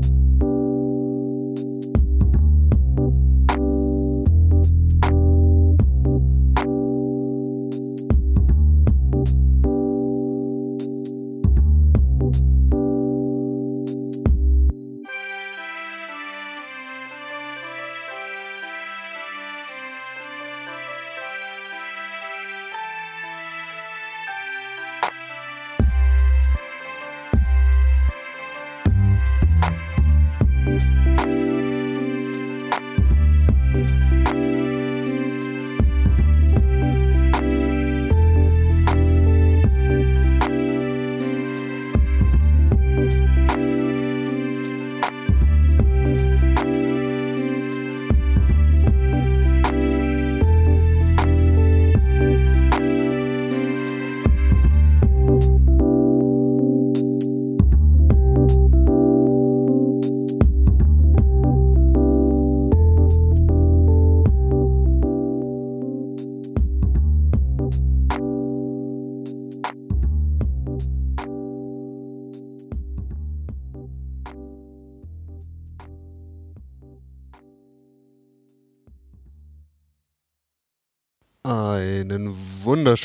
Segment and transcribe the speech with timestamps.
[0.00, 0.27] Einen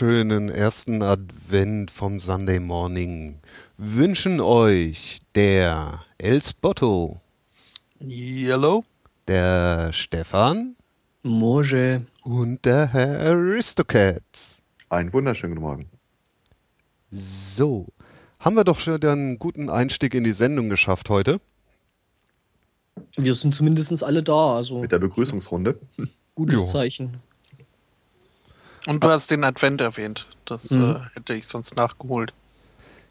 [0.01, 3.35] wunderschönen ersten Advent vom Sunday Morning
[3.77, 7.21] wünschen euch der Elsbotto,
[8.01, 8.85] Yellow.
[9.27, 10.75] der Stefan
[11.21, 12.07] Moje.
[12.23, 14.57] und der Herr Aristocats.
[14.89, 15.89] Einen wunderschönen guten Morgen.
[17.11, 17.85] So,
[18.39, 21.39] haben wir doch schon einen guten Einstieg in die Sendung geschafft heute.
[23.15, 25.77] Wir sind zumindest alle da, also Mit der Begrüßungsrunde.
[26.33, 26.65] gutes Jo.
[26.65, 27.11] Zeichen.
[28.87, 30.27] Und du hast den Advent erwähnt.
[30.45, 30.95] Das Mhm.
[30.95, 32.33] äh, hätte ich sonst nachgeholt.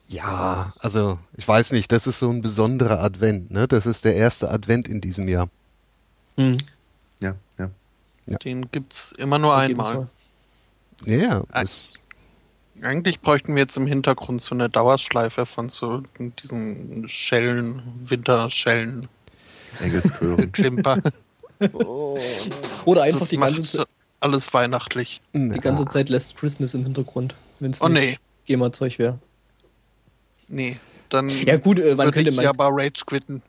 [0.09, 3.67] Ja, also ich weiß nicht, das ist so ein besonderer Advent, ne?
[3.67, 5.49] Das ist der erste Advent in diesem Jahr.
[6.37, 6.59] Hm.
[7.21, 7.71] Ja, ja.
[8.27, 8.39] Ja.
[8.39, 10.09] Den gibt's immer nur jeden einmal.
[11.07, 11.99] Ja, Ein- ist,
[12.83, 16.03] Eigentlich bräuchten wir jetzt im Hintergrund so eine Dauerschleife von so
[16.43, 19.09] diesen Schellen, Winterschellen,
[19.81, 20.49] Engelschöre.
[20.49, 20.99] Klimper.
[22.85, 23.85] Oder einfach das die ganze, Ze-
[24.23, 25.21] alles weihnachtlich.
[25.35, 29.19] die ganze Zeit Last Christmas im Hintergrund, wenn es Oh nicht nee, GEMA-Zeug wäre.
[30.49, 30.79] nee.
[31.09, 33.43] Dann Ja gut, äh, man würde könnte ich man, aber Rage quitten.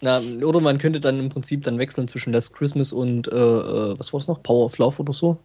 [0.00, 3.98] na, oder man könnte dann im Prinzip dann wechseln zwischen Last Christmas und äh, äh,
[3.98, 4.40] was war es noch?
[4.42, 5.38] Power of Love oder so.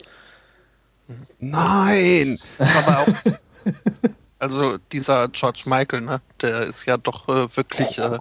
[1.40, 2.38] Nein!
[2.60, 3.08] Aber auch,
[4.40, 8.20] also dieser George Michael, ne, der ist ja doch äh, wirklich äh,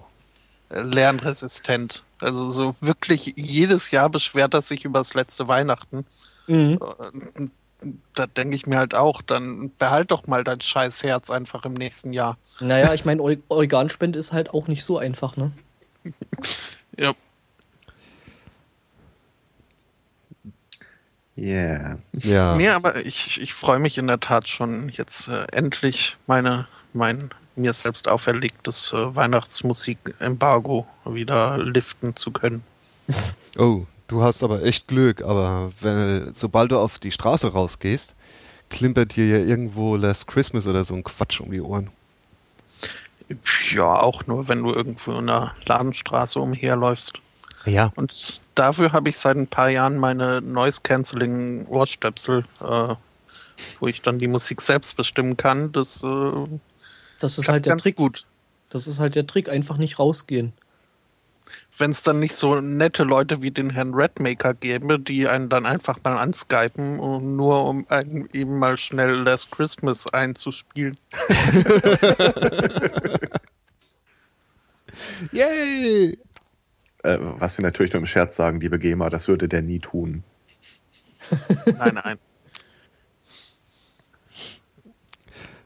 [0.70, 2.04] lernresistent.
[2.20, 6.06] Also so wirklich jedes Jahr beschwert er sich über das letzte Weihnachten.
[6.46, 6.78] Mhm.
[8.14, 11.74] Da denke ich mir halt auch, dann behalt doch mal dein scheiß Herz einfach im
[11.74, 12.38] nächsten Jahr.
[12.60, 15.52] Naja, ich meine, Or Organspende ist halt auch nicht so einfach, ne?
[16.98, 17.14] Ja,
[21.36, 21.98] Yeah.
[22.12, 22.56] Ja.
[22.56, 27.30] nee, aber ich, ich freue mich in der Tat schon, jetzt äh, endlich meine, mein
[27.56, 32.62] mir selbst auferlegtes äh, Weihnachtsmusik-Embargo wieder liften zu können.
[33.58, 38.14] Oh, du hast aber echt Glück, aber wenn, sobald du auf die Straße rausgehst,
[38.68, 41.90] klimpert dir ja irgendwo Last Christmas oder so ein Quatsch um die Ohren.
[43.70, 47.14] Ja, auch nur, wenn du irgendwo in der Ladenstraße umherläufst.
[47.64, 47.90] Ja.
[47.96, 52.94] Und dafür habe ich seit ein paar Jahren meine Noise-Canceling-Ohrstöpsel, äh,
[53.80, 55.72] wo ich dann die Musik selbst bestimmen kann.
[55.72, 56.30] Das äh,
[57.20, 57.96] Das ist halt der ganz Trick.
[57.96, 58.26] gut.
[58.68, 60.52] Das ist halt der Trick, einfach nicht rausgehen.
[61.78, 65.66] Wenn es dann nicht so nette Leute wie den Herrn Redmaker gäbe, die einen dann
[65.66, 70.96] einfach mal anskypen, und nur um einen eben mal schnell Last Christmas einzuspielen.
[75.32, 76.18] Yay!
[77.04, 80.22] Äh, was wir natürlich nur im Scherz sagen, liebe GEMA, das würde der nie tun.
[81.78, 82.18] Nein, nein.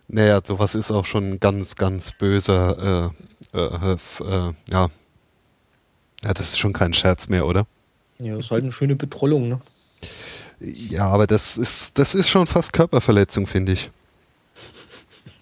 [0.08, 3.12] Naja, sowas ist auch schon ganz, ganz böser,
[3.52, 4.88] äh, äh, f- äh, ja.
[6.24, 7.66] Ja, das ist schon kein Scherz mehr, oder?
[8.18, 9.60] Ja, das ist halt eine schöne Betrollung, ne?
[10.60, 13.90] Ja, aber das ist, das ist schon fast Körperverletzung, finde ich.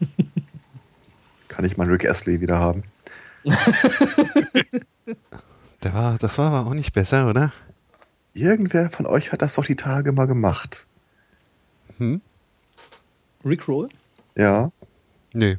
[1.48, 2.82] Kann ich mal Rick Astley wieder haben?
[5.84, 7.52] Der war, das war aber auch nicht besser, oder?
[8.32, 10.86] Irgendwer von euch hat das doch die Tage mal gemacht.
[11.98, 12.20] Hm?
[13.44, 13.88] Rickroll?
[14.34, 14.72] Ja.
[15.32, 15.58] Nee.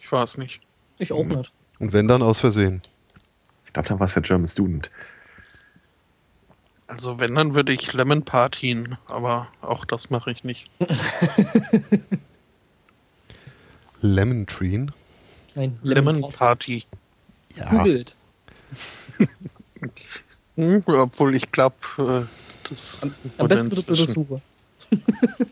[0.00, 0.60] Ich weiß nicht.
[0.98, 1.52] Ich auch nicht.
[1.78, 2.82] Und wenn dann aus Versehen.
[3.70, 4.90] Ich glaube, dann war es der German Student.
[6.88, 10.68] Also wenn, dann würde ich Lemon Partien, aber auch das mache ich nicht.
[14.00, 14.86] Lemon Tree.
[15.54, 16.84] Nein, Lemon Lemon Party.
[17.54, 17.68] Ja.
[17.68, 18.16] Googelt.
[20.56, 24.42] Hm, obwohl ich glaube, äh, das Am wurde besten wird inzwischen- Suche.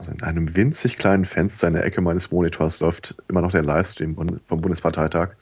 [0.00, 3.62] Also in einem winzig kleinen Fenster in der Ecke meines Monitors läuft immer noch der
[3.62, 4.16] Livestream
[4.46, 5.32] vom Bundesparteitag.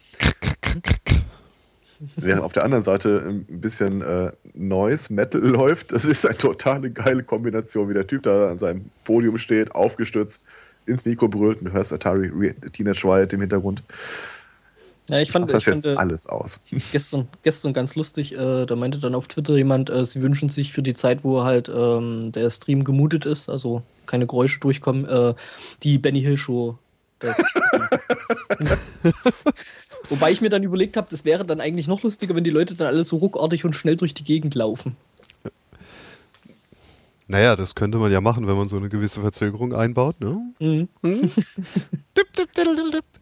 [2.17, 5.93] Während auf der anderen Seite ein bisschen äh, Noise Metal läuft.
[5.93, 10.43] Das ist eine totale geile Kombination, wie der Typ da an seinem Podium steht, aufgestützt,
[10.87, 13.85] ins Mikro brüllt und du hörst Atari Teenage Riot im Hintergrund.
[15.09, 16.61] Ja, ich fand, Macht das ich jetzt fand alles aus.
[16.93, 20.73] gestern, gestern ganz lustig, äh, da meinte dann auf Twitter jemand, äh, sie wünschen sich
[20.73, 25.35] für die Zeit, wo halt ähm, der Stream gemutet ist, also keine Geräusche durchkommen, äh,
[25.83, 26.79] die Benny Hill Show.
[27.21, 27.37] Das,
[30.09, 32.75] Wobei ich mir dann überlegt habe, das wäre dann eigentlich noch lustiger, wenn die Leute
[32.75, 34.97] dann alle so ruckartig und schnell durch die Gegend laufen.
[37.27, 40.19] Naja, das könnte man ja machen, wenn man so eine gewisse Verzögerung einbaut.
[40.21, 40.41] Ne?
[40.59, 40.89] Mhm.
[41.03, 41.31] Hm?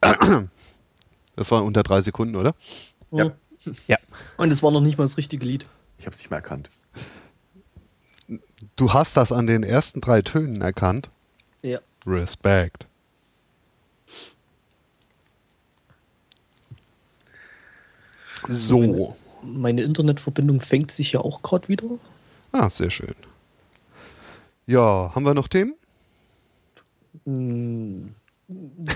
[1.36, 2.54] Das waren unter drei Sekunden, oder?
[3.12, 3.32] Ja.
[3.86, 3.98] Ja.
[4.36, 5.68] Und es war noch nicht mal das richtige Lied.
[5.98, 6.70] Ich habe es nicht mehr erkannt.
[8.76, 11.10] Du hast das an den ersten drei Tönen erkannt.
[11.62, 11.78] Ja.
[12.06, 12.86] Respekt.
[18.48, 19.16] So.
[19.42, 21.86] Meine Internetverbindung fängt sich ja auch gerade wieder.
[22.52, 23.14] Ah, sehr schön.
[24.66, 25.74] Ja, haben wir noch Themen?
[27.24, 28.14] Hm,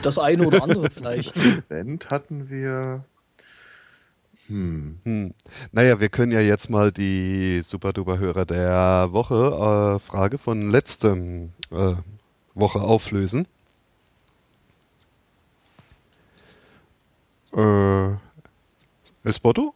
[0.02, 1.36] Das eine oder andere vielleicht.
[1.36, 3.04] Event hatten wir.
[4.46, 4.98] Hm.
[5.04, 5.34] Hm.
[5.72, 11.94] Naja, wir können ja jetzt mal die Super-Duper-Hörer der Woche äh, Frage von letztem äh,
[12.54, 13.46] Woche auflösen.
[17.54, 18.10] Äh,
[19.24, 19.74] Espoto?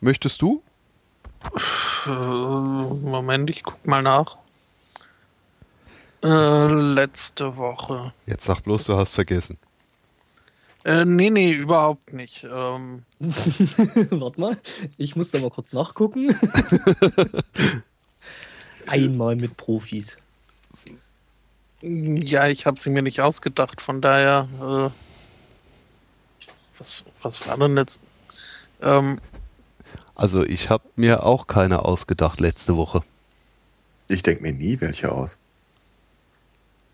[0.00, 0.62] Möchtest du?
[2.06, 4.39] Äh, Moment, ich guck mal nach.
[6.22, 8.12] Äh, letzte Woche.
[8.26, 9.58] Jetzt sag bloß, du hast vergessen.
[10.84, 12.44] Äh, nee, nee, überhaupt nicht.
[12.44, 14.56] Ähm, Warte mal,
[14.96, 16.34] ich muss da mal kurz nachgucken.
[18.86, 20.16] Einmal mit Profis.
[21.82, 24.48] ja, ich habe sie mir nicht ausgedacht, von daher.
[24.60, 24.90] Äh,
[26.78, 28.00] was, was war denn jetzt?
[28.80, 29.20] Ähm,
[30.14, 33.02] Also ich habe mir auch keine ausgedacht letzte Woche.
[34.08, 35.36] Ich denke mir nie welche aus.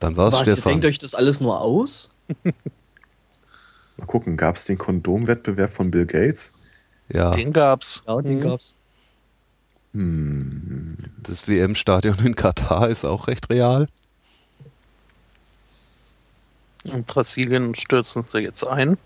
[0.00, 0.72] Dann war es Was, ihr Stefan.
[0.72, 2.12] denkt euch das alles nur aus?
[3.96, 6.52] Mal gucken, gab es den Kondomwettbewerb von Bill Gates?
[7.08, 8.02] Ja, den gab's.
[8.06, 8.48] Ja, den Hm.
[8.48, 8.76] gab's.
[9.92, 10.96] Hm.
[11.22, 13.88] das WM-Stadion in Katar ist auch recht real.
[16.84, 18.98] In Brasilien stürzen sie jetzt ein.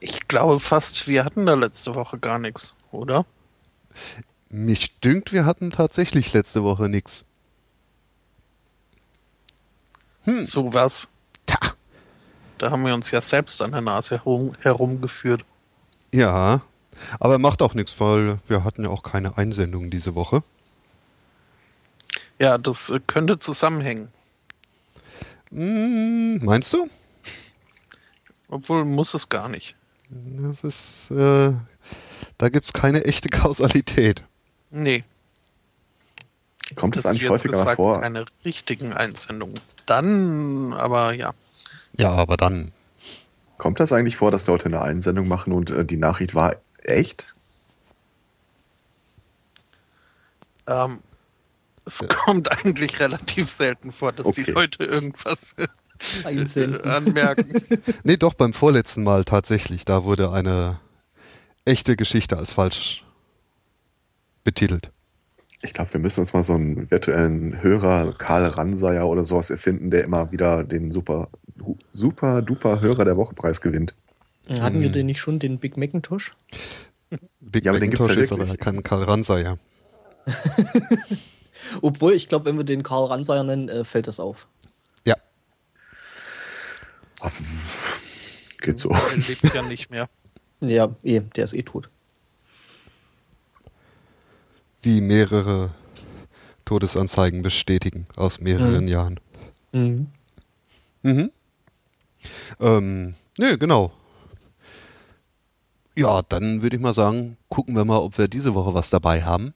[0.00, 3.24] Ich glaube fast, wir hatten da letzte Woche gar nichts, oder?
[4.50, 7.24] Mich dünkt, wir hatten tatsächlich letzte Woche nichts.
[10.24, 10.44] Hm.
[10.44, 11.08] Sowas.
[11.46, 11.58] Tja.
[12.58, 15.44] Da haben wir uns ja selbst an der Nase herum, herumgeführt.
[16.12, 16.62] Ja,
[17.18, 20.42] aber macht auch nichts, weil wir hatten ja auch keine Einsendungen diese Woche.
[22.38, 24.08] Ja, das äh, könnte zusammenhängen.
[25.50, 26.88] Hm, meinst du?
[28.48, 29.74] Obwohl muss es gar nicht.
[30.10, 31.54] Das ist, äh,
[32.38, 34.22] da gibt es keine echte Kausalität.
[34.70, 35.04] Nee,
[36.76, 38.00] Kommt es das eigentlich jetzt häufiger gesagt vor?
[38.00, 39.60] keine richtigen Einsendungen.
[39.86, 41.32] Dann, aber ja.
[41.96, 42.72] Ja, aber dann.
[43.58, 47.34] Kommt das eigentlich vor, dass Leute eine Einsendung machen und äh, die Nachricht war echt?
[50.66, 51.00] Ähm,
[51.84, 54.50] es kommt eigentlich relativ selten vor, dass die Okay.
[54.52, 55.54] Leute irgendwas
[56.24, 56.80] Einsenden.
[56.90, 57.52] anmerken.
[58.04, 59.84] Nee, doch, beim vorletzten Mal tatsächlich.
[59.84, 60.80] Da wurde eine
[61.64, 63.04] echte Geschichte als falsch
[64.42, 64.90] betitelt.
[65.64, 69.90] Ich glaube, wir müssen uns mal so einen virtuellen Hörer, Karl Ranseier oder sowas erfinden,
[69.90, 71.30] der immer wieder den super,
[71.90, 73.94] super duper Hörer der Woche Preis gewinnt.
[74.60, 76.36] Hatten wir den nicht schon, den Big Macintosh?
[77.40, 79.58] Big Ja, aber den gibt's Macintosh ja ist aber kein Karl Ranseier.
[81.80, 84.46] Obwohl, ich glaube, wenn wir den Karl Ranseier nennen, äh, fällt das auf.
[85.06, 85.16] Ja.
[88.58, 88.90] Geht so.
[88.90, 90.10] Er lebt ja nicht mehr.
[90.62, 91.88] Ja, eh, der ist eh tot.
[94.84, 95.70] Wie mehrere
[96.66, 98.88] Todesanzeigen bestätigen aus mehreren Mhm.
[98.88, 99.20] Jahren.
[99.72, 100.06] Mhm.
[101.02, 101.30] Mhm.
[102.60, 103.92] Ähm, nö, genau.
[105.96, 109.22] Ja, dann würde ich mal sagen, gucken wir mal, ob wir diese Woche was dabei
[109.24, 109.54] haben.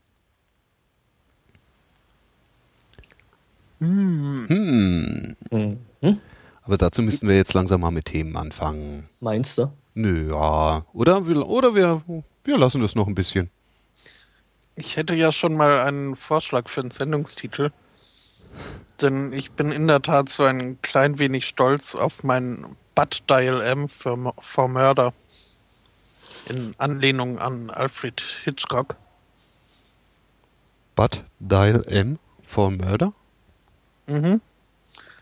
[3.81, 5.37] Hm, Hm.
[6.01, 6.21] Mhm.
[6.63, 9.09] Aber dazu müssten wir jetzt langsam mal mit Themen anfangen.
[9.21, 9.71] Meinst du?
[9.95, 10.85] Nö, ja.
[10.93, 12.03] Oder wir, oder wir,
[12.45, 13.51] wir lassen das noch ein bisschen.
[14.79, 17.71] Ich hätte ja schon mal einen Vorschlag für einen Sendungstitel.
[19.01, 23.61] Denn ich bin in der Tat so ein klein wenig stolz auf mein Bud Dial
[23.61, 25.13] M für, for Murder.
[26.49, 28.97] In Anlehnung an Alfred Hitchcock.
[30.97, 33.13] Bud Dial M for Murder?
[34.07, 34.41] Mhm.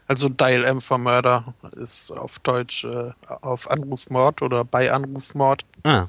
[0.06, 5.64] Also Dial M for Murder ist auf Deutsch äh, auf Anrufmord oder bei Anrufmord.
[5.82, 6.06] Ah.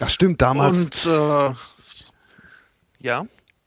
[0.00, 1.06] Ach stimmt, damals.
[1.06, 1.54] Und äh,
[3.00, 3.26] ja,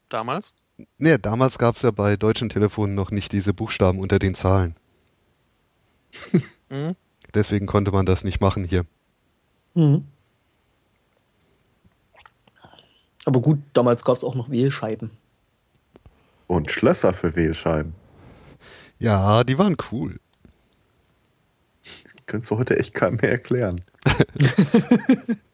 [0.09, 0.53] damals.
[0.97, 4.75] Nee, damals gab es ja bei deutschen Telefonen noch nicht diese Buchstaben unter den Zahlen.
[6.71, 6.95] Mhm.
[7.33, 8.85] Deswegen konnte man das nicht machen hier.
[9.73, 10.05] Mhm.
[13.25, 15.11] Aber gut, damals gab es auch noch Wählscheiben.
[16.47, 17.93] Und Schlösser für Wählscheiben.
[18.99, 20.19] Ja, die waren cool.
[22.25, 23.81] Kannst du heute echt keinem mehr erklären.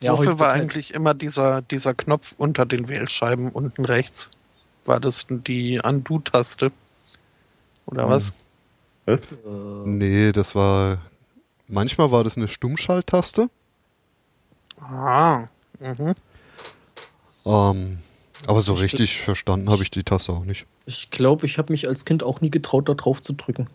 [0.00, 4.30] Ja, Wofür war eigentlich immer dieser, dieser Knopf unter den Wählscheiben unten rechts?
[4.84, 6.70] War das die Undo-Taste?
[7.86, 8.10] Oder Hm.
[8.10, 8.32] was?
[9.06, 9.22] Was?
[9.24, 9.26] Äh,
[9.84, 10.98] Nee, das war.
[11.66, 13.50] Manchmal war das eine Stummschalttaste.
[14.80, 15.46] Ah.
[15.80, 16.14] Mhm.
[17.44, 17.98] Ähm,
[18.46, 20.66] aber so Ich- richtig verstanden habe ich die Taste auch nicht.
[20.86, 23.68] ich glaube, ich habe mich als Kind auch nie getraut, da drauf zu drücken.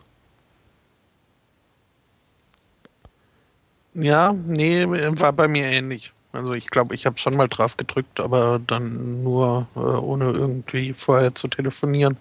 [3.93, 6.12] Ja, nee, war bei mir ähnlich.
[6.31, 10.93] Also ich glaube, ich habe schon mal drauf gedrückt, aber dann nur äh, ohne irgendwie
[10.93, 12.17] vorher zu telefonieren.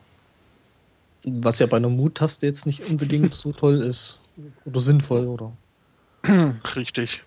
[1.25, 4.19] Was ja bei einer Mut-Taste jetzt nicht unbedingt so toll ist.
[4.67, 5.53] Oder sinnvoll, oder?
[6.77, 7.23] Richtig.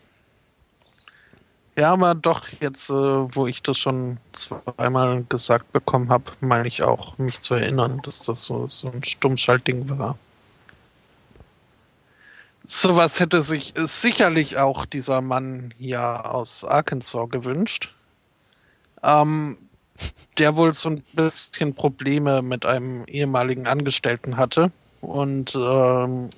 [1.78, 6.84] Ja, aber doch, jetzt, äh, wo ich das schon zweimal gesagt bekommen habe, meine ich
[6.84, 10.18] auch, mich zu erinnern, dass das so, so ein Stummschaltding war.
[12.68, 17.94] Sowas hätte sich sicherlich auch dieser Mann hier aus Arkansas gewünscht.
[19.04, 19.58] Ähm,
[20.38, 26.32] der wohl so ein bisschen Probleme mit einem ehemaligen Angestellten hatte und ähm,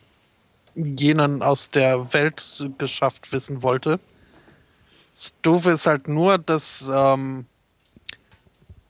[0.75, 3.99] jenen aus der Welt geschafft wissen wollte.
[5.15, 7.45] Das Doofe ist halt nur, dass ähm,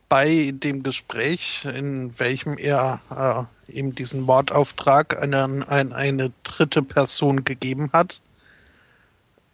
[0.10, 7.44] bei dem Gespräch, in welchem er äh, eben diesen Mordauftrag an ein, eine dritte Person
[7.44, 8.22] gegeben hat,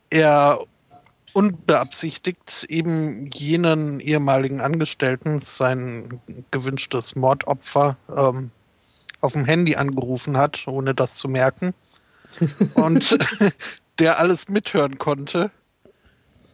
[0.09, 0.59] er
[1.33, 8.51] unbeabsichtigt eben jenen ehemaligen Angestellten sein gewünschtes Mordopfer ähm,
[9.19, 11.73] auf dem Handy angerufen hat, ohne das zu merken.
[12.75, 13.17] Und
[13.99, 15.51] der alles mithören konnte.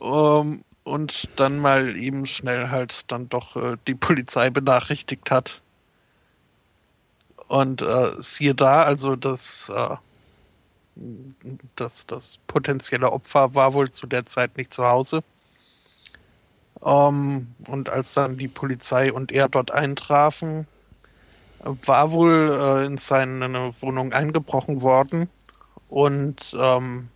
[0.01, 5.61] Ähm, und dann mal eben schnell halt dann doch äh, die Polizei benachrichtigt hat.
[7.49, 9.95] Und äh, siehe da, also das, äh,
[11.75, 15.23] das, das potenzielle Opfer war wohl zu der Zeit nicht zu Hause.
[16.83, 20.67] Ähm, und als dann die Polizei und er dort eintrafen,
[21.63, 25.27] war wohl äh, in seine Wohnung eingebrochen worden
[25.89, 27.09] und ähm,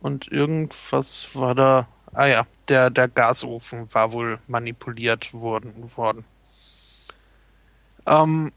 [0.00, 1.86] und irgendwas war da.
[2.12, 5.96] Ah ja, der, der Gasofen war wohl manipuliert worden.
[5.96, 6.24] worden.
[8.06, 8.52] Ähm,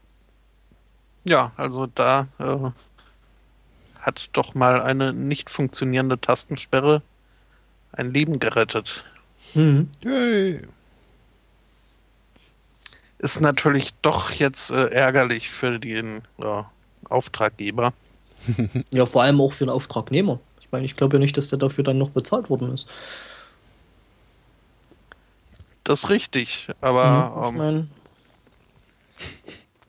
[1.24, 2.70] ja, also da äh,
[4.00, 7.02] hat doch mal eine nicht funktionierende Tastensperre
[7.92, 9.04] ein Leben gerettet.
[9.54, 9.90] Mhm.
[10.02, 10.60] Yay.
[13.18, 16.62] Ist natürlich doch jetzt äh, ärgerlich für den äh,
[17.08, 17.92] Auftraggeber.
[18.92, 20.38] Ja, vor allem auch für den Auftragnehmer.
[20.60, 22.86] Ich meine, ich glaube ja nicht, dass der dafür dann noch bezahlt worden ist.
[25.82, 27.88] Das ist richtig, aber Mhm, ich ähm, meine,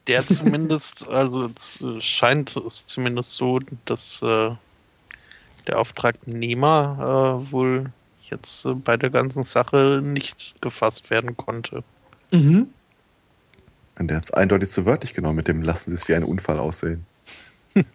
[0.07, 4.51] der zumindest, also es äh, scheint es zumindest so, dass äh,
[5.67, 7.91] der Auftragnehmer äh, wohl
[8.29, 11.83] jetzt äh, bei der ganzen Sache nicht gefasst werden konnte.
[12.31, 12.67] mhm.
[13.97, 16.25] Und der hat es eindeutig zu wörtlich genommen mit dem Lassen Sie es wie ein
[16.25, 17.05] Unfall aussehen.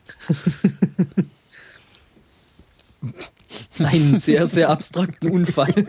[3.78, 5.74] einen sehr, sehr abstrakten Unfall.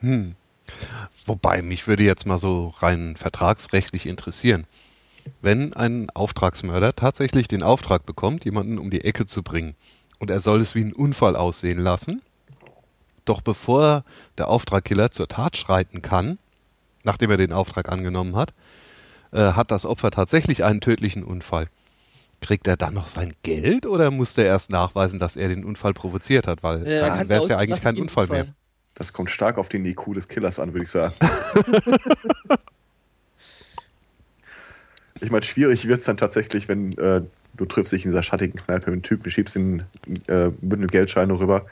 [0.00, 0.34] Hm.
[1.26, 4.66] Wobei, mich würde jetzt mal so rein vertragsrechtlich interessieren.
[5.40, 9.74] Wenn ein Auftragsmörder tatsächlich den Auftrag bekommt, jemanden um die Ecke zu bringen,
[10.18, 12.22] und er soll es wie ein Unfall aussehen lassen,
[13.24, 14.04] doch bevor
[14.38, 16.38] der Auftragkiller zur Tat schreiten kann,
[17.02, 18.52] nachdem er den Auftrag angenommen hat,
[19.32, 21.68] äh, hat das Opfer tatsächlich einen tödlichen Unfall.
[22.40, 25.94] Kriegt er dann noch sein Geld oder muss der erst nachweisen, dass er den Unfall
[25.94, 26.62] provoziert hat?
[26.62, 28.46] Weil Ja, dann wäre es ja eigentlich kein ein Unfall mehr.
[28.94, 31.14] Das kommt stark auf den IQ des Killers an, würde ich sagen.
[35.20, 37.22] ich meine, schwierig wird es dann tatsächlich, wenn äh,
[37.54, 39.84] du triffst dich in dieser schattigen Kneipe mit einem Typen, du schiebst ihn
[40.28, 41.66] äh, mit einem Geldschein rüber.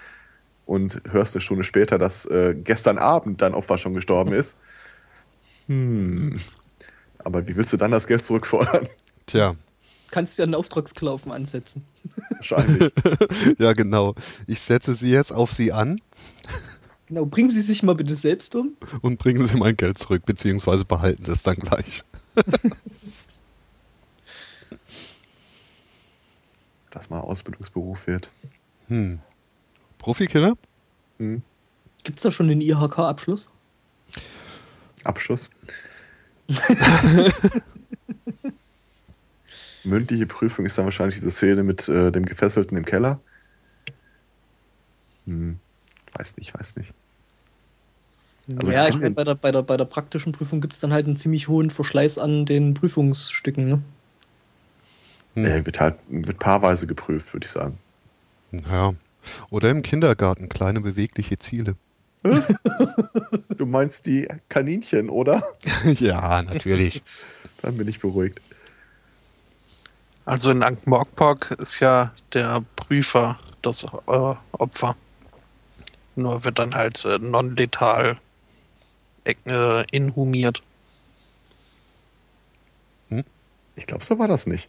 [0.66, 4.56] und hörst eine Stunde später, dass äh, gestern Abend dein Opfer schon gestorben ist.
[5.68, 6.40] Hm.
[7.18, 8.88] Aber wie willst du dann das Geld zurückfordern?
[9.26, 9.54] Tja,
[10.12, 11.86] Kannst ja einen Auftragsklaufen ansetzen.
[12.36, 12.92] Wahrscheinlich.
[13.58, 14.14] ja genau.
[14.46, 16.02] Ich setze Sie jetzt auf Sie an
[17.12, 18.74] Genau, bringen Sie sich mal bitte selbst um.
[19.02, 22.04] und bringen Sie mein Geld zurück, beziehungsweise behalten Sie es dann gleich.
[26.90, 28.30] dass mal Ausbildungsberuf wird.
[28.88, 29.18] Hm.
[29.98, 30.56] Profikiller?
[31.18, 31.42] Hm.
[32.02, 33.50] Gibt es da schon den IHK-Abschluss?
[35.04, 35.50] Abschluss.
[39.84, 43.20] Mündliche Prüfung ist dann wahrscheinlich diese Szene mit äh, dem Gefesselten im Keller.
[45.26, 45.58] Hm.
[46.14, 46.94] Weiß nicht, weiß nicht.
[48.58, 50.92] Also ja, ich meine, bei der, bei, der, bei der praktischen Prüfung gibt es dann
[50.92, 53.68] halt einen ziemlich hohen Verschleiß an den Prüfungsstücken.
[53.68, 53.82] Ne?
[55.34, 55.44] Hm.
[55.44, 57.78] Äh, wird halt wird paarweise geprüft, würde ich sagen.
[58.70, 58.94] Ja.
[59.50, 61.76] Oder im Kindergarten kleine bewegliche Ziele.
[63.58, 65.42] Du meinst die Kaninchen, oder?
[65.84, 67.02] ja, natürlich.
[67.60, 68.40] Dann bin ich beruhigt.
[70.24, 74.96] Also in Ankh-Morpork ist ja der Prüfer das äh, Opfer.
[76.14, 78.18] Nur wird dann halt äh, non-letal
[79.24, 80.62] äh, inhumiert.
[83.74, 84.68] Ich glaube, so war das nicht.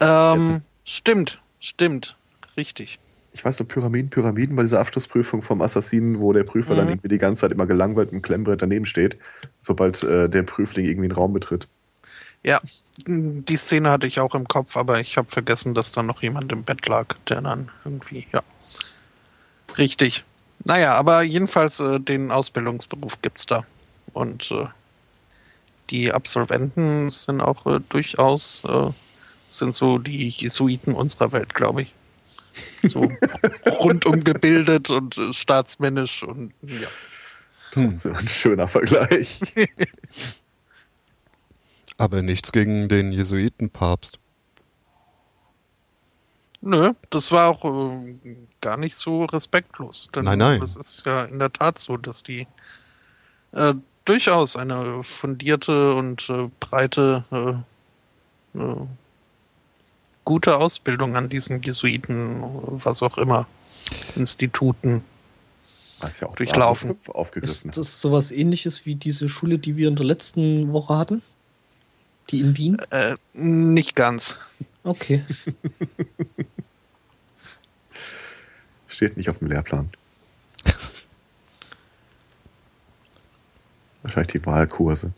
[0.00, 2.16] Ähm, stimmt, stimmt.
[2.56, 2.98] Richtig.
[3.32, 6.90] Ich weiß nur, Pyramiden, Pyramiden bei dieser Abschlussprüfung vom Assassinen, wo der Prüfer dann Mhm.
[6.92, 9.16] irgendwie die ganze Zeit immer gelangweilt im Klemmbrett daneben steht,
[9.58, 11.66] sobald äh, der Prüfling irgendwie einen Raum betritt.
[12.44, 12.60] Ja,
[13.06, 16.52] die Szene hatte ich auch im Kopf, aber ich habe vergessen, dass da noch jemand
[16.52, 18.42] im Bett lag, der dann irgendwie, ja.
[19.76, 20.24] Richtig.
[20.64, 23.64] Naja, aber jedenfalls äh, den Ausbildungsberuf gibt's da.
[24.12, 24.66] Und äh,
[25.90, 28.90] die Absolventen sind auch äh, durchaus, äh,
[29.48, 31.94] sind so die Jesuiten unserer Welt, glaube ich.
[32.82, 33.10] So
[33.80, 36.88] rundum gebildet und äh, staatsmännisch und ja.
[37.72, 37.90] Hm.
[37.90, 39.40] Das ist ein schöner Vergleich.
[41.98, 44.17] Aber nichts gegen den Jesuitenpapst.
[46.60, 50.08] Nö, das war auch äh, gar nicht so respektlos.
[50.14, 50.62] Denn Nein, nein.
[50.62, 52.46] Es ist ja in der Tat so, dass die
[53.52, 58.86] äh, durchaus eine fundierte und äh, breite, äh, äh,
[60.24, 62.42] gute Ausbildung an diesen Jesuiten,
[62.82, 63.46] was auch immer,
[64.16, 65.04] Instituten.
[66.00, 66.96] Was ja auch Durchlaufen.
[67.08, 71.22] Aufgegriffen Ist das sowas ähnliches wie diese Schule, die wir in der letzten Woche hatten?
[72.30, 72.76] Die in Wien?
[72.90, 74.36] Äh, nicht ganz.
[74.84, 75.24] Okay.
[78.98, 79.88] Steht nicht auf dem Lehrplan.
[84.02, 85.12] Wahrscheinlich die Wahlkurse.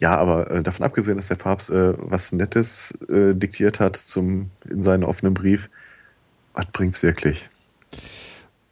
[0.00, 4.50] Ja, aber äh, davon abgesehen, dass der Papst äh, was Nettes äh, diktiert hat zum,
[4.68, 5.70] in seinen offenen Brief,
[6.54, 7.48] was bringt's wirklich?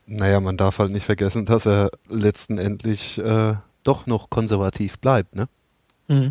[0.07, 5.37] Naja, man darf halt nicht vergessen, dass er letzten Endlich äh, doch noch konservativ bleibt,
[5.37, 5.47] ne?
[6.09, 6.31] Mhm.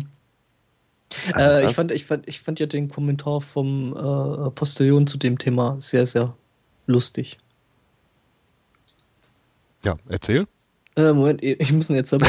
[1.32, 5.18] Also Äh, ich, fand, ich, fand, ich fand ja den Kommentar vom äh, Postillon zu
[5.18, 6.34] dem Thema sehr, sehr
[6.86, 7.38] lustig.
[9.84, 10.46] Ja, erzähl.
[10.96, 12.28] Äh, Moment, ich muss ihn jetzt selber.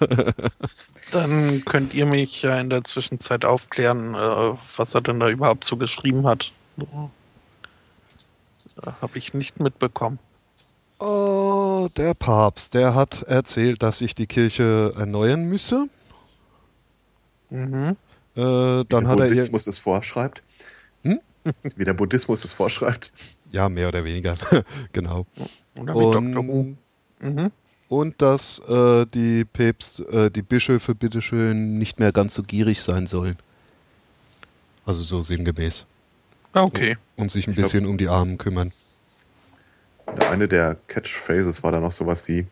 [1.12, 5.64] Dann könnt ihr mich ja in der Zwischenzeit aufklären, äh, was er denn da überhaupt
[5.64, 6.52] so geschrieben hat.
[9.00, 10.18] Habe ich nicht mitbekommen.
[11.00, 15.88] Oh, der Papst, der hat erzählt, dass sich die Kirche erneuern müsse.
[17.50, 17.96] Mhm.
[18.38, 20.42] Äh, dann Wie der hat er Buddhismus es vorschreibt.
[21.02, 21.20] Hm?
[21.76, 23.10] Wie der Buddhismus es vorschreibt.
[23.52, 24.36] ja mehr oder weniger,
[24.92, 25.26] genau.
[25.76, 25.98] Oder wie
[26.32, 26.46] Dr.
[26.46, 26.60] Who.
[26.60, 26.78] Und,
[27.20, 27.50] Mhm.
[27.88, 33.08] und dass äh, die Päpst, äh, die Bischöfe bitteschön nicht mehr ganz so gierig sein
[33.08, 33.36] sollen.
[34.86, 35.84] Also so sinngemäß.
[36.52, 36.96] Ah, Okay.
[37.16, 38.70] Und sich ein Ich glaub- bisschen um die Armen kümmern.
[40.30, 42.46] Eine der Catchphrases war dann noch sowas wie,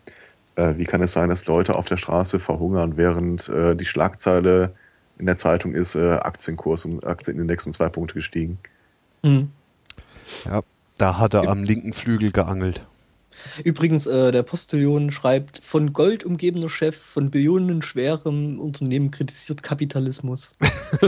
[0.57, 4.75] äh, wie kann es sein, dass Leute auf der Straße verhungern, während äh, die Schlagzeile
[5.19, 8.59] in der Zeitung ist, äh, Aktienkurs und Aktienindex um zwei Punkte gestiegen.
[9.23, 9.51] Mhm.
[10.45, 10.63] Ja,
[10.99, 12.85] da hat er am linken Flügel geangelt.
[13.65, 20.55] Übrigens, äh, der Postillon schreibt, von Gold umgebener Chef von billionenschwerem Unternehmen kritisiert Kapitalismus.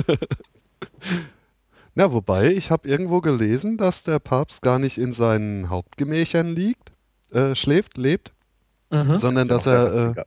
[1.95, 6.93] Na, wobei, ich habe irgendwo gelesen, dass der Papst gar nicht in seinen Hauptgemächern liegt,
[7.33, 8.33] äh, schläft, lebt,
[8.91, 9.17] Aha.
[9.17, 10.25] sondern dass ja er, äh,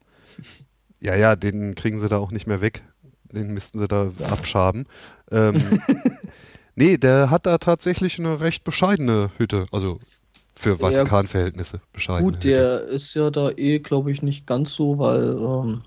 [1.00, 2.84] ja, ja, den kriegen sie da auch nicht mehr weg.
[3.34, 4.86] Den müssten sie da abschaben.
[5.32, 5.58] Ähm,
[6.76, 10.00] nee, der hat da tatsächlich eine recht bescheidene Hütte, also
[10.54, 12.48] für Vatikanverhältnisse bescheidene Gut, Hütte.
[12.50, 15.82] der ist ja da eh, glaube ich, nicht ganz so, weil ähm,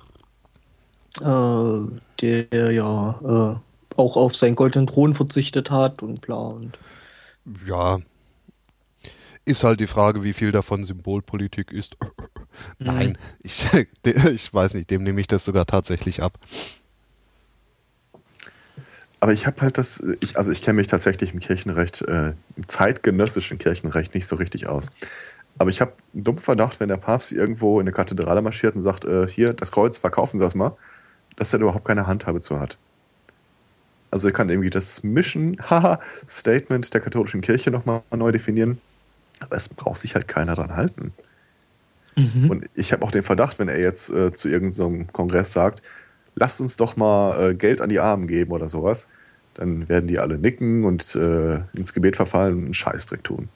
[1.21, 3.57] äh, der ja äh,
[3.97, 6.79] auch auf seinen goldenen Thron verzichtet hat und bla und.
[7.67, 7.99] Ja.
[9.45, 11.97] Ist halt die Frage, wie viel davon Symbolpolitik ist.
[12.79, 13.65] Nein, ich,
[14.05, 16.39] ich weiß nicht, dem nehme ich das sogar tatsächlich ab.
[19.21, 22.69] Aber ich habe halt das, ich, also ich kenne mich tatsächlich im Kirchenrecht, äh, im
[22.69, 24.91] zeitgenössischen Kirchenrecht nicht so richtig aus.
[25.59, 28.83] Aber ich habe einen dummen Verdacht, wenn der Papst irgendwo in eine Kathedrale marschiert und
[28.83, 30.77] sagt, äh, hier, das Kreuz, verkaufen Sie das mal,
[31.37, 32.77] dass er überhaupt keine Handhabe zu hat.
[34.11, 38.81] Also er kann irgendwie das Mission, haha, Statement der katholischen Kirche nochmal neu definieren.
[39.41, 41.13] Aber es braucht sich halt keiner dran halten.
[42.17, 42.51] Mhm.
[42.51, 45.83] Und ich habe auch den Verdacht, wenn er jetzt äh, zu irgendeinem so Kongress sagt,
[46.35, 49.07] lasst uns doch mal äh, Geld an die Armen geben oder sowas,
[49.55, 53.49] dann werden die alle nicken und äh, ins Gebet verfallen und einen Scheißdreck tun.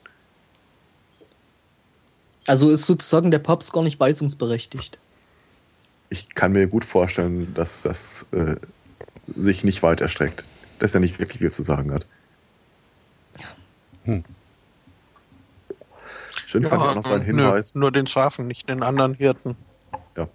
[2.47, 4.97] Also ist sozusagen der Papst gar nicht weisungsberechtigt.
[6.09, 8.55] Ich kann mir gut vorstellen, dass das äh,
[9.35, 10.43] sich nicht weit erstreckt,
[10.79, 12.05] dass er nicht wirklich viel zu sagen hat.
[14.05, 14.23] Hm.
[16.47, 17.75] Schön ja, fand ich auch noch seinen Hinweis.
[17.75, 19.55] Nö, nur den Schafen, nicht den anderen Hirten.
[20.17, 20.27] Ja.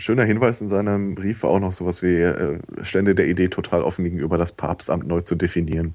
[0.00, 3.82] Schöner Hinweis in seinem Brief war auch noch sowas wie, äh, stände der Idee total
[3.82, 5.94] offen gegenüber, das Papstamt neu zu definieren.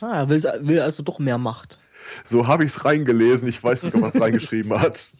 [0.00, 1.78] Ah, er will, will also doch mehr Macht.
[2.24, 3.48] So habe ich es reingelesen.
[3.48, 5.12] Ich weiß nicht, ob er es reingeschrieben hat.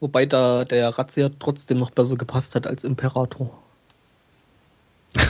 [0.00, 3.62] Wobei da der Razzia trotzdem noch besser gepasst hat als Imperator.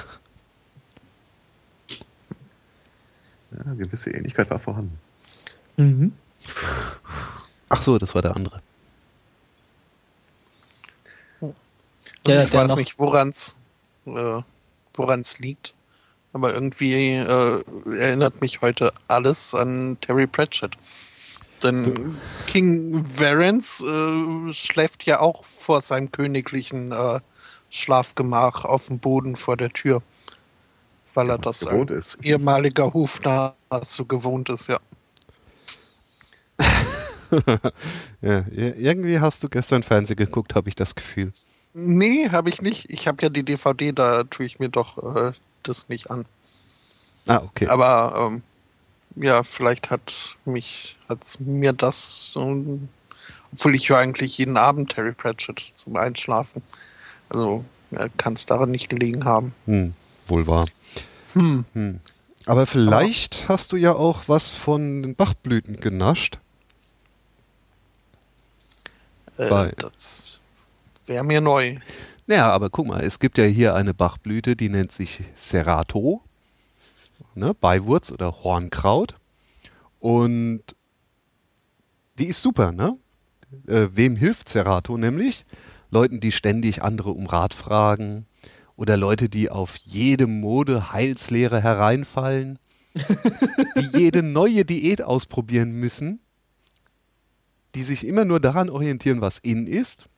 [3.54, 4.98] Ja, gewisse Ähnlichkeit war vorhanden.
[5.76, 6.14] Mhm.
[7.68, 8.62] Ach so, das war der andere.
[12.26, 13.56] Ja, ich weiß nicht, woran es
[14.06, 15.74] äh, liegt.
[16.34, 17.62] Aber irgendwie äh,
[17.98, 20.76] erinnert mich heute alles an Terry Pratchett.
[21.62, 27.20] Denn King Varens äh, schläft ja auch vor seinem königlichen äh,
[27.70, 30.02] Schlafgemach auf dem Boden vor der Tür
[31.14, 32.24] weil er das als ist.
[32.24, 34.78] ehemaliger Hufner so gewohnt ist, ja.
[38.20, 38.44] ja.
[38.50, 41.32] Irgendwie hast du gestern Fernsehen geguckt, habe ich das Gefühl.
[41.74, 42.90] Nee, habe ich nicht.
[42.90, 45.32] Ich habe ja die DVD, da tue ich mir doch äh,
[45.62, 46.24] das nicht an.
[47.26, 47.66] Ah, okay.
[47.68, 48.42] Aber ähm,
[49.16, 52.80] ja, vielleicht hat mich hat's mir das, so,
[53.52, 56.62] obwohl ich ja eigentlich jeden Abend Terry Pratchett zum Einschlafen.
[57.28, 59.54] Also ja, kann es daran nicht gelegen haben.
[59.66, 59.94] Hm,
[60.28, 60.66] wohl wahr.
[61.34, 61.64] Hm.
[61.72, 62.00] Hm.
[62.46, 66.38] Aber vielleicht Aber hast du ja auch was von den Bachblüten genascht.
[69.36, 70.31] Äh, das
[71.06, 71.76] wäre mir neu.
[72.26, 76.22] Naja, aber guck mal, es gibt ja hier eine Bachblüte, die nennt sich Serato,
[77.34, 79.16] ne, Beiwurz oder Hornkraut.
[79.98, 80.62] Und
[82.18, 82.96] die ist super, ne?
[83.66, 85.44] Äh, wem hilft Serato nämlich?
[85.90, 88.26] Leuten, die ständig andere um Rat fragen,
[88.76, 92.58] oder Leute, die auf jede Mode-Heilslehre hereinfallen,
[93.76, 96.20] die jede neue Diät ausprobieren müssen,
[97.74, 100.08] die sich immer nur daran orientieren, was in ist,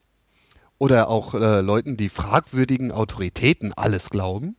[0.77, 4.55] oder auch äh, Leuten, die fragwürdigen Autoritäten alles glauben,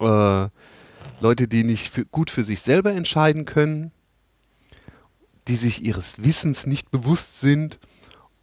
[0.00, 0.48] äh,
[1.20, 3.92] Leute, die nicht für, gut für sich selber entscheiden können,
[5.48, 7.78] die sich ihres Wissens nicht bewusst sind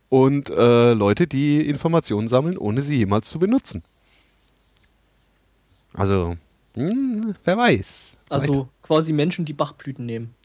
[0.09, 3.83] und äh, Leute, die Informationen sammeln, ohne sie jemals zu benutzen.
[5.93, 6.35] Also,
[6.75, 8.17] hm, wer weiß.
[8.29, 8.69] Also Weiter.
[8.83, 10.35] quasi Menschen, die Bachblüten nehmen.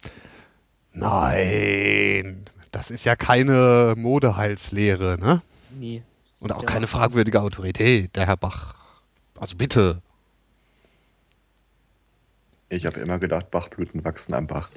[0.92, 5.42] Nein, das ist ja keine Modeheilslehre, ne?
[5.78, 6.02] Nee.
[6.44, 6.66] Und auch ja.
[6.66, 8.74] keine fragwürdige Autorität, der Herr Bach.
[9.38, 10.02] Also bitte.
[12.68, 14.68] Ich habe immer gedacht, Bachblüten wachsen am Bach.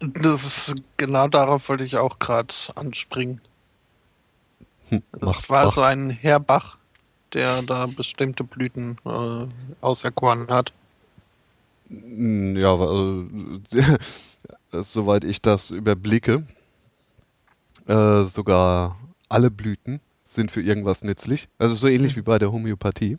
[0.00, 3.42] Das ist genau darauf wollte ich auch gerade anspringen.
[4.88, 5.74] Hm, das war Bach.
[5.74, 6.78] so ein Herr Bach,
[7.34, 9.46] der da bestimmte Blüten äh,
[9.82, 10.72] auserkoren hat.
[11.88, 13.26] Hm, ja, also,
[14.82, 16.46] soweit ich das überblicke,
[17.86, 18.96] äh, sogar
[19.28, 20.00] alle Blüten
[20.34, 21.48] sind für irgendwas nützlich.
[21.58, 23.18] Also so ähnlich wie bei der Homöopathie.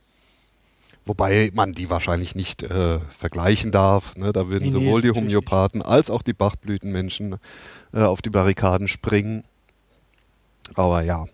[1.05, 4.15] Wobei man die wahrscheinlich nicht äh, vergleichen darf.
[4.15, 4.31] Ne?
[4.31, 7.37] Da würden nee, sowohl nee, die Homöopathen als auch die Bachblütenmenschen
[7.93, 9.43] äh, auf die Barrikaden springen.
[10.75, 11.25] Aber ja,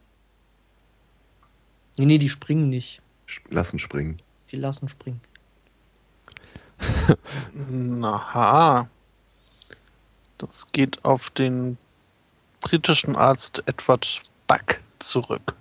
[1.99, 3.01] Nee, nee, die springen nicht.
[3.49, 4.21] Lassen springen.
[4.51, 5.19] Die lassen springen.
[8.01, 8.89] Aha.
[10.37, 11.77] Das geht auf den
[12.61, 15.57] britischen Arzt Edward Buck zurück.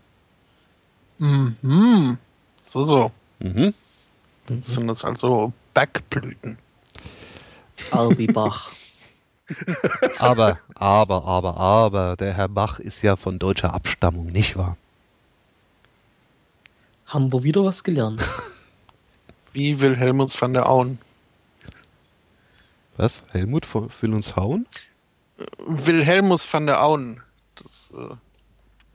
[1.19, 2.19] Mhm.
[2.63, 3.13] So, so.
[3.41, 3.75] Mhm.
[4.47, 6.59] Das sind das also Backblüten.
[7.91, 8.71] Albibach.
[10.19, 14.77] aber, aber, aber, aber, der Herr Bach ist ja von deutscher Abstammung, nicht wahr?
[17.07, 18.23] Haben wir wieder was gelernt.
[19.53, 20.99] Wie Wilhelmus van der Auen.
[22.97, 23.23] Was?
[23.31, 24.67] Helmut von- will uns hauen?
[25.67, 27.23] Wilhelmus van der Auen.
[27.55, 28.15] Das, äh,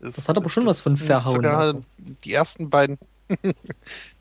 [0.04, 1.84] ist, Das hat aber schon was von verhauen, Sogar also.
[2.24, 2.98] Die ersten beiden,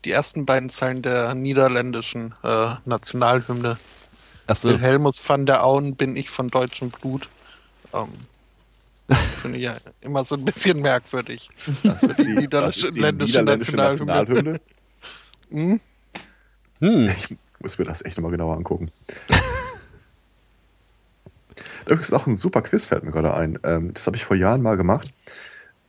[0.05, 3.77] die ersten beiden Zeilen der niederländischen äh, Nationalhymne.
[4.47, 4.69] Achso.
[4.69, 7.29] Wilhelmus van der Auen bin ich von deutschem Blut.
[7.93, 8.09] Ähm,
[9.41, 11.49] Finde ich ja immer so ein bisschen merkwürdig.
[11.83, 14.53] Das ist die, Niederländische- das ist die niederländische Nationalhymne.
[14.53, 14.59] Nationalhymne.
[15.51, 15.79] Hm?
[16.79, 17.07] Hm.
[17.09, 18.91] Ich muss mir das echt nochmal genauer angucken.
[21.85, 23.59] Da ist auch ein super Quiz, fällt mir gerade ein.
[23.63, 25.11] Ähm, das habe ich vor Jahren mal gemacht.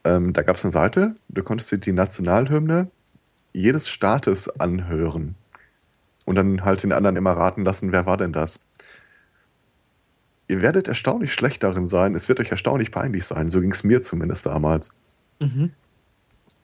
[0.04, 2.88] Ähm, da gab es eine Seite, du konntest dir die Nationalhymne
[3.52, 5.34] jedes Staates anhören.
[6.26, 8.58] Und dann halt den anderen immer raten lassen, wer war denn das?
[10.48, 12.14] Ihr werdet erstaunlich schlecht darin sein.
[12.14, 13.48] Es wird euch erstaunlich peinlich sein.
[13.48, 14.90] So ging es mir zumindest damals.
[15.40, 15.70] Mhm.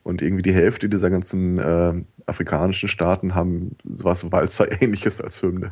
[0.03, 1.95] Und irgendwie die Hälfte dieser ganzen äh,
[2.27, 5.71] afrikanischen Staaten haben sowas Walzer-ähnliches als Hymne.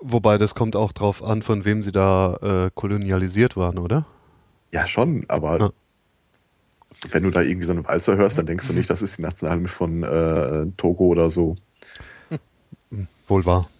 [0.00, 2.36] Wobei das kommt auch drauf an, von wem sie da
[2.66, 4.06] äh, kolonialisiert waren, oder?
[4.74, 5.70] Ja, schon, aber Ja.
[7.10, 9.22] wenn du da irgendwie so eine Walzer hörst, dann denkst du nicht, das ist die
[9.22, 11.54] Nationalhymne von äh, Togo oder so.
[13.28, 13.70] Wohl wahr.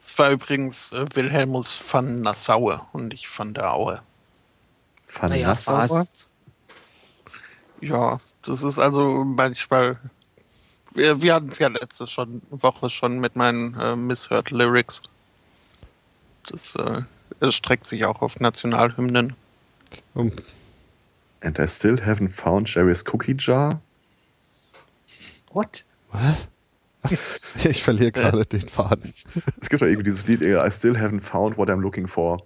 [0.00, 4.02] Es war übrigens äh, Wilhelmus van Nassaue und nicht van der Aue.
[5.12, 5.86] Van Naja, Nassauer?
[5.88, 6.28] fast.
[7.80, 9.98] Ja, das ist also manchmal.
[10.92, 15.02] Wir, wir hatten es ja letzte schon, Woche schon mit meinen äh, Misheard Lyrics.
[16.48, 17.02] Das äh,
[17.38, 19.34] erstreckt sich auch auf Nationalhymnen.
[20.14, 20.32] Um,
[21.42, 23.80] And I still haven't found Jerry's Cookie Jar.
[25.52, 25.84] What?
[26.12, 26.48] was?
[27.64, 29.14] Ich verliere gerade den Faden.
[29.60, 32.42] Es gibt doch irgendwie dieses Lied, äh, I still haven't found what I'm looking for.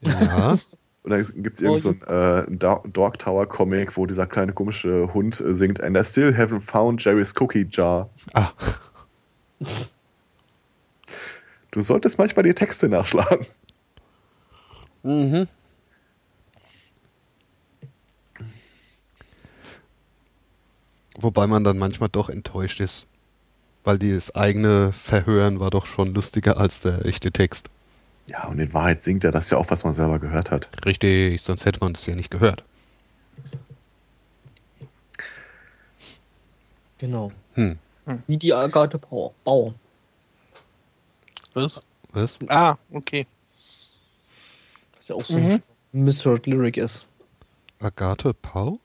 [0.00, 0.56] Ja.
[1.02, 5.12] Und dann gibt es irgend so ein äh, Dog Tower Comic, wo dieser kleine komische
[5.14, 8.10] Hund äh, singt, And I still haven't found Jerry's Cookie Jar.
[8.34, 8.52] Ah,
[11.70, 13.46] Du solltest manchmal die Texte nachschlagen.
[15.02, 15.46] mhm.
[21.22, 23.06] Wobei man dann manchmal doch enttäuscht ist.
[23.84, 27.68] Weil das eigene Verhören war doch schon lustiger als der echte Text.
[28.26, 30.68] Ja, und in Wahrheit singt er das ja auch, was man selber gehört hat.
[30.84, 32.62] Richtig, sonst hätte man das ja nicht gehört.
[36.98, 37.32] Genau.
[37.54, 37.78] Hm.
[38.26, 39.32] Wie die Agathe Bauer.
[39.44, 39.74] Bauer.
[41.54, 41.80] Was?
[42.12, 42.36] Was?
[42.48, 43.26] Ah, okay.
[44.96, 45.50] Was ja auch so Mhm.
[45.92, 47.06] ein Misheard Lyric ist.
[47.80, 48.78] Agathe Pau?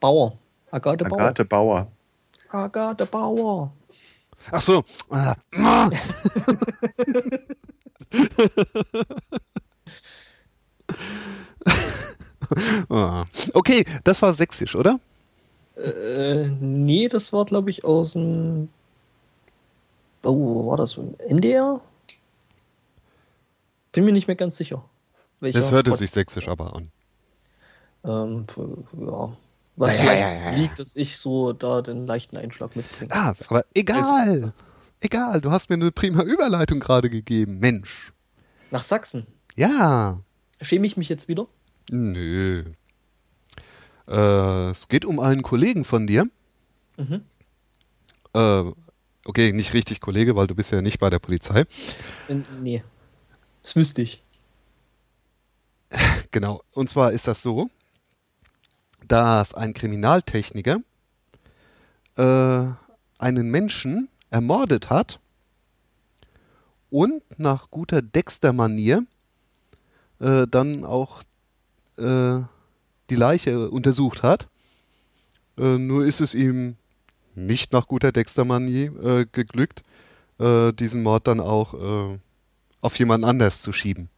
[0.00, 0.36] Bauer.
[0.74, 1.20] Agathe Bauer.
[1.20, 1.86] Agathe Bauer.
[2.50, 3.72] Agathe Bauer.
[4.50, 4.84] Ach so.
[12.90, 13.24] Ah.
[13.54, 15.00] Okay, das war sächsisch, oder?
[15.76, 18.68] Äh, nee, das war, glaube ich, aus dem.
[20.22, 20.98] Oh, wo war das?
[21.28, 21.80] NDR?
[23.92, 24.84] Bin mir nicht mehr ganz sicher.
[25.40, 26.90] Das hörte Pod- sich sächsisch aber an.
[28.04, 28.46] Ähm,
[28.98, 29.36] ja.
[29.76, 33.12] Was Ja, vielleicht ja, ja, liegt, dass ich so da den leichten Einschlag mitbringe.
[33.12, 34.52] Ah, aber egal.
[35.00, 37.58] Egal, du hast mir eine prima Überleitung gerade gegeben.
[37.58, 38.12] Mensch.
[38.70, 39.26] Nach Sachsen.
[39.56, 40.20] Ja.
[40.60, 41.46] Schäme ich mich jetzt wieder?
[41.90, 42.64] Nö.
[44.08, 46.26] Äh, es geht um einen Kollegen von dir.
[46.96, 47.22] Mhm.
[48.32, 48.64] Äh,
[49.24, 51.64] okay, nicht richtig Kollege, weil du bist ja nicht bei der Polizei.
[52.60, 52.82] Nee.
[53.62, 54.22] Das wüsste ich.
[56.30, 56.64] Genau.
[56.72, 57.70] Und zwar ist das so,
[59.08, 60.80] dass ein Kriminaltechniker
[62.16, 62.64] äh,
[63.18, 65.20] einen Menschen ermordet hat
[66.90, 69.04] und nach guter Dexter-Manier
[70.20, 71.22] äh, dann auch
[71.96, 72.40] äh,
[73.10, 74.48] die Leiche untersucht hat.
[75.58, 76.76] Äh, nur ist es ihm
[77.34, 79.82] nicht nach guter Dexter-Manier äh, geglückt,
[80.38, 82.18] äh, diesen Mord dann auch
[82.80, 84.08] auf jemanden anders zu schieben.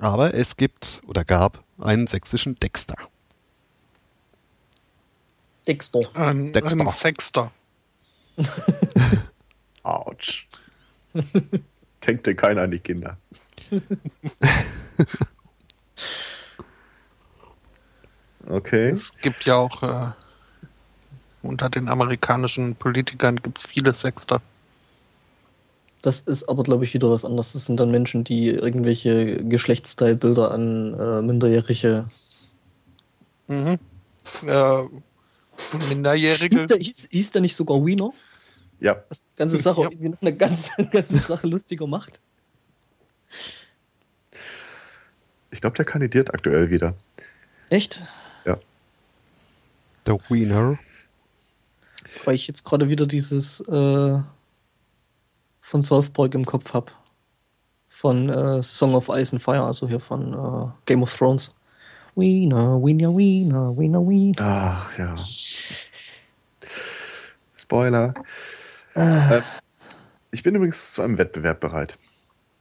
[0.00, 2.96] Aber es gibt oder gab einen sächsischen Dexter.
[5.66, 6.00] Dexter.
[6.14, 6.80] Ein, Dexter.
[6.80, 7.52] ein Sexter.
[9.82, 10.46] Autsch.
[12.06, 13.18] Denkt dir keiner an die Kinder.
[18.48, 18.86] Okay.
[18.86, 20.10] Es gibt ja auch äh,
[21.42, 24.40] unter den amerikanischen Politikern gibt es viele Sexter.
[26.02, 27.52] Das ist aber, glaube ich, wieder was anderes.
[27.52, 32.06] Das sind dann Menschen, die irgendwelche Geschlechtsteilbilder an äh, Minderjährige.
[33.48, 33.78] Mhm.
[34.46, 34.82] Äh,
[35.88, 36.56] Minderjährige.
[36.56, 38.10] Hieß der, hieß, hieß der nicht sogar Wiener?
[38.80, 39.88] Ja, Was die ganze Sache Ja.
[39.90, 42.20] irgendwie noch eine ganze, ganze Sache lustiger macht.
[45.50, 46.94] ich glaube, der kandidiert aktuell wieder.
[47.70, 48.02] Echt?
[50.06, 50.78] The Wiener.
[52.24, 54.18] Weil ich jetzt gerade wieder dieses äh,
[55.68, 56.92] von South Park im Kopf habe.
[57.90, 61.54] Von äh, Song of Ice and Fire, also hier von äh, Game of Thrones.
[62.14, 64.40] Wiener, Wiener, Wiener, Wiener, Wiener.
[64.40, 65.14] Ach ja.
[67.54, 68.14] Spoiler.
[68.94, 69.42] Äh,
[70.30, 71.98] ich bin übrigens zu einem Wettbewerb bereit.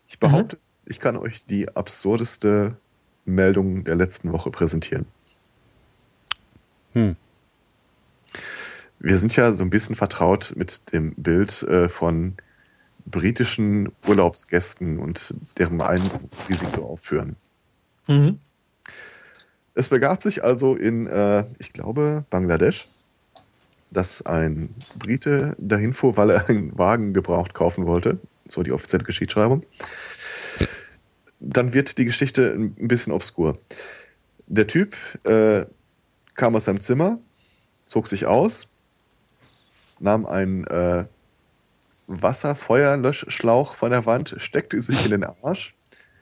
[0.09, 2.75] Ich behaupte, ich kann euch die absurdeste
[3.23, 5.05] Meldung der letzten Woche präsentieren.
[6.91, 7.15] Hm.
[8.99, 12.35] Wir sind ja so ein bisschen vertraut mit dem Bild äh, von
[13.09, 17.35] britischen Urlaubsgästen und deren Eindruck, die sich so aufführen.
[18.07, 18.39] Mhm.
[19.73, 22.87] Es begab sich also in, äh, ich glaube, Bangladesch,
[23.91, 28.19] dass ein Brite dahin fuhr, weil er einen Wagen gebraucht kaufen wollte.
[28.47, 29.65] So die offizielle Geschichtsschreibung.
[31.39, 33.59] Dann wird die Geschichte ein bisschen obskur.
[34.47, 35.65] Der Typ äh,
[36.33, 37.19] kam aus seinem Zimmer,
[37.85, 38.67] zog sich aus,
[39.99, 41.05] nahm einen äh,
[42.07, 45.75] Wasserfeuerlöschschlauch von der Wand, steckte sich in den Arsch,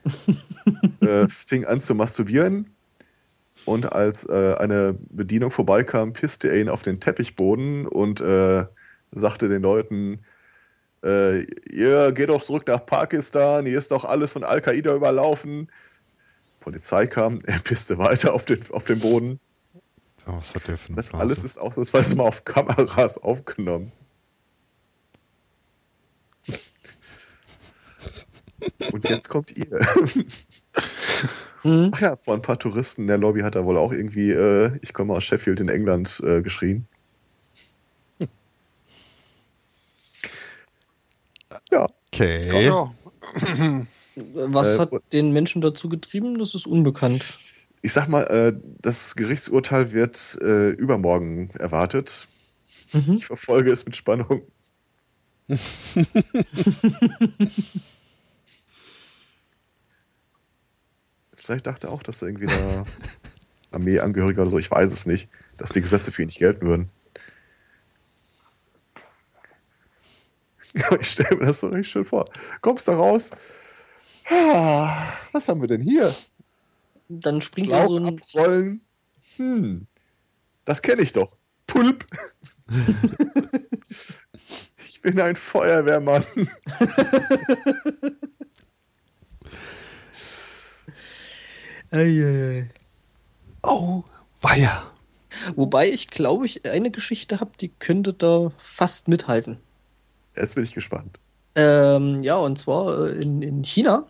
[1.00, 2.76] äh, fing an zu masturbieren
[3.64, 8.64] und als äh, eine Bedienung vorbeikam, pisste er ihn auf den Teppichboden und äh,
[9.12, 10.20] sagte den Leuten,
[11.04, 15.70] äh, ihr geht doch zurück nach Pakistan, hier ist doch alles von Al-Qaida überlaufen.
[16.60, 19.40] Polizei kam, er pisste weiter auf den, auf den Boden.
[20.26, 21.22] Ja, was hat der für eine Das Blase?
[21.22, 23.92] alles ist ausnahmsweise mal auf Kameras aufgenommen.
[28.92, 29.66] Und jetzt kommt ihr.
[31.64, 31.90] Mhm.
[31.94, 34.70] Ach ja, vor ein paar Touristen in der Lobby hat er wohl auch irgendwie, äh,
[34.82, 36.86] ich komme aus Sheffield in England, äh, geschrien.
[41.70, 42.64] Ja, Okay.
[42.64, 42.90] Ja,
[44.46, 46.38] Was Äh, hat den Menschen dazu getrieben?
[46.38, 47.22] Das ist unbekannt.
[47.82, 52.26] ich sag mal, äh, das Gerichtsurteil wird äh, übermorgen erwartet.
[52.92, 53.14] Mhm.
[53.14, 54.42] Ich verfolge es mit Spannung.
[61.46, 62.84] Vielleicht dachte er auch, dass er irgendwie da
[63.70, 65.28] Armeeangehöriger oder so, ich weiß es nicht,
[65.58, 66.90] dass die Gesetze für ihn nicht gelten würden.
[71.00, 72.26] Ich stelle mir das so richtig schön vor.
[72.60, 73.30] Kommst da raus?
[74.28, 76.14] Ah, was haben wir denn hier?
[77.08, 78.06] Dann springt er Schlauch so ein.
[78.08, 78.80] abrollen.
[79.36, 79.86] Hm,
[80.66, 81.38] das kenne ich doch.
[81.66, 82.04] Pulp.
[84.84, 86.26] ich bin ein Feuerwehrmann.
[91.90, 92.70] Eieiei.
[93.62, 94.02] Oh,
[94.40, 94.84] weia.
[95.54, 99.58] Wobei ich glaube, ich eine Geschichte habe, die könnte da fast mithalten.
[100.34, 101.18] Jetzt bin ich gespannt.
[101.54, 104.06] Ähm, ja, und zwar äh, in, in China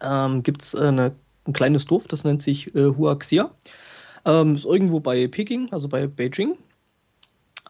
[0.00, 1.12] ähm, gibt es eine,
[1.46, 3.50] ein kleines Dorf, das nennt sich äh, Huaxia.
[4.24, 6.56] Ähm, ist irgendwo bei Peking, also bei Beijing.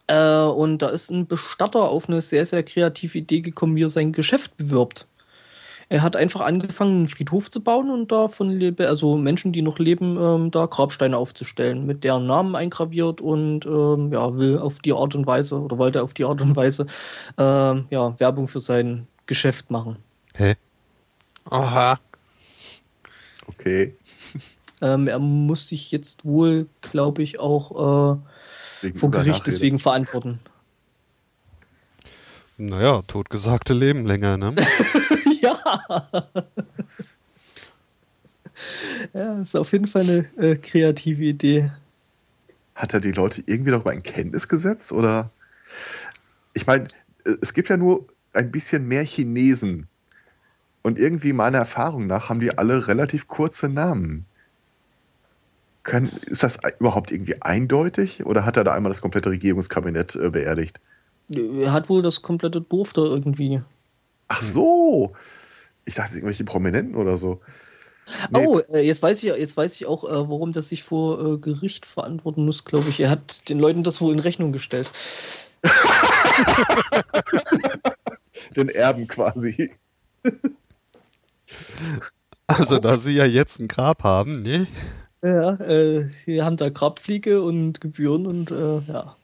[0.07, 3.91] Äh, und da ist ein Bestatter auf eine sehr, sehr kreative Idee gekommen, wie er
[3.91, 5.07] sein Geschäft bewirbt.
[5.91, 9.61] Er hat einfach angefangen, einen Friedhof zu bauen und da von lebe, also Menschen, die
[9.61, 14.79] noch leben, ähm, da Grabsteine aufzustellen, mit deren Namen eingraviert und ähm, ja, will auf
[14.79, 16.87] die Art und Weise oder wollte auf die Art und Weise
[17.37, 19.97] ähm, ja, Werbung für sein Geschäft machen.
[20.35, 20.55] Hä?
[21.45, 21.99] aha.
[23.47, 23.95] Okay.
[24.83, 28.17] Ähm, er muss sich jetzt wohl, glaube ich, auch
[28.83, 30.41] äh, vor Gericht deswegen verantworten.
[32.63, 34.55] Naja, totgesagte leben länger, ne?
[35.41, 35.59] ja.
[39.15, 41.71] ja, ist auf jeden Fall eine äh, kreative Idee.
[42.75, 44.93] Hat er die Leute irgendwie darüber in Kenntnis gesetzt?
[44.93, 45.31] Oder?
[46.53, 46.89] Ich meine,
[47.41, 49.87] es gibt ja nur ein bisschen mehr Chinesen.
[50.83, 54.27] Und irgendwie meiner Erfahrung nach haben die alle relativ kurze Namen.
[55.83, 58.27] Können, ist das überhaupt irgendwie eindeutig?
[58.27, 60.79] Oder hat er da einmal das komplette Regierungskabinett äh, beerdigt?
[61.31, 63.63] Er hat wohl das komplette Dorf da irgendwie.
[64.29, 65.13] Ach so!
[65.85, 67.41] Ich dachte, irgendwelche Prominenten oder so.
[68.31, 68.47] Nee.
[68.47, 71.39] Oh, äh, jetzt weiß ich jetzt weiß ich auch, äh, warum das sich vor äh,
[71.39, 73.01] Gericht verantworten muss, glaube ich.
[73.01, 74.91] Er hat den Leuten das wohl in Rechnung gestellt.
[78.57, 79.71] Den Erben quasi.
[82.47, 84.67] Also, da sie ja jetzt ein Grab haben, ne?
[85.23, 89.17] Ja, äh, wir haben da Grabfliege und Gebühren und äh, ja.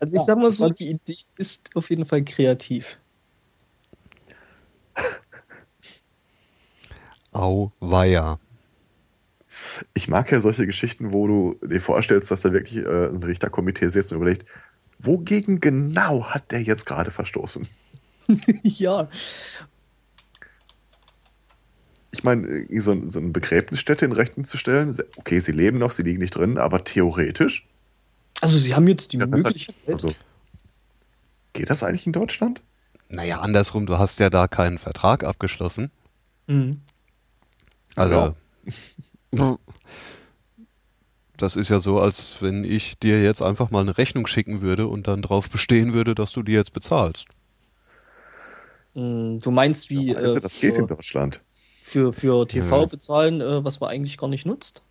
[0.00, 2.98] Also ich sag mal so, die Idee ist auf jeden Fall kreativ.
[7.32, 8.38] Au, weia.
[9.94, 13.88] Ich mag ja solche Geschichten, wo du dir vorstellst, dass da wirklich äh, ein Richterkomitee
[13.88, 14.46] sitzt und überlegt,
[14.98, 17.68] wogegen genau hat der jetzt gerade verstoßen?
[18.62, 19.08] ja.
[22.12, 26.02] Ich meine, so, so eine Begräbnisstätte in Rechnung zu stellen, okay, sie leben noch, sie
[26.02, 27.66] liegen nicht drin, aber theoretisch.
[28.40, 29.76] Also sie haben jetzt die Ja, das Möglichkeit.
[29.86, 30.14] Also,
[31.52, 32.62] geht das eigentlich in Deutschland?
[33.08, 35.90] Naja, andersrum, du hast ja da keinen Vertrag abgeschlossen.
[36.46, 36.80] Mhm.
[37.96, 38.34] Also,
[41.36, 44.86] das ist ja so, als wenn ich dir jetzt einfach mal eine Rechnung schicken würde
[44.86, 47.26] und dann darauf bestehen würde, dass du die jetzt bezahlst.
[48.94, 51.40] Mm, Du meinst, wie Weißt du, äh, das geht in Deutschland.
[51.90, 52.86] Für, für TV Ja.
[52.86, 54.82] bezahlen, äh, was man eigentlich gar nicht nutzt?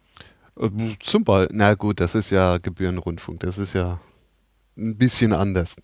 [0.59, 3.99] Ähm, Zum Beispiel, na gut, das ist ja Gebührenrundfunk, das ist ja
[4.77, 5.75] ein bisschen anders.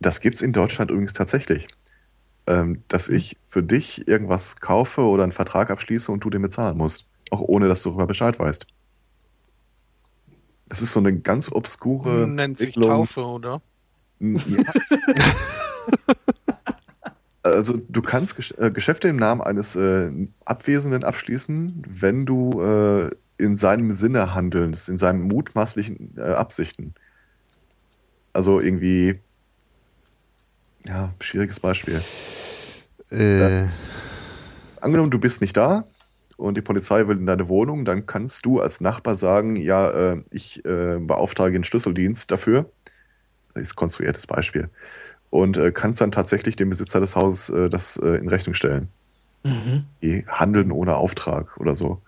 [0.00, 1.68] Das gibt es in Deutschland übrigens tatsächlich.
[2.46, 6.76] Ähm, dass ich für dich irgendwas kaufe oder einen Vertrag abschließe und du den bezahlen
[6.76, 7.06] musst.
[7.30, 8.66] Auch ohne, dass du darüber Bescheid weißt.
[10.68, 12.26] Das ist so eine ganz obskure.
[12.28, 12.74] Nennt sich.
[12.74, 13.62] Taufe, oder?
[14.20, 14.38] Ja.
[17.44, 20.10] also du kannst Gesch äh, Geschäfte im Namen eines äh,
[20.44, 26.94] Abwesenden abschließen, wenn du äh, in seinem Sinne handelst, in seinen mutmaßlichen äh, Absichten.
[28.32, 29.20] Also irgendwie,
[30.86, 32.02] ja, schwieriges Beispiel.
[33.10, 33.68] Äh,
[34.80, 35.86] Angenommen, du bist nicht da
[36.36, 40.22] und die Polizei will in deine Wohnung, dann kannst du als Nachbar sagen, ja, äh,
[40.30, 42.70] ich äh, beauftrage den Schlüsseldienst dafür.
[43.54, 44.68] Das ist ein konstruiertes Beispiel.
[45.34, 48.88] Und äh, kannst dann tatsächlich dem Besitzer des Hauses äh, das äh, in Rechnung stellen.
[49.42, 49.84] Mhm.
[50.00, 52.00] Die handeln ohne Auftrag oder so.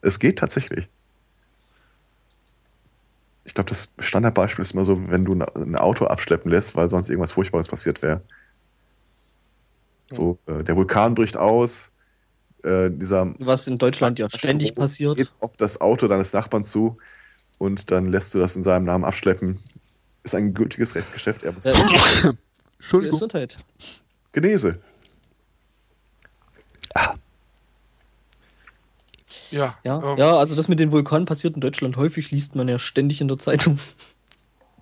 [0.00, 0.86] Es geht tatsächlich.
[3.44, 7.08] Ich glaube, das Standardbeispiel ist immer so, wenn du ein- Auto abschleppen lässt, weil sonst
[7.08, 8.20] irgendwas Furchtbares passiert wäre.
[10.12, 11.90] So, äh, der Vulkan bricht aus,
[12.62, 15.16] äh, dieser Was in Deutschland ja ständig Strom passiert.
[15.16, 16.98] geht auf das Auto deines Nachbarn zu
[17.58, 19.58] und dann lässt du das in seinem Namen abschleppen.
[20.22, 21.42] Ist ein gültiges Rechtsgeschäft.
[21.42, 21.74] Er muss Äh,
[22.82, 23.18] Entschuldigung.
[23.18, 23.58] Gesundheit.
[24.32, 24.78] Genese.
[29.50, 29.74] Ja.
[29.84, 32.78] Ja, ähm, ja, also das mit den Vulkanen passiert in Deutschland häufig, liest man ja
[32.78, 33.78] ständig in der Zeitung.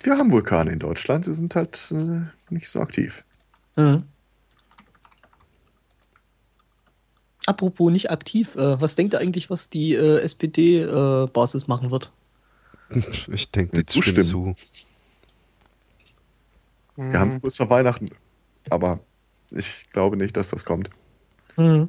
[0.02, 3.24] Wir haben Vulkane in Deutschland, sie sind halt äh, nicht so aktiv.
[3.76, 4.04] Mhm.
[7.46, 12.12] Apropos nicht aktiv, äh, was denkt ihr eigentlich, was die äh, SPD-Basis machen wird?
[13.28, 14.24] Ich denke, stimmt Zustimmen.
[14.24, 14.54] zu.
[17.00, 18.08] Hm, Wir haben kurz vor Weihnachten,
[18.68, 19.00] aber
[19.50, 20.90] ich glaube nicht, dass das kommt.
[21.56, 21.88] Mhm.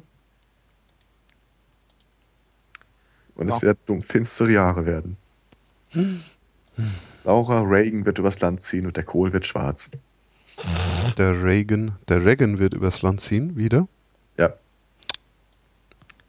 [3.34, 3.56] Und Ja.
[3.56, 5.16] es werden finstere Jahre werden.
[7.16, 9.90] Saurer Reagan wird übers Land ziehen und der Kohl wird schwarz.
[11.18, 13.88] Der Reagan, der Reagan wird übers Land ziehen, wieder.
[14.38, 14.54] Ja,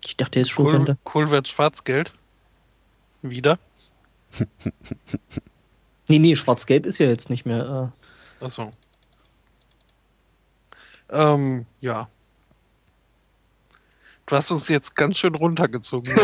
[0.06, 0.98] Ich dachte, er ist schon Kohl.
[1.04, 2.14] Kohl wird Schwarzgeld.
[3.22, 3.58] Wieder.
[6.10, 7.94] Nee, nee, schwarz-gelb ist ja jetzt nicht mehr.
[8.44, 8.72] Achso.
[11.10, 12.10] Ähm, ja.
[14.26, 16.14] Du hast uns jetzt ganz schön runtergezogen.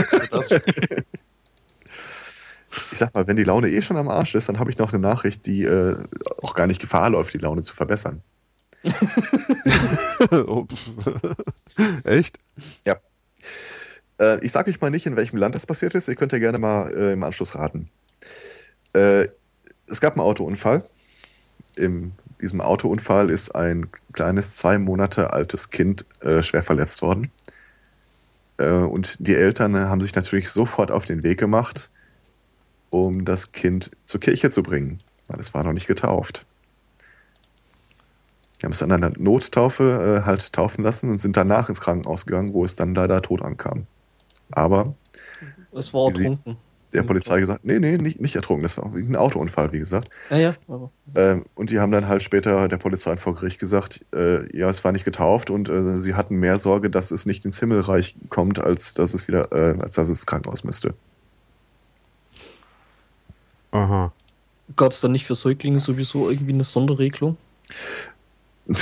[2.91, 4.91] ich sag mal, wenn die Laune eh schon am Arsch ist, dann habe ich noch
[4.91, 6.03] eine Nachricht, die äh,
[6.41, 8.21] auch gar nicht Gefahr läuft, die Laune zu verbessern.
[10.31, 10.67] Oh.
[12.03, 12.37] Echt?
[14.19, 16.09] Äh, ich sage euch mal nicht, in welchem Land das passiert ist.
[16.09, 17.89] Ihr könnt ja gerne mal äh, im Anschluss raten.
[18.93, 19.29] Äh,
[19.87, 20.83] es gab einen Autounfall.
[21.79, 22.11] In
[22.41, 27.31] diesem Autounfall ist ein kleines, zwei Monate altes Kind äh, schwer verletzt worden.
[28.57, 31.89] Äh, und die Eltern haben sich natürlich sofort auf den Weg gemacht,
[32.89, 36.45] um das Kind zur Kirche zu bringen, weil es war noch nicht getauft.
[38.59, 42.25] Die haben es an einer Nottaufe äh, halt taufen lassen und sind danach ins Krankenhaus
[42.25, 43.87] gegangen, wo es dann leider tot ankam.
[44.51, 44.95] Aber
[45.71, 46.57] es war ertrunken.
[46.93, 47.07] Der Mhm.
[47.07, 50.09] Polizei gesagt, nee, nee, nicht, nicht ertrunken, das war ein Autounfall, wie gesagt.
[50.29, 50.91] Ja, ja, aber.
[51.15, 54.83] Ähm, und die haben dann halt später der Polizei vor Gericht gesagt, äh, ja, es
[54.83, 58.59] war nicht getauft und äh, sie hatten mehr Sorge, dass es nicht ins Himmelreich kommt,
[58.59, 60.93] als dass es wieder, äh, als dass es Krankenhaus müsste.
[63.71, 64.11] Aha.
[64.75, 67.37] Gab es dann nicht für Säuglinge sowieso irgendwie eine Sonderregelung?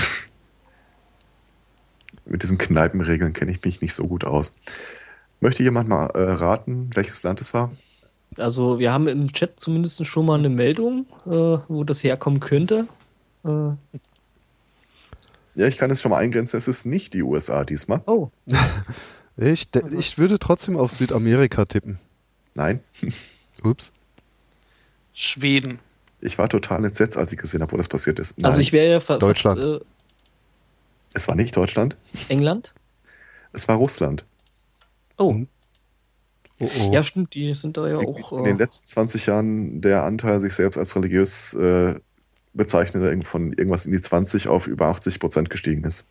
[2.26, 4.53] Mit diesen Kneipenregeln kenne ich mich nicht so gut aus.
[5.39, 7.72] Möchte jemand mal äh, raten, welches Land es war?
[8.38, 11.30] Also, wir haben im Chat zumindest schon mal eine Meldung, äh,
[11.68, 12.88] wo das herkommen könnte.
[13.44, 13.50] Äh,
[15.56, 18.02] Ja, ich kann es schon mal eingrenzen, es ist nicht die USA diesmal.
[18.06, 18.30] oh,
[19.40, 22.00] Ich, ich würde trotzdem auf Südamerika tippen.
[22.56, 22.80] Nein,
[23.64, 23.92] Ups.
[25.14, 25.80] Schweden.
[26.22, 28.38] ich war total entsetzt, als ich gesehen habe, wo das passiert ist.
[28.38, 29.60] Nein, also ich wäre ja fa Deutschland.
[29.60, 29.86] fast
[31.14, 31.96] es war nicht Deutschland,
[32.30, 32.74] äh, England.
[33.54, 34.26] es war Russland.
[35.18, 35.36] Oh.
[36.60, 36.91] Oh, oh.
[36.91, 38.32] Ja, stimmt, die sind da ja in, auch.
[38.32, 41.99] In den äh, letzten 20 Jahren der Anteil sich selbst als religiös äh,
[42.53, 46.05] bezeichnender von irgendwas in die 20 auf über 80 Prozent gestiegen ist.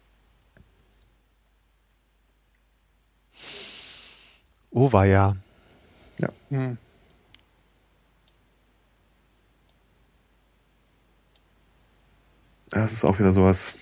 [4.71, 5.37] Oh, war ja.
[6.19, 6.29] Ja.
[6.51, 6.79] Hm.
[12.71, 13.75] Das ist auch wieder sowas.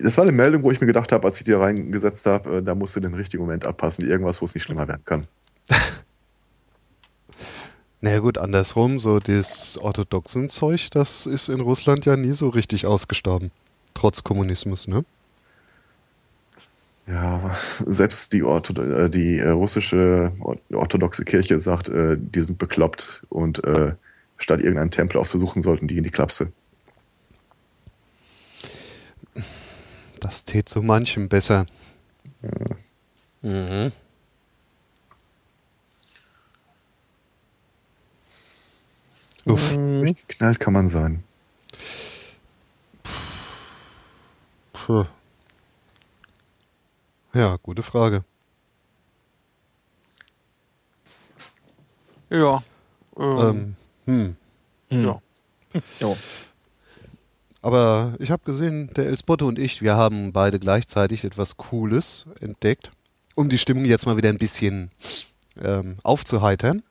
[0.00, 2.58] Das war eine Meldung, wo ich mir gedacht habe, als ich die da reingesetzt habe,
[2.58, 4.08] äh, da musst du den richtigen Moment abpassen.
[4.08, 5.26] Irgendwas, wo es nicht schlimmer werden kann.
[8.00, 12.86] Naja gut, andersrum, so das orthodoxen Zeug, das ist in Russland ja nie so richtig
[12.86, 13.50] ausgestorben.
[13.92, 15.04] Trotz Kommunismus, ne?
[17.08, 23.24] Ja, selbst die, Ortho äh, die äh, russische or- orthodoxe Kirche sagt, die sind bekloppt
[23.30, 23.60] und
[24.36, 26.52] statt irgendeinen Tempel aufzusuchen, sollten die in die Klapse.
[30.20, 31.66] Das tät so manchem besser.
[33.42, 33.92] Mhm.
[39.46, 39.70] Uff.
[39.70, 40.16] Hm.
[40.28, 41.24] Knallt kann man sein.
[44.72, 45.04] Puh.
[47.32, 48.24] Ja, gute Frage.
[52.30, 52.62] Ja.
[53.16, 54.36] Ähm, Ähm, hm.
[54.90, 55.04] Hm.
[55.04, 55.20] Ja.
[56.00, 56.16] Ja.
[57.60, 62.92] Aber ich habe gesehen, der Elsbotte und ich, wir haben beide gleichzeitig etwas Cooles entdeckt,
[63.34, 64.90] um die Stimmung jetzt mal wieder ein bisschen
[65.60, 66.82] ähm, aufzuheitern.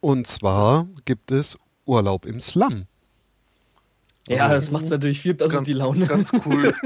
[0.00, 2.86] Und zwar gibt es Urlaub im Slum.
[4.28, 6.06] Ja, das macht natürlich viel besser, ganz, die Laune.
[6.06, 6.74] Ganz cool.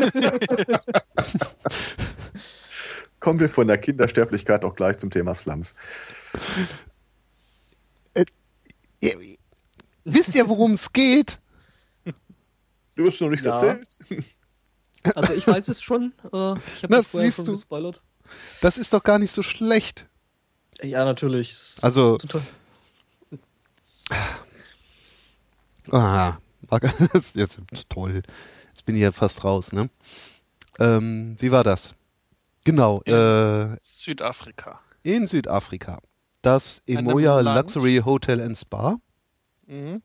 [3.21, 5.75] Kommen wir von der Kindersterblichkeit auch gleich zum Thema Slums.
[9.01, 9.17] Ihr,
[10.05, 11.39] wisst ihr, worum es geht?
[13.01, 13.53] Du hast noch nichts Ja.
[13.55, 13.99] erzählt?
[15.15, 16.13] Also ich weiß es schon.
[16.25, 16.27] Äh,
[16.77, 17.53] ich habe das vorher siehst schon du.
[17.53, 18.03] gespoilert.
[18.61, 20.07] Das ist doch gar nicht so schlecht.
[20.83, 21.57] Ja, natürlich.
[21.81, 22.47] Also- Das ist total-
[25.91, 26.37] Ah,
[26.69, 28.23] Marc- das ist jetzt toll.
[28.69, 29.89] Jetzt bin ich ja fast raus, ne?
[30.79, 31.95] Ähm, wie war das?
[32.65, 34.81] Genau, äh, Südafrika.
[35.03, 35.99] in Südafrika.
[36.43, 37.41] Das Emoya.
[37.41, 38.97] Luxury Hotel and Spa
[39.67, 40.03] Mhm.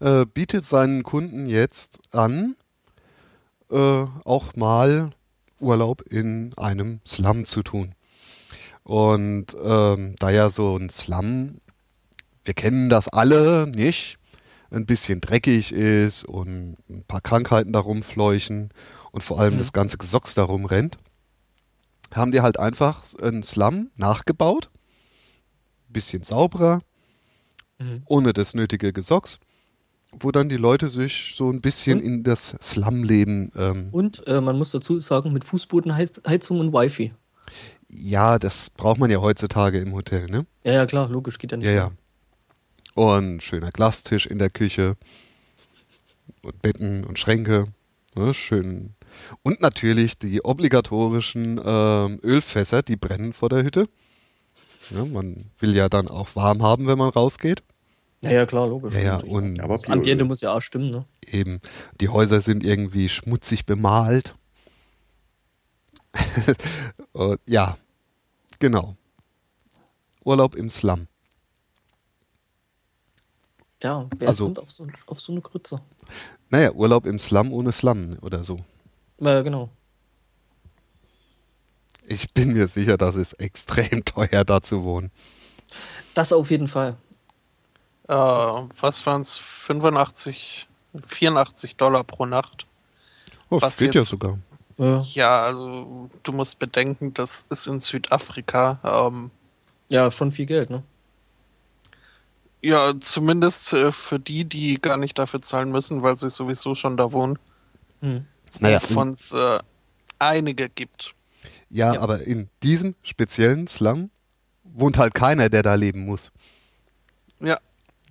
[0.00, 2.56] Äh, bietet seinen Kunden jetzt an,
[3.70, 3.76] äh,
[4.24, 5.10] auch mal
[5.60, 7.94] Urlaub in einem Slum zu tun.
[8.82, 11.60] Und ähm, da ja so ein Slum,
[12.44, 14.18] wir kennen das alle nicht,
[14.70, 18.70] ein bisschen dreckig ist und ein paar Krankheiten darum fleuchen
[19.12, 19.58] und vor allem Mhm.
[19.58, 20.98] das ganze Gesocks darum rennt,
[22.14, 24.70] haben die halt einfach einen Slum nachgebaut,
[25.88, 26.82] bisschen sauberer,
[27.78, 28.02] Mhm.
[28.06, 29.38] ohne das nötige Gesocks,
[30.20, 32.04] wo dann die Leute sich so ein bisschen Und?
[32.04, 37.12] in das Slum-Leben, ähm, Und äh, man muss dazu sagen, mit Fußbodenheizung und Wifi.
[37.88, 40.46] ja, das braucht man ja heutzutage im Hotel, ne?
[40.64, 41.66] Ja, ja, klar, logisch, geht ja nicht.
[41.66, 41.92] Ja, ja.
[42.94, 44.96] Und schöner Glastisch in der Küche
[46.42, 47.66] und Betten und Schränke,
[48.14, 48.94] ne, schön.
[49.42, 53.88] Und natürlich die obligatorischen ähm, Ölfässer, die brennen vor der Hütte.
[54.90, 57.62] Ja, man will ja dann auch warm haben, wenn man rausgeht.
[58.26, 58.94] Ja, ja, klar, logisch.
[58.94, 61.04] Ja, ja, und Aber das Ambiente muss ja auch stimmen, ne?
[61.30, 61.60] eben,
[62.00, 64.34] die Häuser sind irgendwie schmutzig bemalt.
[67.12, 67.76] Und, ja,
[68.58, 68.96] genau.
[70.24, 71.08] Urlaub im Slum.
[73.82, 75.80] Ja, wer Also- kommt auf so, auf so eine Grütze?
[76.48, 78.64] Naja, Urlaub im Slum ohne Slum oder so.
[79.18, 79.68] Ja, genau.
[82.08, 85.10] Ich bin mir sicher, das ist extrem teuer, da zu wohnen.
[86.14, 86.96] Das auf jeden Fall.
[88.08, 89.36] Äh, was waren es?
[89.36, 90.68] 85,
[91.04, 92.66] 84 Dollar pro Nacht.
[93.50, 94.10] Oh, Was geht ja jetzt?
[94.10, 94.38] sogar.
[94.78, 98.78] Ja, Ja, also du musst bedenken, das ist in Südafrika.
[98.84, 99.30] Ähm,
[99.88, 100.82] ja schon viel Geld, ne?
[102.62, 106.96] ja, zumindest äh, für die, die gar nicht dafür zahlen müssen, weil sie sowieso schon
[106.96, 107.38] da wohnen.
[108.00, 108.26] Hm.
[108.58, 109.58] Naja, Wovon es äh,
[110.18, 111.14] einige gibt.
[111.70, 112.00] Ja, Ja.
[112.00, 114.10] aber in diesem speziellen Slum
[114.64, 116.32] wohnt halt keiner, der da leben muss.
[117.40, 117.56] Ja,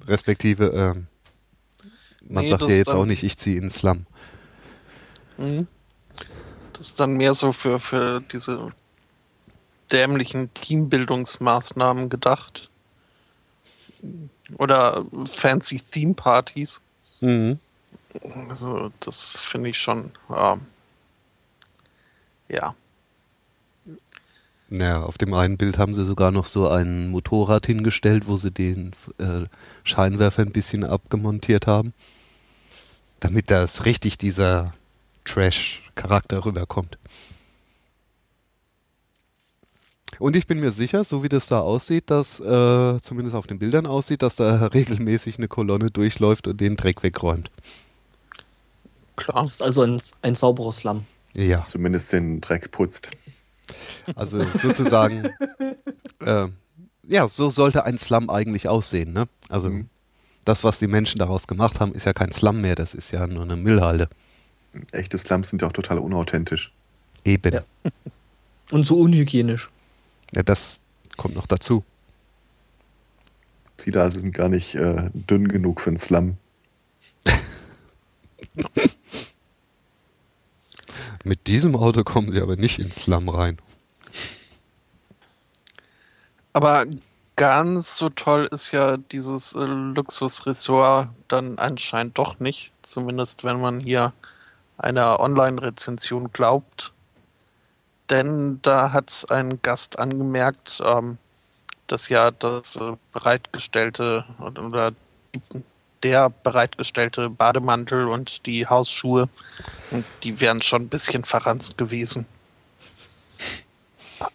[0.07, 1.07] Respektive, ähm,
[2.27, 4.05] man Nee, sagt ja jetzt auch nicht, ich ziehe ins Slum.
[5.37, 5.67] Mhm.
[6.73, 8.71] Das ist dann mehr so für, für diese
[9.91, 12.69] dämlichen Teambildungsmaßnahmen gedacht.
[14.57, 16.81] Oder fancy Theme-Partys.
[17.21, 17.59] Mhm.
[18.49, 20.11] Also, das finde ich schon.
[20.35, 20.61] ähm,
[22.49, 22.75] ja.
[24.69, 28.51] Naja, auf dem einen Bild haben sie sogar noch so ein Motorrad hingestellt, wo sie
[28.51, 29.45] den äh,
[29.85, 31.93] Scheinwerfer ein bisschen abgemontiert haben.
[33.21, 34.73] Damit das richtig dieser
[35.23, 36.97] Trash-Charakter rüberkommt.
[40.19, 43.59] Und ich bin mir sicher, so wie das da aussieht, dass äh, zumindest auf den
[43.59, 47.51] Bildern aussieht, dass da regelmäßig eine Kolonne durchläuft und den Dreck wegräumt.
[49.15, 49.43] Klar.
[49.43, 51.05] Das ist also ein, ein sauberer Slum.
[51.33, 53.09] Ja, Zumindest den Dreck putzt.
[54.15, 55.29] Also sozusagen,
[56.25, 56.47] äh,
[57.07, 59.13] ja, so sollte ein Slum eigentlich aussehen.
[59.13, 59.27] Ne?
[59.49, 59.89] Also Mhm.
[60.45, 63.27] das, was die Menschen daraus gemacht haben, ist ja kein Slum mehr, das ist ja
[63.27, 64.09] nur eine Müllhalde.
[64.91, 66.71] Echte Slums sind ja auch total unauthentisch.
[67.23, 67.53] Eben.
[67.53, 67.63] Ja.
[67.83, 67.91] Ja.
[68.71, 69.69] Und so unhygienisch.
[70.31, 70.79] das
[71.17, 71.83] kommt noch dazu.
[73.77, 76.37] Sie da sind gar nicht äh, dünn genug für einen Slum.
[81.23, 83.57] Mit diesem Auto kommen sie aber nicht ins Slum rein.
[86.55, 86.85] Aber
[87.35, 92.71] ganz so toll ist ja dieses äh, Luxusressort dann anscheinend doch nicht.
[92.81, 94.13] Zumindest wenn man hier
[94.77, 96.93] einer Online-Rezension glaubt.
[98.09, 101.17] Denn da hat ein Gast angemerkt, ähm,
[101.87, 104.93] dass ja das äh, bereitgestellte oder
[106.03, 109.27] der bereitgestellte Bademantel und die Hausschuhe,
[110.23, 112.25] die wären schon ein bisschen verranzt gewesen.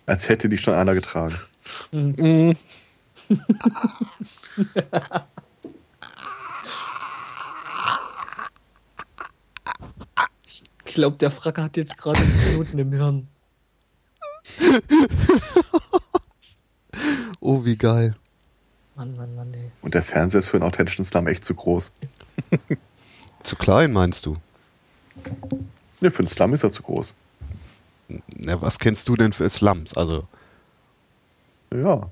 [0.04, 1.40] Als hätte die schon einer getragen.
[1.92, 2.52] Mm,
[10.84, 13.28] Ich glaube, der Fracker hat jetzt gerade einen Knoten im Hirn.
[17.40, 18.16] Oh, wie geil.
[18.96, 19.70] Mann, Mann, Mann, ey.
[19.82, 21.92] Und der Fernseher ist für einen authentischen Slum echt zu groß.
[23.42, 24.36] Zu klein, meinst du?
[26.00, 27.14] Ne, für einen Slum ist er zu groß.
[28.36, 29.94] Na, was kennst du denn für Slums?
[29.94, 30.26] Also,
[31.72, 32.10] Ja.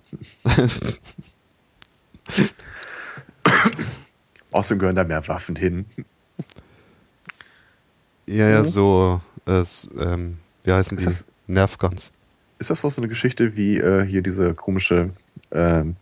[4.53, 5.85] Außerdem gehören da mehr Waffen hin.
[8.27, 8.67] ja, ja, Mhm.
[8.69, 9.65] so, äh,
[10.01, 11.07] ähm, wie heißen Ist die?
[11.07, 12.13] das- Nerfguns.
[12.59, 15.11] Ist das auch so eine Geschichte wie äh, hier diese komische
[15.51, 15.97] ähm,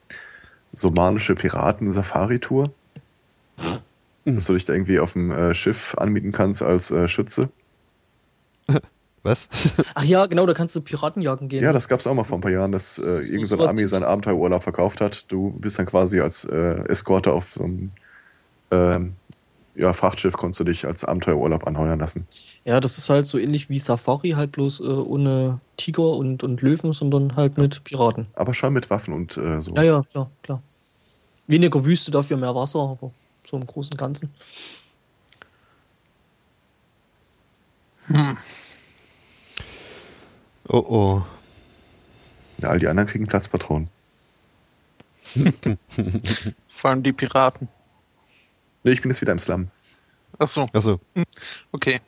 [0.72, 2.72] somalische Piraten-Safari-Tour?
[4.24, 7.48] Dass du dich da irgendwie auf dem äh, Schiff anmieten kannst als äh, Schütze?
[9.26, 9.48] Was?
[9.94, 11.62] Ach ja, genau, da kannst du Piratenjagen gehen.
[11.62, 13.88] Ja, das gab es auch mal vor ein paar Jahren, dass äh, irgendein so Ami
[13.88, 14.04] seinen.
[14.04, 15.24] Abenteuerurlaub verkauft hat.
[15.28, 17.90] Du bist dann quasi als äh, Eskorte auf so einem
[18.70, 19.16] ähm,
[19.74, 22.26] ja, Frachtschiff, konntest du dich als Abenteuerurlaub anheuern lassen.
[22.64, 26.62] Ja, das ist halt so ähnlich wie Safari, halt bloß äh, ohne Tiger und, und
[26.62, 28.28] Löwen, sondern halt mit Piraten.
[28.34, 29.74] Aber schon mit Waffen und äh, so.
[29.74, 30.62] Ja, ja, klar, klar.
[31.46, 33.10] Weniger Wüste, dafür mehr Wasser, aber
[33.44, 34.34] so im Großen und Ganzen.
[40.68, 41.26] Oh, oh.
[42.58, 43.88] Ja, all die anderen kriegen Platzpatronen.
[46.68, 47.68] vor allem die Piraten.
[48.82, 49.68] Nee, ich bin jetzt wieder im Slum.
[50.38, 51.00] Ach so, Achso,
[51.72, 52.00] okay.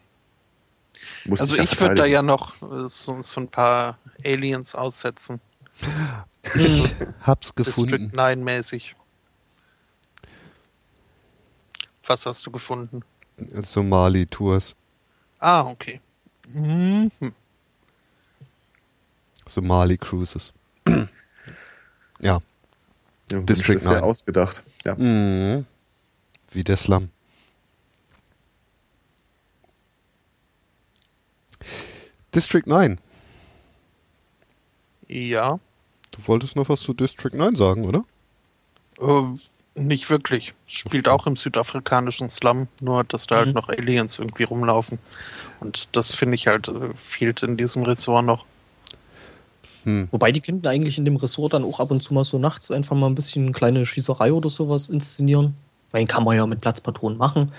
[1.25, 5.41] Muss Also ich würde da ja noch äh, so, so ein paar Aliens aussetzen.
[7.23, 8.11] hab's District gefunden.
[8.15, 8.95] 9 mäßig.
[12.05, 13.03] Was hast du gefunden?
[13.63, 14.75] Somali-Tours.
[15.39, 16.01] Ah, okay.
[16.55, 17.11] Mhm.
[19.49, 20.53] Somali-Cruises.
[22.21, 22.41] ja.
[23.31, 24.05] Ja, District das wäre 9.
[24.05, 24.63] ausgedacht.
[24.85, 24.95] Ja.
[24.95, 25.67] Mhm.
[26.53, 27.11] Wie der Slum.
[32.35, 32.99] District 9.
[35.09, 35.59] Ja,
[36.11, 38.05] Du wolltest noch was zu District 9 sagen, oder?
[39.01, 39.23] äh,
[39.81, 40.55] nicht wirklich.
[40.67, 43.53] Spielt auch im südafrikanischen Slum, nur dass da halt Mhm.
[43.55, 44.99] noch Aliens irgendwie rumlaufen.
[45.61, 48.45] Und das finde ich halt äh, fehlt in diesem Ressort noch.
[49.89, 50.09] Hm.
[50.11, 52.70] Wobei die könnten eigentlich in dem Ressort dann auch ab und zu mal so nachts
[52.70, 55.55] einfach mal ein bisschen eine kleine Schießerei oder sowas inszenieren.
[55.91, 57.53] Weil den kann man ja mit Platzpatronen machen.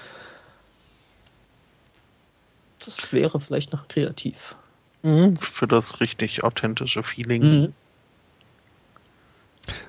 [2.85, 4.55] Das wäre vielleicht noch kreativ.
[5.01, 5.37] Mhm.
[5.37, 7.41] Für das richtig authentische Feeling.
[7.41, 7.73] Mhm.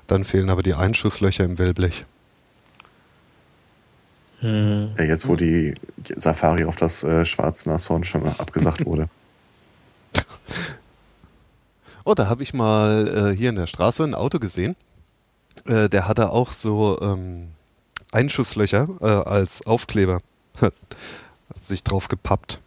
[0.07, 2.07] Dann fehlen aber die Einschusslöcher im Wellblech.
[4.41, 4.93] Hm.
[4.97, 5.75] Ja, jetzt, wo die
[6.17, 9.11] Safari auf das äh, schwarze Nashorn schon abgesagt wurde.
[12.05, 14.77] Oh, da habe ich mal äh, hier in der Straße ein Auto gesehen.
[15.67, 17.49] Äh, der hatte auch so ähm,
[18.13, 20.21] Einschusslöcher äh, als Aufkleber.
[20.61, 20.75] Hat
[21.61, 22.59] sich drauf gepappt.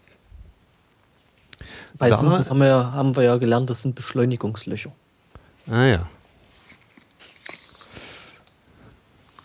[1.98, 4.92] Sah- das haben wir, ja, haben wir ja gelernt, das sind Beschleunigungslöcher.
[5.70, 6.10] Ah ja.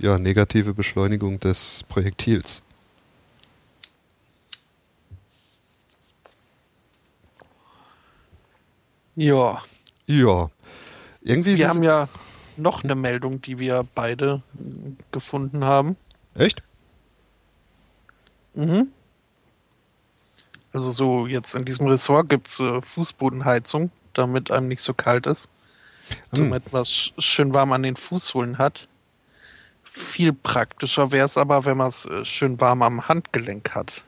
[0.00, 2.62] Ja, negative Beschleunigung des Projektils.
[9.16, 9.60] Ja,
[10.08, 10.48] Ja.
[11.20, 11.56] Irgendwie.
[11.58, 12.08] wir haben ja
[12.56, 14.42] noch eine Meldung, die wir beide
[15.12, 15.96] gefunden haben.
[16.34, 16.62] Echt?
[18.54, 18.88] Mhm.
[20.72, 25.26] Also so jetzt in diesem Ressort gibt es äh, Fußbodenheizung, damit einem nicht so kalt
[25.26, 25.48] ist.
[26.30, 26.38] Hm.
[26.50, 28.88] Damit man es sch- schön warm an den Fußsohlen hat.
[29.84, 34.04] Viel praktischer wäre es aber, wenn man es äh, schön warm am Handgelenk hat.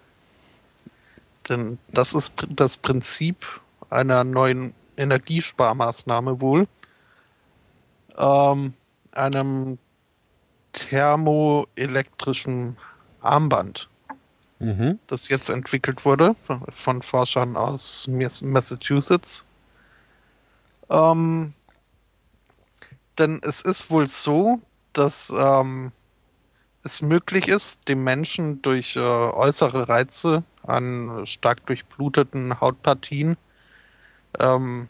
[1.49, 3.45] Denn das ist pr- das Prinzip
[3.91, 6.67] einer neuen Energiesparmaßnahme wohl,
[8.17, 8.75] ähm,
[9.13, 9.79] einem
[10.73, 12.77] thermoelektrischen
[13.21, 13.89] Armband,
[14.59, 14.99] Mhm.
[15.07, 16.37] das jetzt entwickelt wurde
[16.71, 19.45] von, Forschern aus Mas- Massachusetts.
[20.91, 21.55] Ähm,
[23.19, 24.61] denn es ist wohl so,
[24.93, 25.93] dass ähm,
[26.83, 33.37] es möglich ist, dem Menschen durch äh, äußere Reize an stark durchbluteten Hautpartien
[34.39, 34.89] ähm,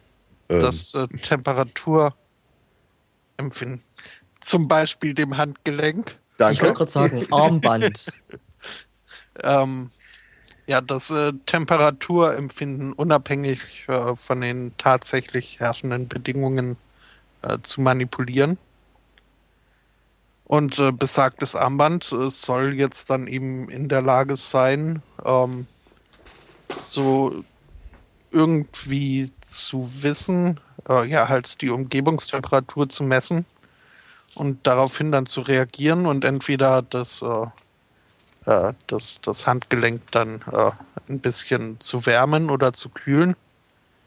[0.50, 2.14] Ähm, das äh, Temperatur
[3.36, 3.82] empfinden.
[4.40, 6.18] Zum Beispiel dem Handgelenk.
[6.36, 6.54] danke.
[6.54, 8.12] Ich wollte gerade sagen, Armband.
[9.42, 9.90] Ähm,
[10.66, 16.76] ja, das äh, Temperaturempfinden unabhängig äh, von den tatsächlich herrschenden Bedingungen
[17.42, 18.58] äh, zu manipulieren.
[20.44, 25.66] Und äh, besagtes Armband äh, soll jetzt dann eben in der Lage sein, ähm,
[26.74, 27.44] so
[28.30, 33.44] irgendwie zu wissen, äh, ja, halt die Umgebungstemperatur zu messen
[34.34, 40.70] und daraufhin dann zu reagieren und entweder das, äh, äh, das, das Handgelenk dann äh,
[41.08, 43.34] ein bisschen zu wärmen oder zu kühlen,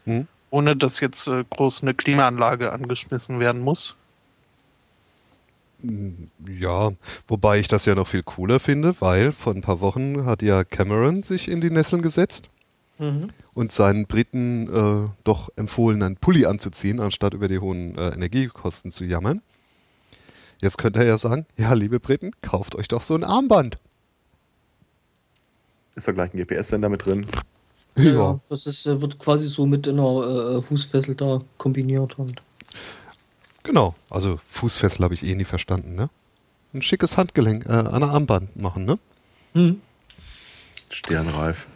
[0.04, 0.26] Hm.
[0.50, 3.94] ohne dass jetzt äh, groß eine Klimaanlage angeschmissen werden muss.
[6.46, 6.92] Ja,
[7.28, 10.64] wobei ich das ja noch viel cooler finde, weil vor ein paar Wochen hat ja
[10.64, 12.48] Cameron sich in die Nesseln gesetzt
[12.98, 13.30] Mhm.
[13.54, 18.92] und seinen Briten äh, doch empfohlen, einen Pulli anzuziehen, anstatt über die hohen äh, Energiekosten
[18.92, 19.42] zu jammern.
[20.60, 23.78] Jetzt könnte er ja sagen, ja, liebe Briten, kauft euch doch so ein Armband.
[25.96, 27.26] Ist da gleich ein GPS-Sender mit drin?
[27.96, 32.40] Ja, das ist, äh, wird quasi so mit einer äh, Fußfessel da kombiniert und
[33.62, 36.10] Genau, also Fußfessel habe ich eh nie verstanden, ne?
[36.74, 38.98] Ein schickes Handgelenk, äh, an einer Armband machen, ne?
[39.52, 39.80] hm.
[40.90, 41.66] Sternreif.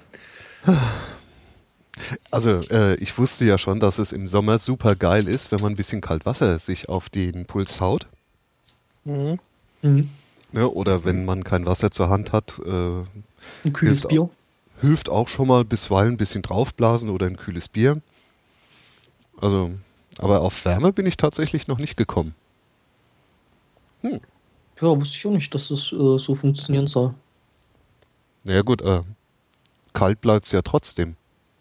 [2.31, 5.73] Also äh, ich wusste ja schon, dass es im Sommer super geil ist, wenn man
[5.73, 8.07] ein bisschen Kaltwasser sich auf den Puls haut.
[9.05, 9.39] Mhm.
[9.83, 10.11] Mhm.
[10.53, 10.69] Ne?
[10.69, 14.31] Oder wenn man kein Wasser zur Hand hat, äh, ein kühles Hilft Bier.
[14.81, 18.01] hilft auch schon mal bisweilen ein bisschen draufblasen oder ein kühles Bier.
[19.41, 19.73] Also,
[20.19, 22.35] aber auf Wärme bin ich tatsächlich noch nicht gekommen.
[24.03, 24.11] Ja,
[24.81, 27.15] wusste ich auch nicht, dass das äh, so funktionieren soll.
[28.45, 29.03] Naja gut, äh,
[29.93, 31.16] kalt bleibt es ja trotzdem.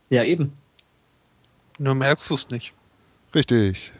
[0.09, 0.53] Ja, eben.
[1.79, 2.73] Nur merkst du es nicht.
[3.35, 3.91] Richtig.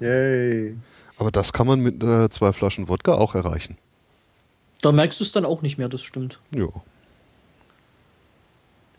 [0.00, 0.76] Yay.
[1.16, 3.76] Aber das kann man mit äh, zwei Flaschen Wodka auch erreichen.
[4.82, 6.40] Da merkst du es dann auch nicht mehr, das stimmt.
[6.52, 6.68] Ja.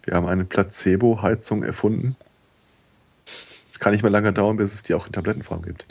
[0.04, 2.16] Wir haben eine Placebo-Heizung erfunden.
[3.72, 5.86] Es kann nicht mehr lange dauern, bis es die auch in Tablettenform gibt.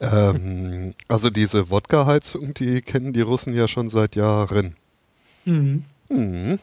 [0.00, 4.76] Ähm, also diese Wodka-Heizung, die kennen die Russen ja schon seit Jahren.
[5.44, 5.84] Mhm.
[6.08, 6.58] Mhm.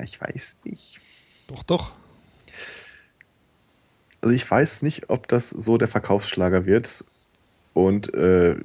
[0.00, 1.00] Ja, ich weiß nicht.
[1.46, 1.92] Doch, doch.
[4.22, 7.04] Also ich weiß nicht, ob das so der Verkaufsschlager wird.
[7.74, 8.56] Und äh,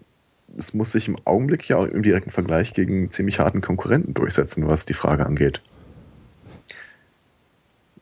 [0.58, 4.68] es muss sich im Augenblick ja auch im direkten Vergleich gegen ziemlich harten Konkurrenten durchsetzen,
[4.68, 5.62] was die Frage angeht.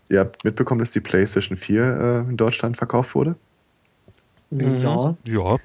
[0.10, 3.36] Ihr habt mitbekommen, dass die PlayStation 4 äh, in Deutschland verkauft wurde?
[4.52, 5.18] Ja.
[5.26, 5.58] Ja.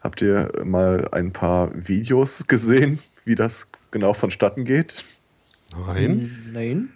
[0.00, 5.04] Habt ihr mal ein paar Videos gesehen, wie das genau vonstatten geht?
[5.76, 6.50] Nein.
[6.52, 6.88] Nein.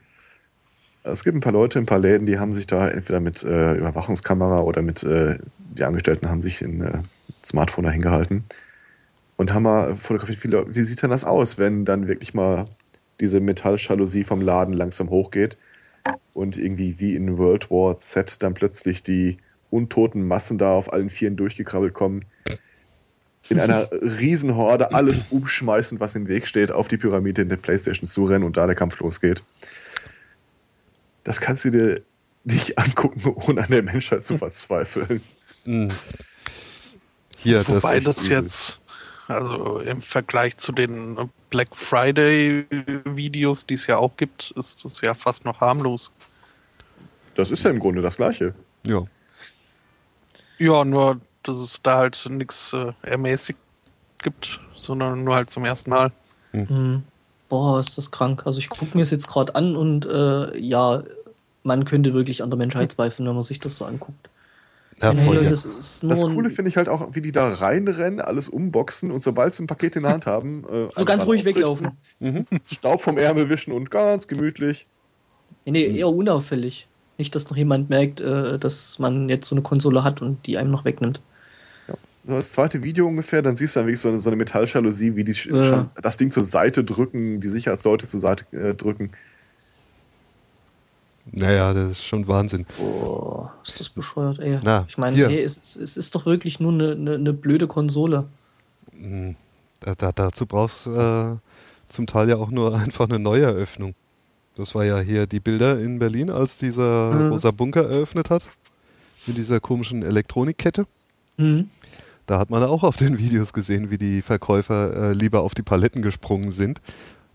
[1.04, 3.74] Es gibt ein paar Leute, ein paar Läden, die haben sich da entweder mit äh,
[3.74, 6.98] Überwachungskamera oder mit, äh, die Angestellten haben sich ein äh,
[7.44, 8.44] Smartphone dahin gehalten
[9.36, 12.68] und haben mal fotografiert, wie, wie sieht denn das aus, wenn dann wirklich mal
[13.18, 15.56] diese Metalljalousie vom Laden langsam hochgeht
[16.34, 19.38] und irgendwie wie in World War Z dann plötzlich die
[19.70, 22.24] untoten Massen da auf allen Vieren durchgekrabbelt kommen,
[23.48, 28.08] in einer Riesenhorde alles umschmeißen, was im Weg steht, auf die Pyramide in der Playstation
[28.08, 29.42] zurennen und da der Kampf losgeht.
[31.24, 32.02] Das kannst du dir
[32.44, 35.22] nicht angucken, ohne an der Menschheit zu verzweifeln.
[35.64, 35.88] Mhm.
[37.38, 38.38] Hier, das Wobei ist das, übel.
[38.38, 38.80] jetzt,
[39.26, 41.16] also im Vergleich zu den
[41.50, 42.66] Black Friday
[43.04, 46.12] Videos, die es ja auch gibt, ist das ja fast noch harmlos.
[47.34, 48.54] Das ist ja im Grunde das Gleiche.
[48.84, 49.04] Ja.
[50.58, 53.58] Ja, nur, dass es da halt nichts äh, ermäßigt
[54.22, 56.12] gibt, sondern nur halt zum ersten Mal.
[56.52, 57.02] Mhm.
[57.48, 58.42] Boah, ist das krank.
[58.46, 61.02] Also ich gucke mir es jetzt gerade an und äh, ja,
[61.64, 64.28] man könnte wirklich an der Menschheit zweifeln, wenn man sich das so anguckt.
[65.02, 65.50] Ja, Hey, voll, ja.
[65.50, 69.10] das ist nur Das Coole finde ich halt auch, wie die da reinrennen, alles umboxen
[69.10, 71.92] und sobald sie ein Paket in der Hand haben, äh, so ganz ruhig weglaufen.
[72.66, 74.86] Staub vom Ärmel wischen und ganz gemütlich.
[75.64, 76.86] Nee, nee, eher unauffällig.
[77.18, 80.56] Nicht, dass noch jemand merkt, äh, dass man jetzt so eine Konsole hat und die
[80.56, 81.20] einem noch wegnimmt.
[82.26, 85.16] So Das zweite Video ungefähr, dann siehst du dann wirklich so eine, so eine Metalljalousie,
[85.16, 85.64] wie die Ja.
[85.64, 89.10] schon das Ding zur Seite drücken, die Sicherheitsleute zur Seite äh, drücken.
[91.30, 92.66] Naja, das ist schon Wahnsinn.
[92.78, 94.56] Boah, ist das bescheuert, ey.
[94.62, 98.24] Na, ich meine, hey, es, es ist doch wirklich nur eine, eine, eine blöde Konsole.
[98.92, 99.36] Hm,
[99.80, 101.36] Da, da, dazu brauchst du äh,
[101.88, 103.94] zum Teil ja auch nur einfach eine Neueröffnung.
[104.56, 107.30] Das war ja hier die Bilder in Berlin, als dieser Mhm.
[107.32, 108.42] rosa Bunker eröffnet hat.
[109.26, 110.86] Mit dieser komischen Elektronikkette.
[111.36, 111.70] Mhm.
[112.26, 115.62] Da hat man auch auf den Videos gesehen, wie die Verkäufer äh, lieber auf die
[115.62, 116.80] Paletten gesprungen sind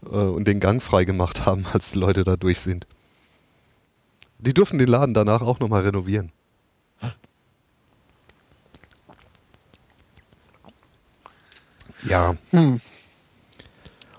[0.05, 2.87] äh, und den Gang frei gemacht haben, als die Leute da durch sind.
[4.39, 6.31] Die durften den Laden danach auch nochmal renovieren.
[12.03, 12.37] Ja.
[12.51, 12.79] Hm.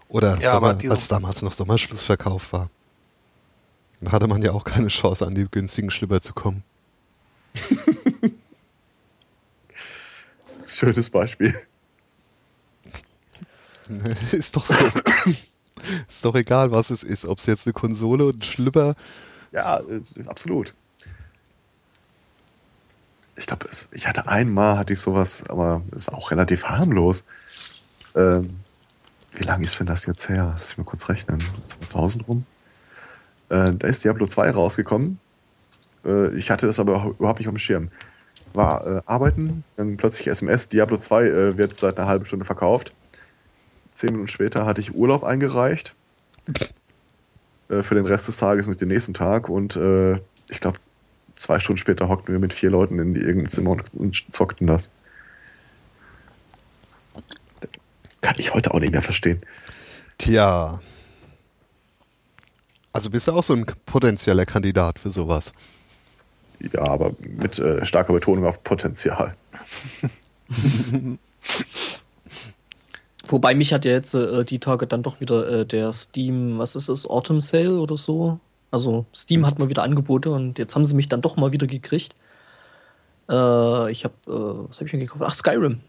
[0.08, 2.70] Oder Ja, Sommer, als damals noch Sommerschlussverkauf war.
[4.00, 6.62] Da hatte man ja auch keine Chance, an die günstigen Schlipper zu kommen.
[10.68, 11.54] Schönes Beispiel.
[14.32, 14.74] ist doch so.
[16.08, 17.24] ist doch egal, was es ist.
[17.24, 18.94] Ob es jetzt eine Konsole und ein Schlüpper.
[19.50, 20.74] Ja, äh, absolut.
[23.36, 27.24] Ich glaube, ich hatte einmal hatte ich sowas, aber es war auch relativ harmlos.
[28.14, 28.60] Ähm,
[29.32, 30.54] wie lange ist denn das jetzt her?
[30.56, 31.38] Lass ich mal kurz rechnen.
[31.66, 32.44] 2000 rum.
[33.48, 35.18] Äh, da ist Diablo 2 rausgekommen.
[36.04, 37.90] Äh, ich hatte das aber überhaupt nicht auf dem Schirm.
[38.54, 42.92] War äh, arbeiten, dann plötzlich SMS, Diablo 2 äh, wird seit einer halben Stunde verkauft.
[43.92, 45.94] Zehn Minuten später hatte ich Urlaub eingereicht
[47.68, 49.48] äh, für den Rest des Tages und den nächsten Tag.
[49.48, 50.14] Und äh,
[50.48, 50.78] ich glaube,
[51.36, 54.90] zwei Stunden später hockten wir mit vier Leuten in irgendeinem Zimmer und, und zockten das.
[58.20, 59.38] Kann ich heute auch nicht mehr verstehen.
[60.18, 60.80] Tja.
[62.92, 65.52] Also bist du auch so ein potenzieller Kandidat für sowas.
[66.60, 69.34] Ja, aber mit äh, starker Betonung auf Potenzial.
[73.26, 76.74] Wobei mich hat ja jetzt äh, die Tage dann doch wieder äh, der Steam, was
[76.76, 78.40] ist es, Autumn Sale oder so.
[78.70, 81.66] Also Steam hat mal wieder Angebote und jetzt haben sie mich dann doch mal wieder
[81.66, 82.14] gekriegt.
[83.28, 85.22] Äh, ich habe, äh, was habe ich mir gekauft?
[85.24, 85.80] Ach, Skyrim.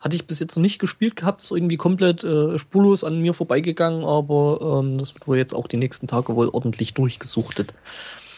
[0.00, 3.34] Hatte ich bis jetzt noch nicht gespielt gehabt, ist irgendwie komplett äh, spurlos an mir
[3.34, 7.74] vorbeigegangen, aber ähm, das wird wohl jetzt auch die nächsten Tage wohl ordentlich durchgesuchtet.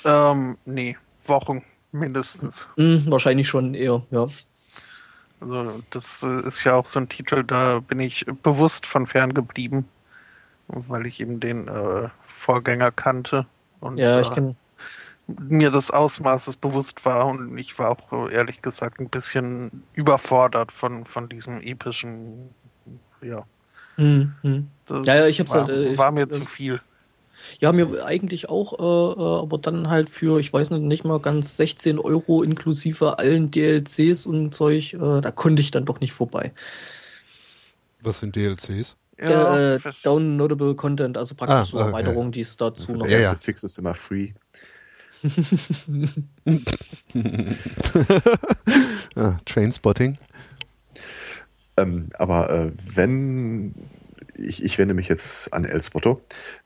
[0.05, 1.63] Ähm, nee, Wochen
[1.93, 2.67] mindestens.
[2.77, 4.27] Hm, wahrscheinlich schon eher, ja.
[5.41, 9.35] Also das äh, ist ja auch so ein Titel, da bin ich bewusst von fern
[9.35, 9.89] geblieben,
[10.69, 13.47] weil ich eben den äh, Vorgänger kannte
[13.81, 14.55] und Ja, ich äh,
[15.27, 20.73] mir des Ausmaßes bewusst war und ich war auch äh, ehrlich gesagt ein bisschen überfordert
[20.73, 22.55] von, von diesem epischen,
[23.21, 23.45] ja.
[23.97, 24.71] Hm, hm.
[24.87, 26.81] Das Ja, ja, ich hab's war, halt, äh, war mir ich- zu viel.
[27.61, 31.21] Ja, mir eigentlich auch, äh, äh, aber dann halt für, ich weiß nicht, nicht mal
[31.21, 36.13] ganz 16 Euro inklusive allen DLCs und Zeug, äh, da konnte ich dann doch nicht
[36.13, 36.53] vorbei.
[38.03, 38.97] Was sind DLCs?
[39.19, 41.87] äh, ver- downloadable Content, also praktisch Ah, so okay.
[41.87, 43.31] Erweiterungen, die es dazu noch Ja, Der ja.
[43.31, 44.33] erste Fix ist immer free.
[49.15, 50.19] ah, Trainspotting.
[51.77, 53.75] Ähm, aber äh, wenn,
[54.35, 56.21] ich, ich wende mich jetzt an Elspotto,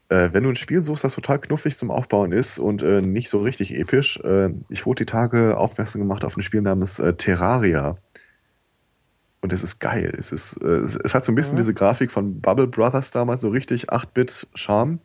[0.09, 3.29] äh, wenn du ein Spiel suchst, das total knuffig zum Aufbauen ist und äh, nicht
[3.31, 7.15] so richtig episch, äh, ich wurde die Tage aufmerksam gemacht auf ein Spiel namens äh,
[7.15, 7.97] Terraria.
[9.43, 10.13] Und es ist geil.
[10.19, 11.61] Es, ist, äh, es, es hat so ein bisschen Mhm.
[11.61, 14.99] diese Grafik von Bubble Brothers damals, so richtig 8-Bit-Charme.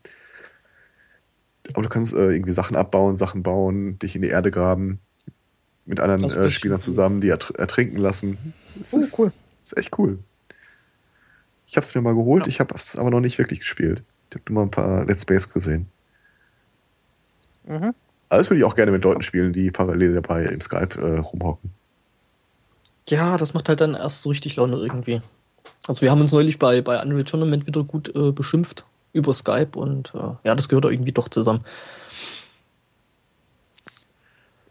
[1.73, 4.99] Aber du kannst äh, irgendwie Sachen abbauen, Sachen bauen, dich in die Erde graben,
[5.85, 8.53] mit anderen Spielern zusammen, die ertr ertrinken lassen.
[8.79, 9.31] Es Oh, ist, cool.
[9.61, 10.19] ist echt cool.
[11.71, 12.49] Ich habe es mir mal geholt, Ja.
[12.49, 14.03] ich habe es aber noch nicht wirklich gespielt.
[14.29, 15.87] Ich habe nur mal ein paar Let's Plays gesehen.
[17.65, 17.93] Mhm.
[18.27, 21.19] Aber das würde ich auch gerne mit Leuten spielen, die parallel dabei im Skype äh,
[21.19, 21.71] rumhocken.
[23.07, 25.21] Ja, das macht halt dann erst so richtig Laune irgendwie.
[25.87, 29.71] Also wir haben uns neulich bei, bei Unreal Tournament wieder gut äh, beschimpft über Skype
[29.75, 31.63] und äh, ja, das gehört irgendwie doch zusammen.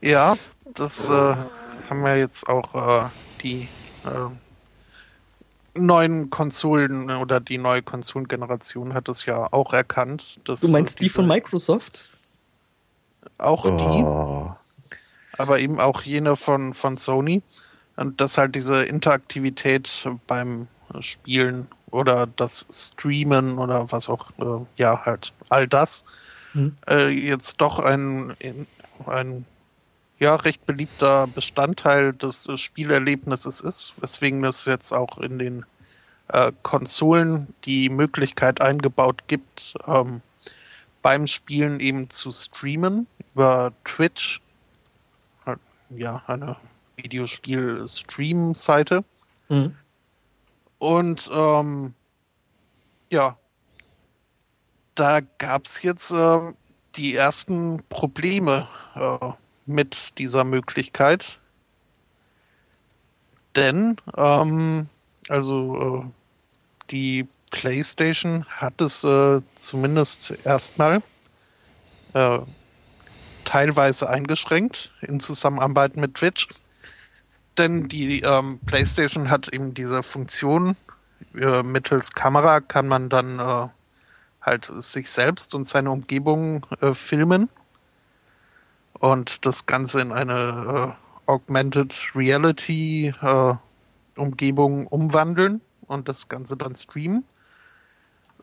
[0.03, 0.36] Ja,
[0.74, 2.74] das äh, haben wir jetzt auch
[3.07, 3.09] äh,
[3.42, 3.68] die
[4.05, 4.30] äh,
[5.77, 10.41] neuen Konsolen oder die neue Konsolengeneration hat es ja auch erkannt.
[10.45, 12.11] Dass Du meinst äh, die von Microsoft?
[13.39, 14.53] Auch die, Oh.
[15.39, 17.43] aber eben auch jene von, von Sony.
[17.97, 20.68] Und dass halt diese Interaktivität beim
[21.01, 26.05] Spielen oder das Streamen oder was auch, äh, ja, halt all das
[26.53, 26.75] Hm.
[26.89, 28.66] äh, jetzt doch ein, in-
[29.07, 29.45] ein
[30.21, 35.64] ja, recht beliebter Bestandteil des äh, Spielerlebnisses ist, weswegen es jetzt auch in den
[36.29, 40.21] äh, Konsolen die Möglichkeit eingebaut gibt, ähm,
[41.03, 44.43] beim Spielen eben zu streamen über Twitch.
[45.47, 45.59] Halt,
[45.89, 46.57] Ja, eine
[46.97, 49.03] Videospiel-Stream-Seite.
[49.49, 49.75] Hm.
[50.79, 51.95] Und ähm,
[53.11, 53.39] ja,
[54.95, 56.55] da gab es jetzt ähm,
[56.97, 59.33] die ersten Probleme äh,
[59.67, 61.39] mit dieser Möglichkeit.
[63.57, 64.89] Denn, ähm,
[65.29, 66.11] also äh,
[66.91, 71.03] die PlayStation hat es äh, zumindest erstmal
[72.15, 72.39] äh,
[73.45, 76.49] teilweise eingeschränkt in Zusammenarbeit mit Twitch.
[77.59, 80.77] Denn die ähm, PlayStation hat eben diese Funktion,
[81.35, 83.69] äh, mittels Kamera kann man dann äh,
[84.41, 87.51] halt sich selbst und seine Umgebung äh, filmen
[89.01, 93.55] und das Ganze in eine äh, Augmented Reality äh,
[94.16, 97.24] Umgebung umwandeln und das Ganze dann streamen.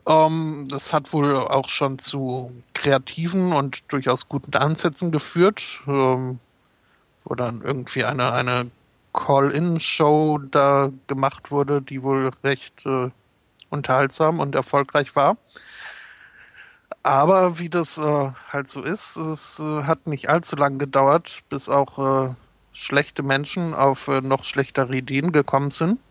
[0.06, 6.40] Ähm, das hat wohl auch schon zu kreativen und durchaus guten Ansätzen geführt, ähm,
[7.24, 8.70] wo dann irgendwie eine, eine
[9.12, 13.10] Call-In-Show da gemacht wurde, die wohl recht äh,
[13.70, 15.36] unterhaltsam und erfolgreich war.
[17.08, 21.70] Aber wie das äh, halt so ist, es äh, hat nicht allzu lange gedauert, bis
[21.70, 22.34] auch äh,
[22.70, 26.02] schlechte Menschen auf äh, noch schlechtere Ideen gekommen sind.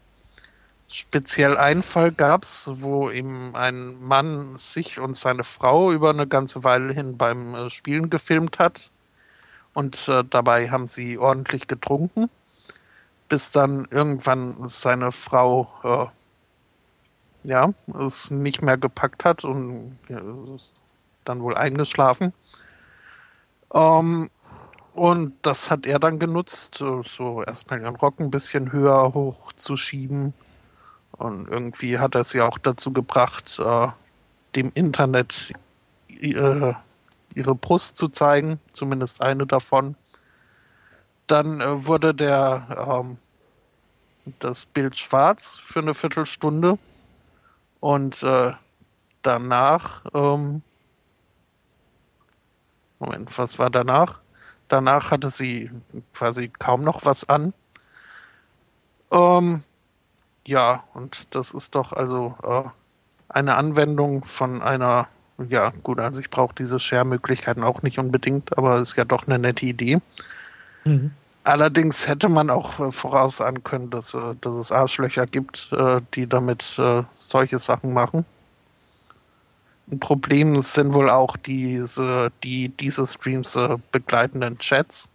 [0.87, 6.25] Speziell einen Fall gab es, wo eben ein Mann sich und seine Frau über eine
[6.25, 8.89] ganze Weile hin beim äh, Spielen gefilmt hat.
[9.75, 12.31] Und äh, dabei haben sie ordentlich getrunken,
[13.29, 16.09] bis dann irgendwann seine Frau
[17.43, 17.71] ja,
[18.03, 19.99] es nicht mehr gepackt hat und
[21.27, 22.33] dann wohl eingeschlafen.
[23.73, 24.29] Ähm,
[24.93, 30.33] und das hat er dann genutzt, so erstmal den Rock ein bisschen höher hochzuschieben
[31.17, 33.87] und irgendwie hat er sie auch dazu gebracht, äh,
[34.55, 35.51] dem Internet
[36.09, 36.73] äh,
[37.33, 39.95] ihre Brust zu zeigen, zumindest eine davon.
[41.25, 43.17] Dann äh, wurde der ähm,
[44.39, 46.77] das Bild schwarz für eine Viertelstunde
[47.79, 48.51] und äh,
[49.21, 50.61] danach ähm,
[52.99, 54.19] Moment, was war danach?
[54.67, 55.69] Danach hatte sie
[56.13, 57.53] quasi kaum noch was an.
[59.11, 59.63] Ähm,
[60.45, 62.69] ja, und das ist doch also äh,
[63.29, 65.07] eine Anwendung von einer,
[65.49, 69.39] ja, gut, also ich brauche diese Share-Möglichkeiten auch nicht unbedingt, aber ist ja doch eine
[69.39, 69.99] nette Idee.
[70.85, 71.11] Mhm.
[71.43, 76.27] Allerdings hätte man auch äh, voraussagen können, dass, äh, dass es Arschlöcher gibt, äh, die
[76.27, 78.25] damit äh, solche Sachen machen.
[79.89, 85.09] Ein Problem sind wohl auch diese, die diese Streams äh, begleitenden Chats,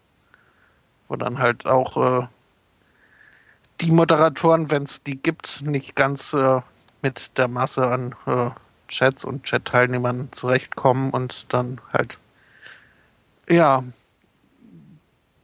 [1.09, 2.29] wo dann halt auch
[3.83, 6.61] die Moderatoren, wenn es die gibt, nicht ganz äh,
[7.03, 8.51] mit der Masse an äh,
[8.89, 12.21] Chats und Chat-Teilnehmern zurechtkommen und dann halt,
[13.49, 13.83] ja,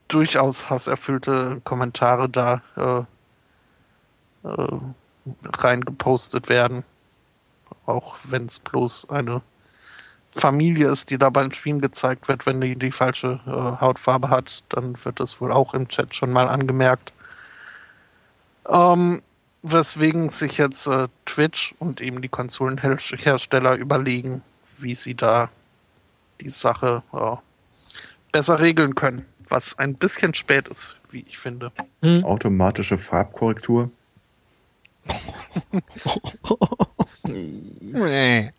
[0.07, 4.79] durchaus hasserfüllte Kommentare da äh, äh,
[5.45, 6.85] reingepostet werden.
[7.89, 9.41] Auch wenn es bloß eine
[10.30, 14.62] Familie ist, die da beim Stream gezeigt wird, wenn die die falsche äh, Hautfarbe hat,
[14.68, 17.14] dann wird das wohl auch im Chat schon mal angemerkt.
[18.68, 19.22] Ähm,
[19.62, 24.43] weswegen sich jetzt äh, Twitch und eben die Konsolenhersteller überlegen,
[24.78, 25.49] wie sie da
[26.43, 27.36] die Sache äh,
[28.32, 29.24] besser regeln können.
[29.49, 31.72] Was ein bisschen spät ist, wie ich finde.
[32.03, 32.22] Hm.
[32.22, 33.91] Automatische Farbkorrektur.
[37.29, 38.53] nee.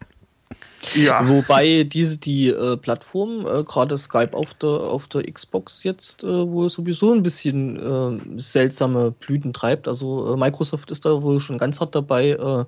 [0.95, 1.27] Ja.
[1.27, 6.27] Wobei diese die äh, Plattform, äh, gerade Skype auf der, auf der Xbox jetzt äh,
[6.27, 9.87] wohl sowieso ein bisschen äh, seltsame Blüten treibt.
[9.87, 12.65] Also äh, Microsoft ist da wohl schon ganz hart dabei, äh,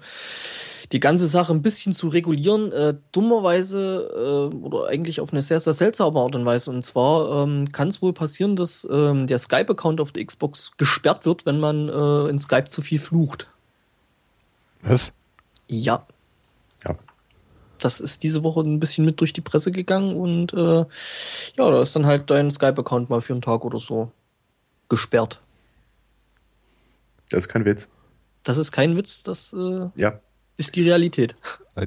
[0.91, 2.71] die ganze Sache ein bisschen zu regulieren.
[2.73, 6.69] Äh, dummerweise äh, oder eigentlich auf eine sehr, sehr seltsame Art und Weise.
[6.69, 11.25] Und zwar ähm, kann es wohl passieren, dass ähm, der Skype-Account auf der Xbox gesperrt
[11.25, 13.47] wird, wenn man äh, in Skype zu viel flucht.
[14.83, 15.13] Was?
[15.71, 16.05] Ja.
[16.85, 16.95] Ja
[17.83, 20.85] das ist diese Woche ein bisschen mit durch die Presse gegangen und äh, ja,
[21.55, 24.11] da ist dann halt dein Skype-Account mal für einen Tag oder so
[24.89, 25.41] gesperrt.
[27.29, 27.89] Das ist kein Witz.
[28.43, 30.19] Das ist kein Witz, das äh, ja.
[30.57, 31.35] ist die Realität.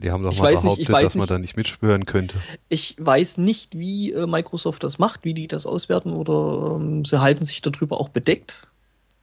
[0.03, 2.37] Die haben doch ich mal behauptet, nicht, dass man nicht, da nicht mitschwören könnte.
[2.68, 7.20] Ich weiß nicht, wie äh, Microsoft das macht, wie die das auswerten oder ähm, sie
[7.20, 8.68] halten sich darüber auch bedeckt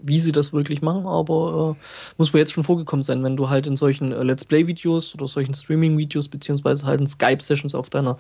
[0.04, 1.84] wie sie das wirklich machen, aber äh,
[2.18, 5.28] muss mir jetzt schon vorgekommen sein, wenn du halt in solchen äh, Let's Play-Videos oder
[5.28, 8.18] solchen Streaming-Videos beziehungsweise halt in Skype-Sessions auf deiner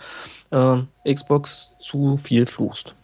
[0.51, 2.95] äh, Xbox zu viel fluchst.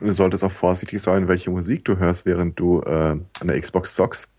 [0.00, 3.96] Du solltest auch vorsichtig sein, welche Musik du hörst, während du äh, an der Xbox
[3.96, 4.30] zockst.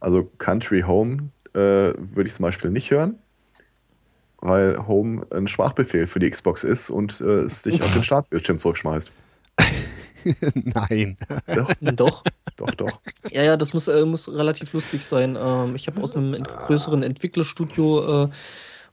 [0.00, 1.58] Also Country Home äh,
[1.96, 3.16] würde ich zum Beispiel nicht hören,
[4.40, 8.56] weil Home ein Sprachbefehl für die Xbox ist und äh, es dich auf den Startbildschirm
[8.56, 9.12] zurückschmeißt.
[10.54, 11.16] Nein.
[11.46, 11.74] Doch.
[11.80, 12.24] doch.
[12.56, 13.00] Doch, doch.
[13.30, 15.38] Ja, ja, das muss, äh, muss relativ lustig sein.
[15.40, 18.28] Ähm, ich habe aus einem größeren Entwicklerstudio äh,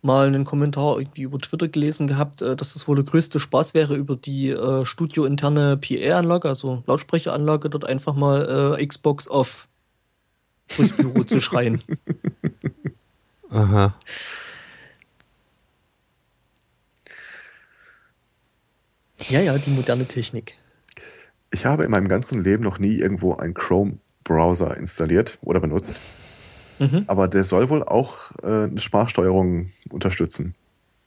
[0.01, 3.73] mal einen Kommentar irgendwie über Twitter gelesen gehabt, äh, dass das wohl der größte Spaß
[3.73, 9.67] wäre, über die äh, studiointerne PA-Anlage, also Lautsprecheranlage, dort einfach mal äh, Xbox off
[10.77, 11.81] durchs Büro zu schreien.
[13.49, 13.95] Aha.
[19.27, 20.55] Ja, ja, die moderne Technik.
[21.51, 25.95] Ich habe in meinem ganzen Leben noch nie irgendwo einen Chrome-Browser installiert oder benutzt.
[26.77, 27.03] Mhm.
[27.07, 30.55] Aber der soll wohl auch äh, eine Sprachsteuerung unterstützen.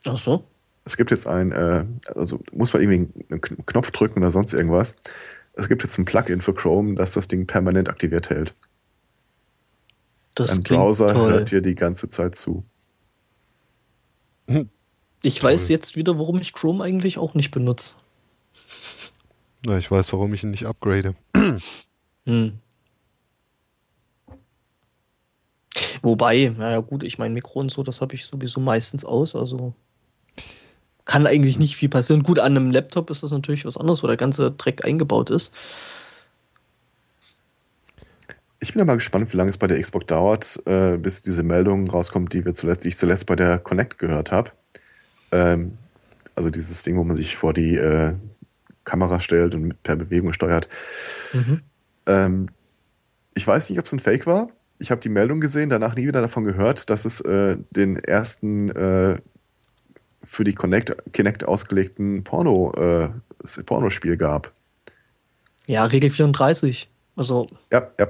[0.04, 0.44] Ach so.
[0.84, 1.84] Es gibt jetzt ein, äh,
[2.14, 4.96] also muss man irgendwie einen Kn- Knopf drücken oder sonst irgendwas.
[5.54, 8.54] Es gibt jetzt ein Plugin für Chrome, das das Ding permanent aktiviert hält.
[10.34, 11.30] Das Ein Browser toll.
[11.30, 12.64] hört dir die ganze Zeit zu.
[15.22, 15.50] Ich Toll.
[15.52, 17.96] weiß jetzt wieder, warum ich Chrome eigentlich auch nicht benutze.
[19.64, 21.14] Na, ich weiß, warum ich ihn nicht upgrade.
[22.24, 22.58] Hm.
[26.02, 29.74] Wobei, naja gut, ich mein Mikro und so, das habe ich sowieso meistens aus, also
[31.04, 32.22] kann eigentlich nicht viel passieren.
[32.22, 35.52] Gut, an einem Laptop ist das natürlich was anderes, wo der ganze Dreck eingebaut ist.
[38.60, 41.42] Ich bin ja mal gespannt, wie lange es bei der Xbox dauert, äh, bis diese
[41.42, 44.52] Meldung rauskommt, die wir zuletzt, die ich zuletzt bei der Connect gehört habe.
[45.32, 45.76] Ähm,
[46.36, 48.14] also dieses Ding, wo man sich vor die äh,
[48.84, 50.68] Kamera stellt und per Bewegung steuert.
[51.32, 51.60] Mhm.
[52.06, 52.48] Ähm,
[53.34, 54.48] ich weiß nicht, ob es ein Fake war.
[54.78, 58.70] Ich habe die Meldung gesehen, danach nie wieder davon gehört, dass es äh, den ersten
[58.70, 59.18] äh,
[60.24, 63.08] für die Connect, Kinect ausgelegten Porno, äh,
[63.64, 64.52] Pornospiel gab.
[65.66, 66.88] Ja, Regel 34.
[67.16, 68.08] Also, Ja, ja.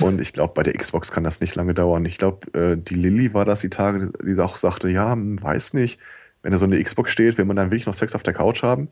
[0.00, 2.04] Und ich glaube, bei der Xbox kann das nicht lange dauern.
[2.04, 5.74] Ich glaube, äh, die Lilly war das die Tage, die auch sagte, ja, hm, weiß
[5.74, 5.98] nicht,
[6.42, 8.62] wenn da so eine Xbox steht, will man dann wirklich noch Sex auf der Couch
[8.62, 8.88] haben?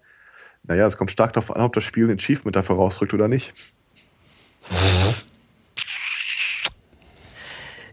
[0.65, 3.53] Naja, es kommt stark darauf an, ob das Spiel ein Achievement dafür rausrückt oder nicht.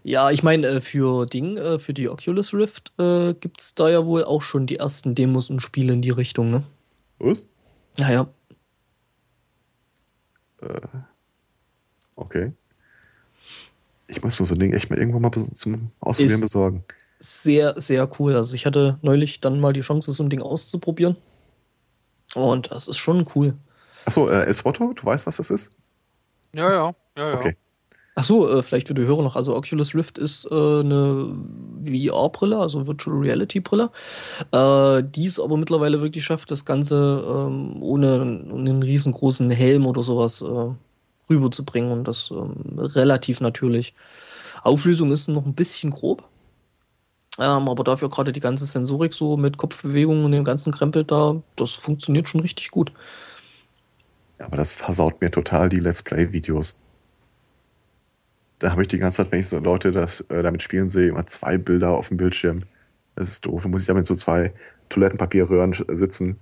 [0.03, 3.89] ja, ich meine, äh, für Ding, äh, für die Oculus Rift äh, gibt es da
[3.89, 6.63] ja wohl auch schon die ersten Demos und Spiele in die Richtung, ne?
[7.19, 7.49] Was?
[7.97, 8.27] Ja, ja.
[12.15, 12.51] Okay.
[14.07, 16.83] Ich muss mir so ein Ding echt mal irgendwann mal zum Ausprobieren Ist- besorgen.
[17.19, 18.35] Sehr, sehr cool.
[18.35, 21.15] Also ich hatte neulich dann mal die Chance, so ein Ding auszuprobieren.
[22.35, 23.55] Und das ist schon cool.
[24.05, 25.71] Achso, äh, El Swotto, du weißt, was das ist?
[26.53, 27.39] Ja, ja, ja, ja.
[27.39, 27.57] Okay.
[28.19, 29.35] Ach so, äh, vielleicht für die Hörer noch.
[29.35, 31.29] Also Oculus Rift ist äh, eine
[31.85, 33.91] VR-Brille, also Virtual Reality Brille,
[34.51, 40.01] äh, die es aber mittlerweile wirklich schafft, das Ganze ähm, ohne einen riesengroßen Helm oder
[40.01, 40.73] sowas äh,
[41.29, 43.93] rüberzubringen und das ähm, relativ natürlich.
[44.63, 46.23] Auflösung ist noch ein bisschen grob.
[47.39, 51.41] Ähm, aber dafür gerade die ganze Sensorik so mit Kopfbewegungen und dem ganzen Krempel da,
[51.55, 52.91] das funktioniert schon richtig gut.
[54.39, 56.77] Aber das versaut mir total die Let's Play-Videos.
[58.59, 61.09] Da habe ich die ganze Zeit, wenn ich so Leute das, äh, damit spielen sehe,
[61.09, 62.63] immer zwei Bilder auf dem Bildschirm.
[63.15, 63.63] Das ist doof.
[63.63, 64.53] Dann muss ich damit so zwei
[64.89, 66.39] Toilettenpapierröhren sitzen.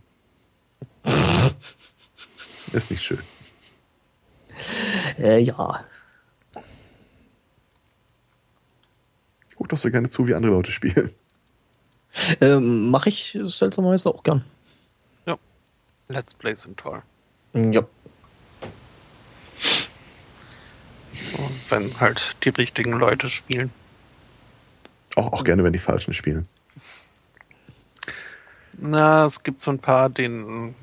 [2.72, 3.20] ist nicht schön.
[5.18, 5.84] Äh, ja.
[9.58, 11.12] Guck doch so gerne zu, wie andere Leute spielen.
[12.39, 14.45] Ähm, Mache ich seltsamerweise auch gern.
[16.08, 17.01] Let's Play sind toll.
[17.53, 17.82] Ja.
[21.38, 23.72] Und wenn halt die richtigen Leute spielen.
[25.15, 26.48] Auch, auch gerne, wenn die Falschen spielen.
[28.73, 30.76] Na, es gibt so ein paar, denen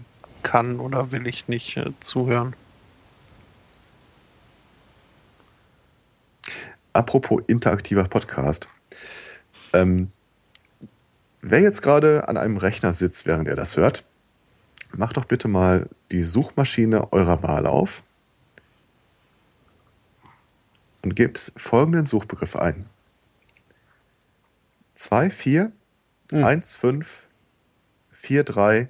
[0.42, 2.56] kann oder will ich nicht äh, zuhören.
[6.92, 8.66] Apropos interaktiver Podcast.
[9.72, 10.10] Ähm,
[11.40, 14.04] wer jetzt gerade an einem Rechner sitzt, während er das hört,
[14.94, 18.02] macht doch bitte mal die Suchmaschine eurer Wahl auf
[21.02, 22.86] und gebt folgenden Suchbegriff ein.
[24.94, 25.62] 24
[26.30, 27.02] Hm.
[28.10, 28.88] 15 43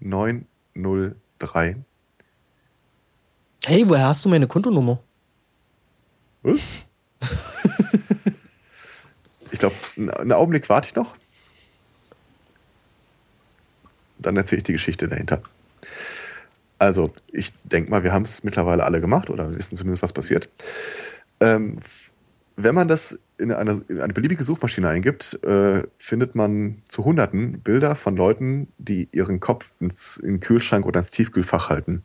[0.00, 1.76] 903.
[3.64, 5.00] Hey, woher hast du meine Kontonummer?
[6.42, 6.60] Was?
[9.50, 11.16] ich glaube, einen Augenblick warte ich noch.
[14.18, 15.42] Dann erzähle ich die Geschichte dahinter.
[16.78, 20.48] Also, ich denke mal, wir haben es mittlerweile alle gemacht oder wissen zumindest, was passiert.
[21.40, 21.78] Ähm,
[22.56, 27.60] wenn man das in eine, in eine beliebige Suchmaschine eingibt, äh, findet man zu Hunderten
[27.60, 32.04] Bilder von Leuten, die ihren Kopf ins, in den Kühlschrank oder ins Tiefkühlfach halten.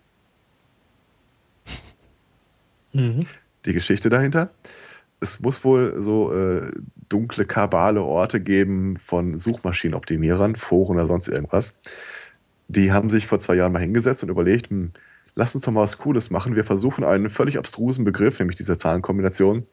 [2.94, 3.22] Mhm.
[3.66, 4.52] die Geschichte dahinter.
[5.24, 6.70] Es muss wohl so äh,
[7.08, 11.78] dunkle, kabale Orte geben von Suchmaschinenoptimierern, Foren oder sonst irgendwas.
[12.68, 14.92] Die haben sich vor zwei Jahren mal hingesetzt und überlegt, hm,
[15.34, 16.58] lass uns doch mal was Cooles machen.
[16.58, 19.66] Wir versuchen einen völlig abstrusen Begriff, nämlich diese Zahlenkombination,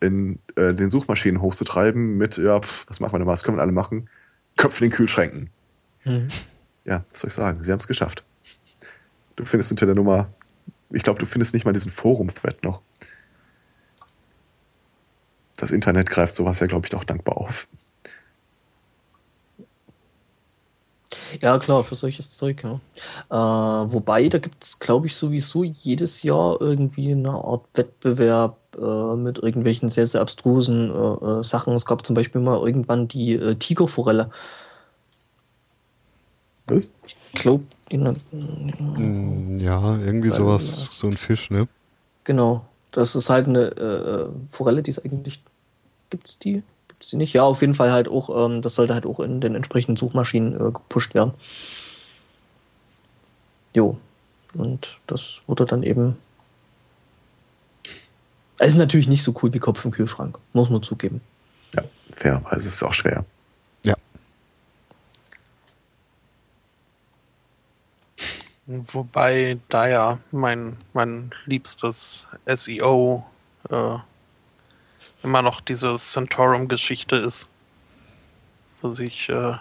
[0.00, 3.58] in äh, den Suchmaschinen hochzutreiben mit, ja, pf, was machen wir denn mal, was können
[3.58, 4.08] wir alle machen?
[4.56, 5.50] Köpfe in den Kühlschränken.
[6.04, 6.28] Mhm.
[6.86, 7.62] Ja, was soll ich sagen?
[7.62, 8.24] Sie haben es geschafft.
[9.36, 10.30] Du findest unter der Nummer,
[10.90, 12.80] ich glaube, du findest nicht mal diesen Forum-Thread noch.
[15.58, 17.66] Das Internet greift sowas ja, glaube ich, auch dankbar auf.
[21.40, 22.80] Ja, klar, für solches Zeug, ja.
[23.28, 29.16] Äh, wobei, da gibt es, glaube ich, sowieso jedes Jahr irgendwie eine Art Wettbewerb äh,
[29.16, 31.74] mit irgendwelchen sehr, sehr abstrusen äh, äh Sachen.
[31.74, 34.30] Es gab zum Beispiel mal irgendwann die äh, Tigerforelle.
[36.66, 36.92] Was?
[37.06, 41.66] Ich glaube, mm, ja, irgendwie sowas, so ein Fisch, ne?
[42.24, 42.64] Genau.
[42.92, 45.42] Das ist halt eine äh, Forelle, die es eigentlich.
[46.10, 46.62] Gibt es die?
[46.88, 47.32] Gibt es die nicht?
[47.32, 50.54] Ja, auf jeden Fall halt auch, ähm, das sollte halt auch in den entsprechenden Suchmaschinen
[50.54, 51.34] äh, gepusht werden.
[53.74, 53.98] Jo.
[54.54, 56.16] Und das wurde dann eben.
[58.58, 61.20] Es ist natürlich nicht so cool wie Kopf im Kühlschrank, muss man zugeben.
[61.74, 63.24] Ja, fairerweise ist es auch schwer.
[63.84, 63.94] Ja.
[68.66, 73.24] Wobei da ja mein, mein liebstes SEO
[73.70, 73.98] äh,
[75.22, 77.48] immer noch diese Centaurum-Geschichte ist,
[78.80, 79.54] wo sich äh,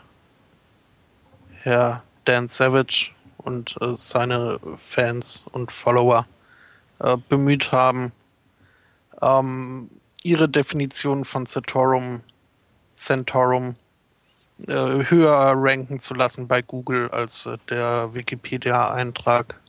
[1.61, 6.25] Herr Dan Savage und äh, seine Fans und Follower
[6.99, 8.11] äh, bemüht haben,
[9.21, 9.89] ähm,
[10.23, 12.21] ihre Definition von Centaurum,
[12.93, 13.75] Centaurum
[14.67, 14.73] äh,
[15.09, 19.59] höher ranken zu lassen bei Google als äh, der Wikipedia-Eintrag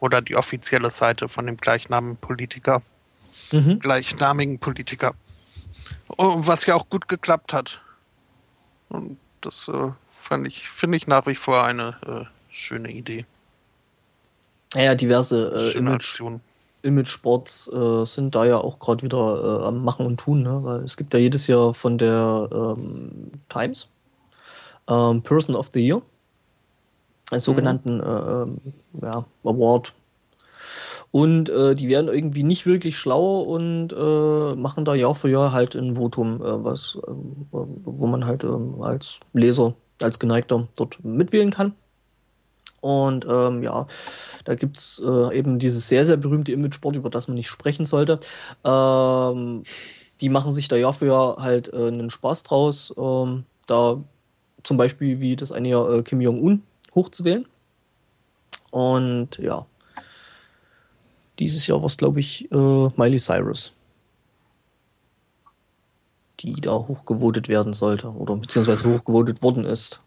[0.00, 2.82] oder die offizielle Seite von dem gleichnamigen Politiker.
[3.52, 3.78] Mhm.
[3.78, 5.14] Gleichnamigen Politiker.
[6.18, 7.82] Oh, was ja auch gut geklappt hat.
[8.88, 13.26] Und das äh, fand ich, finde ich nach wie vor eine äh, schöne Idee.
[14.74, 16.20] Ja, diverse äh, Image,
[16.82, 20.60] Image-Sports äh, sind da ja auch gerade wieder äh, am Machen und Tun, ne?
[20.62, 23.88] weil es gibt ja jedes Jahr von der ähm, Times
[24.88, 26.02] ähm, Person of the Year,
[27.30, 28.02] einen sogenannten mhm.
[28.02, 28.60] äh, ähm,
[29.02, 29.92] ja, Award.
[31.12, 35.52] Und äh, die werden irgendwie nicht wirklich schlauer und äh, machen da Jahr für Jahr
[35.52, 41.04] halt ein Votum, äh, was, ähm, wo man halt ähm, als Leser, als Geneigter dort
[41.04, 41.74] mitwählen kann.
[42.80, 43.86] Und ähm, ja,
[44.44, 47.84] da gibt es äh, eben dieses sehr, sehr berühmte Image-Sport, über das man nicht sprechen
[47.84, 48.18] sollte.
[48.64, 49.62] Ähm,
[50.20, 54.02] die machen sich da Jahr für Jahr halt äh, einen Spaß draus, ähm, da
[54.64, 56.62] zum Beispiel wie das eine Jahr äh, Kim Jong-un
[56.94, 57.46] hochzuwählen.
[58.70, 59.66] Und ja,
[61.42, 62.56] dieses Jahr war es, glaube ich, äh,
[62.96, 63.72] Miley Cyrus,
[66.40, 70.00] die da hochgevotet werden sollte oder beziehungsweise hochgevotet worden ist.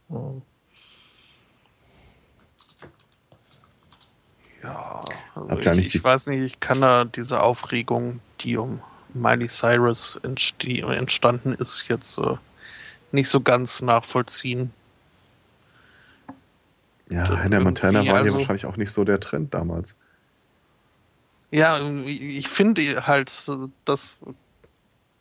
[4.63, 5.01] Ja,
[5.35, 8.81] also ich, ich weiß nicht, ich kann da diese Aufregung, die um
[9.13, 12.37] Miley Cyrus entstanden ist, jetzt äh,
[13.11, 14.71] nicht so ganz nachvollziehen.
[17.09, 19.95] Ja, Hannah Montana war also, ja wahrscheinlich auch nicht so der Trend damals.
[21.55, 23.31] Ja, ich finde halt,
[23.85, 24.17] dass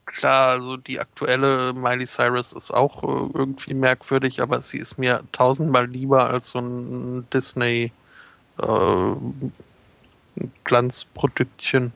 [0.05, 5.23] klar, also die aktuelle Miley Cyrus ist auch äh, irgendwie merkwürdig, aber sie ist mir
[5.31, 7.93] tausendmal lieber als so ein Disney
[8.61, 9.15] äh,
[10.65, 11.93] Glanzproduktchen.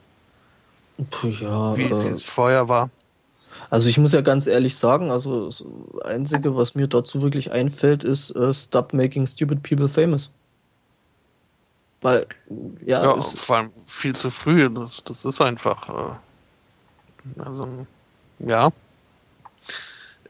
[1.21, 2.91] Ja, wie äh, es vorher war.
[3.69, 5.65] Also ich muss ja ganz ehrlich sagen, also das
[6.05, 10.31] Einzige, was mir dazu wirklich einfällt, ist uh, Stop Making Stupid People Famous.
[12.01, 12.25] Weil,
[12.85, 13.03] ja.
[13.03, 15.89] ja vor allem viel zu früh, das, das ist einfach.
[15.89, 17.85] Äh, also,
[18.39, 18.71] ja.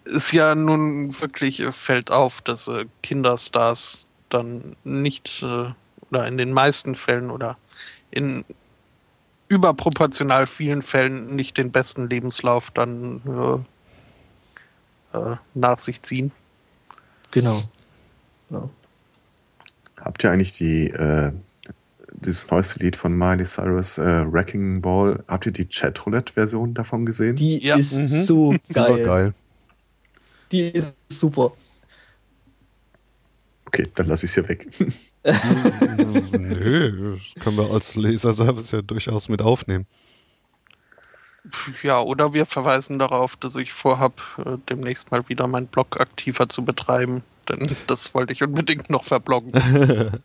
[0.05, 5.71] Ist ja nun wirklich, äh, fällt auf, dass äh, Kinderstars dann nicht äh,
[6.09, 7.57] oder in den meisten Fällen oder
[8.11, 8.43] in
[9.47, 13.65] überproportional vielen Fällen nicht den besten Lebenslauf dann
[15.13, 16.31] äh, äh, nach sich ziehen.
[17.31, 17.61] Genau.
[18.49, 18.69] Ja.
[19.99, 21.31] Habt ihr eigentlich die äh,
[22.25, 27.35] dieses neueste Lied von Miley Cyrus, äh, Wrecking Ball, habt ihr die Chatroulette-Version davon gesehen?
[27.35, 27.75] Die ja.
[27.75, 28.23] ist mhm.
[28.23, 29.03] so geil.
[29.03, 29.33] geil.
[30.51, 31.51] Die ist super.
[33.65, 34.67] Okay, dann lasse ich es hier weg.
[36.39, 39.85] Nö, das können wir als Leserservice ja durchaus mit aufnehmen.
[41.83, 44.15] Ja, oder wir verweisen darauf, dass ich vorhabe,
[44.45, 47.23] äh, demnächst mal wieder meinen Blog aktiver zu betreiben.
[47.47, 49.51] Denn das wollte ich unbedingt noch verbloggen.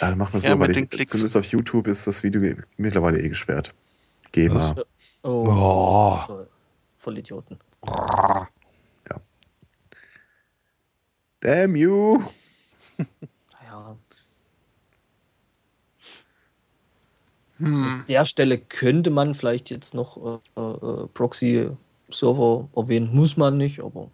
[0.00, 2.56] ja, dann machen wir es ja, so, weil ich, zumindest auf YouTube ist das Video
[2.76, 3.74] mittlerweile eh gesperrt.
[4.32, 4.76] GEMA.
[5.22, 5.46] Oh.
[5.48, 6.46] oh.
[6.98, 7.58] Voll Idioten.
[7.86, 8.48] Ja.
[11.40, 12.22] Damn you!
[17.60, 23.10] An der Stelle könnte man vielleicht jetzt noch äh, äh, Proxy-Server erwähnen.
[23.12, 24.10] Muss man nicht, aber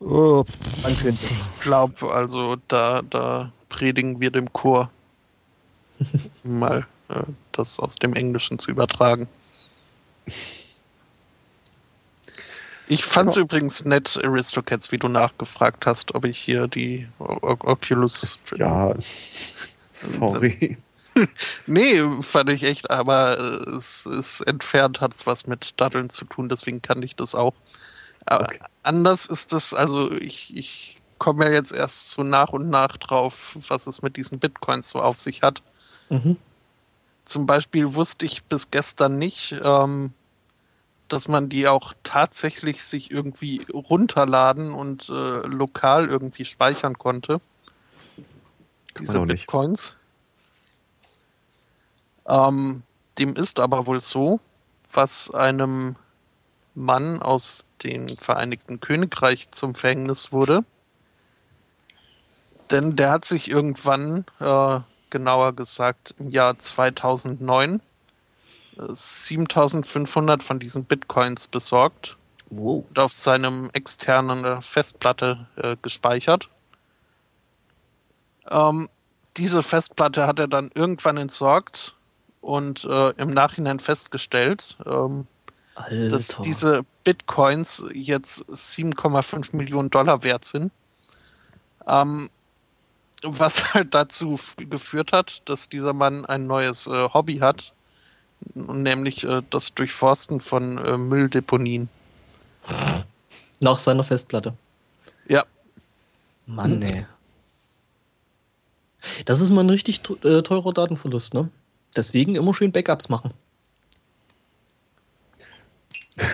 [0.00, 0.44] Oh,
[0.82, 1.26] man könnte.
[1.26, 4.90] Ich glaube, also da, da predigen wir dem Chor
[6.44, 7.22] mal äh,
[7.52, 9.26] das aus dem Englischen zu übertragen.
[12.88, 17.38] Ich fand es übrigens nett, Aristocats, wie du nachgefragt hast, ob ich hier die O-
[17.40, 18.42] O- Oculus.
[18.56, 18.94] Ja,
[19.92, 20.76] sorry.
[21.66, 26.24] Nee, fand ich echt, aber äh, es ist entfernt, hat es was mit Daddeln zu
[26.24, 27.52] tun, deswegen kann ich das auch.
[28.26, 28.60] Aber Okay.
[28.84, 33.56] anders ist das, also ich, ich komme ja jetzt erst so nach und nach drauf,
[33.68, 35.62] was es mit diesen Bitcoins so auf sich hat.
[36.08, 36.36] Mhm.
[37.24, 40.12] Zum Beispiel wusste ich bis gestern nicht, ähm,
[41.06, 47.40] dass man die auch tatsächlich sich irgendwie runterladen und äh, lokal irgendwie speichern konnte.
[48.98, 49.20] Diese.
[49.20, 49.94] Bitcoins.
[52.26, 52.82] Ähm,
[53.18, 54.40] dem ist aber wohl so,
[54.90, 55.96] was einem
[56.74, 60.64] Mann aus dem Vereinigten Königreich zum Verhängnis wurde.
[62.70, 64.80] Denn der hat sich irgendwann, äh,
[65.10, 67.80] genauer gesagt im Jahr 2009,
[68.78, 72.16] äh, 7500 von diesen Bitcoins besorgt
[72.50, 72.84] Wow.
[72.88, 76.48] und auf seinem externen Festplatte äh, gespeichert.
[78.48, 78.88] Ähm,
[79.36, 81.94] diese Festplatte hat er dann irgendwann entsorgt
[82.40, 85.26] und äh, im Nachhinein festgestellt, ähm,
[86.10, 90.72] dass diese Bitcoins jetzt 7,5 Millionen Dollar wert sind.
[91.86, 92.28] Ähm,
[93.22, 97.72] was halt dazu geführt hat, dass dieser Mann ein neues äh, Hobby hat,
[98.54, 101.88] nämlich äh, das Durchforsten von äh, Mülldeponien.
[103.60, 104.54] Nach seiner Festplatte.
[105.26, 105.44] Ja,
[106.46, 107.06] Mann, ey.
[109.24, 111.48] Das ist mal ein richtig äh, teurer Datenverlust, ne?
[111.96, 113.32] Deswegen immer schön Backups machen.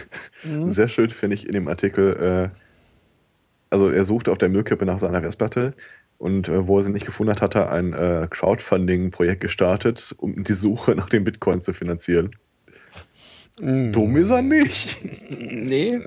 [0.43, 2.59] Sehr schön finde ich in dem Artikel, äh,
[3.71, 5.75] also er suchte auf der Müllkippe nach seiner Festplatte
[6.19, 10.43] und äh, wo er sie nicht gefunden hat, hat er ein äh, Crowdfunding-Projekt gestartet, um
[10.43, 12.35] die Suche nach den Bitcoins zu finanzieren.
[13.61, 13.93] mm.
[13.93, 14.99] Dumm ist er nicht.
[15.31, 16.01] Nee.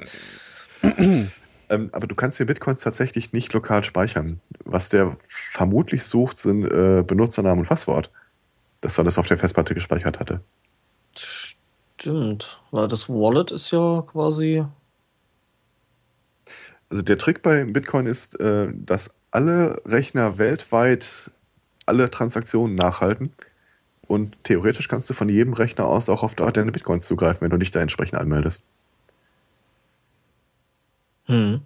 [1.72, 4.42] Ähm, aber du kannst dir Bitcoins tatsächlich nicht lokal speichern.
[4.66, 8.10] Was der vermutlich sucht, sind äh, Benutzernamen und Passwort.
[8.82, 10.42] Dass er das auf der Festplatte gespeichert hatte.
[11.16, 12.60] Stimmt.
[12.72, 14.66] Weil das Wallet ist ja quasi.
[16.90, 21.32] Also der Trick bei Bitcoin ist, äh, dass alle Rechner weltweit
[21.86, 23.34] alle Transaktionen nachhalten.
[24.08, 27.58] Und theoretisch kannst du von jedem Rechner aus auch auf deine Bitcoins zugreifen, wenn du
[27.58, 28.64] dich da entsprechend anmeldest.
[31.26, 31.62] Hm.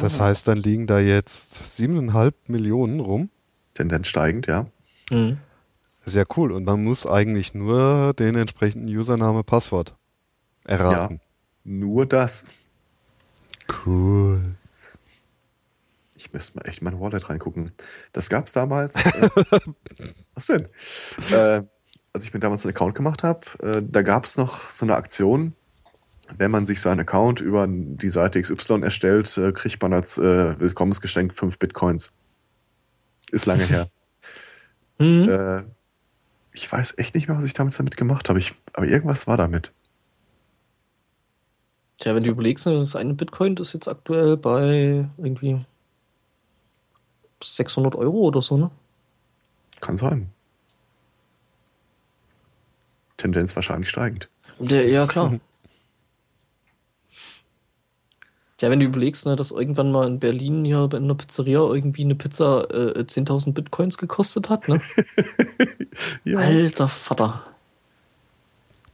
[0.00, 3.30] Das heißt, dann liegen da jetzt siebeneinhalb Millionen rum.
[3.74, 4.66] Tendenz steigend, ja.
[5.10, 5.38] Hm.
[6.04, 6.52] Sehr cool.
[6.52, 9.94] Und man muss eigentlich nur den entsprechenden Username, Passwort
[10.64, 11.20] erraten.
[11.64, 12.44] Nur das.
[13.84, 14.51] Cool.
[16.22, 17.72] Ich müsste mal echt in mein Wallet reingucken.
[18.12, 18.94] Das gab es damals.
[19.04, 19.28] Äh,
[20.34, 20.68] was denn?
[21.32, 21.62] Äh,
[22.12, 24.94] als ich mir damals einen Account gemacht habe, äh, da gab es noch so eine
[24.94, 25.54] Aktion.
[26.38, 30.58] Wenn man sich seinen Account über die Seite XY erstellt, äh, kriegt man als äh,
[30.60, 32.14] Willkommensgeschenk 5 Bitcoins.
[33.32, 33.88] Ist lange her.
[34.98, 35.28] Hm.
[35.28, 35.62] äh,
[36.52, 38.40] ich weiß echt nicht mehr, was ich damals damit gemacht habe.
[38.74, 39.72] Aber irgendwas war damit.
[41.98, 45.64] Tja, wenn du überlegst, das eine Bitcoin ist jetzt aktuell bei irgendwie
[47.44, 48.70] 600 Euro oder so, ne?
[49.80, 50.30] Kann sein.
[53.16, 54.28] Tendenz wahrscheinlich steigend.
[54.58, 55.38] Ja, klar.
[58.60, 62.04] Ja, wenn du überlegst, ne, dass irgendwann mal in Berlin hier in einer Pizzeria irgendwie
[62.04, 64.80] eine Pizza äh, 10.000 Bitcoins gekostet hat, ne?
[66.24, 66.38] ja.
[66.38, 67.42] Alter Vater.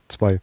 [0.09, 0.41] Zwei.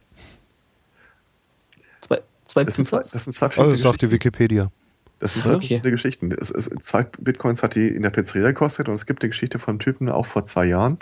[2.00, 3.10] Zwei, zwei Das sind, zwei, Pizzas?
[3.10, 4.12] das sind zwei verschiedene Also sagt die.
[4.12, 4.70] Wikipedia.
[5.18, 5.60] Das sind zwei Okay.
[5.68, 6.32] verschiedene Geschichten.
[6.32, 9.58] Es, es, zwei Bitcoins hat die in der Pizzeria gekostet und es gibt eine Geschichte
[9.58, 10.98] von einem Typen auch vor zwei Jahren.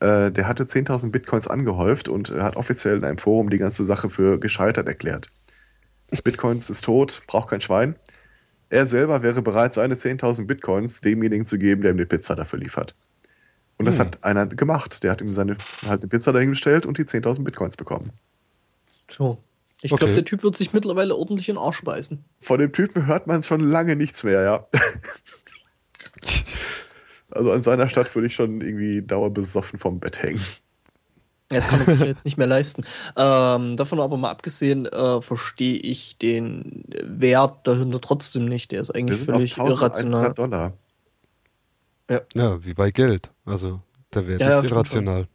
[0.00, 4.10] Äh, der hatte 10.000 Bitcoins angehäuft und hat offiziell in einem Forum die ganze Sache
[4.10, 5.30] für gescheitert erklärt.
[6.24, 7.94] Bitcoins ist tot, braucht kein Schwein.
[8.68, 12.58] Er selber wäre bereit, seine 10.000 Bitcoins demjenigen zu geben, der ihm die Pizza dafür
[12.58, 12.94] liefert.
[13.78, 14.06] Und das Hm.
[14.06, 15.02] hat einer gemacht.
[15.04, 15.56] Der hat ihm seine
[15.86, 18.10] halt eine Pizza dahingestellt und die 10.000 Bitcoins bekommen.
[19.10, 19.38] So.
[19.82, 19.98] Ich Okay.
[20.00, 22.24] glaube, der Typ wird sich mittlerweile ordentlich in den Arsch beißen.
[22.40, 24.66] Von dem Typen hört man schon lange nichts mehr, ja.
[27.30, 30.40] Also an seiner Stadt würde ich schon irgendwie dauerbesoffen vom Bett hängen.
[31.48, 32.84] Das kann man sich ja jetzt nicht mehr leisten.
[33.16, 38.72] Ähm, davon aber mal abgesehen, äh, verstehe ich den Wert dahinter trotzdem nicht.
[38.72, 40.34] Der ist Wir eigentlich völlig 1100 irrational.
[40.34, 40.72] Dollar.
[42.34, 43.30] Ja, wie bei Geld.
[43.44, 43.80] Also
[44.14, 45.28] der Wert Ja, ja, ist stimmt irrational.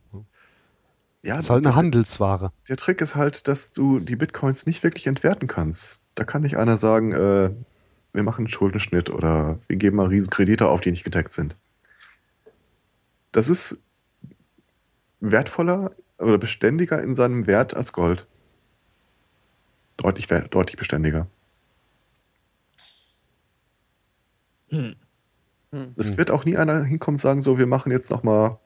[1.24, 2.52] Ja, ist halt eine Handelsware.
[2.68, 6.04] Der Trick ist halt, dass du die Bitcoins nicht wirklich entwerten kannst.
[6.16, 7.52] Da kann nicht einer sagen, äh,
[8.14, 11.56] wir machen einen Schuldenschnitt oder wir geben mal Riesenkredite auf, die nicht gedeckt sind.
[13.34, 13.78] Das ist
[15.22, 18.28] wertvoller oder beständiger in seinem Wert als Gold.
[19.96, 21.28] Deutlich, wert- deutlich beständiger.
[24.70, 24.96] Hm.
[25.96, 26.18] Es Hm.
[26.18, 28.58] wird auch nie einer hinkommen und sagen, so, wir machen jetzt nochmal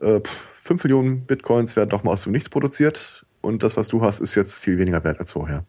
[0.00, 0.20] äh,
[0.58, 4.34] 5 Millionen Bitcoins werden nochmal aus dem Nichts produziert und das, was du hast, ist
[4.34, 5.64] jetzt viel weniger wert als vorher.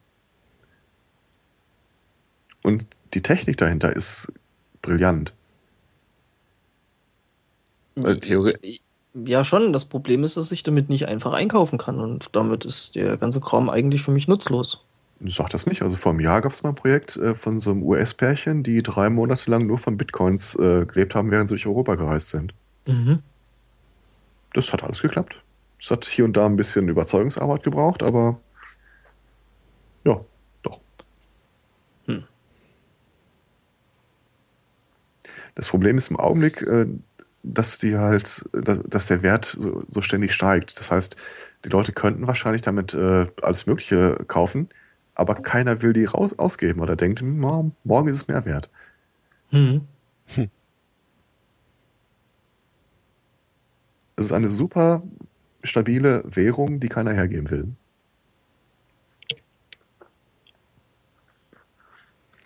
[2.63, 4.31] Und die Technik dahinter ist
[4.81, 5.33] brillant.
[7.95, 8.81] Weil Theorie-
[9.13, 9.73] Ja, schon.
[9.73, 13.41] Das Problem ist, dass ich damit nicht einfach einkaufen kann und damit ist der ganze
[13.41, 14.83] Kram eigentlich für mich nutzlos.
[15.21, 15.81] Ich sag das nicht.
[15.81, 18.81] Also vor einem Jahr gab es mal ein Projekt äh, von so einem US-Pärchen, die
[18.83, 22.53] drei Monate lang nur von Bitcoins äh, gelebt haben, während sie durch Europa gereist sind.
[22.87, 23.19] Mhm.
[24.53, 25.41] Das hat alles geklappt.
[25.79, 28.39] Es hat hier und da ein bisschen Überzeugungsarbeit gebraucht, aber
[30.03, 30.19] ja,
[30.63, 30.79] doch.
[32.05, 32.23] Hm.
[35.55, 36.85] Das Problem ist im Augenblick, äh,
[37.43, 39.57] dass die halt, dass, der Wert
[39.87, 40.77] so, ständig steigt.
[40.79, 41.15] Das heißt,
[41.65, 44.69] die Leute könnten wahrscheinlich damit äh, alles Mögliche kaufen,
[45.15, 47.39] aber keiner will die raus ausgeben oder denkt, hm,
[47.83, 48.69] morgen ist es mehr wert.
[49.51, 49.81] Mhm.
[54.19, 55.01] Es ist eine super
[55.63, 57.67] stabile Währung, die keiner hergeben will.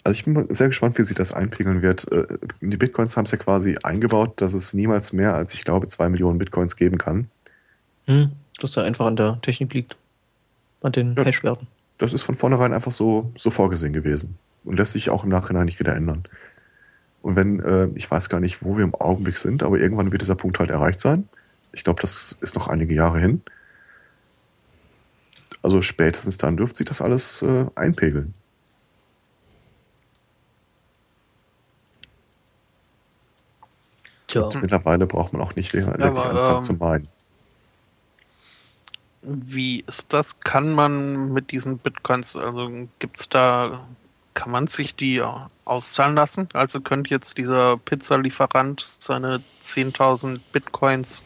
[0.04, 2.12] Also ich bin sehr gespannt, wie sich das einpegeln wird.
[2.12, 2.28] Äh,
[2.62, 6.10] Die Bitcoins haben es ja quasi eingebaut, dass es niemals mehr als, ich glaube, zwei
[6.10, 7.28] Millionen Bitcoins geben kann.
[8.06, 8.34] Hm.
[8.62, 9.98] Dass da einfach an der Technik liegt.
[10.84, 11.26] An den Ja.
[11.26, 11.66] Hashwerten.
[11.98, 15.66] Das ist von vornherein einfach so, so vorgesehen gewesen und lässt sich auch im Nachhinein
[15.66, 16.24] nicht wieder ändern.
[17.24, 20.22] Und wenn, äh, ich weiß gar nicht, wo wir im Augenblick sind, aber irgendwann wird
[20.22, 21.28] dieser Punkt halt erreicht sein.
[21.74, 23.42] Ich glaube, das ist noch einige Jahre hin.
[25.62, 28.34] Also spätestens dann dürfte sich das alles äh, einpegeln.
[34.28, 34.50] Tja.
[34.62, 37.08] Mittlerweile braucht man auch nicht länger Ja, aber, anfangen ähm, zu meinen.
[39.22, 40.40] Wie ist das?
[40.42, 42.70] Kann man mit diesen Bitcoins, also
[43.00, 43.88] gibt's da,
[44.34, 45.24] kann man sich die
[45.66, 46.50] auszahlen lassen?
[46.54, 51.24] Also könnte jetzt dieser Pizzalieferant seine 10.000 Bitcoins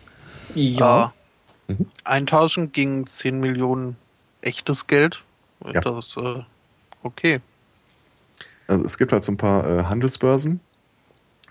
[0.55, 1.05] Ja.
[1.07, 1.09] äh,
[1.69, 1.87] Mhm.
[2.05, 3.97] eintauschen gegen 10 Millionen
[4.41, 5.23] echtes Geld?
[5.65, 5.81] Ja.
[5.81, 6.43] Das äh,
[7.03, 7.41] okay.
[8.67, 10.61] Also es gibt halt so ein paar äh, Handelsbörsen,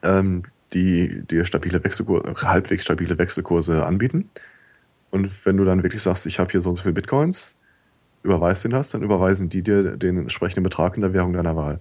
[0.03, 4.31] ähm, die dir stabile Wechselkurse, halbwegs stabile Wechselkurse anbieten.
[5.11, 7.59] Und wenn du dann wirklich sagst, ich habe hier so und so viele Bitcoins,
[8.23, 11.81] überweist den das, dann überweisen die dir den entsprechenden Betrag in der Währung deiner Wahl.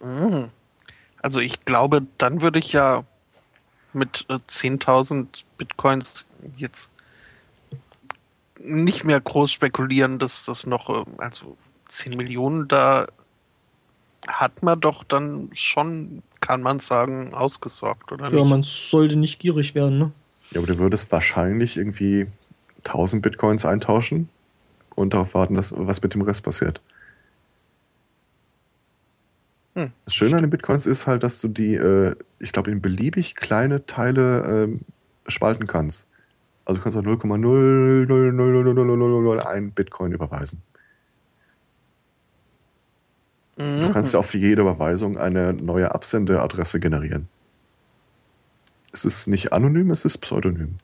[0.00, 0.48] Mhm.
[1.20, 3.04] Also ich glaube, dann würde ich ja
[3.94, 5.26] mit äh, 10.000
[5.58, 6.24] Bitcoins
[6.56, 6.90] jetzt
[8.58, 11.56] nicht mehr groß spekulieren, dass das noch, äh, also
[11.88, 13.06] 10 Millionen, da
[14.26, 18.48] hat man doch dann schon, kann man sagen, ausgesorgt, oder Ja, nicht?
[18.50, 20.12] man sollte nicht gierig werden, ne?
[20.52, 22.26] Ja, aber du würdest wahrscheinlich irgendwie
[22.84, 24.28] 1000 Bitcoins eintauschen
[24.94, 26.80] und darauf warten, dass was mit dem Rest passiert.
[29.74, 29.92] Hm.
[30.04, 33.34] Das Schöne an den Bitcoins ist halt, dass du die, äh, ich glaube, in beliebig
[33.36, 34.80] kleine Teile ähm,
[35.28, 36.10] spalten kannst.
[36.64, 40.62] Also du kannst auch 0,0000001 Bitcoin überweisen.
[43.56, 43.92] Du Mhm.
[43.92, 47.28] kannst ja auch für jede Überweisung eine neue Absendeadresse generieren.
[48.92, 50.78] Es ist nicht anonym, es ist pseudonym.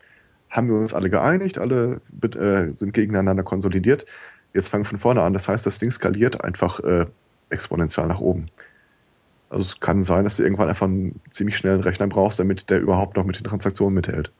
[0.51, 4.07] haben wir uns alle geeinigt, alle äh, sind gegeneinander konsolidiert,
[4.55, 5.33] jetzt fangen von vorne an.
[5.33, 7.07] Das heißt, das Ding skaliert einfach äh,
[7.51, 8.49] exponentiell nach oben.
[9.49, 12.81] Also es kann sein, dass du irgendwann einfach einen ziemlich schnellen Rechner brauchst, damit der
[12.81, 14.31] überhaupt noch mit den Transaktionen mithält.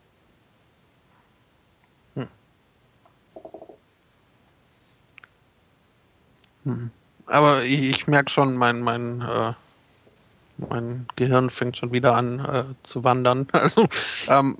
[7.27, 9.53] Aber ich, ich merke schon, mein, mein, äh,
[10.69, 13.47] mein Gehirn fängt schon wieder an äh, zu wandern.
[13.53, 13.87] Also,
[14.29, 14.57] ähm,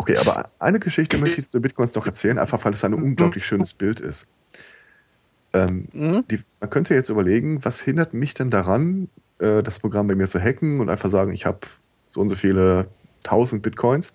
[0.00, 3.44] Okay, aber eine Geschichte möchte ich zu Bitcoins noch erzählen, einfach weil es ein unglaublich
[3.44, 4.28] schönes Bild ist.
[5.52, 6.24] Ähm, mhm.
[6.30, 10.26] die, man könnte jetzt überlegen, was hindert mich denn daran, äh, das Programm bei mir
[10.26, 11.58] zu hacken und einfach sagen, ich habe
[12.06, 12.88] so und so viele
[13.24, 14.14] tausend Bitcoins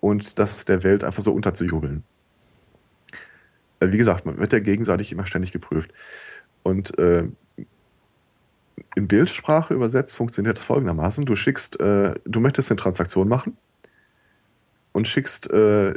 [0.00, 2.02] und das der Welt einfach so unterzujubeln.
[3.80, 5.92] Äh, wie gesagt, man wird ja gegenseitig immer ständig geprüft.
[6.62, 7.24] Und äh,
[8.96, 11.26] in Bildsprache übersetzt funktioniert das folgendermaßen.
[11.26, 13.56] Du schickst, äh, du möchtest eine Transaktion machen
[14.92, 15.94] und schickst äh,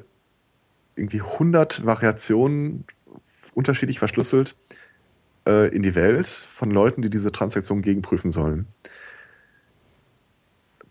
[0.96, 2.86] irgendwie 100 Variationen
[3.54, 4.56] unterschiedlich verschlüsselt
[5.48, 8.68] äh, in die Welt von Leuten, die diese Transaktion gegenprüfen sollen.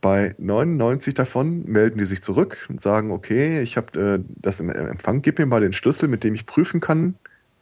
[0.01, 4.69] Bei 99 davon melden die sich zurück und sagen, okay, ich habe äh, das im
[4.69, 7.15] Empfang, gib mir mal den Schlüssel, mit dem ich prüfen kann,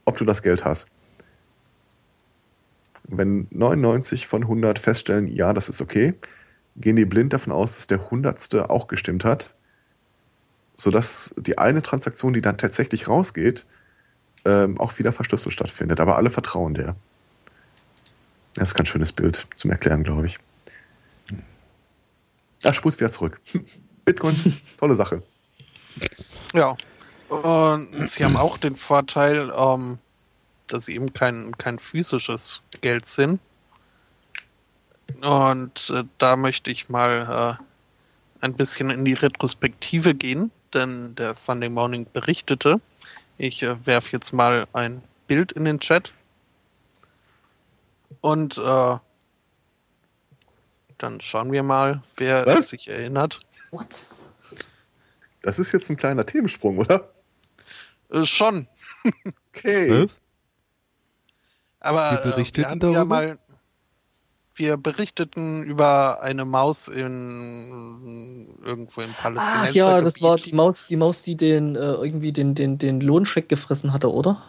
[0.07, 0.91] ob du das Geld hast.
[3.13, 6.15] Wenn 99 von 100 feststellen, ja, das ist okay,
[6.77, 9.55] gehen die blind davon aus, dass der Hundertste auch gestimmt hat,
[10.75, 13.67] sodass die eine Transaktion, die dann tatsächlich rausgeht,
[14.45, 16.01] ähm, auch wieder verschlüsselt stattfindet.
[16.01, 16.97] Aber alle vertrauen der.
[18.55, 20.39] Das ist kein schönes Bild zum Erklären, glaube ich.
[22.65, 23.41] Ach, spul's wieder zurück.
[24.05, 24.37] Bitcoin,
[24.79, 25.23] tolle Sache.
[26.53, 26.77] Ja.
[27.29, 29.99] Und sie haben auch den Vorteil, ähm,
[30.73, 33.41] dass sie eben kein, kein physisches Geld sind.
[35.23, 41.35] Und äh, da möchte ich mal äh, ein bisschen in die Retrospektive gehen, denn der
[41.35, 42.81] Sunday Morning berichtete.
[43.39, 46.13] Ich äh, werfe jetzt mal ein Bild in den Chat.
[48.21, 48.97] Und äh,
[50.99, 52.69] dann schauen wir mal, wer Was?
[52.69, 53.41] sich erinnert.
[53.71, 54.07] What?
[55.43, 57.11] Das ist jetzt ein kleiner Themensprung, oder?
[58.11, 58.69] Äh, schon.
[59.55, 60.07] Okay.
[61.81, 63.39] Aber Wir äh, berichteten wir ja mal,
[64.55, 70.55] wir berichteten über eine Maus in irgendwo im Ach Palästinenser ja, das war die Gebiet.
[70.55, 74.43] Maus, die Maus, die den äh, irgendwie den, den, den Lohnscheck gefressen hatte, oder?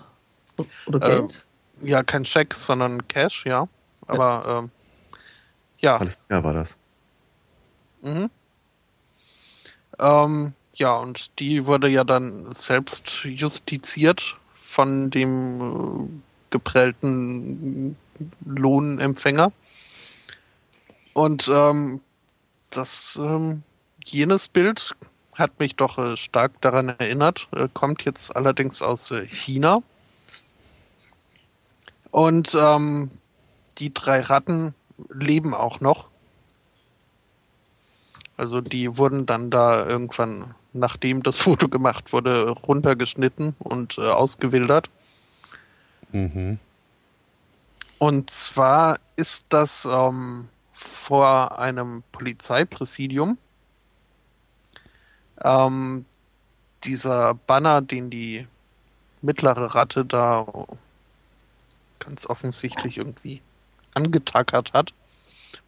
[0.86, 1.46] Oder Äh, Geld?
[1.82, 3.68] Ja, kein Scheck, sondern Cash, ja.
[4.08, 4.72] Aber ähm,
[5.80, 5.98] ja.
[5.98, 6.78] Palästina war das.
[8.02, 8.30] Mhm.
[10.00, 16.22] Ähm, ja, und die wurde ja dann selbst justiziert von dem äh,
[16.52, 17.96] geprellten
[18.46, 19.52] Lohnempfänger.
[21.14, 22.00] Und ähm,
[22.70, 23.64] das ähm,
[24.06, 24.96] jenes Bild
[25.36, 29.82] hat mich doch äh, stark daran erinnert, äh, kommt jetzt allerdings aus äh, China.
[32.12, 33.12] Und ähm,
[33.80, 34.74] die drei Ratten
[35.10, 36.08] leben auch noch.
[38.38, 44.90] Also die wurden dann da irgendwann, nachdem das Foto gemacht wurde, runtergeschnitten und äh, ausgewildert.
[46.12, 46.60] Mhm.
[48.00, 53.38] Und zwar ist das ähm, vor einem Polizeipräsidium.
[55.44, 56.06] Ähm,
[56.84, 58.48] dieser Banner, den die
[59.22, 60.46] mittlere Ratte da
[62.00, 63.42] ganz offensichtlich irgendwie
[63.94, 64.94] angetackert hat,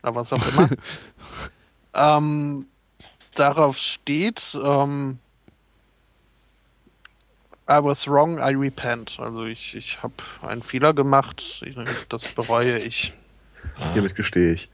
[0.01, 0.69] oder was auch immer.
[1.93, 2.65] ähm,
[3.35, 5.19] darauf steht, ähm,
[7.69, 9.17] I was wrong, I repent.
[9.19, 11.75] Also ich, ich habe einen Fehler gemacht, ich,
[12.09, 13.13] das bereue ich.
[13.93, 14.69] Hiermit gestehe ich.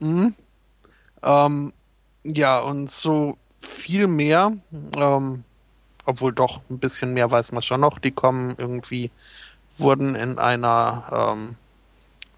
[0.00, 0.34] Mhm.
[1.22, 1.72] Ähm,
[2.22, 4.52] ja, und so viel mehr,
[4.96, 5.44] ähm,
[6.06, 9.10] obwohl doch ein bisschen mehr weiß man schon noch, die kommen irgendwie,
[9.76, 11.56] wurden in einer ähm,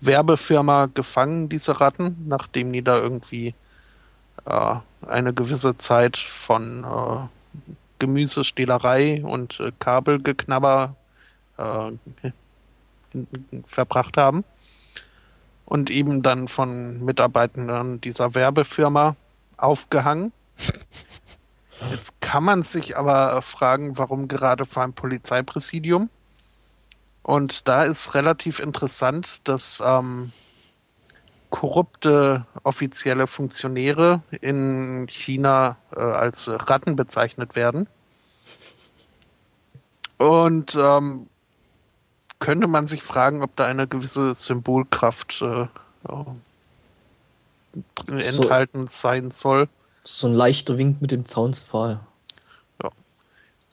[0.01, 3.55] Werbefirma gefangen, diese Ratten, nachdem die da irgendwie
[4.45, 4.75] äh,
[5.07, 7.36] eine gewisse Zeit von äh,
[7.99, 10.97] Gemüsestehlerei und äh, Kabelgeknabber
[11.59, 12.33] äh,
[13.67, 14.45] verbracht haben
[15.65, 19.17] und eben dann von Mitarbeitenden dieser Werbefirma
[19.57, 20.33] aufgehangen.
[21.91, 26.09] Jetzt kann man sich aber fragen, warum gerade vor einem Polizeipräsidium?
[27.23, 30.33] Und da ist relativ interessant, dass ähm,
[31.57, 37.89] korrupte offizielle Funktionäre in China äh, als Ratten bezeichnet werden.
[40.19, 41.29] Und ähm,
[42.41, 45.63] könnte man sich fragen, ob da eine gewisse Symbolkraft äh,
[48.11, 49.69] äh, enthalten sein soll.
[50.05, 52.01] So ein leichter Wink mit dem Zaunspfahl.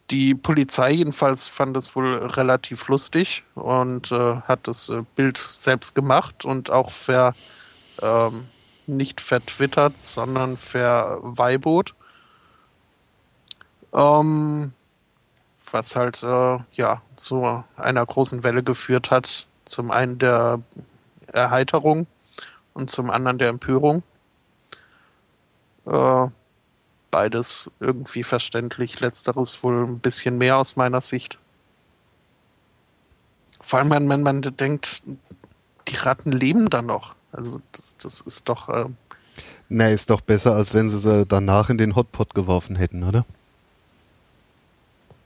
[0.10, 5.96] Die Polizei jedenfalls fand es wohl relativ lustig und äh, hat das äh, Bild selbst
[5.96, 7.34] gemacht und auch ver,
[8.02, 8.48] ähm,
[8.88, 11.94] nicht vertwittert, sondern verweibot.
[13.94, 14.74] Ähm,
[15.72, 19.48] was halt äh, ja zu einer großen Welle geführt hat.
[19.66, 20.60] Zum einen der
[21.28, 22.06] Erheiterung
[22.74, 24.04] und zum anderen der Empörung.
[25.86, 26.28] Äh,
[27.12, 29.00] beides irgendwie verständlich.
[29.00, 31.38] Letzteres wohl ein bisschen mehr aus meiner Sicht.
[33.62, 35.04] Vor allem, wenn man, man denkt,
[35.88, 37.16] die Ratten leben da noch.
[37.34, 38.70] Also das, das ist doch.
[38.70, 38.86] Äh,
[39.70, 43.26] Na, ist doch besser, als wenn sie sie danach in den Hotpot geworfen hätten, oder?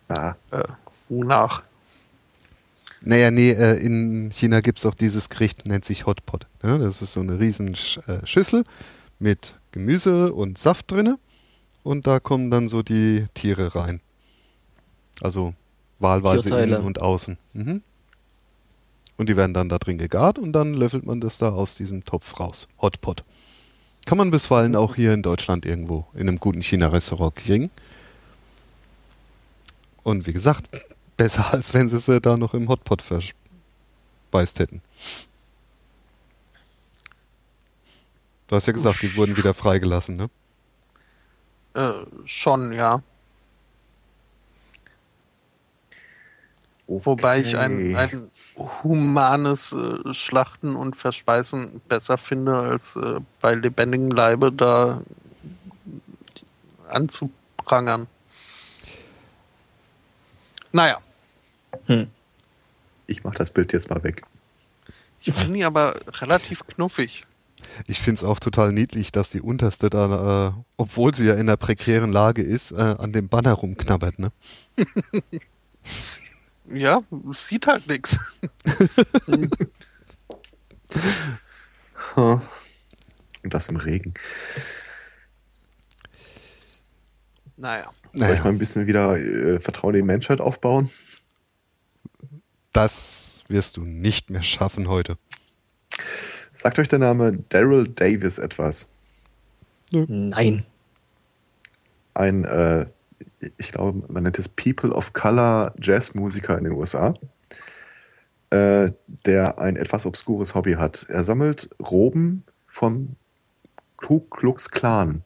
[0.07, 0.63] Ah, äh,
[1.09, 1.63] wonach?
[3.01, 6.47] Naja, nee, äh, in China gibt es auch dieses Gericht, nennt sich Hotpot.
[6.63, 8.63] Ja, das ist so eine riesen Sch äh, Schüssel
[9.19, 11.19] mit Gemüse und Saft drinne
[11.83, 13.99] und da kommen dann so die Tiere rein.
[15.21, 15.53] Also
[15.99, 16.77] wahlweise Tierteile.
[16.77, 17.37] innen und außen.
[17.53, 17.81] Mhm.
[19.17, 22.05] Und die werden dann da drin gegart und dann löffelt man das da aus diesem
[22.05, 22.67] Topf raus.
[22.79, 23.23] Hotpot.
[24.05, 27.71] Kann man bisweilen auch hier in Deutschland irgendwo in einem guten China-Restaurant kriegen.
[30.03, 30.69] Und wie gesagt,
[31.17, 34.81] besser als wenn sie sie da noch im Hotpot verspeist hätten.
[38.47, 40.29] Du hast ja gesagt, die wurden wieder freigelassen, ne?
[41.73, 41.91] Äh,
[42.25, 43.01] schon, ja.
[46.87, 54.11] Wobei ich ein, ein humanes äh, Schlachten und Verspeisen besser finde, als äh, bei lebendigem
[54.11, 55.01] Leibe da
[56.89, 58.07] anzuprangern.
[60.71, 60.99] Naja,
[63.07, 64.23] ich mach das Bild jetzt mal weg.
[65.21, 67.23] ich finde die aber relativ knuffig.
[67.87, 71.41] Ich finde es auch total niedlich, dass die Unterste da, äh, obwohl sie ja in
[71.41, 74.31] einer prekären Lage ist, äh, an dem Banner rumknabbert, ne?
[76.69, 77.03] Ja,
[77.33, 78.17] sieht halt nichts.
[82.15, 82.35] Und
[83.43, 84.13] das im Regen.
[87.55, 87.91] Naja.
[88.13, 90.89] Soll ich mal ein bisschen wieder äh, Vertrauen in die Menschheit aufbauen?
[92.77, 95.17] das wirst du nicht mehr schaffen heute.
[96.53, 98.87] Sagt euch der Name Daryl Davis etwas?
[99.91, 100.63] Nein.
[102.13, 102.85] Ein, äh,
[103.57, 107.13] ich glaube, man nennt es People of Color Jazzmusiker in den USA,
[108.49, 108.91] äh,
[109.25, 111.05] der ein etwas obskures Hobby hat.
[111.09, 113.15] Er sammelt Roben vom
[113.97, 115.23] Ku Klux Klan.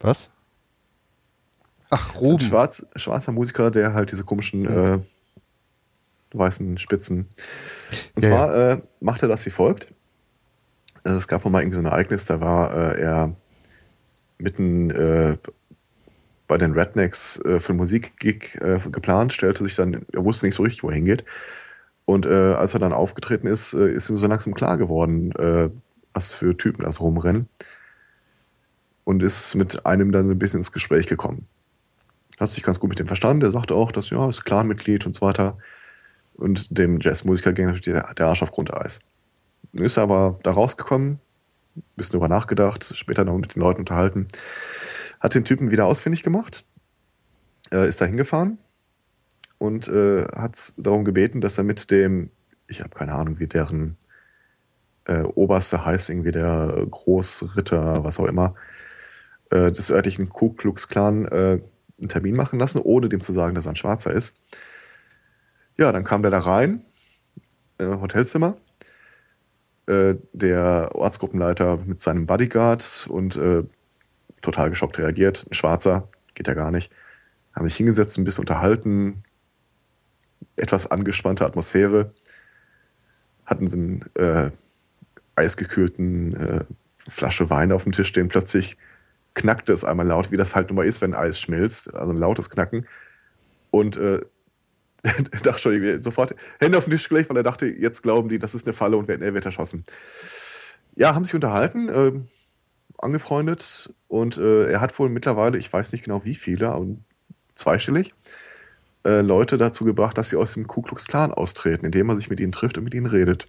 [0.00, 0.30] Was?
[1.90, 2.40] Ach, ist Ein Roben.
[2.40, 4.98] schwarz, schwarzer Musiker, der halt diese komischen äh,
[6.32, 7.28] weißen Spitzen.
[8.14, 9.92] Und Ja, zwar Äh, macht er das wie folgt.
[11.04, 13.34] Es gab wohl mal irgendwie so ein Ereignis, da war äh, er
[14.38, 15.38] mitten äh,
[16.48, 20.56] bei den Rednecks äh, für einen Musikgig äh, geplant, stellte sich dann, er wusste nicht
[20.56, 21.24] so richtig, wo er hingeht.
[22.06, 25.68] Und äh, als er dann aufgetreten ist, äh, ist ihm so langsam klar geworden, äh,
[26.14, 27.48] was für Typen das rumrennen.
[29.04, 31.46] Und ist mit einem dann so ein bisschen ins Gespräch gekommen.
[32.40, 33.40] Hat sich ganz gut mit dem verstanden.
[33.40, 35.58] Der sagte auch, dass ja, ist Clanmitglied und so weiter.
[36.34, 39.00] Und dem Jazzmusiker ging natürlich der, der Arsch auf Grundeis.
[39.72, 41.20] Ist aber da rausgekommen,
[41.96, 44.28] bisschen drüber nachgedacht, später noch mit den Leuten unterhalten.
[45.20, 46.64] Hat den Typen wieder ausfindig gemacht,
[47.72, 48.58] äh, ist da hingefahren
[49.58, 52.30] und äh, hat darum gebeten, dass er mit dem,
[52.66, 53.96] ich habe keine Ahnung, wie deren
[55.06, 58.54] äh, Oberste heißt, irgendwie der Großritter, was auch immer,
[59.50, 61.60] äh, des örtlichen Ku Klux Klan äh,
[61.98, 64.40] einen Termin machen lassen, ohne dem zu sagen, dass er ein Schwarzer ist.
[65.76, 66.84] Ja, dann kam der da rein,
[67.78, 68.56] äh, Hotelzimmer.
[69.88, 73.64] Äh, der Ortsgruppenleiter mit seinem Bodyguard und äh,
[74.42, 75.46] total geschockt reagiert.
[75.50, 76.92] Ein Schwarzer, geht ja gar nicht.
[77.54, 79.24] Haben sich hingesetzt, ein bisschen unterhalten,
[80.56, 82.12] etwas angespannte Atmosphäre.
[83.44, 84.50] Hatten sie einen äh,
[85.36, 86.64] eisgekühlten äh,
[87.08, 88.28] Flasche Wein auf dem Tisch stehen.
[88.28, 88.76] Plötzlich
[89.34, 91.94] knackte es einmal laut, wie das halt nun mal ist, wenn Eis schmilzt.
[91.94, 92.86] Also ein lautes Knacken.
[93.70, 94.20] Und äh,
[95.42, 98.54] dachte schon sofort Hände auf den Tisch gelegt, weil er dachte, jetzt glauben die, das
[98.54, 99.84] ist eine Falle und er wird erschossen.
[100.96, 102.28] Ja, haben sich unterhalten, ähm,
[102.98, 106.86] angefreundet und äh, er hat wohl mittlerweile, ich weiß nicht genau wie viele, aber
[107.54, 108.14] zweistellig,
[109.04, 112.30] äh, Leute dazu gebracht, dass sie aus dem Ku Klux Klan austreten, indem er sich
[112.30, 113.48] mit ihnen trifft und mit ihnen redet.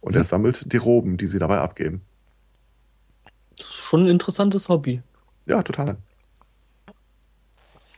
[0.00, 2.02] Und er sammelt die Roben, die sie dabei abgeben.
[3.58, 5.02] Das ist schon ein interessantes Hobby.
[5.46, 5.96] Ja, total.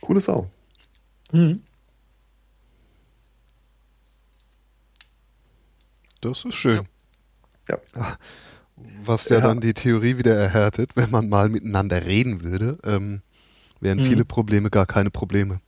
[0.01, 0.49] Coole Sau.
[1.31, 1.61] Mhm.
[6.21, 6.87] Das ist schön.
[7.67, 7.77] Ja.
[9.05, 9.41] Was ja, Ja.
[9.41, 13.21] dann die Theorie wieder erhärtet, wenn man mal miteinander reden würde, ähm,
[13.79, 14.05] wären Hm.
[14.09, 15.61] viele Probleme gar keine Probleme.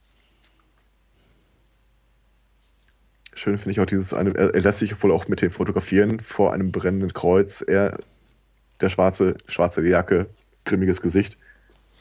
[3.34, 6.20] Schön finde ich auch dieses eine, er, er lässt sich wohl auch mit dem Fotografieren
[6.20, 7.62] vor einem brennenden Kreuz.
[7.66, 7.98] Er,
[8.82, 10.28] der schwarze, schwarze Jacke,
[10.66, 11.38] grimmiges Gesicht.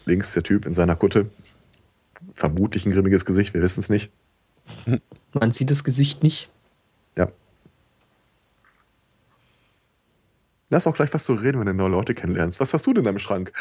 [0.07, 1.31] Links der Typ in seiner Kutte.
[2.35, 4.11] Vermutlich ein grimmiges Gesicht, wir wissen es nicht.
[5.33, 6.49] Man sieht das Gesicht nicht.
[7.17, 7.31] Ja.
[10.71, 12.61] Lass auch gleich was zu reden, wenn du neue Leute kennenlernst.
[12.61, 13.53] Was hast du denn in deinem Schrank?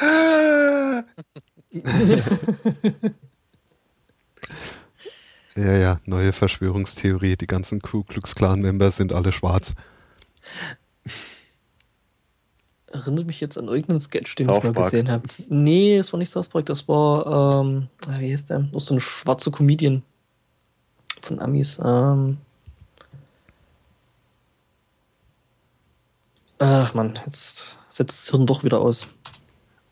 [5.56, 7.36] Ja, ja, neue Verschwörungstheorie.
[7.36, 9.74] Die ganzen Ku Klux Klan-Members sind alle schwarz.
[12.88, 14.92] Erinnert mich jetzt an irgendeinen Sketch, den South ich mal Park.
[14.92, 15.28] gesehen habe.
[15.50, 18.60] Nee, das war nicht South Park, das war, ähm, ah, wie heißt der?
[18.72, 20.02] Das ist so eine schwarze Comedian
[21.22, 21.80] von Amis.
[21.84, 22.38] Ähm,
[26.60, 29.08] ach man, jetzt setzt das Hirn doch wieder aus.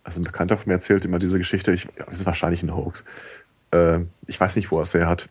[0.03, 1.73] Also ein Bekannter von mir erzählt immer diese Geschichte.
[1.73, 3.03] Ich, das ist wahrscheinlich ein Hoax.
[3.72, 5.27] Äh, ich weiß nicht, wo er es her hat.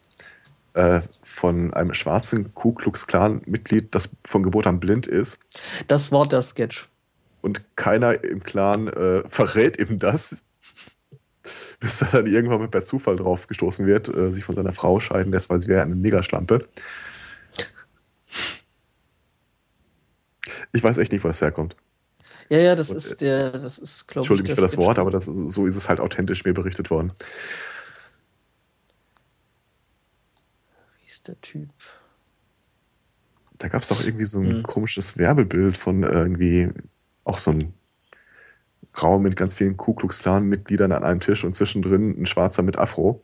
[0.74, 5.38] Äh, von einem schwarzen Ku Klux Klan-Mitglied, das von Geburt an blind ist.
[5.86, 6.88] Das war der Sketch.
[7.40, 10.44] Und keiner im Clan äh, verrät ihm das,
[11.80, 15.00] bis er dann irgendwann mit per Zufall drauf gestoßen wird, äh, sich von seiner Frau
[15.00, 16.68] scheiden lässt, weil sie wäre eine Negerschlampe.
[20.72, 21.76] Ich weiß echt nicht, wo das herkommt.
[22.48, 24.30] Ja, ja, das Und, ist der, das ist, glaube ich.
[24.30, 24.76] Entschuldige mich für das.
[24.76, 27.12] Wort, aber das, so ist es halt authentisch mir berichtet worden.
[31.02, 31.68] Wie ist der Typ?
[33.58, 34.62] Da gab es doch irgendwie so ein Hm.
[34.62, 36.70] komisches Werbebild von irgendwie
[37.24, 37.72] auch so einem
[39.02, 42.76] Raum mit ganz vielen Ku Klux Klan-Mitgliedern an einem Tisch und zwischendrin ein Schwarzer mit
[42.78, 43.22] Afro.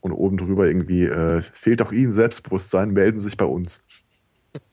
[0.00, 3.84] Und oben drüber irgendwie, äh, fehlt auch Ihnen Selbstbewusstsein, melden Sie sich bei uns.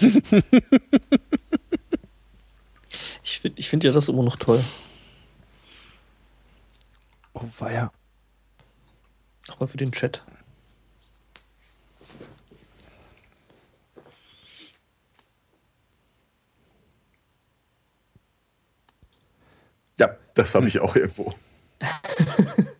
[3.22, 4.62] Ich finde ich find ja das immer noch toll.
[7.34, 7.92] Oh, weia.
[9.48, 10.24] Auch mal für den Chat.
[19.98, 21.34] Ja, das habe ich auch irgendwo.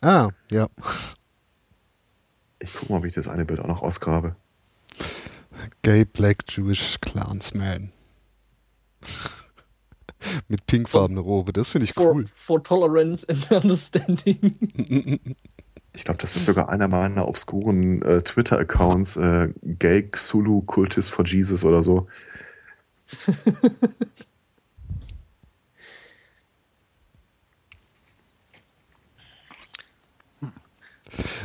[0.00, 0.68] Ah, ja.
[2.60, 4.36] Ich gucke mal, ob ich das eine Bild auch noch ausgrabe.
[5.82, 7.92] Gay Black Jewish Clansman.
[10.48, 11.52] Mit pinkfarbener Robe.
[11.52, 12.26] Das finde ich For, cool.
[12.26, 15.24] for tolerance and understanding.
[15.94, 21.24] Ich glaube, das ist sogar einer meiner obskuren äh, Twitter-Accounts, äh, Gay Xulu Cultist for
[21.26, 22.06] Jesus oder so.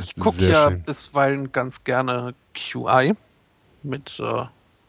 [0.00, 0.82] Ich gucke ja schön.
[0.82, 3.14] bisweilen ganz gerne QI
[3.82, 4.44] mit äh,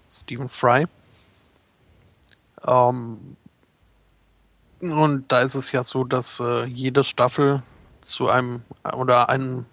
[0.10, 0.88] Stephen Fry.
[2.66, 3.38] Ähm,
[4.82, 7.64] und da ist es ja so, dass äh, jede Staffel
[8.02, 8.64] zu einem
[8.96, 9.66] oder einem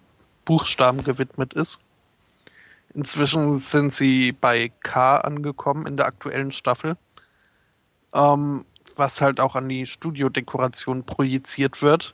[0.45, 1.81] Buchstaben gewidmet ist.
[2.95, 6.97] Inzwischen sind sie bei K angekommen in der aktuellen Staffel.
[8.15, 8.65] Ähm,
[8.97, 12.13] was halt auch an die Studiodekoration projiziert wird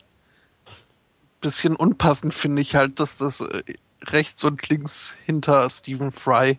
[1.41, 3.63] bisschen unpassend finde ich halt, dass das äh,
[4.05, 6.59] rechts und links hinter Stephen Fry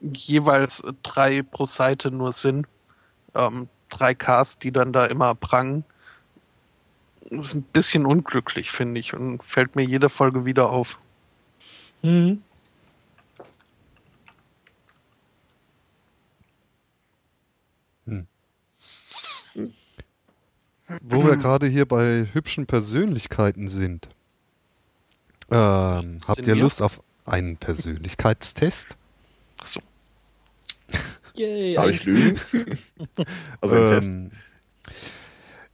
[0.00, 2.66] jeweils äh, drei pro Seite nur sind.
[3.34, 5.84] Ähm, drei Cars, die dann da immer prangen.
[7.30, 10.98] Das ist ein bisschen unglücklich, finde ich, und fällt mir jede Folge wieder auf.
[12.02, 12.42] Mhm.
[21.02, 24.08] Wo wir gerade hier bei hübschen Persönlichkeiten sind.
[25.50, 26.62] Ähm, habt Sind ihr wir?
[26.62, 28.96] Lust auf einen Persönlichkeitstest?
[29.64, 29.80] So.
[31.34, 32.38] Yay, Darf ich lügen?
[33.60, 34.10] also ein Test.
[34.12, 34.30] Ähm,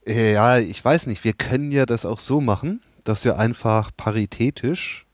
[0.06, 1.24] äh, Ja, ich weiß nicht.
[1.24, 5.06] Wir können ja das auch so machen, dass wir einfach paritätisch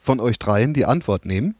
[0.00, 1.54] von euch dreien die Antwort nehmen.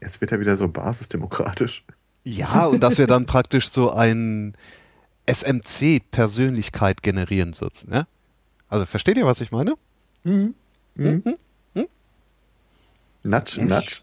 [0.00, 1.84] Jetzt wird er wieder so basisdemokratisch.
[2.24, 4.56] Ja, und dass wir dann praktisch so ein
[5.26, 7.92] SMC-Persönlichkeit generieren sozusagen.
[7.92, 8.06] Ne?
[8.68, 9.74] Also versteht ihr, was ich meine?
[10.24, 10.54] Mhm.
[10.96, 11.36] Hm?
[13.22, 14.02] Natsch, natsch.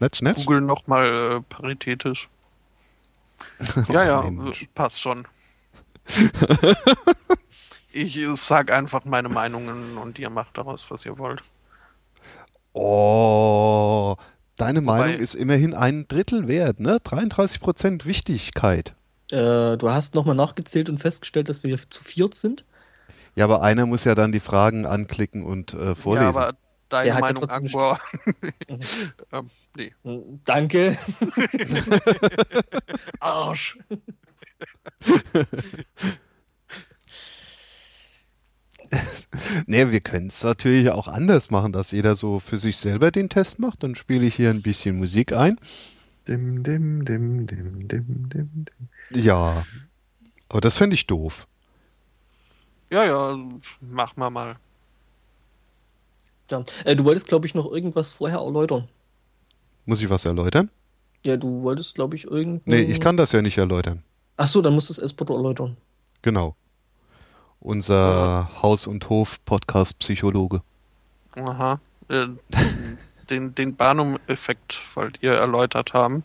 [0.00, 0.44] Netsch, netsch?
[0.44, 2.28] Google nochmal äh, paritätisch.
[3.88, 4.66] Ja, ja, Mensch.
[4.74, 5.26] passt schon.
[7.92, 11.42] Ich äh, sag einfach meine Meinungen und ihr macht daraus, was ihr wollt.
[12.72, 14.16] Oh,
[14.56, 16.98] deine Wobei- Meinung ist immerhin ein Drittel wert, ne?
[16.98, 18.94] 33% Wichtigkeit.
[19.30, 22.64] Äh, du hast nochmal nachgezählt und festgestellt, dass wir zu viert sind.
[23.36, 26.24] Ja, aber einer muss ja dann die Fragen anklicken und äh, vorlesen.
[26.24, 26.54] Ja, aber
[26.88, 28.00] deine Der ja Meinung, trotzdem Akbar.
[29.32, 29.92] ähm, nee.
[30.02, 30.96] Mhm, Danke.
[33.20, 33.78] Arsch.
[39.66, 43.28] Nee, wir können es natürlich auch anders machen, dass jeder so für sich selber den
[43.28, 43.82] Test macht.
[43.82, 45.58] Dann spiele ich hier ein bisschen Musik ein.
[46.26, 48.88] Dim, dim, dim, dim, dim, dim, dim.
[49.10, 49.64] Ja,
[50.48, 51.46] aber das fände ich doof.
[52.90, 53.38] Ja, ja,
[53.80, 54.56] machen wir mal.
[56.50, 56.64] Ja.
[56.84, 58.88] Äh, du wolltest, glaube ich, noch irgendwas vorher erläutern.
[59.86, 60.70] Muss ich was erläutern?
[61.24, 62.66] Ja, du wolltest, glaube ich, irgend.
[62.66, 64.02] Nee, ich kann das ja nicht erläutern.
[64.36, 65.76] Ach so, dann musst du es Esporto erläutern.
[66.22, 66.56] Genau.
[67.60, 70.62] Unser Haus- und Hof-Podcast-Psychologe.
[71.36, 71.80] Aha.
[72.08, 72.26] Äh,
[73.28, 76.24] den den Barnum-Effekt wollt ihr erläutert haben.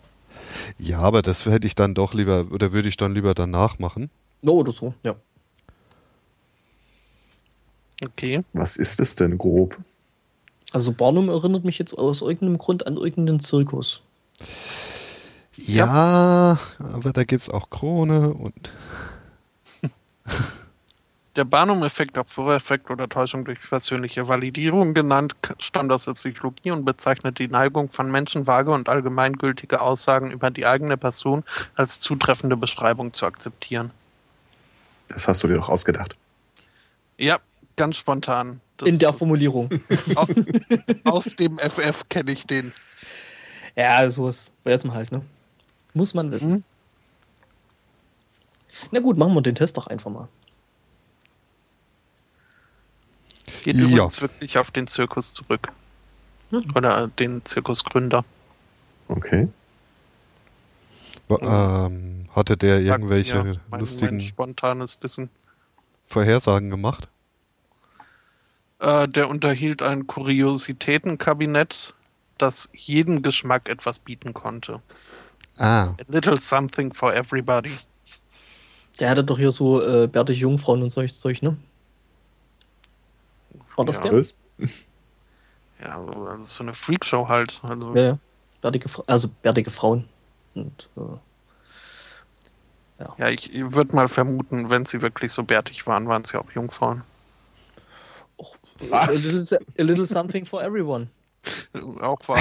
[0.77, 4.10] Ja, aber das hätte ich dann doch lieber, oder würde ich dann lieber danach machen.
[4.41, 5.15] No, oder so, ja.
[8.03, 8.44] Okay.
[8.53, 9.77] Was ist es denn grob?
[10.73, 14.02] Also Barnum erinnert mich jetzt aus irgendeinem Grund an irgendeinen Zirkus.
[15.56, 18.72] Ja, aber da gibt es auch Krone und.
[21.36, 26.86] Der Barnum-Effekt, auch Voreffekt oder Täuschung durch persönliche Validierung genannt, stammt aus der Psychologie und
[26.86, 31.44] bezeichnet die Neigung von Menschen, vage und allgemeingültige Aussagen über die eigene Person
[31.76, 33.91] als zutreffende Beschreibung zu akzeptieren.
[35.10, 36.16] Das hast du dir doch ausgedacht.
[37.18, 37.38] Ja,
[37.76, 38.62] ganz spontan.
[38.78, 39.70] Das- In der Formulierung.
[40.16, 40.28] au-
[41.03, 42.72] aus dem FF kenne ich den.
[43.76, 45.22] ja, sowas weiß man halt, ne?
[45.94, 46.52] Muss man wissen.
[46.53, 46.64] Mhm.
[48.91, 50.28] Na gut, machen wir den Test doch einfach mal.
[53.64, 53.84] Geht Ja.
[53.84, 55.69] übrigens wirklich auf den Zirkus zurück.
[56.52, 56.64] Mhm.
[56.76, 58.23] Oder den Zirkusgründer.
[59.07, 59.48] Okay.
[61.27, 65.30] Wa- Ähm, hatte der Sagt irgendwelche mir mein, mein lustigen spontanes Wissen.
[66.07, 67.07] Vorhersagen gemacht?
[68.80, 71.94] Äh, der unterhielt ein Kuriositätenkabinett,
[72.38, 74.82] das jedem Geschmack etwas bieten konnte.
[75.57, 77.72] Ah, A little something for everybody.
[78.99, 81.57] Der hatte doch hier so äh, bärtige Jungfrauen und solches Zeug, ne?
[83.76, 84.10] War das Ja.
[84.10, 84.26] der?
[85.84, 87.60] Ja, also so eine Freakshow halt.
[87.61, 88.18] Also, Ja, ja.
[88.61, 90.07] Bärtige, also bärtige Frauen.
[90.56, 91.18] Und, äh,
[93.18, 97.03] ja, ich würde mal vermuten, wenn sie wirklich so bärtig waren, waren sie auch Jungfrauen.
[98.91, 101.10] a, little, a little something for everyone.
[102.02, 102.39] Auch wahr.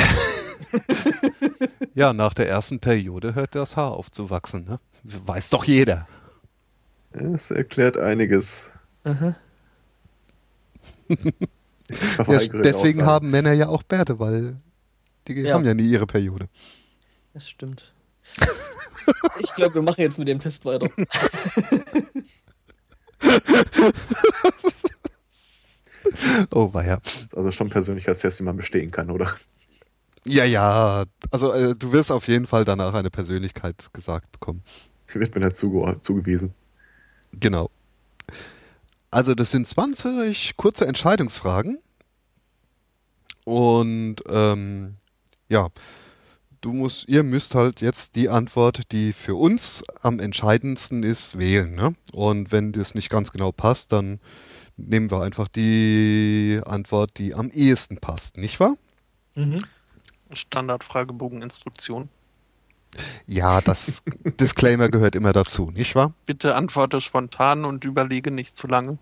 [1.95, 4.81] ja, nach der ersten Periode hört das Haar auf zu wachsen, ne?
[5.03, 6.09] Weiß doch jeder.
[7.13, 8.71] Es erklärt einiges.
[9.05, 9.37] Aha.
[11.91, 13.03] Ja, deswegen Aussagen.
[13.07, 14.57] haben Männer ja auch Bärte, weil
[15.29, 15.55] die Ja.
[15.55, 16.49] haben ja nie ihre Periode.
[17.35, 17.93] Das stimmt.
[19.41, 20.89] Ich glaube, wir machen jetzt mit dem Test weiter.
[26.53, 26.99] Oh, war ja.
[27.03, 29.35] Das ist also schon ein Persönlichkeitstest, den man bestehen kann, oder?
[30.25, 31.05] Ja, ja.
[31.31, 34.63] Also äh, du wirst auf jeden Fall danach eine Persönlichkeit gesagt bekommen.
[35.09, 36.55] Wird mir dazu zugewiesen.
[37.33, 37.71] Genau.
[39.15, 41.79] Also das sind 20 kurze Entscheidungsfragen.
[43.45, 44.97] Und ähm,
[45.49, 45.69] ja,
[46.61, 51.77] du musst, ihr müsst halt jetzt die Antwort, die für uns am entscheidendsten ist, wählen.
[51.77, 51.95] Ne?
[52.13, 54.19] Und wenn das nicht ganz genau passt, dann
[54.77, 58.77] nehmen wir einfach die Antwort, die am ehesten passt, nicht wahr?
[59.37, 59.59] Mhm.
[60.33, 62.09] Standardfragebogeninstruktion.
[63.27, 64.03] Ja, das
[64.41, 66.13] Disclaimer gehört immer dazu, nicht wahr?
[66.27, 68.99] Bitte antworte spontan und überlege nicht zu lange.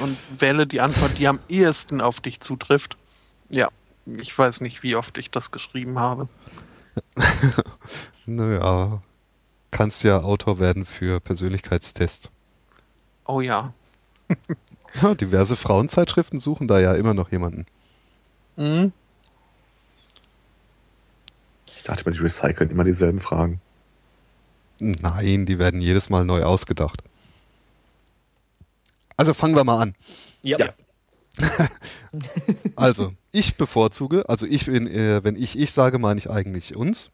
[0.00, 2.96] Und wähle die Antwort, die am ehesten auf dich zutrifft.
[3.48, 3.68] Ja,
[4.06, 6.26] ich weiß nicht, wie oft ich das geschrieben habe.
[8.26, 9.02] Naja,
[9.72, 12.30] kannst ja Autor werden für Persönlichkeitstests.
[13.26, 13.72] Oh ja.
[15.02, 17.64] Ja, diverse Frauenzeitschriften suchen da ja immer noch jemanden.
[18.56, 18.92] Mhm.
[21.90, 23.60] Ich dachte mal, die recyceln immer dieselben Fragen.
[24.78, 27.02] Nein, die werden jedes Mal neu ausgedacht.
[29.16, 29.96] Also fangen wir mal an.
[30.42, 30.58] Ja.
[30.58, 30.72] Ja.
[32.74, 37.10] Also, ich bevorzuge, also ich bin, äh, wenn ich ich sage, meine ich eigentlich uns.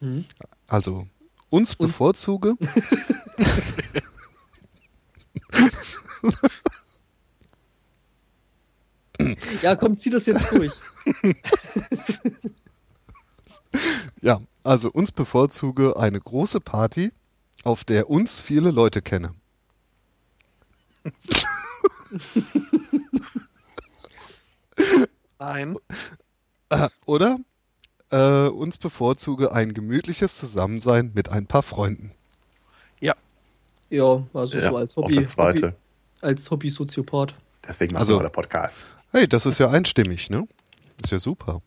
[0.00, 0.24] Mhm.
[0.68, 1.06] Also
[1.50, 1.92] uns Uns.
[1.92, 2.54] bevorzuge.
[9.62, 10.72] ja, komm, zieh das jetzt durch.
[14.20, 17.12] Ja, also uns bevorzuge eine große Party,
[17.64, 19.34] auf der uns viele Leute kenne.
[25.38, 25.76] Nein.
[26.68, 27.38] Äh, oder
[28.10, 32.12] äh, uns bevorzuge ein gemütliches Zusammensein mit ein paar Freunden.
[33.00, 33.14] Ja,
[34.32, 35.16] also Ja, so als auch Hobby.
[35.16, 35.66] das zweite.
[35.66, 35.76] Hobby
[36.22, 37.34] als Hobby-Soziopath.
[37.66, 38.86] Deswegen machen Also- wir der Podcast.
[39.10, 40.48] Hey, das ist ja einstimmig, ne?
[41.02, 41.60] Ist ja super.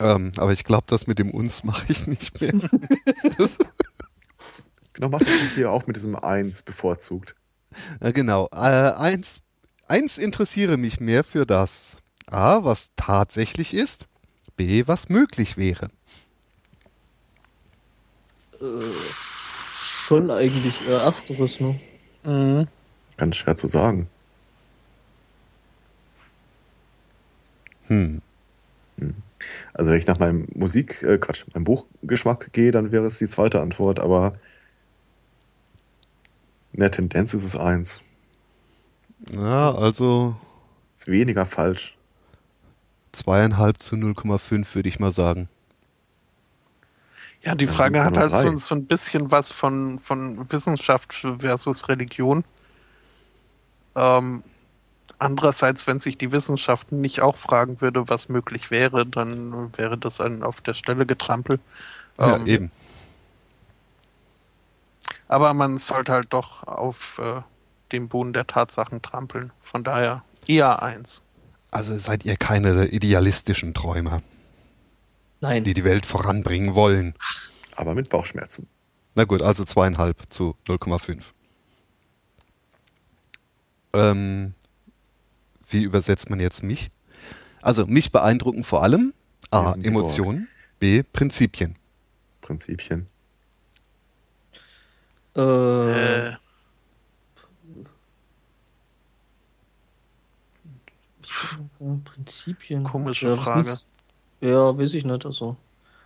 [0.00, 2.52] Ähm, aber ich glaube, das mit dem uns mache ich nicht mehr.
[4.94, 7.34] Genau, macht das hier auch mit diesem Eins bevorzugt.
[8.00, 8.48] Ja, genau.
[8.52, 9.40] Äh, eins,
[9.88, 11.96] eins interessiere mich mehr für das
[12.26, 14.06] A, was tatsächlich ist,
[14.56, 15.88] B, was möglich wäre.
[19.72, 21.80] Schon eigentlich äh, ersteres, ne?
[22.24, 22.68] Mhm.
[23.16, 24.08] Ganz schwer zu sagen.
[27.88, 28.22] Hm.
[29.74, 33.28] Also wenn ich nach meinem Musik, äh, Quatsch, meinem Buchgeschmack gehe, dann wäre es die
[33.28, 34.38] zweite Antwort, aber
[36.74, 38.02] in der Tendenz ist es eins.
[39.30, 40.36] Ja, also
[40.96, 41.96] Ist weniger falsch.
[43.12, 45.48] zweieinhalb zu 0,5 würde ich mal sagen.
[47.42, 51.12] Ja, die Ja, Frage sind's hat halt so, so ein bisschen was von, von Wissenschaft
[51.38, 52.44] versus Religion.
[53.96, 54.42] Ähm,
[55.18, 60.20] andererseits, wenn sich die Wissenschaft nicht auch fragen würde, was möglich wäre, dann wäre das
[60.20, 61.60] ein auf der Stelle getrampelt.
[62.18, 62.70] Ja, Ähm, eben.
[65.28, 67.40] Aber man sollte halt doch auf äh,
[67.92, 69.52] dem Boden der Tatsachen trampeln.
[69.60, 71.22] Von daher eher eins.
[71.70, 74.22] Also seid ihr keine idealistischen Träumer,
[75.40, 75.64] Nein.
[75.64, 77.14] die die Welt voranbringen wollen.
[77.74, 78.68] Aber mit Bauchschmerzen.
[79.16, 81.22] Na gut, also zweieinhalb zu 0,5.
[83.92, 84.54] Ähm,
[85.74, 86.90] wie übersetzt man jetzt mich?
[87.60, 89.12] Also mich beeindrucken vor allem
[89.50, 89.74] A.
[89.82, 90.48] Emotionen,
[90.78, 91.02] B.
[91.02, 91.76] Prinzipien.
[92.40, 93.06] Prinzipien.
[95.36, 96.36] Äh, Äh,
[102.04, 102.84] Prinzipien.
[102.84, 103.70] Komische ja, Frage.
[103.70, 103.86] Nützt,
[104.40, 105.26] ja, weiß ich nicht.
[105.26, 105.56] Also.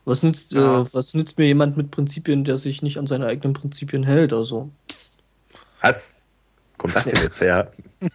[0.04, 0.82] Was nützt, Ja.
[0.82, 4.32] äh, was nützt mir jemand mit Prinzipien, der sich nicht an seine eigenen Prinzipien hält?
[4.32, 4.70] Also.
[5.82, 6.17] Was?
[6.78, 7.70] Kommt das denn jetzt her?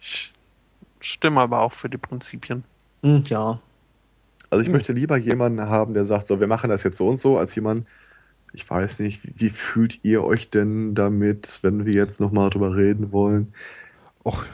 [0.00, 0.32] ich
[1.00, 2.64] stimme aber auch für die Prinzipien.
[3.02, 3.60] Hm, ja.
[4.50, 4.72] Also ich Hm.
[4.74, 7.54] möchte lieber jemanden haben, der sagt, so, wir machen das jetzt so und so, als
[7.54, 7.86] jemand,
[8.52, 12.76] ich weiß nicht, wie, wie fühlt ihr euch denn damit, wenn wir jetzt nochmal drüber
[12.76, 13.52] reden wollen?
[14.24, 14.44] Och,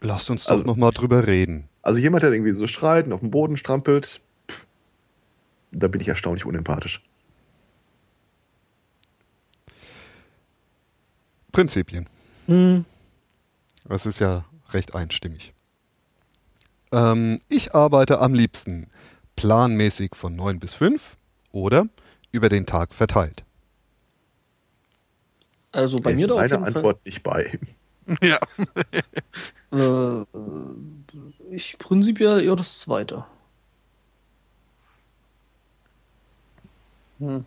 [0.00, 1.68] lasst uns doch Also- noch mal drüber reden.
[1.82, 4.66] Also jemand, der irgendwie so schreit und auf dem Boden strampelt, pff,
[5.72, 7.02] da bin ich erstaunlich unempathisch.
[11.52, 12.08] Prinzipien.
[12.46, 12.84] Hm,
[13.84, 15.52] Das ist ja recht einstimmig.
[16.92, 18.88] Ähm, ich arbeite am liebsten
[19.36, 21.16] planmäßig von 9 bis 5
[21.52, 21.86] oder
[22.32, 23.44] über den Tag verteilt.
[25.72, 27.58] also bei mir da auf meine Antwort nicht bei.
[28.20, 28.38] Ja.
[29.70, 30.26] Fall.
[30.34, 33.24] Äh, äh, ich prinzipiell eher das zweite.
[37.20, 37.44] Hm.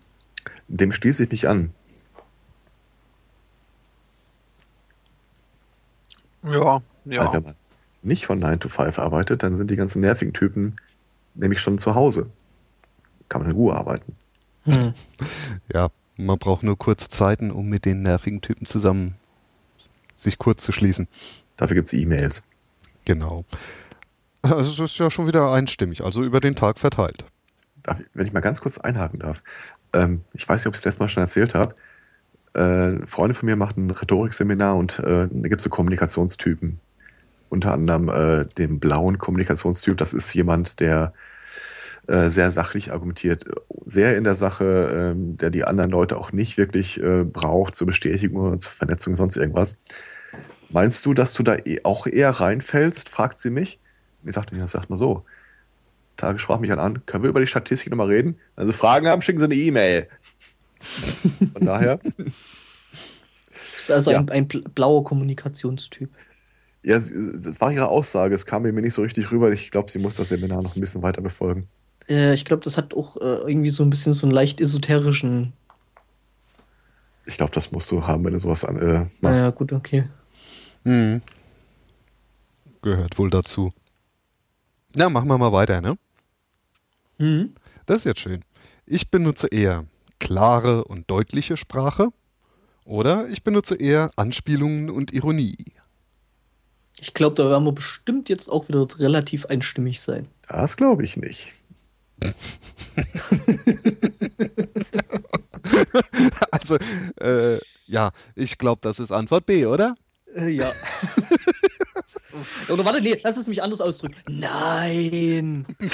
[0.68, 1.74] Dem schließe ich mich an.
[6.46, 7.32] Ja, Weil ja.
[7.32, 7.54] wenn man
[8.02, 10.76] nicht von 9 to 5 arbeitet, dann sind die ganzen nervigen Typen
[11.34, 12.30] nämlich schon zu Hause.
[13.28, 14.14] Kann man in Ruhe arbeiten.
[14.64, 14.94] Hm.
[15.72, 19.16] Ja, man braucht nur kurz Zeiten, um mit den nervigen Typen zusammen
[20.16, 21.08] sich kurz zu schließen.
[21.56, 22.42] Dafür gibt es E-Mails.
[23.04, 23.44] Genau.
[24.42, 27.24] Also es ist ja schon wieder einstimmig, also über den Tag verteilt.
[27.82, 29.42] Darf ich, wenn ich mal ganz kurz einhaken darf.
[29.92, 31.74] Ähm, ich weiß nicht, ob ich es letztes Mal schon erzählt habe.
[32.56, 36.80] Äh, eine Freundin von mir macht ein Rhetorikseminar und äh, da gibt es so Kommunikationstypen.
[37.50, 39.98] Unter anderem äh, den blauen Kommunikationstyp.
[39.98, 41.12] Das ist jemand, der
[42.06, 43.44] äh, sehr sachlich argumentiert,
[43.84, 47.86] sehr in der Sache, ähm, der die anderen Leute auch nicht wirklich äh, braucht zur
[47.86, 49.78] Bestätigung oder zur Vernetzung, sonst irgendwas.
[50.70, 53.10] Meinst du, dass du da eh auch eher reinfällst?
[53.10, 53.80] fragt sie mich.
[54.24, 55.24] Ich sagte, ja, sag mal so.
[56.16, 58.38] Tage sprach mich an, können wir über die Statistik nochmal reden?
[58.56, 60.08] Wenn Sie Fragen haben, schicken Sie eine E-Mail.
[61.52, 61.98] Von daher,
[63.78, 64.18] Ist also Ja.
[64.18, 66.10] ein, ein bl- blauer Kommunikationstyp.
[66.82, 67.10] ja, das
[67.60, 68.34] war ihre Aussage.
[68.34, 69.50] Es kam mir nicht so richtig rüber.
[69.52, 71.68] Ich glaube, sie muss das Seminar noch ein bisschen weiter befolgen.
[72.08, 75.52] Äh, ich glaube, das hat auch äh, irgendwie so ein bisschen so einen leicht esoterischen.
[77.24, 79.38] Ich glaube, das musst du haben, wenn du sowas an, äh, machst.
[79.42, 80.08] Naja, gut, okay.
[80.84, 81.20] Hm.
[82.82, 83.72] Gehört wohl dazu.
[84.94, 85.96] Na, machen wir mal weiter, ne?
[87.18, 87.54] Hm.
[87.86, 88.42] Das ist jetzt schön.
[88.86, 89.84] Ich benutze eher
[90.18, 92.08] klare und deutliche Sprache
[92.84, 95.56] oder ich benutze eher Anspielungen und Ironie.
[96.98, 100.28] Ich glaube, da werden wir bestimmt jetzt auch wieder relativ einstimmig sein.
[100.48, 101.52] Das glaube ich nicht.
[106.50, 106.76] Also,
[107.20, 109.94] äh, ja, ich glaube, das ist Antwort B, oder?
[110.34, 110.72] Äh, ja.
[112.68, 114.16] Oder warte, nee, lass es mich anders ausdrücken.
[114.28, 115.64] Nein!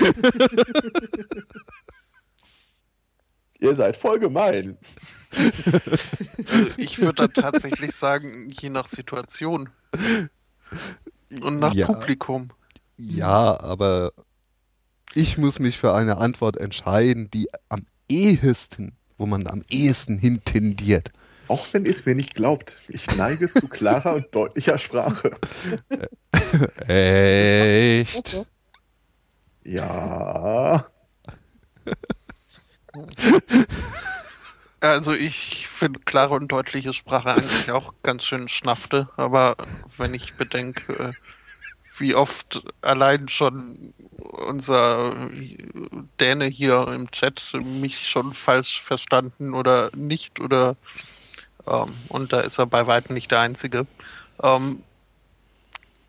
[3.62, 4.76] Ihr seid voll gemein.
[5.34, 9.70] Also ich würde da tatsächlich sagen, je nach Situation
[11.42, 11.86] und nach Ja.
[11.86, 12.50] Publikum.
[12.96, 14.12] Ja, aber
[15.14, 20.42] ich muss mich für eine Antwort entscheiden, die am ehesten, wo man am ehesten hin
[20.44, 21.12] tendiert.
[21.48, 25.36] Auch wenn es mir nicht glaubt, ich neige zu klarer und deutlicher Sprache.
[26.86, 28.44] Echt?
[29.64, 30.86] Ja.
[34.80, 39.54] Also ich finde klare und deutliche Sprache eigentlich auch ganz schön schnaffte, aber
[39.96, 41.12] wenn ich bedenke, äh,
[41.98, 43.94] wie oft allein schon
[44.48, 45.14] unser
[46.18, 50.74] Däne hier im Chat mich schon falsch verstanden oder nicht oder
[51.68, 53.86] ähm, und da ist er bei weitem nicht der Einzige.
[54.42, 54.82] Ähm,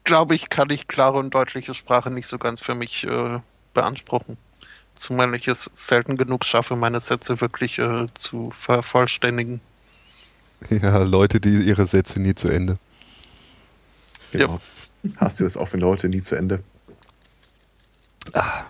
[0.04, 3.40] Glaube ich, kann ich klare und deutliche Sprache nicht so ganz für mich äh,
[3.74, 4.38] beanspruchen.
[4.96, 9.60] Zumal ich es selten genug schaffe, meine Sätze wirklich äh, zu vervollständigen.
[10.70, 12.78] Ja, Leute, die ihre Sätze nie zu Ende.
[14.32, 14.60] Genau.
[15.18, 16.64] Hast du das auch, wenn Leute nie zu Ende?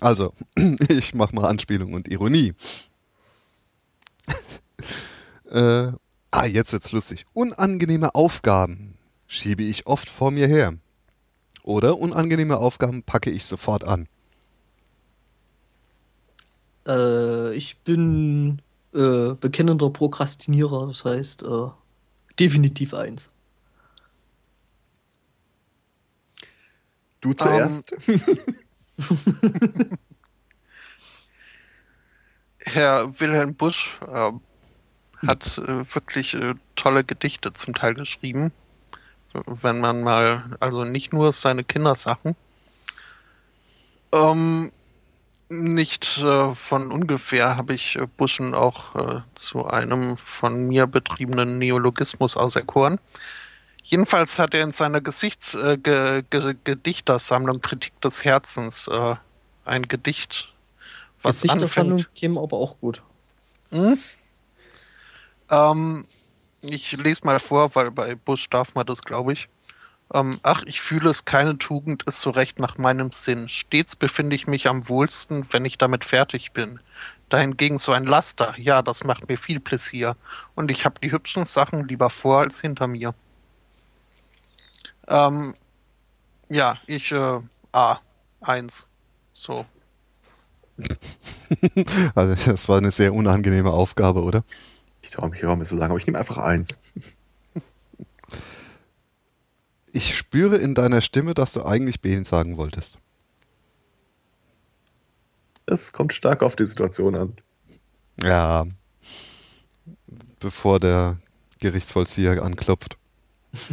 [0.00, 0.34] Also,
[0.88, 2.54] ich mache mal Anspielung und Ironie.
[5.50, 5.92] äh,
[6.32, 7.26] ah, jetzt wird's lustig.
[7.32, 8.98] Unangenehme Aufgaben
[9.28, 10.74] schiebe ich oft vor mir her.
[11.62, 14.08] Oder unangenehme Aufgaben packe ich sofort an.
[16.86, 18.62] Äh, ich bin
[18.94, 21.68] äh, bekennender Prokrastinierer, das heißt äh,
[22.38, 23.30] definitiv eins.
[27.20, 27.94] Du zuerst.
[32.64, 34.32] Herr Wilhelm Busch äh,
[35.26, 38.52] hat äh, wirklich äh, tolle Gedichte zum Teil geschrieben.
[39.32, 42.36] Wenn man mal, also nicht nur seine Kindersachen.
[44.12, 44.70] Ähm,
[45.52, 51.58] nicht äh, von ungefähr habe ich äh, Buschen auch äh, zu einem von mir betriebenen
[51.58, 52.98] Neologismus auserkoren.
[53.82, 59.16] Jedenfalls hat er in seiner Gesichts äh, Ge Ge Gedichtersammlung Kritik des Herzens äh,
[59.64, 60.52] ein Gedicht,
[61.20, 62.14] was Gesichtersammlung anfängt.
[62.14, 63.02] käme aber auch gut.
[63.72, 63.98] Hm?
[65.50, 66.06] Ähm,
[66.62, 69.48] ich lese mal vor, weil bei Bush darf man das, glaube ich.
[70.14, 73.48] Ähm, ach, ich fühle es, keine Tugend ist so recht nach meinem Sinn.
[73.48, 76.80] Stets befinde ich mich am wohlsten, wenn ich damit fertig bin.
[77.30, 80.16] Dahingegen so ein Laster, ja, das macht mir viel Pläsier.
[80.54, 83.14] Und ich habe die hübschen Sachen lieber vor als hinter mir.
[85.08, 85.54] Ähm,
[86.50, 87.38] ja, ich, äh,
[87.72, 87.98] A,
[88.40, 88.86] eins.
[89.32, 89.64] So.
[92.14, 94.42] Also, das war eine sehr unangenehme Aufgabe, oder?
[95.02, 96.78] Ich traue mich auch nicht so sagen, aber ich nehme einfach eins.
[99.92, 102.98] Ich spüre in deiner Stimme, dass du eigentlich B sagen wolltest.
[105.66, 107.36] Es kommt stark auf die Situation an.
[108.22, 108.66] Ja.
[110.40, 111.18] Bevor der
[111.60, 112.96] Gerichtsvollzieher anklopft.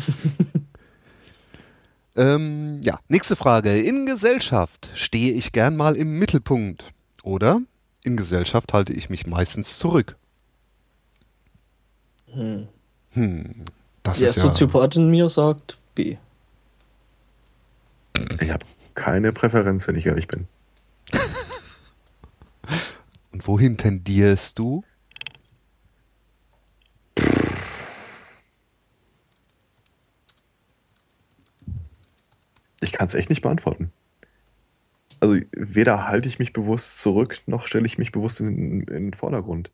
[2.16, 3.82] ähm, ja, nächste Frage.
[3.82, 6.84] In Gesellschaft stehe ich gern mal im Mittelpunkt.
[7.24, 7.62] Oder
[8.04, 10.18] in Gesellschaft halte ich mich meistens zurück.
[12.28, 12.68] Hm.
[13.12, 13.64] Hm,
[14.04, 14.44] das Der ist ja.
[14.44, 15.79] Soziopath in mir sagt
[18.42, 18.66] Ich habe
[18.96, 20.48] keine Präferenz, wenn ich ehrlich bin.
[23.32, 24.84] Und wohin tendierst du?
[32.82, 33.92] Ich kann es echt nicht beantworten.
[35.20, 39.14] Also weder halte ich mich bewusst zurück, noch stelle ich mich bewusst in, in den
[39.14, 39.70] Vordergrund.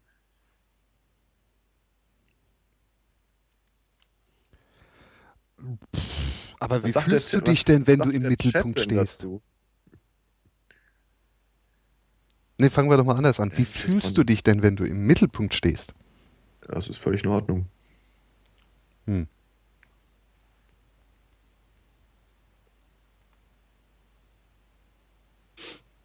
[6.59, 9.19] Aber wie fühlst der- du dich was denn, wenn du im Mittelpunkt Chat stehst?
[9.23, 9.41] dazu?
[12.57, 13.51] Nee, fangen wir doch mal anders an.
[13.55, 15.93] Wie fühlst du dich denn, wenn du im Mittelpunkt stehst?
[16.61, 17.67] Das ist völlig in Ordnung.
[19.05, 19.27] Hm.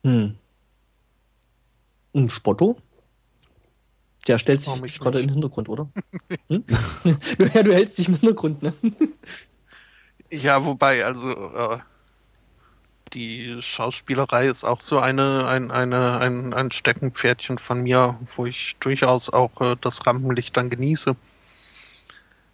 [0.03, 0.37] Hm.
[2.15, 2.77] Ein Spotto?
[4.27, 5.91] Der stellt sich gerade in den Hintergrund, oder?
[6.49, 6.65] Hm?
[7.39, 8.73] du, ja, du hältst dich im Hintergrund, ne?
[10.31, 11.79] Ja, wobei, also äh,
[13.13, 18.77] die Schauspielerei ist auch so eine, ein, eine, ein, ein Steckenpferdchen von mir, wo ich
[18.81, 21.17] durchaus auch äh, das Rampenlicht dann genieße.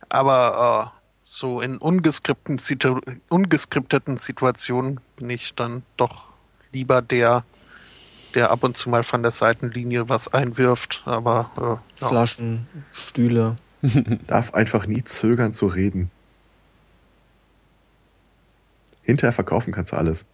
[0.08, 6.30] Aber äh, so in ungeskripteten, Situ ungeskripteten Situationen bin ich dann doch
[6.72, 7.44] lieber der,
[8.34, 11.02] der ab und zu mal von der Seitenlinie was einwirft.
[11.04, 12.08] Aber äh, ja.
[12.08, 13.56] Flaschen, Stühle.
[14.26, 16.10] Darf einfach nie zögern zu reden.
[19.06, 20.26] Hinterher verkaufen kannst du alles.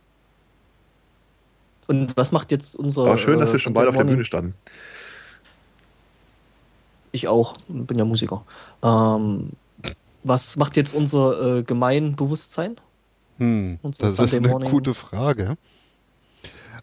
[1.87, 3.03] Und was macht jetzt unser.
[3.03, 4.05] Aber schön, dass äh, wir schon beide auf der?
[4.05, 4.55] Bühne standen.
[7.13, 8.45] Ich auch, bin ja Musiker.
[8.83, 9.51] Ähm,
[10.25, 12.77] was macht jetzt unser äh, Gemeinbewusstsein?
[13.39, 14.71] Hm, Unser das ist Sunday eine Morning.
[14.71, 15.57] gute Frage.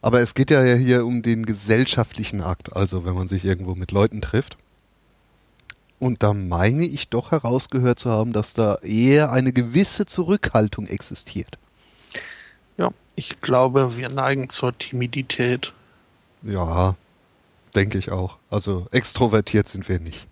[0.01, 3.91] Aber es geht ja hier um den gesellschaftlichen Akt, also wenn man sich irgendwo mit
[3.91, 4.57] Leuten trifft.
[5.99, 11.57] Und da meine ich doch herausgehört zu haben, dass da eher eine gewisse Zurückhaltung existiert.
[13.19, 15.73] Ich glaube, wir neigen zur Timidität.
[16.41, 16.95] Ja,
[17.75, 18.37] denke ich auch.
[18.49, 20.25] Also extrovertiert sind wir nicht.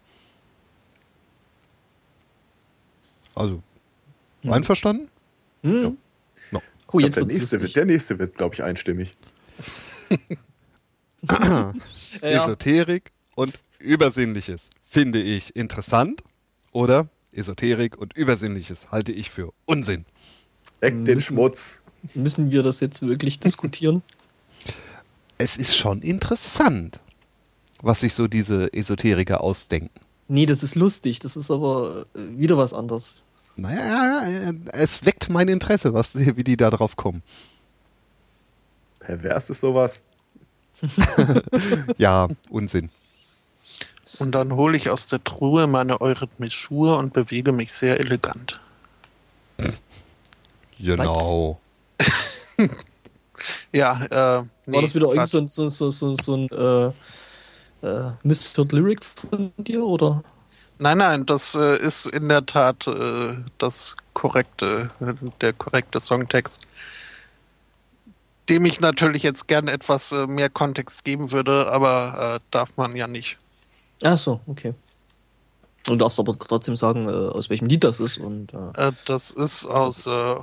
[3.35, 3.61] Also,
[4.41, 4.53] Hm.
[4.53, 5.09] einverstanden?
[5.63, 5.83] Hm.
[5.83, 5.91] Ja.
[6.51, 6.61] No.
[6.93, 9.11] Oh, jetzt glaub, der, nächste wird, der nächste wird, glaube ich, einstimmig.
[11.29, 11.73] Ja.
[12.21, 16.23] Esoterik und Übersinnliches finde ich interessant
[16.71, 20.05] oder Esoterik und Übersinnliches halte ich für Unsinn.
[20.79, 21.81] Weg den Schmutz.
[22.13, 24.01] Müssen wir das jetzt wirklich diskutieren?
[25.37, 26.99] Es ist schon interessant,
[27.81, 29.91] was sich so diese Esoteriker ausdenken.
[30.27, 31.19] Nee, das ist lustig.
[31.19, 33.17] Das ist aber äh, wieder was anderes.
[33.55, 37.23] Naja, es weckt mein Interesse, was, wie die da drauf kommen.
[38.99, 40.03] Pervers ist sowas.
[41.97, 42.89] Ja, Unsinn.
[44.19, 48.59] Und dann hole ich aus der Truhe meine Eurythmie-Schuhe und bewege mich sehr elegant.
[50.79, 51.59] Genau.
[53.71, 57.87] Ja, äh, nee, War das wieder irgend so ein, so, so, so, so ein äh,
[57.87, 60.23] äh, Misfit Lyric von dir, oder?
[60.79, 64.89] Nein, nein, das äh, ist in der Tat äh, das korrekte,
[65.41, 66.67] der korrekte Songtext,
[68.49, 72.95] dem ich natürlich jetzt gern etwas äh, mehr Kontext geben würde, aber äh, darf man
[72.95, 73.37] ja nicht.
[74.03, 74.73] Ach so, okay.
[75.85, 78.17] Du darfst aber trotzdem sagen, äh, aus welchem Lied das ist.
[78.17, 80.35] Und Äh, das ist aus äh,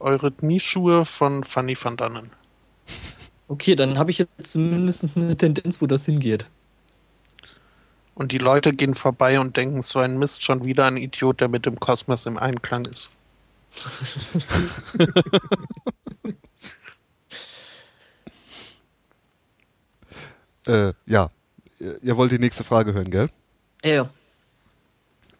[0.00, 2.30] Eurythmie-Schuhe von Fanny van Dannen.
[3.48, 6.48] okay, dann habe ich jetzt zumindest eine Tendenz, wo das hingeht.
[8.14, 11.48] Und die Leute gehen vorbei und denken, so ein Mist, schon wieder ein Idiot, der
[11.48, 13.10] mit dem Kosmos im Einklang ist.
[20.66, 21.30] Äh, ja,
[21.78, 23.30] ihr wollt die nächste Frage hören, gell?
[23.84, 24.10] Ja, ja.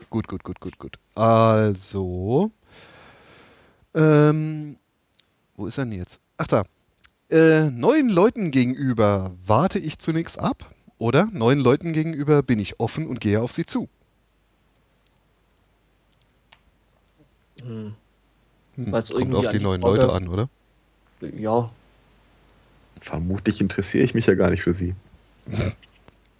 [0.08, 0.98] Gut, gut, gut, gut, gut.
[1.16, 2.52] Also,
[3.96, 4.78] ähm,
[5.56, 6.20] wo ist er denn jetzt?
[6.36, 6.64] Ach da.
[7.30, 13.08] Äh, neuen Leuten gegenüber warte ich zunächst ab oder neuen Leuten gegenüber bin ich offen
[13.08, 13.88] und gehe auf sie zu.
[17.60, 17.94] Hm.
[18.76, 20.48] Hm, Weil's kommt irgendwie auf die neuen Leute an, oder?
[21.20, 21.66] Ja.
[23.00, 24.94] Vermutlich interessiere ich mich ja gar nicht für sie.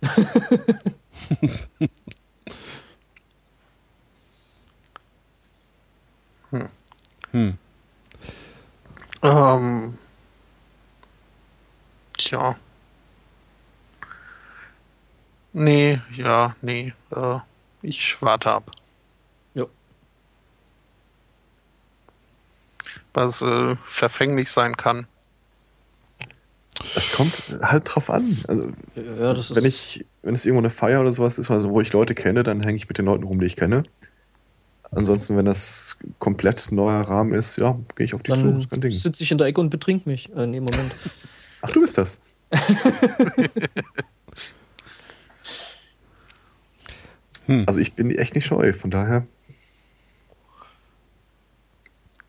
[6.50, 6.68] Hm.
[9.22, 9.98] Ähm,
[12.18, 12.56] tja.
[15.52, 16.92] Nee, ja, nee.
[17.14, 17.38] Äh,
[17.82, 18.70] ich warte ab.
[19.54, 19.64] Ja.
[23.14, 25.06] Was äh, verfänglich sein kann.
[26.94, 27.32] Es kommt
[27.62, 28.16] halt drauf an.
[28.16, 29.56] Also, Ja, das ist.
[29.56, 32.42] wenn ich, wenn es irgendwo eine Feier oder sowas ist, also wo ich Leute kenne,
[32.42, 33.82] dann hänge ich mit den Leuten rum, die ich kenne.
[34.92, 38.36] Ansonsten, wenn das komplett neuer Rahmen ist, ja, gehe ich auf die zu.
[38.50, 38.90] dann kein Ding.
[38.90, 40.32] sitze ich in der Ecke und betrink mich.
[40.34, 40.94] Äh, nee, Moment.
[41.62, 42.20] Ach, du bist das.
[47.46, 47.64] Hm.
[47.66, 49.26] Also ich bin echt nicht scheu, von daher.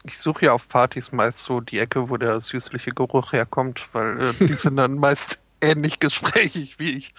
[0.03, 4.19] Ich suche ja auf Partys meist so die Ecke, wo der süßliche Geruch herkommt, weil
[4.19, 7.09] äh, die sind dann meist ähnlich gesprächig wie ich.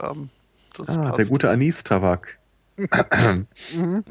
[0.00, 0.30] Ähm,
[0.76, 1.18] das Ah, passt.
[1.18, 2.38] der gute Anis-Tabak.
[2.76, 4.04] Mhm.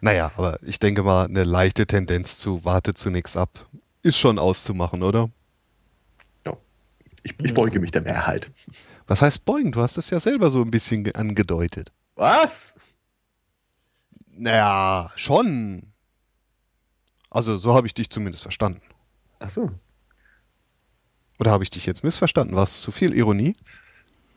[0.00, 3.66] Naja, aber ich denke mal, eine leichte Tendenz zu warte zunächst ab
[4.02, 5.30] ist schon auszumachen, oder?
[7.24, 8.50] Ich, ich beuge mich der Mehrheit.
[9.06, 9.70] Was heißt beugen?
[9.70, 11.92] Du hast es ja selber so ein bisschen ge- angedeutet.
[12.16, 12.74] Was?
[14.26, 15.92] Naja, schon.
[17.30, 18.82] Also so habe ich dich zumindest verstanden.
[19.38, 19.70] Ach so.
[21.38, 22.56] Oder habe ich dich jetzt missverstanden?
[22.56, 23.54] War es zu viel Ironie?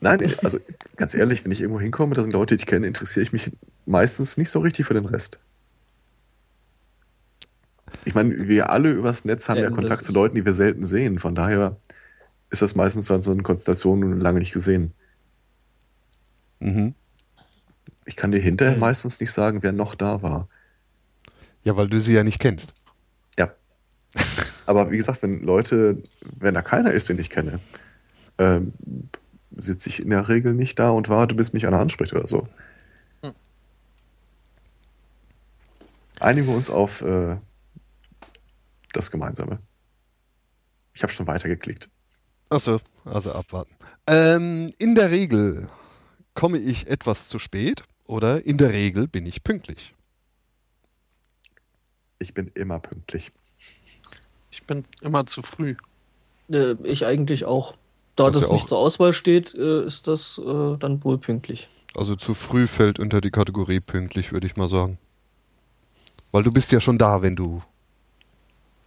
[0.06, 0.60] Nein, also
[0.98, 3.52] ganz ehrlich, wenn ich irgendwo hinkomme, da sind Leute, die ich kenne, interessiere ich mich
[3.88, 5.40] meistens nicht so richtig für den Rest.
[8.04, 10.54] Ich meine, wir alle übers Netz haben ja, Ähm, das Kontakt zu Leuten, die wir
[10.54, 11.18] selten sehen.
[11.18, 11.78] Von daher
[12.52, 14.94] ist das meistens dann so eine Konstellation nun lange nicht gesehen.
[16.60, 16.94] Mhm.
[18.06, 18.82] Ich kann dir hinterher Hm.
[18.82, 20.48] meistens nicht sagen, wer noch da war.
[21.64, 22.76] Ja, weil du sie ja nicht kennst.
[23.40, 23.52] Ja.
[24.68, 27.60] Aber wie gesagt, wenn Leute, wenn da keiner ist, den ich kenne,
[28.38, 28.72] ähm,
[29.58, 32.48] sitze ich in der Regel nicht da und warte, bis mich einer anspricht oder so.
[33.22, 33.34] Hm.
[36.20, 37.38] Einigen wir uns auf äh,
[38.94, 39.60] das Gemeinsame.
[40.94, 41.90] Ich habe schon weitergeklickt.
[42.50, 43.76] Achso, also abwarten.
[44.08, 45.70] Ähm, in der Regel
[46.34, 49.94] komme ich etwas zu spät oder in der Regel bin ich pünktlich.
[52.20, 53.32] Ich bin immer pünktlich.
[54.52, 55.76] Ich bin immer zu früh.
[56.52, 57.76] Äh, ich eigentlich auch.
[58.16, 61.68] Da Das ja nicht zur Auswahl steht, äh, ist das äh, dann wohl pünktlich.
[61.96, 64.98] Also zu früh fällt unter die Kategorie pünktlich, würde ich mal sagen.
[66.32, 67.62] Weil du bist ja schon da, wenn du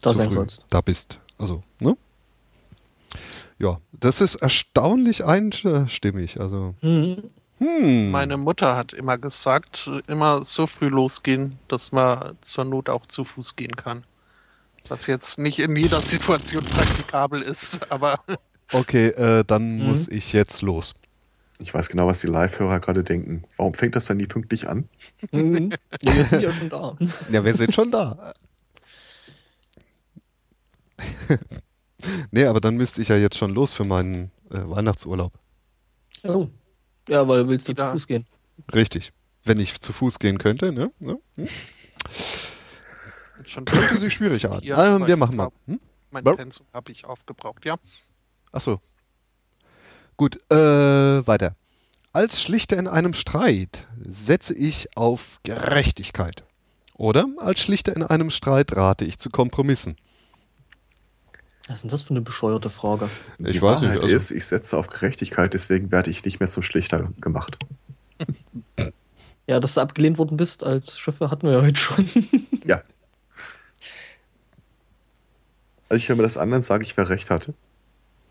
[0.02, 0.66] Da zu sein sollst.
[0.70, 1.18] da bist.
[1.38, 1.96] Also, ne?
[3.59, 6.40] Ja, das ist erstaunlich einstimmig.
[6.40, 7.30] Also, Mhm.
[7.59, 8.12] Hm.
[8.12, 13.24] Meine Mutter hat immer gesagt, immer so früh losgehen, dass man zur Not auch zu
[13.24, 14.05] Fuß gehen kann.
[14.88, 18.20] Was jetzt nicht in jeder Situation praktikabel ist, aber
[18.73, 19.86] Okay, äh, dann Mhm.
[19.86, 20.95] muss ich jetzt los.
[21.61, 23.45] Ich weiß genau, was die Live-Hörer gerade denken.
[23.57, 24.89] Warum fängt das dann nie pünktlich an?
[25.32, 25.70] Mhm.
[26.03, 26.97] Ja, wir sind ja schon da.
[27.31, 28.32] Ja, wir sind schon da.
[32.31, 35.32] nee, aber dann müsste ich ja jetzt schon los für meinen äh, Weihnachtsurlaub.
[36.24, 36.49] Oh.
[37.09, 37.85] Ja, weil du willst du zu.
[37.90, 38.24] Fuß gehen.
[38.73, 39.12] Richtig.
[39.45, 40.93] Wenn ich zu Fuß gehen könnte, ne?
[40.99, 41.19] ne?
[41.36, 41.49] Hm?
[43.47, 44.61] schon Könnte sich schwierig an.
[44.62, 45.49] Ja, aber wir ich machen mal.
[45.66, 45.81] Hm?
[46.11, 46.24] Mein.
[46.24, 47.77] Pensum habe ich aufgebraucht, ja.
[48.52, 48.80] Achso.
[50.16, 50.56] Gut, äh,
[51.26, 51.54] weiter.
[52.12, 56.42] Als Schlichter in einem Streit setze ich auf Gerechtigkeit.
[56.94, 59.96] Oder als Schlichter in einem Streit rate ich zu Kompromissen.
[61.68, 63.10] Was ist denn das für eine bescheuerte Frage?
[63.38, 66.40] Ich die weiß nicht, Wahrheit also- ist, ich setze auf Gerechtigkeit, deswegen werde ich nicht
[66.40, 67.58] mehr zum Schlichter gemacht.
[69.46, 72.08] Ja, dass du abgelehnt worden bist als Chauffeur hatten wir ja heute schon.
[72.64, 72.82] Ja.
[75.88, 77.54] Also ich höre mir das an, dann sage ich, wer recht hatte.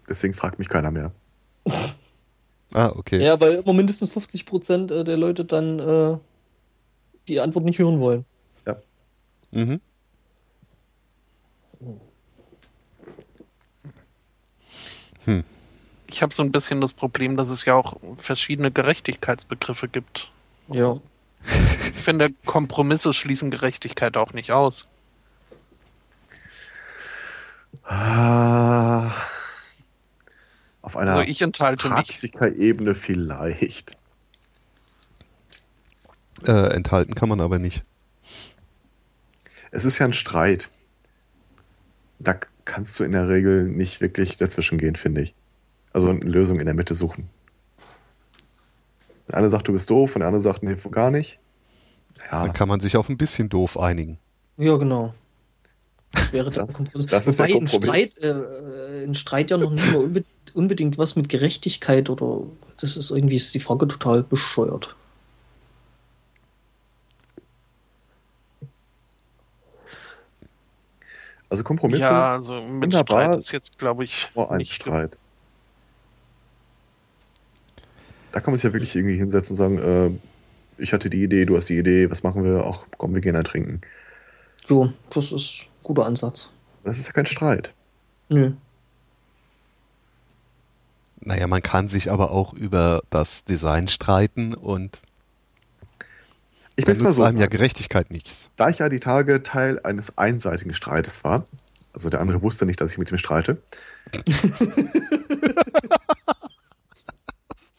[0.07, 1.11] Deswegen fragt mich keiner mehr.
[2.73, 3.23] Ah, okay.
[3.23, 6.17] ja, weil immer mindestens 50 Prozent äh, der Leute dann äh,
[7.29, 8.25] die Antwort nicht hören wollen.
[9.51, 9.79] Mhm.
[16.07, 20.31] Ich habe so ein bisschen das Problem, dass es ja auch verschiedene Gerechtigkeitsbegriffe gibt.
[20.69, 20.99] Ja.
[21.95, 24.87] Ich finde, Kompromisse schließen Gerechtigkeit auch nicht aus.
[27.83, 29.11] Ah,
[30.87, 31.95] auf einer Also ich enthalte mich.
[31.95, 33.97] Praktikerebene vielleicht.
[36.45, 37.83] Äh, enthalten kann man aber nicht.
[39.71, 40.69] Es ist ja ein Streit.
[42.19, 45.35] Da kannst du in der Regel nicht wirklich dazwischen gehen, finde ich.
[45.91, 47.29] Also eine Lösung in der Mitte suchen.
[49.27, 51.37] Der eine sagt, du bist doof, und der andere sagt, nee, gar nicht.
[52.31, 54.19] Ja, Dann kann man sich auf ein bisschen doof einigen.
[54.55, 55.13] Ja, genau.
[56.17, 57.07] Das wäre der Das- Kompromiss.
[57.07, 58.11] das ist der Wobei ein Kompromiss.
[58.13, 60.23] Streit, äh, ein Streit ja noch nicht mal unbe
[60.53, 62.41] unbedingt was mit Gerechtigkeit oder
[62.81, 64.95] das ist irgendwie ist die Frage total bescheuert.
[71.49, 73.21] also Kompromisse Ja, also mit Wunderbar.
[73.23, 75.17] Streit ist jetzt, glaube ich, vor einem nicht Streit.
[78.31, 81.45] Da kann man sich ja wirklich irgendwie hinsetzen und sagen, äh, ich hatte die Idee,
[81.45, 82.63] du hast die Idee, was machen wir?
[82.65, 83.81] Ach, komm, wir gehen ein trinken.
[84.67, 86.49] Jo, das ist ein guter Ansatz.
[86.83, 87.73] Das ist ja kein Streit.
[88.29, 88.51] Nö.
[91.21, 94.99] Naja, man kann sich aber auch über das Design streiten und
[96.75, 97.47] Ich will es mal so einem ja.
[97.47, 98.49] Gerechtigkeit nichts.
[98.57, 101.45] Da ich ja die Tage Teil eines einseitigen Streites war,
[101.93, 103.61] also der andere wusste nicht, dass ich mit ihm streite.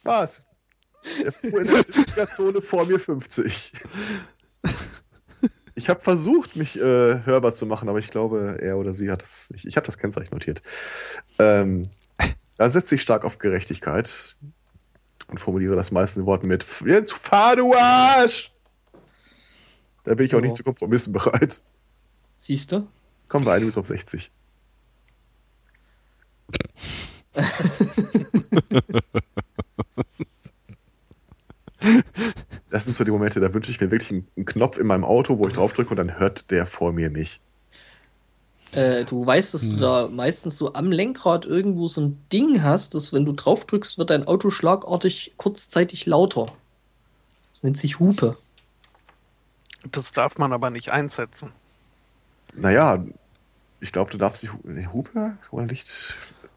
[0.02, 0.44] Was?
[1.22, 3.72] Der fuhr in der 70er-Zone vor mir 50.
[5.78, 9.22] Ich habe versucht, mich äh, hörbar zu machen, aber ich glaube, er oder sie hat
[9.22, 9.64] das nicht.
[9.64, 10.60] Ich habe das Kennzeichen notiert.
[11.38, 11.84] Ähm,
[12.56, 14.34] da setze ich stark auf Gerechtigkeit
[15.28, 18.50] und formuliere das meiste in Worten mit Jetzt fahr du Arsch!
[20.02, 20.46] Da bin ich auch Ja.
[20.46, 21.62] nicht zu Kompromissen bereit.
[22.40, 22.88] Siehst du?
[23.28, 24.32] Kommen wir einiges auf 60.
[32.70, 35.04] Das sind so die Momente, da wünsche ich mir wirklich einen, einen Knopf in meinem
[35.04, 37.40] Auto, wo ich draufdrücke und dann hört der vor mir mich.
[38.72, 39.80] Äh, du weißt, dass du Hm.
[39.80, 43.96] da meistens so am Lenkrad irgendwo so ein Ding hast, dass wenn du drauf drückst,
[43.96, 46.52] wird dein Auto schlagartig kurzzeitig lauter.
[47.52, 48.36] Das nennt sich Hupe.
[49.90, 51.52] Das darf man aber nicht einsetzen.
[52.54, 53.02] Naja,
[53.80, 55.88] ich glaube, du darfst nee, Hupe oder nicht?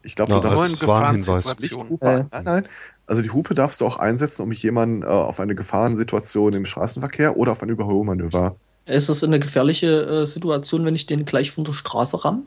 [0.02, 1.58] Ich glaube, Na, du darfst in Warnhinweis.
[1.60, 1.74] nicht.
[1.74, 2.04] Hupe.
[2.06, 2.24] Äh.
[2.30, 2.68] Nein, nein.
[3.06, 7.36] Also die Hupe darfst du auch einsetzen, um jemanden äh, auf eine Gefahrensituation im Straßenverkehr
[7.36, 8.56] oder auf ein Überholmanöver.
[8.86, 12.46] Ist das eine gefährliche äh, Situation, wenn ich den gleich von der Straße ramm?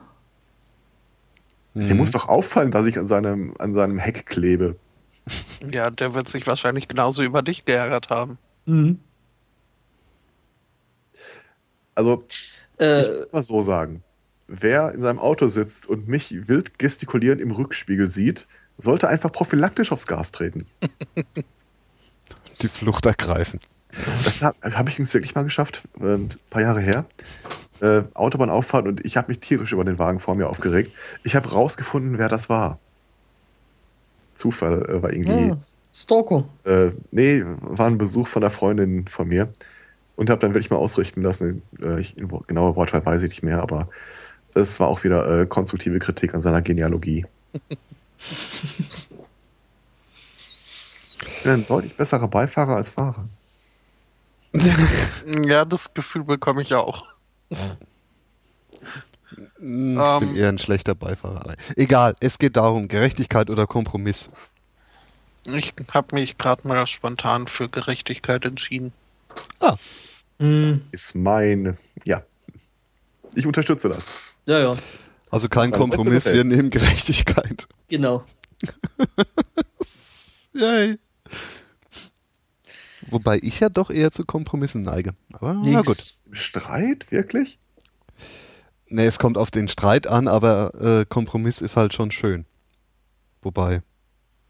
[1.73, 1.83] Mhm.
[1.85, 4.79] Dir muss doch auffallen, dass ich an seinem, an seinem Heck klebe.
[5.71, 8.37] Ja, der wird sich wahrscheinlich genauso über dich geärgert haben.
[8.65, 8.99] Mhm.
[11.95, 14.03] Also Ich Äh, muss mal so sagen.
[14.47, 19.91] Wer in seinem Auto sitzt und mich wild gestikulierend im Rückspiegel sieht, sollte einfach prophylaktisch
[19.91, 20.65] aufs Gas treten.
[22.61, 23.59] Die Flucht ergreifen.
[24.23, 27.05] Das habe hab ich übrigens wirklich mal geschafft, äh, ein paar Jahre her.
[27.81, 30.91] Äh, Autobahnauffahrt und ich habe mich tierisch über den Wagen vor mir aufgeregt.
[31.23, 32.79] Ich habe rausgefunden, wer das war.
[34.33, 35.47] Zufall äh, war irgendwie.
[35.47, 35.57] ja,
[35.93, 36.45] Stalker.
[36.65, 39.53] Äh, nee, war ein Besuch von einer Freundin von mir
[40.15, 41.61] und habe dann wirklich mal ausrichten lassen.
[41.81, 42.15] Äh, ich,
[42.47, 43.89] genaue Wortwahl weiß ich nicht mehr, aber
[44.53, 47.25] es war auch wieder äh, konstruktive Kritik an seiner Genealogie.
[51.43, 53.27] bin ein deutlich besserer Beifahrer als Fahrer.
[55.47, 57.03] Ja, das Gefühl bekomme ich auch.
[57.49, 57.57] Ich
[59.59, 60.19] Ähm.
[60.19, 61.55] bin eher ein schlechter Beifahrer.
[61.75, 64.29] Egal, es geht darum, Gerechtigkeit oder Kompromiss.
[65.45, 68.93] Ich habe mich gerade mal spontan für Gerechtigkeit entschieden.
[70.39, 71.77] Hm, Ist mein.
[72.05, 72.23] Ja.
[73.33, 74.11] Ich unterstütze das.
[74.45, 74.77] ja, ja,
[75.35, 77.67] Also kein Beim Kompromiss, wir nehmen Gerechtigkeit.
[77.89, 78.23] genau.
[80.53, 80.97] Yay.
[83.07, 85.13] Wobei ich ja doch eher zu Kompromissen neige.
[85.33, 85.87] Aber na Nix.
[85.87, 86.15] gut.
[86.27, 87.11] Im Streit?
[87.11, 87.59] Wirklich?
[88.87, 92.45] Nee, es kommt auf den Streit an, aber äh, Kompromiss ist halt schon schön.
[93.41, 93.81] Wobei,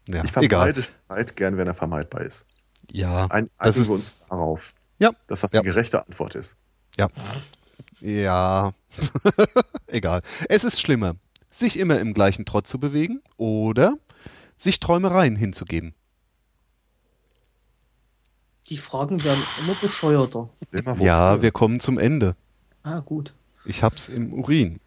[0.08, 0.72] ja, ich egal.
[0.72, 2.46] vermeide Streit gern, wenn er vermeidbar ist.
[2.92, 5.62] Ja, Ein, das ist, wir uns darauf, ja, dass das Ja.
[5.62, 6.56] die gerechte Antwort ist.
[6.96, 7.08] ja,
[9.88, 10.22] egal.
[10.48, 11.16] Es ist schlimmer,
[11.50, 13.94] sich immer im gleichen Trott zu bewegen oder
[14.56, 15.94] sich Träumereien hinzugeben.
[18.68, 20.48] Die Fragen werden immer bescheuerter.
[20.72, 22.36] Immer Ja, wir kommen zum Ende.
[22.82, 23.34] Ah, gut.
[23.64, 24.80] Ich hab's im Urin.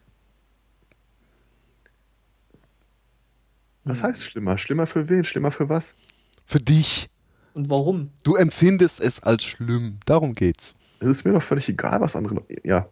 [3.83, 4.57] Was heißt schlimmer?
[4.57, 5.23] Schlimmer für wen?
[5.23, 5.97] Schlimmer für was?
[6.45, 7.09] Für dich.
[7.53, 8.11] Und warum?
[8.23, 9.99] Du empfindest es als schlimm.
[10.05, 10.75] Darum geht's.
[10.99, 12.43] Es ist mir doch völlig egal, was andere.
[12.63, 12.87] Ja.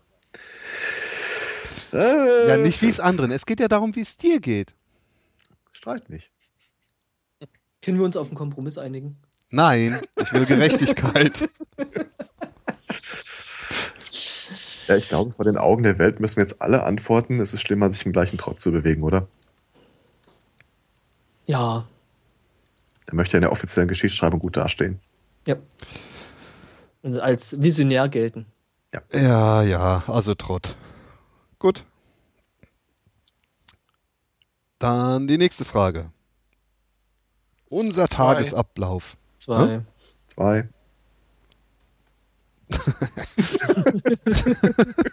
[1.93, 3.31] Äh, Ja, nicht wie es anderen.
[3.31, 4.73] Es geht ja darum, wie es dir geht.
[5.72, 6.31] Streit nicht.
[7.81, 9.18] Können wir uns auf einen Kompromiss einigen?
[9.49, 11.47] Nein, ich will Gerechtigkeit.
[14.88, 17.61] Ja, ich glaube, vor den Augen der Welt müssen wir jetzt alle antworten, es ist
[17.61, 19.27] schlimmer, sich im gleichen Trott zu bewegen, oder?
[21.45, 21.85] Ja,
[23.05, 24.99] Er möchte ja in der offiziellen Geschichtsschreibung gut dastehen.
[25.45, 25.55] ja.
[27.03, 28.47] Und als visionär gelten.
[28.93, 30.76] Ja, ja, also Trott.
[31.59, 31.84] Gut.
[34.80, 36.11] Dann die nächste Frage.
[37.69, 38.34] Unser Zwei.
[38.34, 39.18] Tagesablauf.
[39.39, 39.81] Zwei.
[40.27, 40.69] Zwei.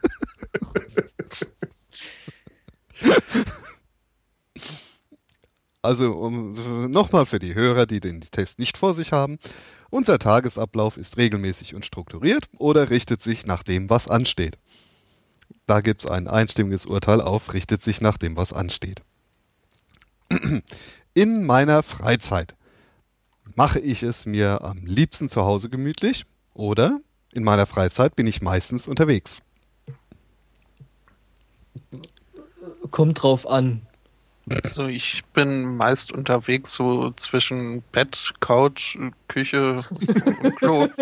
[5.84, 9.38] Also um, nochmal für die Hörer, die den Test nicht vor sich haben.
[9.94, 14.58] Unser Tagesablauf ist regelmäßig und strukturiert oder richtet sich nach dem, was ansteht.
[15.68, 19.02] Da gibt es ein einstimmiges Urteil auf, richtet sich nach dem, was ansteht.
[21.14, 22.56] In meiner Freizeit
[23.54, 26.98] mache ich es mir am liebsten zu Hause gemütlich oder
[27.32, 29.42] in meiner Freizeit bin ich meistens unterwegs.
[32.90, 33.86] Kommt drauf an.
[34.62, 38.98] Also ich bin meist unterwegs so zwischen Bett, Couch,
[39.28, 39.82] Küche
[40.42, 40.88] und Klo.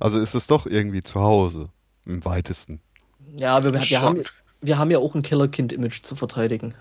[0.00, 1.70] Also ist es doch irgendwie zu Hause
[2.04, 2.80] im weitesten.
[3.36, 4.22] Ja, wir, wir, haben,
[4.60, 6.74] wir haben ja auch ein Killerkind-Image zu verteidigen.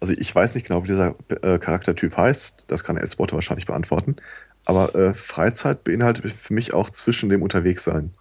[0.00, 2.64] Also ich weiß nicht genau, wie dieser äh, Charaktertyp heißt.
[2.68, 4.16] Das kann Elsbotte wahrscheinlich beantworten.
[4.64, 8.12] Aber äh, Freizeit beinhaltet für mich auch zwischen dem Unterwegssein.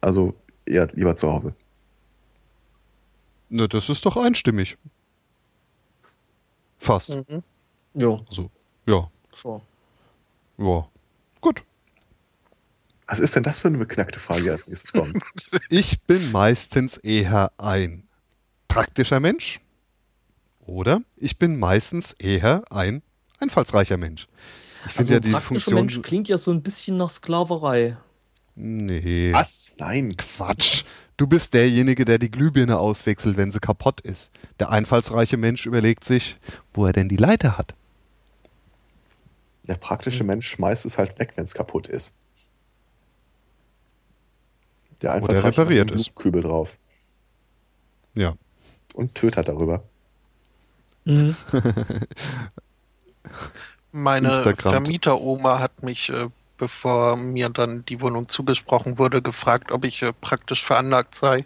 [0.00, 0.34] Also
[0.64, 1.54] eher lieber zu Hause.
[3.56, 4.76] Na, das ist doch einstimmig.
[6.76, 7.10] Fast.
[7.10, 7.44] Mhm.
[7.94, 8.50] Ja, Also,
[8.84, 9.62] ja, schon.
[10.58, 10.88] ja.
[11.40, 11.62] Gut.
[13.06, 15.22] Was ist denn das für eine beknackte Frage, als nächstes kommt?
[15.70, 18.08] Ich bin meistens eher ein
[18.66, 19.60] praktischer Mensch.
[20.66, 23.02] Oder ich bin meistens eher ein
[23.38, 24.26] einfallsreicher Mensch.
[24.86, 25.74] Ich finde Also ja ein die praktischer Funktion.
[25.80, 27.96] Mensch klingt ja so ein bisschen nach Sklaverei.
[28.56, 29.32] Nee.
[29.32, 29.76] Was?
[29.78, 30.16] Nein.
[30.16, 30.82] Quatsch.
[31.16, 34.32] Du bist derjenige, der die Glühbirne auswechselt, wenn sie kaputt ist.
[34.58, 36.36] Der einfallsreiche Mensch überlegt sich,
[36.72, 37.74] wo er denn die Leiter hat.
[39.68, 42.14] Der praktische Mensch schmeißt es halt weg, wenn es kaputt ist.
[45.02, 46.14] Der Oder Einfallsreiche macht repariert einen es.
[46.14, 46.78] Kübel drauf
[48.14, 48.34] Ja.
[48.94, 49.82] und tötet darüber.
[51.04, 51.36] Mhm.
[53.92, 54.54] Meine.
[54.58, 56.28] Vermieteroma hat mich, äh,
[56.64, 61.44] bevor mir dann die Wohnung zugesprochen wurde, gefragt, ob ich äh, praktisch veranlagt sei.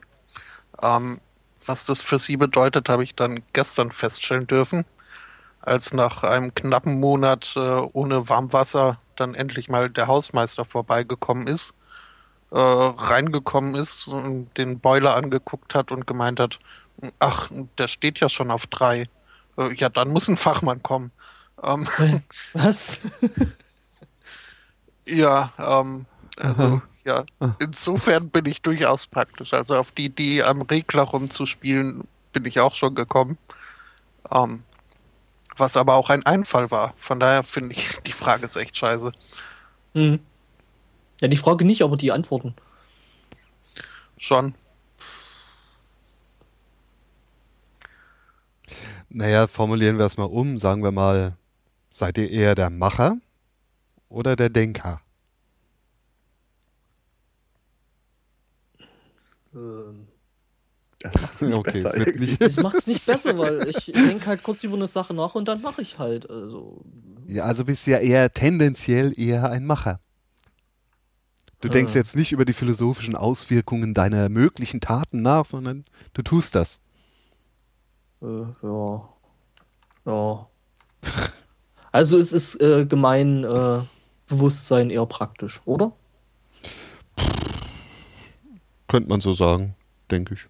[0.80, 1.20] Ähm,
[1.66, 4.84] was das für sie bedeutet, habe ich dann gestern feststellen dürfen,
[5.60, 11.74] als nach einem knappen Monat äh, ohne Warmwasser dann endlich mal der Hausmeister vorbeigekommen ist,
[12.52, 16.60] äh, reingekommen ist, und den Boiler angeguckt hat und gemeint hat,
[17.18, 19.08] ach, der steht ja schon auf drei.
[19.56, 21.10] Äh, ja, dann muss ein Fachmann kommen.
[21.60, 21.88] Ähm,
[22.52, 23.00] Was?
[25.08, 26.04] Ja, ähm,
[26.36, 26.82] also, Aha.
[27.04, 27.54] ja, Ah.
[27.60, 29.54] insofern bin ich durchaus praktisch.
[29.54, 33.38] Also auf die Idee, am Regler rumzuspielen, bin ich auch schon gekommen.
[34.30, 34.62] Ähm,
[35.56, 36.92] was aber auch ein Einfall war.
[36.96, 39.12] Von daher finde ich, die Frage ist echt scheiße.
[39.94, 40.20] Mhm.
[41.20, 42.54] Ja, die Frage nicht, aber die Antworten.
[44.18, 44.54] Schon.
[49.08, 50.58] Naja, formulieren wir es mal um.
[50.58, 51.36] Sagen wir mal,
[51.90, 53.16] seid ihr eher der Macher
[54.08, 55.00] oder der Denker?
[59.54, 60.06] Ähm,
[61.00, 61.92] Das macht's nicht Okay, besser.
[61.96, 65.46] nicht- ich mach's nicht besser, weil ich denke halt kurz über eine Sache nach und
[65.46, 66.28] dann mache ich halt.
[66.28, 66.82] Also,
[67.26, 70.00] Ja, also bist du ja eher tendenziell eher ein Macher.
[71.60, 71.98] Du denkst Ah.
[71.98, 76.80] jetzt nicht über die philosophischen Auswirkungen deiner möglichen Taten nach, sondern du tust das.
[78.22, 79.08] äh, ja.
[80.04, 80.48] Ja.
[81.92, 83.80] Also es ist äh, gemein äh,
[84.28, 85.92] Bewusstsein eher praktisch, oder?
[88.86, 89.74] Könnte man so sagen,
[90.10, 90.46] denke ich.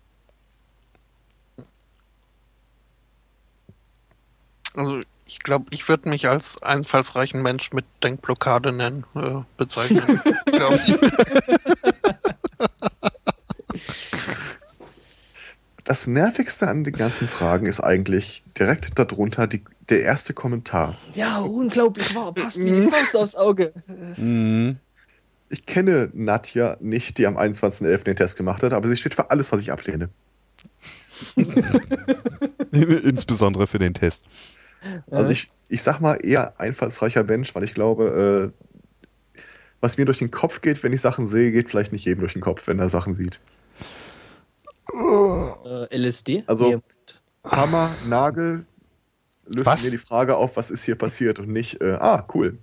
[4.74, 10.20] Also ich glaube, ich würde mich als einfallsreichen Mensch mit Denkblockade nennen, äh, bezeichnen.
[10.46, 10.94] glaub ich.
[15.84, 20.96] Das Nervigste an den ganzen Fragen ist eigentlich direkt darunter die, der erste Kommentar.
[21.14, 22.32] Ja, unglaublich wahr.
[22.32, 23.72] Passt wie die Faust aufs Auge.
[24.16, 24.76] Mhm.
[25.50, 28.04] Ich kenne Nadja nicht, die am 21.11.
[28.04, 30.10] den Test gemacht hat, aber sie steht für alles, was ich ablehne.
[32.72, 34.26] Insbesondere für den Test.
[35.10, 39.40] Also ich, ich sag mal eher einfallsreicher Mensch, weil ich glaube, äh,
[39.80, 42.34] was mir durch den Kopf geht, wenn ich Sachen sehe, geht vielleicht nicht jedem durch
[42.34, 43.40] den Kopf, wenn er Sachen sieht.
[44.92, 46.44] äh, LSD?
[46.46, 46.82] Also-.
[47.44, 48.66] Hammer, Nagel,
[49.48, 49.82] löst Was?
[49.82, 52.58] mir die Frage auf, was ist hier passiert und nicht, äh, ah, cool.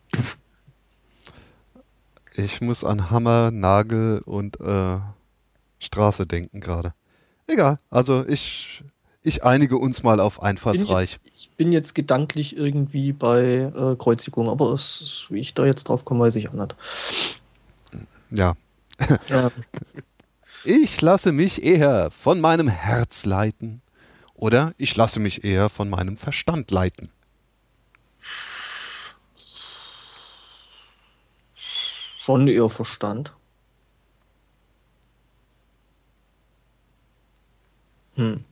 [2.36, 4.98] Ich muss an Hammer, Nagel und äh,
[5.80, 6.94] Straße denken gerade.
[7.48, 8.84] Egal, also ich,
[9.22, 11.20] ich einige uns mal auf bin einfallsreich.
[11.24, 15.66] jetzt, ich bin jetzt gedanklich irgendwie bei äh, Kreuzigung, aber es, ist- wie ich da
[15.66, 16.76] jetzt drauf komme, weiß ich auch nicht.
[18.32, 18.56] Ja.
[19.30, 19.52] Ja,
[20.64, 23.82] Ich lasse mich eher von meinem Herz leiten
[24.36, 27.12] oder ich lasse mich eher von meinem Verstand leiten.
[32.26, 33.34] schon eher Verstand.
[38.16, 38.44] Hm.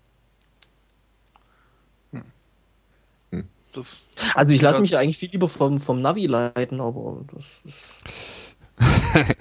[3.71, 9.35] Das, Also ich lasse mich eigentlich viel lieber vom, vom Navi leiten, aber das ist.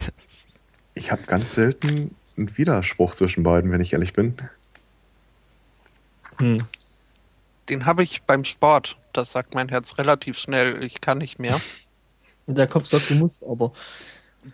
[0.95, 4.37] Ich habe ganz selten einen Widerspruch zwischen beiden, wenn ich ehrlich bin.
[6.43, 6.59] Hm.
[7.69, 8.97] den habe ich beim Sport.
[9.13, 10.83] Das sagt mein Herz relativ schnell.
[10.85, 11.61] Ich kann nicht mehr.
[12.47, 13.73] Der Kopf sagt, du musst, aber.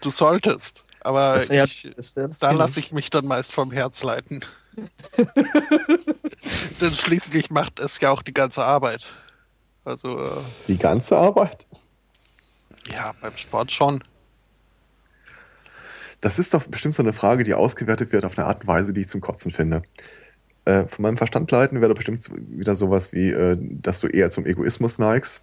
[0.00, 0.84] Du solltest.
[1.00, 4.44] Aber ich, das- das da lasse ich mich dann meist vom Herz leiten.
[6.80, 9.06] Denn schließlich macht es ja auch die ganze Arbeit.
[9.84, 11.66] Also, äh, Die ganze Arbeit?
[12.92, 14.02] ja, beim Sport schon.
[16.20, 18.92] Das ist doch bestimmt so eine Frage, die ausgewertet wird auf eine Art und Weise,
[18.92, 19.82] die ich zum Kotzen finde.
[20.68, 24.44] Äh, von meinem Verstand leiten wäre bestimmt wieder sowas wie, äh, dass du eher zum
[24.44, 25.42] Egoismus neigst.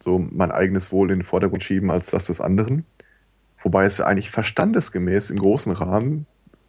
[0.00, 2.84] So mein eigenes Wohl in den Vordergrund schieben als das des anderen.
[3.62, 6.26] Wobei es ja eigentlich verstandesgemäß im großen Rahmen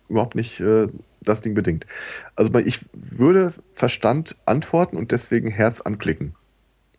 [0.10, 0.86] überhaupt nicht äh,
[1.22, 1.88] das Ding bedingt.
[2.36, 6.36] Also ich würde Verstand antworten und deswegen Herz anklicken.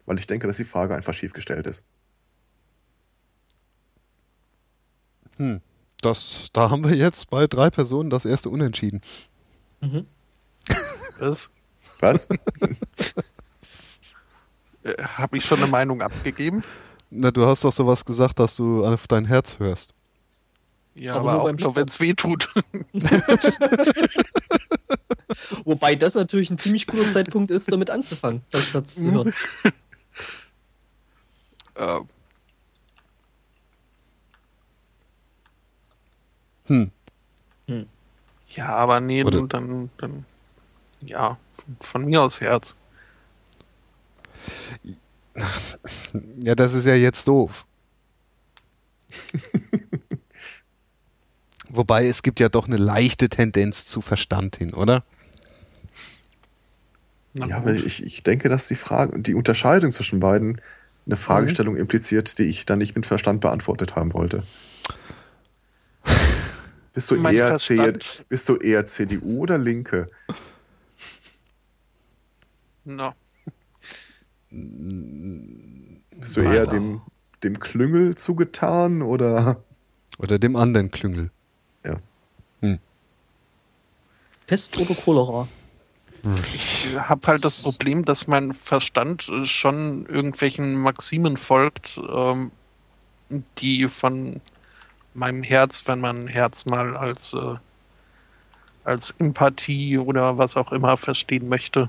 [0.04, 1.84] Weil ich denke, dass die Frage einfach schief gestellt ist.
[5.36, 5.60] Hm.
[6.00, 9.00] Das, da haben wir jetzt bei drei Personen das erste Unentschieden.
[9.82, 10.06] Mhm.
[11.18, 11.50] Das
[12.00, 12.26] Was?
[14.82, 16.64] äh, habe ich schon eine Meinung abgegeben.
[17.10, 19.92] Na, du hast doch sowas gesagt, dass du auf dein Herz hörst.
[20.94, 22.48] Ja, Aber aber, nur auch nur, wenn es weh tut.
[25.64, 29.32] Wobei das natürlich ein ziemlich cooler Zeitpunkt ist, damit anzufangen, das Herz zu hören.
[31.74, 32.00] äh,
[36.66, 36.90] Hm.
[38.54, 40.24] Ja, aber nee, Oder- dann, dann,
[41.04, 42.76] ja, von, von mir aus Herz.
[46.36, 47.64] Ja, das ist ja jetzt doof.
[51.70, 55.04] Wobei es gibt ja doch eine leichte Tendenz zu Verstand hin, oder?
[57.32, 60.60] Na Ja, aber ich, ich denke, dass die Frage, die Unterscheidung zwischen beiden
[61.06, 64.42] eine Fragestellung impliziert, die ich dann nicht mit Verstand beantwortet haben wollte.
[66.92, 67.98] Bist du, Mein eher C,
[68.28, 70.06] bist du eher CDU oder Linke?
[72.84, 73.14] Na,
[74.50, 77.00] Bist du eher dem,
[77.42, 79.62] dem Klüngel zugetan oder?
[80.18, 81.30] Oder dem anderen Klüngel.
[81.84, 81.98] Ja.
[84.46, 85.48] Pest oder Cholera?
[86.54, 92.52] ich habe halt das Problem, dass mein Verstand äh, schon irgendwelchen Maximen folgt, ähm,
[93.58, 94.40] die von
[95.14, 97.54] meinem Herz, wenn man Herz mal als, äh,
[98.84, 101.88] als Empathie oder was auch immer verstehen möchte,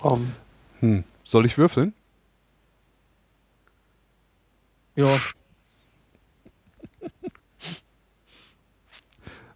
[0.00, 0.34] Um,
[0.80, 1.04] Hm.
[1.22, 1.94] Soll ich würfeln?
[4.96, 5.18] Ja,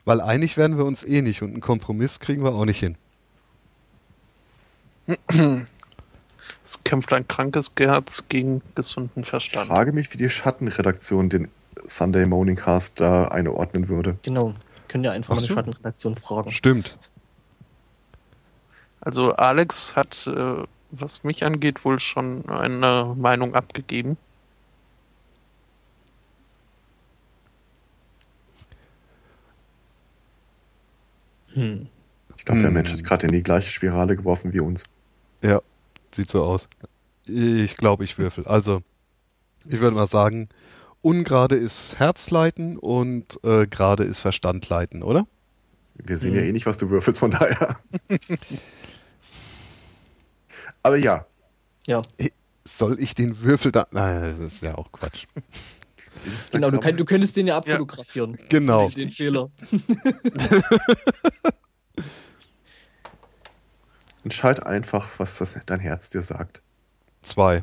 [0.05, 2.97] Weil einig werden wir uns eh nicht und einen Kompromiss kriegen wir auch nicht hin.
[6.65, 9.69] es kämpft ein krankes Herz gegen gesunden Ich Verstand.
[9.69, 11.49] frage mich, wie die Schattenredaktion den
[11.87, 14.19] Sunday Morning Cast da einordnen würde.
[14.23, 14.55] genau.
[14.89, 15.55] Könnt ihr einfach Ach mal die so.
[15.55, 16.51] Schattenredaktion fragen.
[16.51, 16.99] Stimmt.
[19.03, 24.17] Also Alex hat, äh, was mich angeht, wohl schon eine Meinung abgegeben.
[31.55, 31.89] Hm.
[32.37, 32.75] Ich glaube, der Hm.
[32.75, 34.85] Mensch hat gerade in die gleiche Spirale geworfen wie uns.
[35.43, 35.61] Ja,
[36.15, 36.69] sieht so aus.
[37.27, 38.47] Ich glaube, ich würfel.
[38.47, 38.83] Also,
[39.67, 40.49] ich würde mal sagen,
[41.03, 45.27] ungerade ist Herzleiten und äh, gerade ist Verstandleiten, oder?
[45.95, 46.41] Wir sehen Hm.
[46.41, 47.79] ja eh nicht, was du würfelst, von daher.
[50.83, 51.27] Aber ja,
[51.87, 52.03] Ja,
[52.65, 53.87] Soll ich den Würfel da.
[53.93, 55.25] Nein, das ist ja auch Quatsch.
[56.53, 56.71] genau.
[56.71, 57.59] Du, kann, du könntest den ja Ja.
[57.59, 58.37] abfotografieren.
[58.49, 58.89] Genau.
[58.91, 59.51] Den, den Fehler.
[64.25, 66.61] entscheid einfach, was das, dein Herz dir sagt.
[67.23, 67.63] Zwei.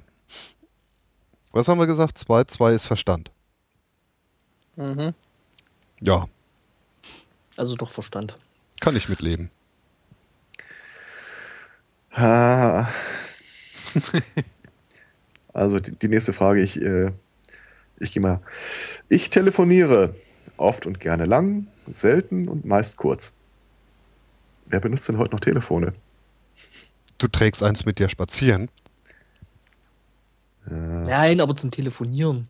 [1.56, 2.18] Was haben wir gesagt?
[2.18, 3.32] Zwei, zwei ist Verstand.
[4.76, 5.14] Mhm.
[6.02, 6.26] Ja,
[7.56, 8.38] Also doch Verstand.
[8.82, 9.50] kann ich mitleben.
[15.54, 17.14] Also die, die nächste Frage, ich, äh,
[18.02, 18.42] ich gehe mal.
[19.08, 20.14] Ich telefoniere
[20.58, 23.32] oft und gerne lang, selten und meist kurz.
[24.66, 25.94] Wer benutzt denn heute noch Telefone?
[27.18, 28.70] Du trägst eins mit dir spazieren.
[30.66, 32.48] Nein, aber zum Telefonieren.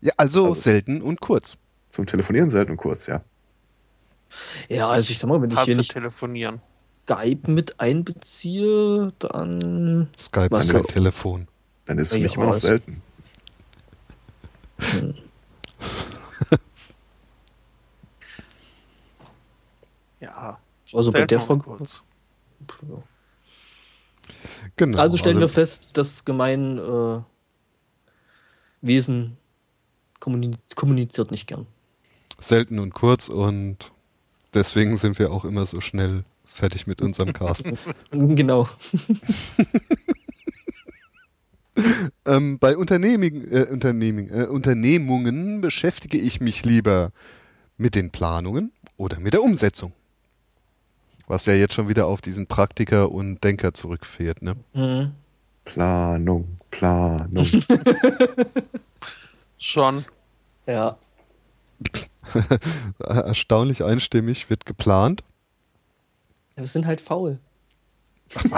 [0.00, 1.56] Ja, also, Also- selten und kurz.
[1.88, 3.22] Zum Telefonieren selten und kurz, ja.
[4.68, 6.60] Ja, also ich sag mal, wenn ich hier Hasse nicht telefonieren.
[7.08, 10.08] Skype mit einbeziehe, dann.
[10.16, 11.48] Skype ist kein ist- Telefon.
[11.86, 13.02] Dann ist es für Ja, mich immer noch selten.
[20.20, 20.58] Ja.
[20.92, 21.60] Also bei der Frage.
[21.60, 22.02] kurz.
[24.80, 24.98] Genau.
[24.98, 27.20] Also stellen wir fest, das gemein äh,
[28.80, 29.36] Wesen
[30.20, 31.66] kommuni kommuniziert nicht gern.
[32.38, 33.92] selten und kurz und
[34.54, 37.70] deswegen sind wir auch immer so schnell fertig mit unserem Cast.
[38.10, 38.70] Genau.
[42.24, 47.12] ähm, bei Unternehming, äh, Unternehming, äh, Unternehmungen beschäftige ich mich lieber
[47.76, 49.92] mit den Planungen oder mit der Umsetzung.
[51.30, 54.42] Was ja jetzt schon wieder auf diesen Praktiker und Denker zurückfährt.
[54.42, 54.56] Ne?
[54.72, 55.12] Mhm.
[55.64, 57.46] Planung, Planung.
[59.58, 60.04] Schon.
[60.66, 60.98] Ja.
[62.98, 65.22] Erstaunlich einstimmig wird geplant.
[66.56, 67.38] Wir sind halt faul.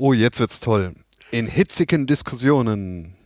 [0.00, 0.94] Oh, jetzt wird's toll.
[1.32, 3.16] In hitzigen Diskussionen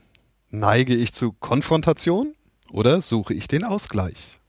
[0.49, 2.35] neige ich zu Konfrontation
[2.71, 4.41] oder suche ich den Ausgleich?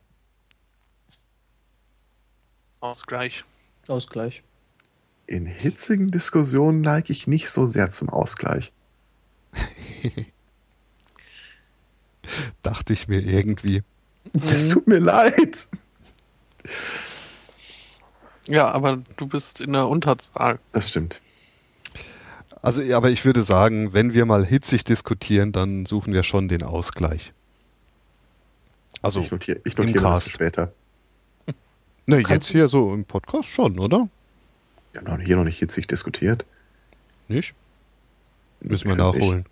[2.84, 3.46] Ausgleich.
[3.88, 4.44] Ausgleich.
[5.26, 8.74] In hitzigen Diskussionen neige ich nicht so sehr zum Ausgleich.
[12.62, 13.84] Dachte ich mir irgendwie.
[14.50, 15.70] Es tut mir leid.
[18.48, 20.60] Ja, aber du bist in der Unterzahl.
[20.74, 21.22] Das stimmt.
[22.62, 26.64] Also, aber ich würde sagen, wenn wir mal hitzig diskutieren, dann suchen wir schon den
[26.64, 27.32] Ausgleich.
[29.02, 30.74] Also, ich notiere ich notiere das später.
[32.06, 34.10] Na, jetzt hier so im Podcast schon, oder?
[34.92, 36.46] Wir haben noch hier noch nicht hitzig diskutiert.
[37.28, 37.56] Nicht?
[38.62, 39.46] Müssen wir nachholen.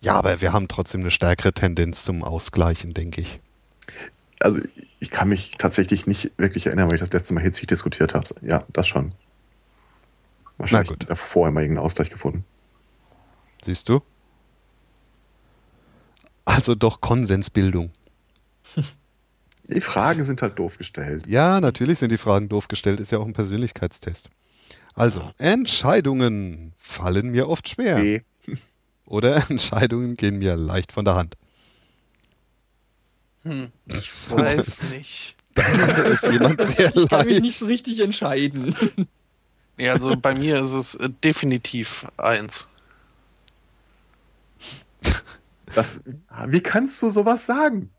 [0.00, 3.40] Ja, aber wir haben trotzdem eine stärkere Tendenz zum Ausgleichen, denke ich.
[4.40, 4.60] Also
[5.00, 8.28] ich kann mich tatsächlich nicht wirklich erinnern, weil ich das letzte Mal hitzig diskutiert habe.
[8.42, 9.12] Ja, das schon.
[10.58, 12.44] Wahrscheinlich davor immer irgendeinen Ausgleich gefunden.
[13.64, 14.00] Siehst du?
[16.44, 17.90] Also doch Konsensbildung.
[19.64, 21.26] Die Fragen sind halt doof gestellt.
[21.26, 24.30] Ja, natürlich sind die Fragen doof gestellt, ist ja auch ein Persönlichkeitstest.
[24.94, 27.96] Also, Entscheidungen fallen mir oft schwer.
[27.96, 28.20] B.
[29.06, 31.36] Oder Entscheidungen gehen mir leicht von der Hand.
[33.42, 33.70] Hm.
[33.86, 35.36] Ich weiß nicht.
[35.54, 38.74] Da ist jemand sehr Ich kann mich nicht so richtig entscheiden.
[39.76, 42.68] Nee, also bei mir ist es äh, definitiv eins.
[45.74, 46.02] Das,
[46.46, 47.90] wie kannst du sowas sagen?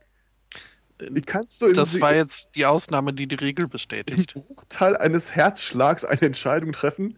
[1.00, 4.36] Wie kannst du in Das war jetzt die Ausnahme, die die Regel bestätigt.
[4.36, 7.18] im Bruchteil eines Herzschlags eine Entscheidung treffen,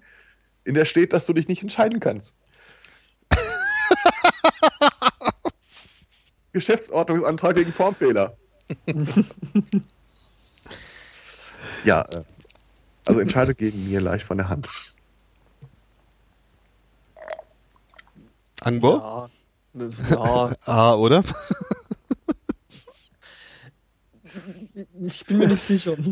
[0.64, 2.36] in der steht, dass du dich nicht entscheiden kannst?
[6.54, 8.38] Geschäftsordnungsantrag gegen Formfehler.
[11.84, 12.24] ja, äh,
[13.06, 14.68] Also Entscheidung gegen mir leicht von der Hand.
[18.62, 18.98] Angbo?
[18.98, 19.30] Ja.
[20.10, 21.24] ja, A, oder?
[25.02, 25.96] Ich bin mir nicht sicher.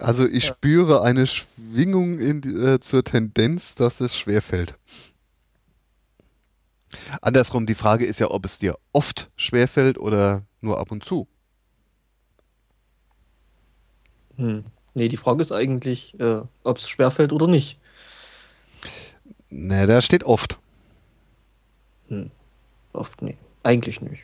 [0.00, 4.74] Also ich spüre eine Schwingung in, äh, zur Tendenz, dass es schwerfällt.
[7.20, 11.28] Andersrum, die Frage ist ja, ob es dir oft schwerfällt oder nur ab und zu.
[14.36, 14.64] Hm.
[14.94, 17.78] Nee, die Frage ist eigentlich, äh, ob es schwerfällt oder nicht.
[19.50, 20.58] Ne, da steht oft.
[22.92, 23.36] Oft, nee.
[23.62, 24.22] Eigentlich nicht.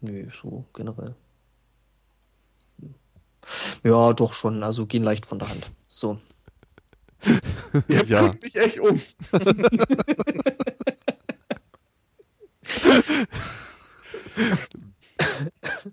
[0.00, 1.14] Nee, so generell.
[2.80, 2.94] Hm.
[3.84, 4.62] Ja, doch schon.
[4.62, 5.70] Also gehen leicht von der Hand.
[5.86, 6.18] So.
[7.88, 8.22] Ihr Ja.
[8.22, 9.00] bringt mich echt um.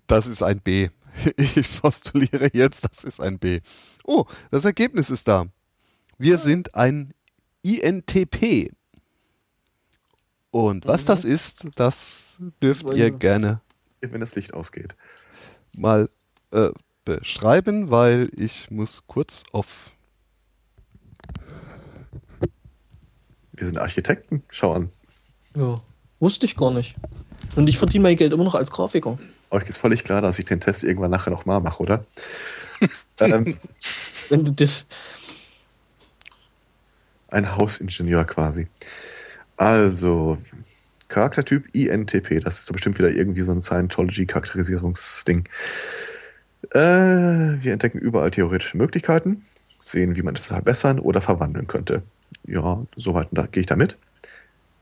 [0.08, 0.90] Das ist ein B.
[1.38, 3.62] Ich postuliere jetzt, das ist ein B.
[4.06, 5.48] Oh, das Ergebnis ist da.
[6.20, 7.14] Wir sind ein
[7.64, 8.72] INTP.
[10.52, 11.06] Und was Mhm.
[11.08, 13.62] das ist, das dürft ihr gerne
[14.02, 14.96] Wenn das Licht ausgeht.
[15.76, 16.10] mal
[16.52, 16.70] äh,
[17.06, 19.92] beschreiben, weil ich muss kurz auf.
[23.54, 24.44] Wir sind Architekten.
[24.50, 24.92] Schau an.
[25.56, 25.82] Ja.
[26.20, 26.96] Wusste ich gar nicht.
[27.56, 29.18] Und ich verdiene mein Geld immer noch als Grafiker.
[29.52, 32.06] Euch ist völlig klar, dass ich den Test irgendwann nachher nochmal mache, oder?
[33.20, 33.58] ähm,
[34.30, 34.86] Wenn du das.
[37.30, 38.68] ein Hausingenieur quasi.
[39.58, 40.38] Also,
[41.10, 42.40] Charaktertyp INTP.
[42.40, 45.48] Das ist doch bestimmt wieder irgendwie so ein Scientology-Charakterisierungsding.
[46.72, 49.46] Äh, wir entdecken überall theoretische Möglichkeiten,
[49.80, 52.04] sehen, wie man das verbessern oder verwandeln könnte.
[52.46, 53.98] Ja, soweit da gehe ich damit.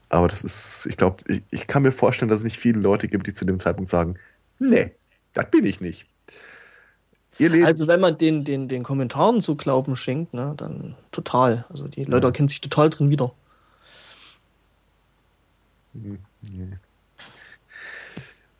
[0.09, 3.07] Aber das ist, ich glaube, ich, ich kann mir vorstellen, dass es nicht viele Leute
[3.07, 4.15] gibt, die zu dem Zeitpunkt sagen,
[4.59, 4.91] nee,
[5.33, 6.05] das bin ich nicht.
[7.63, 11.65] Also, wenn man den, den, den Kommentaren so Glauben schenkt, ne, dann total.
[11.69, 13.33] Also, die Leute erkennen sich total drin wieder.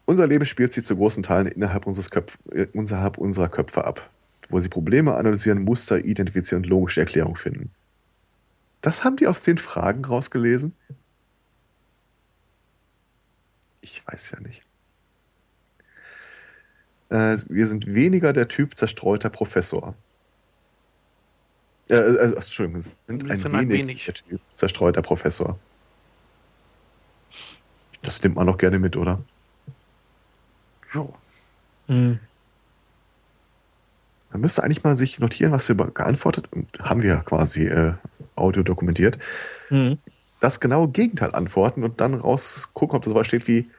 [0.06, 4.10] Unser Leben spielt sich zu großen Teilen innerhalb, unseres Köpf äh, innerhalb unserer Köpfe ab,
[4.50, 7.72] wo sie Probleme analysieren, Muster identifizieren und logische Erklärung finden.
[8.82, 10.74] Das haben die aus den Fragen rausgelesen?
[13.82, 14.62] Ich weiß ja nicht.
[17.10, 19.96] Äh, wir sind weniger der Typ zerstreuter Professor.
[21.90, 24.06] Äh, also, Entschuldigung, wir sind, Wir ein, wenig ein wenig.
[24.06, 25.60] der Typ zerstreuter Professor.
[28.06, 29.20] Das nimmt man noch gerne mit, oder?
[30.94, 31.14] Jo.
[31.88, 32.20] Hm.
[34.32, 37.94] Man müsste eigentlich mal sich notieren, was wir geantwortet und haben wir quasi äh,
[38.36, 39.18] Audio dokumentiert.
[39.70, 39.98] Hm.
[40.40, 43.70] Das genaue Gegenteil antworten und dann rausgucken, ob das was steht wie,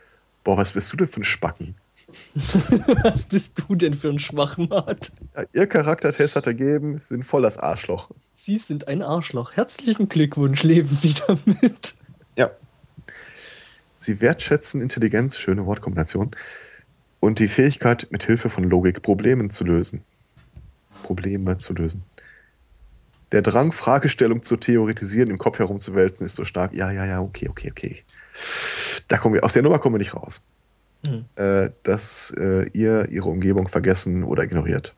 [0.44, 1.76] boah, was bist du denn für ein Spacken?
[3.02, 5.10] Was bist du denn für ein Schwachmat?
[5.34, 8.10] Ja, ihr Charaktertest hat ergeben, Sie sind voll das Arschloch.
[8.32, 9.52] Sie sind ein Arschloch.
[9.56, 11.96] Herzlichen Glückwunsch, leben Sie damit.
[14.06, 16.30] Sie wertschätzen Intelligenz, schöne Wortkombination,
[17.18, 20.04] und die Fähigkeit, mit Hilfe von Logik Problemen zu lösen.
[21.02, 22.04] Probleme zu lösen.
[23.32, 26.72] Der Drang, Fragestellung zu theoretisieren, im Kopf herumzuwälzen, ist so stark.
[26.72, 28.04] Ja, ja, ja, okay, okay, okay.
[29.08, 30.40] Da kommen wir, aus der Nummer kommen wir nicht raus.
[31.04, 31.24] Hm.
[31.34, 34.94] Äh, dass äh, ihr ihre Umgebung vergessen oder ignoriert.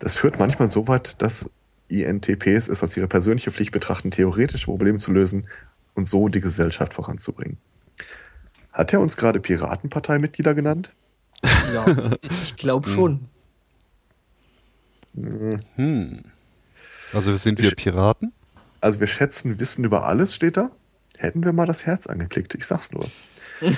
[0.00, 1.50] Das führt manchmal so weit, dass
[2.02, 5.46] INTPs es als ihre persönliche Pflicht betrachten, theoretische Probleme zu lösen
[5.94, 7.58] und so die Gesellschaft voranzubringen.
[8.72, 10.92] Hat er uns gerade Piratenparteimitglieder genannt?
[11.72, 11.84] Ja,
[12.42, 13.28] ich glaube schon.
[15.14, 15.60] Hm.
[15.76, 16.22] Hm.
[17.12, 18.32] Also sind wir Piraten?
[18.80, 20.70] Also wir schätzen Wissen über alles, steht da.
[21.18, 23.08] Hätten wir mal das Herz angeklickt, ich sag's nur.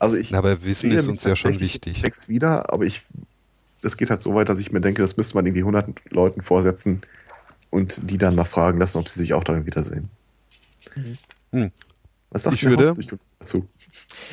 [0.00, 2.02] also ich Na, aber Wissen sehe ist uns ja schon wichtig.
[2.02, 3.02] Text wieder, aber ich,
[3.82, 6.42] das geht halt so weit, dass ich mir denke, das müsste man irgendwie 100 Leuten
[6.42, 7.02] vorsetzen
[7.70, 10.10] und die dann mal fragen lassen, ob sie sich auch darin wiedersehen.
[11.52, 11.70] Hm.
[12.30, 12.96] Was sagt Ich würde-
[13.38, 13.66] dazu?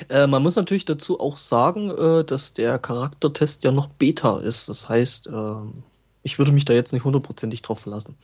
[0.10, 4.70] Äh, man muss natürlich dazu auch sagen, äh, dass der Charaktertest ja noch Beta ist.
[4.70, 5.84] Das heißt, ähm,
[6.24, 8.16] ich würde mich da jetzt nicht hundertprozentig drauf verlassen.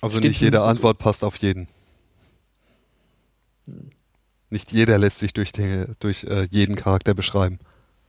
[0.00, 0.88] Also Steht nicht jede zumindest so.
[0.88, 1.68] Antwort passt auf jeden.
[4.50, 7.58] Nicht jeder lässt sich durch, den, durch äh, jeden Charakter beschreiben.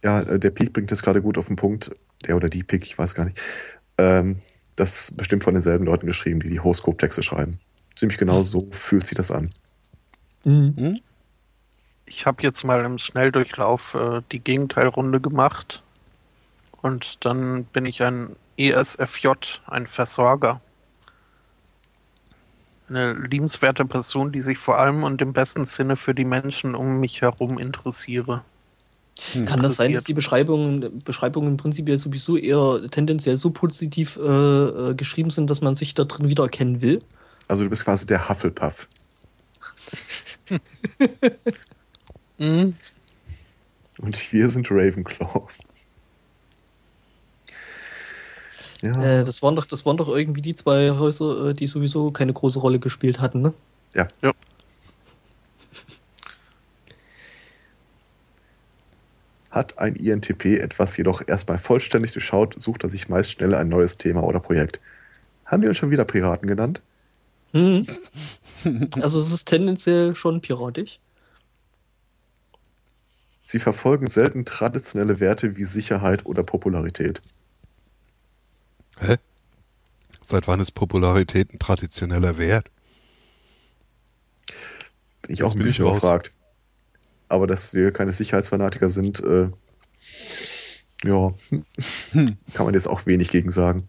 [0.03, 1.91] Ja, äh, der Peak bringt es gerade gut auf den Punkt.
[2.25, 3.39] Der oder die Peak, ich weiß gar nicht.
[3.97, 4.39] Ähm,
[4.75, 7.59] das ist bestimmt von denselben Leuten geschrieben, die die Horoskop-Texte schreiben.
[7.95, 9.51] Ziemlich genau so fühlt sich das an.
[10.43, 10.73] Mhm.
[10.77, 10.99] Hm?
[12.05, 15.83] Ich habe jetzt mal im Schnelldurchlauf äh, die Gegenteilrunde gemacht.
[16.81, 19.29] Und dann bin ich ein ESFJ,
[19.67, 20.61] ein Versorger.
[22.95, 26.99] Eine liebenswerte Person, die sich vor allem und im besten Sinne für die Menschen um
[26.99, 28.43] mich herum interessiere.
[29.45, 34.95] Kann das sein, dass die Beschreibungen, Beschreibungen prinzipiell sowieso eher tendenziell so positiv äh, äh,
[34.95, 37.01] geschrieben sind, dass man sich da drin wiedererkennen will?
[37.47, 38.87] Also du bist quasi der Hufflepuff.
[42.37, 42.75] Mhm.
[43.99, 45.47] Und wir sind Ravenclaw.
[48.81, 52.11] Ja, Äh, das, waren doch, das waren doch irgendwie die zwei Häuser, äh, die sowieso
[52.11, 53.53] keine große Rolle gespielt hatten, ne?
[53.93, 54.07] ja.
[54.21, 54.31] Ja.
[59.51, 63.97] Hat ein INTP etwas jedoch erstmal vollständig durchschaut, sucht er sich meist schnell ein neues
[63.97, 64.79] Thema oder Projekt.
[65.45, 66.81] Haben die uns schon wieder Piraten genannt?
[67.51, 67.85] Hm.
[69.01, 70.99] Also es ist tendenziell schon piratisch.
[73.41, 77.21] Sie verfolgen selten traditionelle Werte wie Sicherheit oder Popularität.
[79.01, 79.17] Hä?
[80.25, 82.67] Seit wann ist Popularität ein traditioneller Wert?
[85.23, 86.31] Bin ich auch ein bin bisschen überfragt.
[87.27, 89.49] Aber dass wir keine Sicherheitsfanatiker sind, äh,
[91.03, 91.33] ja,
[92.53, 93.87] kann man jetzt auch wenig gegen sagen.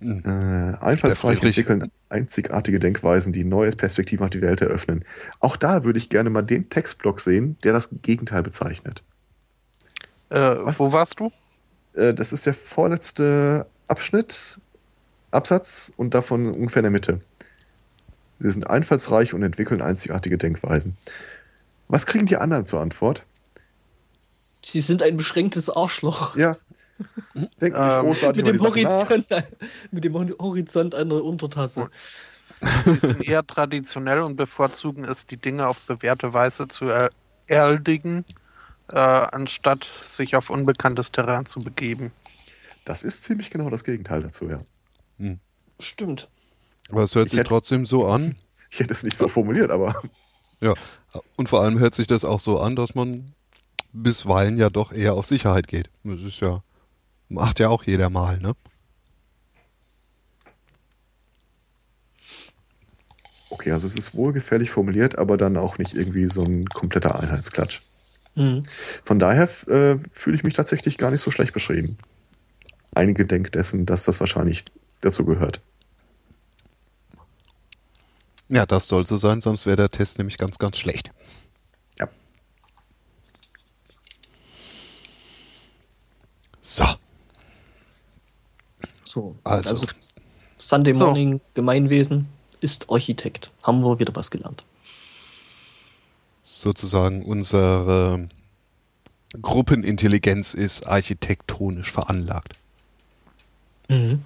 [0.00, 0.22] Hm.
[0.24, 5.04] Äh, einfallsreich entwickeln einzigartige Denkweisen, die neue Perspektiven auf die Welt eröffnen.
[5.40, 9.02] Auch da würde ich gerne mal den Textblock sehen, der das Gegenteil bezeichnet.
[10.28, 10.80] Äh, Was?
[10.80, 11.30] wo warst du?
[11.96, 14.58] Äh, das ist der vorletzte Abschnitt,
[15.30, 17.20] Absatz und davon ungefähr in der Mitte.
[18.38, 20.96] Sie sind einfallsreich und entwickeln einzigartige Denkweisen.
[21.88, 23.24] Was kriegen die anderen zur Antwort?
[24.64, 26.36] Sie sind ein beschränktes Arschloch.
[26.36, 26.56] Ja.
[27.34, 28.70] Denken nicht Ähm, großartig Mit dem, nach.
[28.70, 29.26] Horizont,
[29.90, 31.90] mit dem Hor- Horizont einer Untertasse.
[32.84, 37.10] Sie sind eher traditionell und bevorzugen es, die Dinge auf bewährte Weise zu er
[37.46, 38.24] erledigen,
[38.88, 42.12] äh, anstatt sich auf unbekanntes Terrain zu begeben.
[42.84, 44.58] Das ist ziemlich genau das Gegenteil dazu, ja.
[45.80, 46.28] Stimmt.
[46.90, 48.36] Aber es hört Ich sich hätte- trotzdem so an.
[48.70, 50.02] Ich hätte es nicht so formuliert, aber
[50.60, 50.74] Ja.
[51.36, 53.32] Und vor allem hört sich das auch so an, dass man
[53.92, 55.88] bisweilen ja doch eher auf Sicherheit geht.
[56.04, 56.62] Das ist ja,
[57.28, 58.54] macht ja auch jeder mal, ne?
[63.50, 67.80] okay, also es ist wohlgefällig formuliert, aber dann auch nicht irgendwie so ein kompletter Einheitsklatsch.
[68.36, 68.62] Mhm.
[69.04, 71.98] Von daher äh, fühle ich mich tatsächlich gar nicht so schlecht beschrieben.
[72.94, 74.64] Einige denken dessen, dass das wahrscheinlich
[75.00, 75.60] dazu gehört.
[78.48, 81.10] Ja, das soll so sein, sonst wäre der Test nämlich ganz, ganz schlecht.
[81.98, 82.08] Ja.
[86.60, 86.84] So,
[89.16, 89.34] So.
[89.44, 89.70] Also.
[89.70, 89.86] Also,
[90.58, 91.06] Sunday So.
[91.06, 92.28] Morning Gemeinwesen
[92.60, 93.50] ist Architekt.
[93.62, 94.62] Haben wir wieder was gelernt.
[96.60, 98.28] Sozusagen unsere
[99.40, 102.54] Gruppenintelligenz ist architektonisch veranlagt.
[103.88, 104.22] Mhm.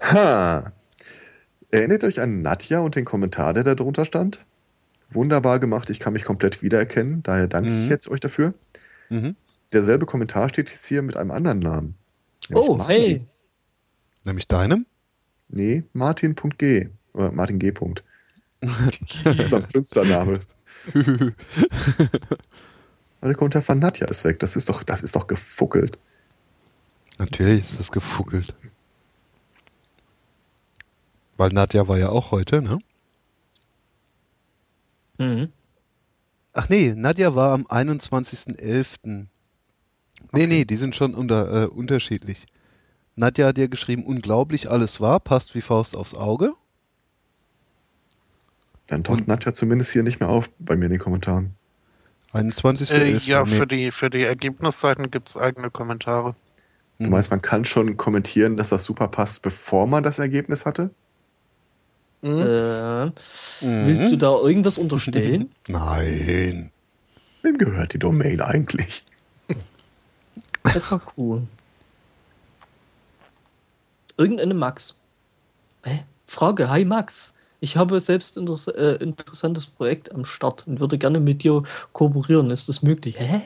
[0.00, 0.72] Ha!
[1.70, 4.44] Erinnert euch an Nadja und den Kommentar, der da drunter stand?
[5.10, 7.84] Wunderbar gemacht, ich kann mich komplett wiedererkennen, daher danke Mhm.
[7.84, 8.54] ich jetzt euch dafür.
[9.10, 9.36] Mhm.
[9.72, 11.94] Derselbe Kommentar steht jetzt hier mit einem anderen Namen.
[12.52, 12.96] Oh, Martin.
[12.96, 13.26] hey.
[14.24, 14.86] Nämlich deinem?
[15.48, 16.88] Nee, Martin.g.
[17.12, 17.72] Oder Martin G.
[17.72, 18.02] Punkt.
[18.60, 20.40] Das ist doch ein Künstlername.
[23.22, 24.38] Der Kommentar von Nadja ist weg.
[24.40, 25.98] Das ist doch, das ist doch gefuckelt.
[27.18, 28.54] Natürlich ist das gefuckelt.
[31.36, 32.78] Weil Nadja war ja auch heute, ne?
[35.18, 35.52] Mhm.
[36.52, 38.98] Ach nee, Nadja war am 21.11.
[39.04, 39.26] Nee,
[40.32, 40.46] Okay.
[40.46, 42.46] nee, die sind schon unter, äh, unterschiedlich.
[43.16, 46.54] Nadja hat dir geschrieben, unglaublich, alles war, passt wie Faust aufs Auge.
[48.88, 51.54] Dann taucht Und- Nadja zumindest hier nicht mehr auf bei mir in den Kommentaren.
[52.32, 52.92] 21.11.
[53.26, 53.50] Äh, ja, nee.
[53.50, 56.34] für die, für die Ergebnisseiten gibt es eigene Kommentare.
[56.98, 57.10] Du Mhm.
[57.10, 60.90] meinst, man kann schon kommentieren, dass das super passt, bevor man das Ergebnis hatte?
[62.22, 62.28] Mhm.
[62.40, 63.12] Äh, Mhm.
[63.86, 65.50] willst du da irgendwas unterstellen?
[65.68, 66.70] Nein.
[67.42, 69.04] Wem gehört die Domain eigentlich?
[70.64, 71.42] FAQ.
[74.16, 75.00] Irgendeine Max.
[75.84, 76.02] Hä?
[76.26, 77.34] Frage, hi Max.
[77.60, 82.50] Ich habe selbst ein äh, interessantes Projekt am Start und würde gerne mit dir kooperieren.
[82.50, 83.18] Ist das möglich?
[83.18, 83.42] Hä?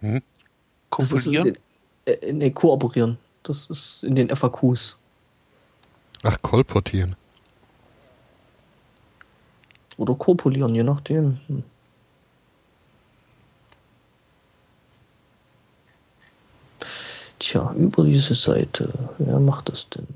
[0.00, 1.58] Das ist, Kopulieren?
[2.06, 3.18] äh, nee, kooperieren.
[3.42, 4.96] Das ist in den FAQs.
[6.22, 7.16] Ach, kolportieren.
[9.98, 11.38] Oder kopulieren, je nachdem.
[11.46, 11.62] Hm.
[17.38, 18.90] Tja, über diese Seite.
[19.18, 20.06] Wer macht das denn?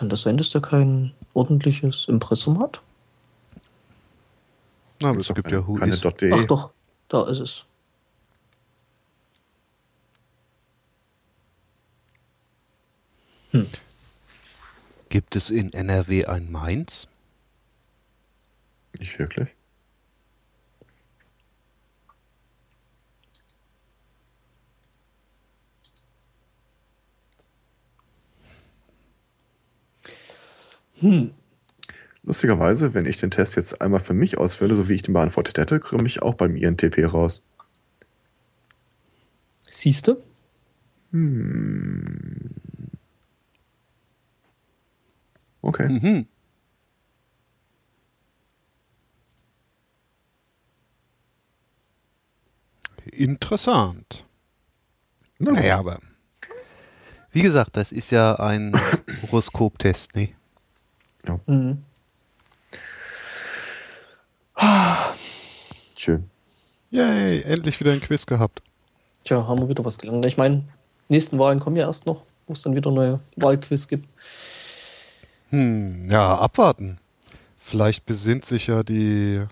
[0.00, 2.80] Kann das sein, dass der kein ordentliches Impressum hat?
[5.02, 5.78] Na, aber es gibt ja Who
[6.32, 6.70] Ach doch,
[7.08, 7.64] da ist es.
[13.50, 13.66] Hm.
[15.10, 17.06] Gibt es in NRW ein Mainz?
[18.98, 19.50] Nicht wirklich.
[31.00, 31.32] Hm.
[32.22, 35.58] Lustigerweise, wenn ich den Test jetzt einmal für mich ausfülle, so wie ich den beantwortet
[35.58, 37.42] hätte, komme ich auch beim INTP raus.
[39.68, 40.16] Siehst du?
[41.12, 42.50] Hm.
[45.62, 45.88] Okay.
[45.88, 46.26] Mhm.
[53.12, 54.24] Interessant.
[55.38, 56.00] Naja, aber
[57.32, 58.72] wie gesagt, das ist ja ein
[59.22, 60.30] Horoskop-Test, ne?
[61.46, 61.84] Mhm.
[65.96, 66.30] Schön.
[66.90, 68.62] Yay, endlich wieder ein Quiz gehabt.
[69.24, 70.26] Tja, haben wir wieder was gelernt.
[70.26, 70.64] Ich meine,
[71.08, 74.08] nächsten Wahlen kommen ja erst noch, wo es dann wieder neue Wahlquiz gibt.
[75.50, 76.98] Hm, ja, abwarten.
[77.58, 79.44] Vielleicht besinnt sich ja die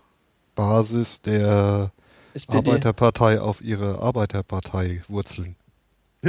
[0.54, 1.92] Basis der
[2.34, 2.56] SPD.
[2.56, 5.56] Arbeiterpartei auf ihre Arbeiterpartei-Wurzeln.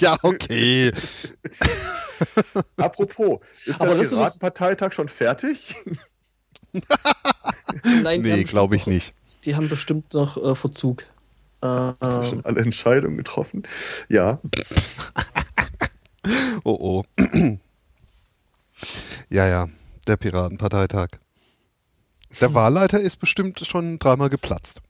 [0.00, 0.90] ja, okay.
[2.76, 5.76] Apropos, ist Aber der Piratenparteitag schon fertig?
[8.02, 9.12] Nein, Nee, haben glaube ich nicht.
[9.44, 11.02] Die haben bestimmt noch äh, Verzug.
[11.60, 13.64] Äh, Hast du ähm, schon alle Entscheidungen getroffen?
[14.08, 14.40] Ja.
[16.64, 17.04] Oh oh.
[19.30, 19.68] ja, ja,
[20.06, 21.08] der Piratenparteitag.
[22.40, 24.80] Der Wahlleiter ist bestimmt schon dreimal geplatzt.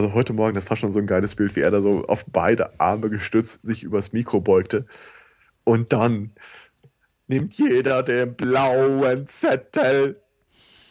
[0.00, 2.24] Also heute Morgen, das war schon so ein geiles Bild, wie er da so auf
[2.26, 4.86] beide Arme gestützt sich übers Mikro beugte.
[5.64, 6.30] Und dann
[7.28, 10.18] nimmt jeder den blauen Zettel.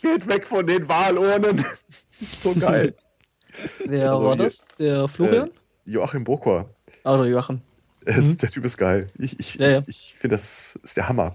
[0.03, 1.65] Geht weg von den Wahlurnen.
[2.37, 2.93] so geil.
[3.87, 4.65] wer Also war hier- das?
[4.77, 5.47] Der Florian?
[5.49, 5.51] Äh,
[5.91, 6.69] Joachim Bokor.
[7.03, 7.61] Ah, oder Joachim.
[8.05, 8.37] Es, Mhm.
[8.37, 9.07] Der Typ ist geil.
[9.17, 9.79] Ich, ich, Ja, ja.
[9.87, 11.33] ich, ich finde, das ist der Hammer.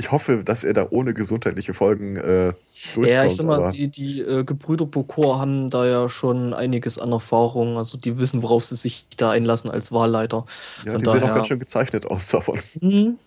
[0.00, 2.52] Ich hoffe, dass er da ohne gesundheitliche Folgen äh,
[2.94, 3.08] durchkommt.
[3.08, 7.12] Ja, ich sag mal, die, die äh, Gebrüder Bokor haben da ja schon einiges an
[7.12, 7.76] Erfahrung.
[7.76, 10.46] Also die wissen, worauf sie sich da einlassen als Wahlleiter.
[10.86, 12.58] ja, von die sehen auch daher- ganz schön gezeichnet aus davon.
[12.80, 13.18] Mhm.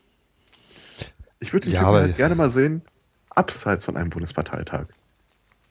[1.39, 2.81] Ich würde den Ja, aber- halt gerne mal sehen,
[3.29, 4.85] abseits von einem Bundesparteitag.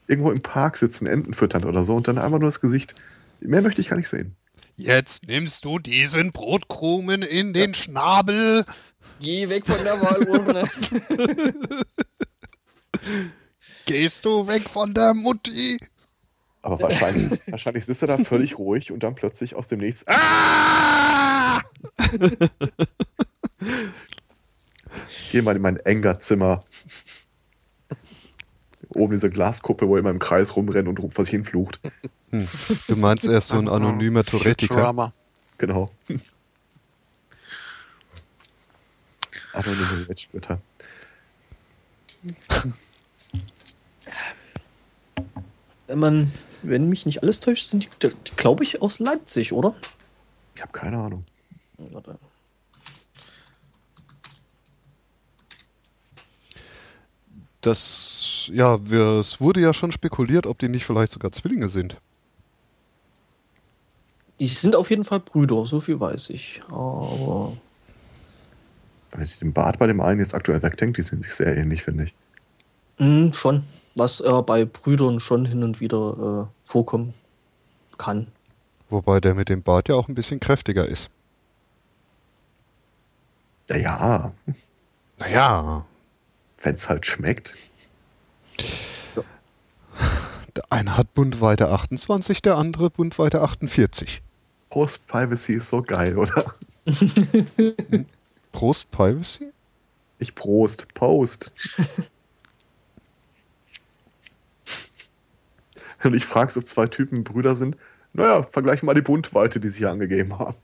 [0.06, 2.94] Irgendwo im Park sitzen, Enten füttern oder so und dann einfach nur das Gesicht.
[3.40, 4.36] Mehr möchte ich gar nicht sehen.
[4.76, 8.64] Jetzt nimmst du diesen Brotkrumen in den Schnabel.
[9.22, 10.68] Geh weg von der Wahlurne.
[13.86, 15.78] Gehst du weg von der Mutti?
[16.62, 20.04] Aber wahrscheinlich, wahrscheinlich sitzt er da völlig ruhig und dann plötzlich aus dem Nichts.
[20.08, 21.60] Ah!
[25.30, 26.64] Gehe mal in mein Engerzimmer.
[28.88, 31.80] Oben diese Glaskuppe, wo er immer im Kreis rumrennt und vor sich hinflucht.
[32.30, 32.48] Hm.
[32.88, 35.12] Du meinst, er ist so ein anonymer Theoretiker?
[35.58, 35.92] Genau.
[39.52, 40.60] Anonyme Wettspötter.
[45.86, 46.32] Wenn man,
[46.62, 49.74] wenn mich nicht alles täuscht, sind die, die glaube ich, aus Leipzig, oder?
[50.54, 51.24] Ich habe keine Ahnung.
[51.78, 52.18] Warte.
[57.60, 61.96] Das, ja, wir, es wurde ja schon spekuliert, ob die nicht vielleicht sogar Zwillinge sind.
[64.40, 66.60] Die sind auf jeden Fall Brüder, so viel weiß ich.
[66.68, 67.56] Aber
[69.12, 71.82] Wenn ich den Bart bei dem einen jetzt aktuell wegdenke, die sind sich sehr ähnlich,
[71.82, 72.14] finde ich.
[72.98, 77.14] mh, schon, was äh, bei Brüdern schon hin und wieder äh, vorkommen
[77.98, 78.26] kann.
[78.90, 81.10] Wobei der mit dem Bart ja auch ein bisschen kräftiger ist.
[83.68, 84.32] Ja, ja,
[85.18, 85.86] Naja,
[86.62, 87.54] wenn es halt schmeckt.
[90.56, 94.22] der eine hat Bundweite 28, der andere Bundweite 48.
[94.70, 96.54] Post-Privacy ist so geil, oder?
[98.52, 99.52] Prost Privacy?
[100.18, 101.50] Ich Prost, Post.
[106.04, 107.76] Und ich frage, ob zwei Typen Brüder sind.
[108.12, 110.56] Naja, vergleichen mal die Bundweite, die sie hier angegeben haben.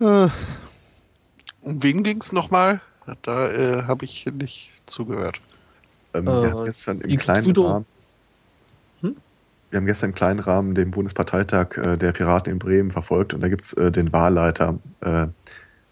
[0.00, 0.28] Äh,
[1.62, 2.80] Um wen ging es nochmal?
[3.22, 5.40] Da äh, habe ich nicht zugehört.
[6.14, 7.86] Ähm, Äh, haben gestern im kleinen Rahmen.
[9.70, 13.40] Wir haben gestern im kleinen Rahmen den Bundesparteitag äh, der Piraten in Bremen verfolgt und
[13.40, 15.28] da gibt es äh, den Wahlleiter äh,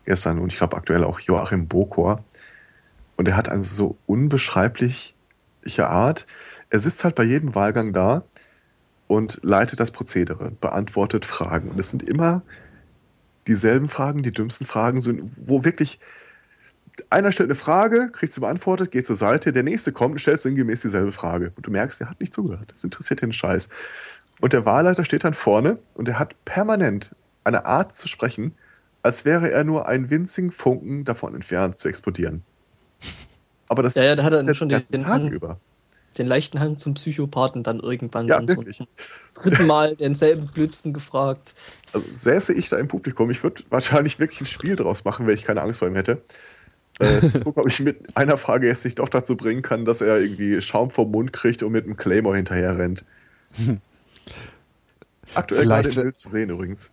[0.04, 2.24] gestern und ich glaube aktuell auch Joachim Bokor.
[3.16, 5.14] Und er hat eine so unbeschreibliche
[5.78, 6.26] Art.
[6.70, 8.24] Er sitzt halt bei jedem Wahlgang da
[9.06, 11.70] und leitet das Prozedere, beantwortet Fragen.
[11.70, 12.42] Und es sind immer
[13.46, 15.00] dieselben Fragen, die dümmsten Fragen
[15.36, 15.98] wo wirklich
[17.10, 20.40] einer stellt eine Frage, kriegt sie beantwortet, geht zur Seite, der nächste kommt und stellt
[20.40, 21.52] sinngemäß dieselbe Frage.
[21.56, 22.72] Und du merkst, er hat nicht zugehört.
[22.72, 23.68] Das interessiert den Scheiß.
[24.40, 27.10] Und der Wahlleiter steht dann vorne und er hat permanent
[27.44, 28.54] eine Art zu sprechen,
[29.02, 32.42] als wäre er nur einen winzigen Funken davon entfernt zu explodieren.
[33.68, 35.58] Aber das Ja, ja, da hat er schon den den- Tag Hand- über.
[36.16, 38.78] Den leichten Hang zum Psychopathen dann irgendwann Ja, dann wirklich.
[38.78, 38.86] zum
[39.34, 41.54] dritten Mal denselben Blödsinn gefragt.
[41.92, 45.34] Also säße ich da im Publikum, ich würde wahrscheinlich wirklich ein Spiel draus machen, wenn
[45.34, 46.20] ich keine Angst vor ihm hätte.
[46.98, 50.00] Äh, zu gucken, ob ich mit einer Frage jetzt nicht doch dazu bringen kann, dass
[50.00, 53.04] er irgendwie Schaum vom Mund kriegt und mit einem Claymore hinterher rennt.
[55.34, 56.92] Aktuell gerade im Bild zu sehen übrigens.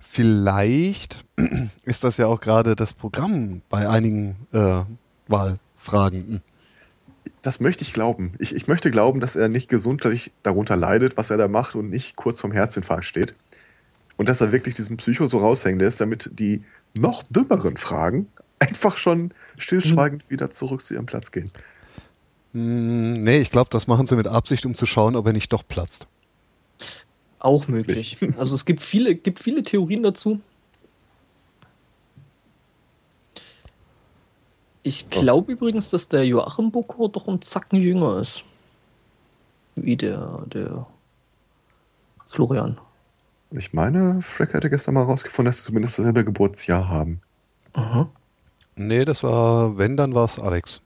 [0.00, 1.24] Vielleicht
[1.84, 4.82] ist das ja auch gerade das Programm bei einigen äh,
[5.28, 6.42] Wahlfragenden.
[7.42, 8.34] Das möchte ich glauben.
[8.38, 11.90] Ich, ich möchte glauben, dass er nicht gesundheitlich darunter leidet, was er da macht und
[11.90, 13.34] nicht kurz vorm Herzinfarkt steht.
[14.16, 16.62] Und dass er wirklich diesen Psycho so raushängen lässt, damit die
[16.94, 18.28] noch dümmeren Fragen
[18.68, 21.50] einfach schon stillschweigend wieder zurück zu ihrem Platz gehen.
[22.52, 25.52] Hm, nee, ich glaube, das machen sie mit Absicht, um zu schauen, ob er nicht
[25.52, 26.06] doch platzt.
[27.38, 28.16] Auch möglich.
[28.38, 30.40] Also es gibt viele, gibt viele Theorien dazu.
[34.82, 38.44] Ich glaube übrigens, dass der Joachim Boko doch ein Zacken jünger ist.
[39.76, 40.86] Wie der, der
[42.26, 42.78] Florian.
[43.50, 47.20] Ich meine, Freck hatte gestern mal rausgefunden, dass sie zumindest dasselbe Geburtsjahr haben.
[47.72, 48.10] Aha.
[48.76, 50.82] Nee, das war, wenn, dann war es Alex.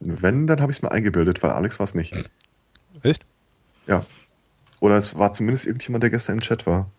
[0.00, 2.14] Wenn, dann habe ich es mir eingebildet, weil Alex war es nicht.
[3.02, 3.24] Echt?
[3.86, 4.04] Ja.
[4.80, 6.90] Oder es war zumindest irgendjemand, der gestern im Chat war.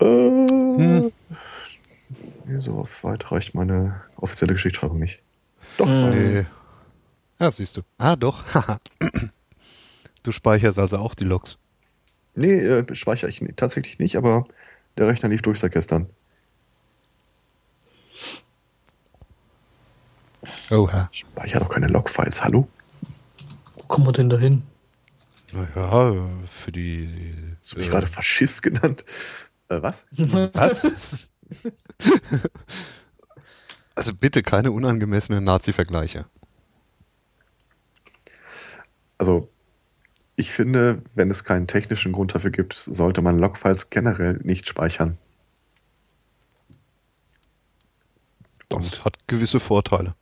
[0.00, 1.12] Äh, Hm.
[2.58, 5.20] so weit reicht meine offizielle Geschichtsschreibung nicht.
[5.76, 6.30] Doch, es war Hm.
[6.30, 6.46] Nee.
[7.38, 7.82] Ja, siehst du.
[7.96, 8.44] Ah, doch.
[8.54, 8.78] haha.
[10.22, 11.58] du speicherst also auch die Logs.
[12.34, 14.46] Nee, äh, speichere ich tatsächlich nicht, aber
[14.98, 16.08] der Rechner lief durch seit gestern.
[20.70, 21.08] Oha.
[21.12, 22.68] Speicher doch keine Logfiles, hallo?
[23.74, 24.62] Wo kommen wir denn da hin?
[25.52, 26.14] Naja,
[26.48, 27.08] für die.
[27.58, 29.04] Hast du mich äh, gerade Faschist genannt?
[29.68, 30.06] Äh, was?
[30.12, 31.32] Was?
[33.96, 36.26] also bitte keine unangemessenen Nazi-Vergleiche.
[39.18, 39.48] Also,
[40.36, 45.18] ich finde, wenn es keinen technischen Grund dafür gibt, sollte man Logfiles generell nicht speichern.
[48.68, 50.14] Das hat gewisse Vorteile.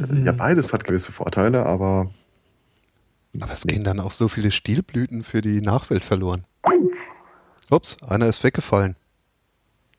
[0.00, 2.10] Äh, Ja, beides hat gewisse Vorteile, aber
[3.40, 6.44] Aber es gehen dann auch so viele Stilblüten für die Nachwelt verloren.
[7.70, 8.96] Ups, einer ist weggefallen.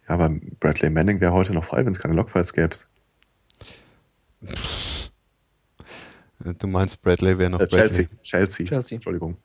[0.09, 2.75] ja, aber Bradley Manning wäre heute noch frei, wenn es keine Logfiles gäbe.
[6.59, 8.03] Du meinst, Bradley wäre noch Äh, Chelsea.
[8.05, 8.23] Bradley.
[8.23, 8.65] Chelsea.
[8.67, 8.95] Chelsea.
[8.95, 9.37] Entschuldigung.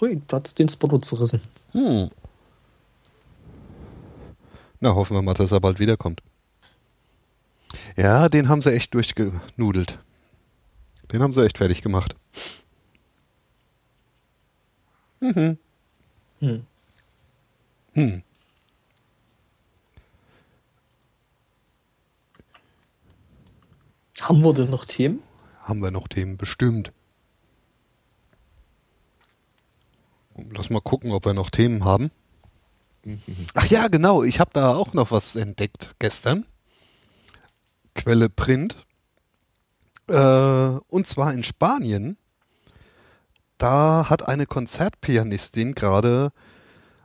[0.00, 1.40] Ui, da hat den Spotto zerrissen.
[1.72, 2.10] Hm.
[4.80, 6.20] Na, hoffen wir mal, dass er bald wiederkommt.
[7.96, 9.98] Ja, den haben sie echt durchgenudelt.
[11.12, 12.16] Den haben sie echt fertig gemacht.
[15.20, 15.58] Mhm.
[16.40, 16.66] Hm.
[17.94, 18.22] Hm.
[24.20, 25.22] Haben wir denn noch Themen?
[25.62, 26.92] Haben wir noch Themen bestimmt.
[30.50, 32.10] Lass mal gucken, ob wir noch Themen haben.
[33.54, 34.22] Ach ja, genau.
[34.22, 36.46] Ich habe da auch noch was entdeckt gestern.
[37.94, 38.76] Quelle Print.
[40.08, 42.16] Äh, und zwar in Spanien.
[43.58, 46.32] Da hat eine Konzertpianistin gerade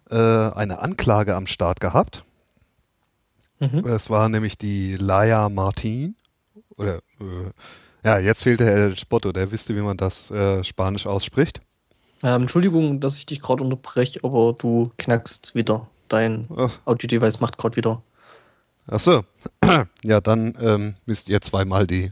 [0.09, 2.23] äh, eine Anklage am Start gehabt.
[3.59, 3.85] Mhm.
[3.85, 6.15] Es war nämlich die Laia Martin.
[6.75, 7.51] Oder, äh,
[8.03, 11.61] ja, jetzt fehlt der El Spotto, der wüsste, wie man das äh, Spanisch ausspricht.
[12.23, 15.87] Ähm, Entschuldigung, dass ich dich gerade unterbreche, aber du knackst wieder.
[16.07, 16.47] Dein
[16.85, 18.01] Audio-Device macht gerade wieder.
[18.87, 19.23] Ach so.
[20.03, 22.11] ja, dann ähm, müsst ihr zweimal die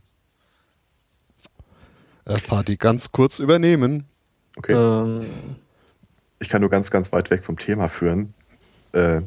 [2.26, 4.06] äh, Party ganz kurz übernehmen.
[4.58, 4.74] Okay.
[4.74, 5.26] Ähm,
[6.40, 8.34] Ich kann nur ganz, ganz weit weg vom Thema führen.
[8.94, 9.22] Äh,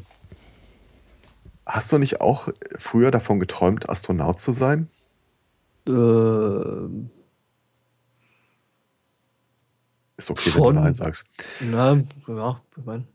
[1.65, 4.89] hast du nicht auch früher davon geträumt, Astronaut zu sein?
[5.87, 6.89] äh,
[10.17, 10.75] Ist okay, wenn Schon.
[10.75, 11.27] du Nein sagst.
[11.59, 13.07] na, ja, ich mein,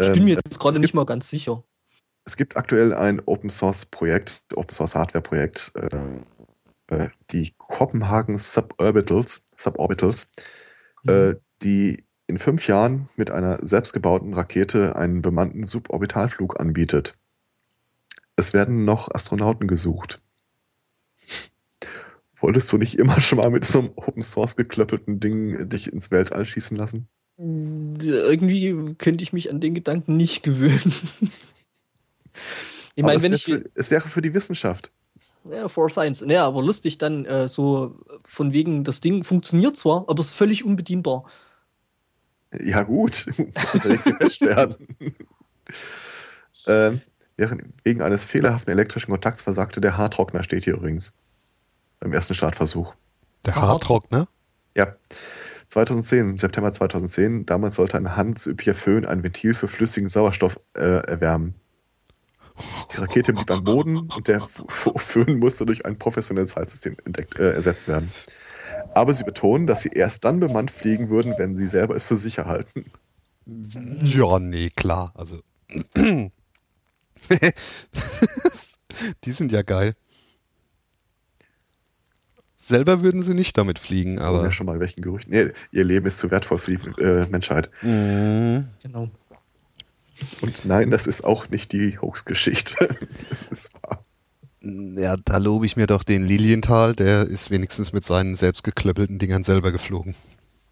[0.00, 1.64] ich Ähm, bin mir jetzt gerade nicht mal ganz sicher.
[2.24, 8.38] Es gibt aktuell ein Open Source Projekt, Open Source Hardware Projekt, äh, äh, die Kopenhagen
[8.38, 10.28] Suborbitals, Suborbitals
[11.06, 17.16] äh, die in fünf Jahren mit einer selbstgebauten Rakete einen bemannten Suborbitalflug anbietet.
[18.36, 20.20] Es werden noch Astronauten gesucht.
[22.40, 26.10] Wolltest du nicht immer schon mal mit so einem Open Source geklöppelten Ding dich ins
[26.10, 27.08] Weltall schießen lassen?
[27.36, 30.94] Irgendwie könnte ich mich an den Gedanken nicht gewöhnen.
[32.94, 33.44] Ich meine, es wenn ich.
[33.44, 34.90] für, es wäre für die Wissenschaft.
[35.50, 36.20] Ja, for Science.
[36.20, 40.34] Naja, aber lustig dann äh, so von wegen, das Ding funktioniert zwar, aber es ist
[40.34, 41.24] völlig unbedienbar.
[42.60, 43.26] Ja, gut.
[44.40, 44.86] Werden.
[46.66, 47.00] ähm,
[47.82, 51.14] wegen eines fehlerhaften elektrischen Kontakts versagte der Haartrockner, steht hier übrigens.
[51.98, 52.94] Beim ersten Startversuch.
[53.46, 54.28] Der Haartrockner?
[54.76, 54.94] Ja.
[55.68, 61.54] 2010, September 2010, damals sollte ein handelsüblicher Föhn ein Ventil für flüssigen Sauerstoff äh, erwärmen.
[62.92, 67.52] Die Rakete blieb am Boden und der Föhn musste durch ein professionelles Heizsystem entdeckt, äh,
[67.52, 68.12] ersetzt werden.
[68.94, 72.16] Aber sie betonen, dass sie erst dann bemannt fliegen würden, wenn sie selber es für
[72.16, 72.84] sicher halten.
[73.46, 75.12] Ja, nee, klar.
[75.14, 75.40] Also.
[79.24, 79.94] Die sind ja geil.
[82.62, 84.44] Selber würden sie nicht damit fliegen, aber.
[84.44, 85.32] Ja schon mal welchen Gerüchten.
[85.32, 87.70] Nee, ihr Leben ist zu wertvoll für die äh, Menschheit.
[87.82, 88.68] Mhm.
[88.82, 89.08] Genau.
[90.40, 92.96] Und nein, das ist auch nicht die Hoax-Geschichte.
[93.30, 94.04] das ist wahr.
[94.60, 99.42] Ja, da lobe ich mir doch den Lilienthal, der ist wenigstens mit seinen selbstgeklöppelten Dingern
[99.42, 100.14] selber geflogen.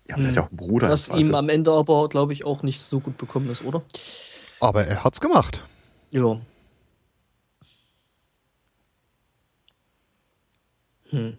[0.08, 0.28] Ja, hm.
[0.28, 0.88] hat ja auch einen Bruder.
[0.88, 3.82] Was ihm am Ende aber, glaube ich, auch nicht so gut bekommen ist, oder?
[4.60, 5.62] Aber er hat's gemacht.
[6.10, 6.40] Ja.
[11.10, 11.36] Hm.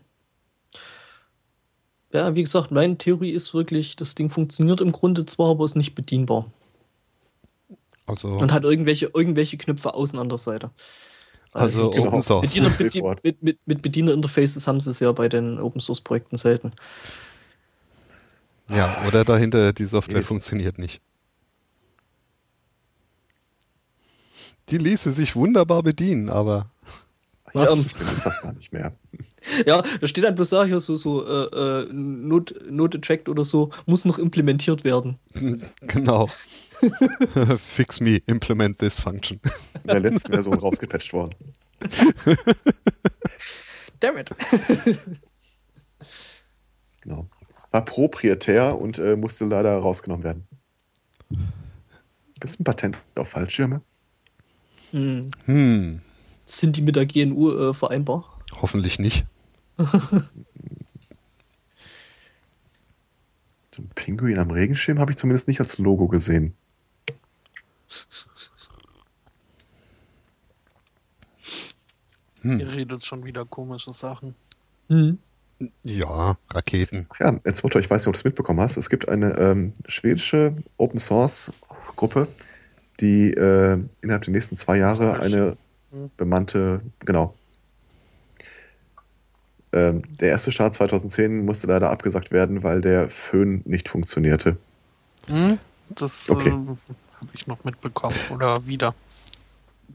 [2.14, 5.76] Ja, wie gesagt, meine Theorie ist wirklich, das Ding funktioniert im Grunde zwar, aber ist
[5.76, 6.52] nicht bedienbar.
[8.06, 10.72] Also und hat irgendwelche, irgendwelche Knöpfe außen an der Seite.
[11.54, 12.50] Also, also Open Source.
[12.50, 16.38] Bediener, Bedi mit, mit, mit Bedienerinterfaces haben sie es ja bei den Open Source Projekten
[16.38, 16.72] selten.
[18.70, 21.02] Ja, oder dahinter die Software funktioniert nicht.
[24.70, 26.72] Die ließe sich wunderbar bedienen, aber.
[27.54, 28.94] Ja, um, ist das gar nicht mehr.
[29.66, 33.44] Ja, da steht dann bloß da hier so, so äh, äh Not, Note checkt oder
[33.44, 35.18] so, muss noch implementiert werden.
[35.82, 36.30] Genau.
[37.58, 39.40] Fix me, implement this function.
[39.84, 41.36] In der letzten Version rausgepatcht worden.
[44.00, 44.30] Damn it.
[47.02, 47.28] genau.
[47.72, 50.48] War proprietär und äh, musste leider rausgenommen werden.
[51.30, 53.82] Gibt es ein Patent auf Fallschirme?
[54.92, 55.28] Hm.
[55.46, 56.02] Hm.
[56.46, 58.40] Sind die mit der GNU äh, vereinbar?
[58.62, 59.26] Hoffentlich nicht.
[63.78, 66.56] Den Pinguin am Regenschirm habe ich zumindest nicht als Logo gesehen.
[72.42, 72.60] Hm.
[72.60, 74.36] Ihr redet schon wieder komische Sachen.
[74.90, 75.20] Hm.
[75.84, 77.08] Ja, Raketen.
[77.20, 78.78] Ja, jetzt Motto, ich weiß nicht, ob du es mitbekommen hast.
[78.78, 81.54] Es gibt eine ähm, schwedische Open Source
[81.96, 82.28] Gruppe,
[83.00, 85.58] die äh, innerhalb der nächsten zwei Jahre eine
[85.92, 86.10] hm.
[86.18, 87.36] bemannte, genau.
[89.74, 94.58] Ähm, der erste Start 2010 musste leider abgesagt werden, weil der Föhn nicht funktionierte.
[95.28, 95.60] Hm?
[95.90, 96.50] Das okay.
[96.50, 96.76] äh,
[97.22, 98.94] habe ich noch mitbekommen oder wieder.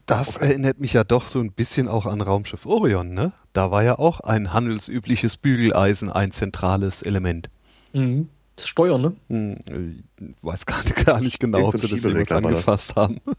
[0.05, 0.45] Das okay.
[0.45, 3.33] erinnert mich ja doch so ein bisschen auch an Raumschiff Orion, ne?
[3.53, 7.49] Da war ja auch ein handelsübliches Bügeleisen ein zentrales Element.
[7.93, 8.29] Mhm.
[8.55, 9.13] Das Steuern, ne?
[9.29, 13.19] Hm, äh, weiß gar nicht, gar nicht genau, ob sie das jemals angefasst haben.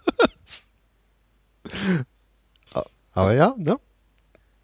[3.15, 3.78] Aber ja, ne?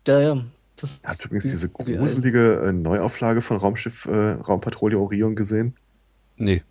[0.07, 0.45] Ja, ja.
[0.77, 5.75] Das Habt übrigens diese gruselige äh, Neuauflage von Raumschiff äh, Raumpatrouille Orion gesehen?
[6.37, 6.63] Nee.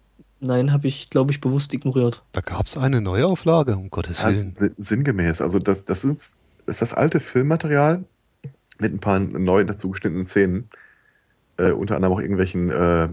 [0.44, 2.22] Nein, habe ich, glaube ich, bewusst ignoriert.
[2.34, 4.52] Da gab es eine Neuauflage, um Gottes ja, Willen.
[4.52, 5.40] Sinngemäß.
[5.40, 8.04] Also das, das ist, ist das alte Filmmaterial
[8.78, 10.70] mit ein paar neu dazu geschnittenen Szenen.
[11.56, 13.08] Äh, unter anderem auch irgendwelchen äh,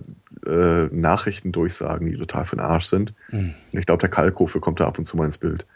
[0.44, 3.14] äh, Nachrichtendurchsagen, die total für den Arsch sind.
[3.30, 3.54] Mhm.
[3.72, 5.66] Und ich glaube, der Kalkofe kommt da ab und zu mal ins Bild.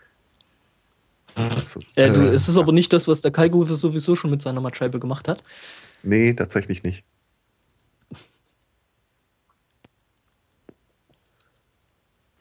[1.36, 4.60] Also, äh, du, es ist aber nicht das, was der Kalkofe sowieso schon mit seiner
[4.60, 5.44] Matscheibe gemacht hat.
[6.02, 7.04] Nee, tatsächlich nicht.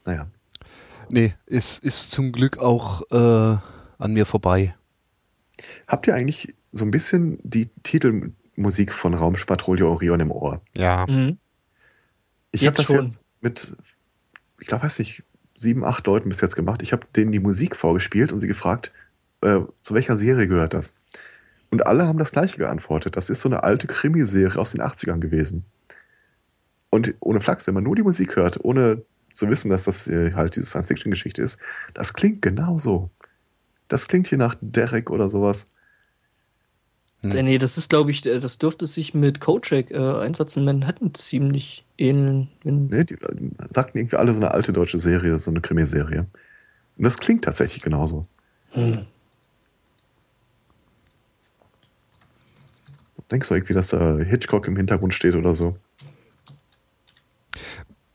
[0.05, 0.27] Naja.
[1.09, 3.57] Nee, es ist zum Glück auch äh,
[3.97, 4.75] an mir vorbei.
[5.87, 10.61] Habt ihr eigentlich so ein bisschen die Titelmusik von Raumpatrouille Orion im Ohr?
[10.75, 11.05] Ja.
[11.07, 11.37] Mhm.
[12.51, 12.97] Ich habe das schon.
[12.97, 13.75] jetzt mit,
[14.59, 15.23] ich glaube, weiß nicht,
[15.55, 16.81] sieben, acht Leuten bis jetzt gemacht.
[16.81, 18.91] Ich habe denen die Musik vorgespielt und sie gefragt,
[19.41, 20.93] äh, zu welcher Serie gehört das?
[21.69, 23.17] Und alle haben das gleiche geantwortet.
[23.17, 25.65] Das ist so eine alte Krimiserie aus den 80ern gewesen.
[26.89, 29.01] Und ohne Flachs, wenn man nur die Musik hört, ohne
[29.33, 31.59] zu wissen, dass das äh, halt diese Science-Fiction-Geschichte ist,
[31.93, 33.09] das klingt genauso.
[33.89, 35.71] Das klingt hier nach Derek oder sowas.
[37.21, 37.45] Hm.
[37.45, 41.13] Nee, das ist, glaube ich, äh, das dürfte sich mit Kojak äh, Einsatz in Manhattan
[41.13, 42.49] ziemlich ähneln.
[42.63, 46.27] Nee, die, die sagten irgendwie alle so eine alte deutsche Serie, so eine Krimiserie.
[46.97, 48.27] Und das klingt tatsächlich genauso.
[48.71, 49.05] Hm.
[53.31, 55.77] Denkst du irgendwie, dass da Hitchcock im Hintergrund steht oder so?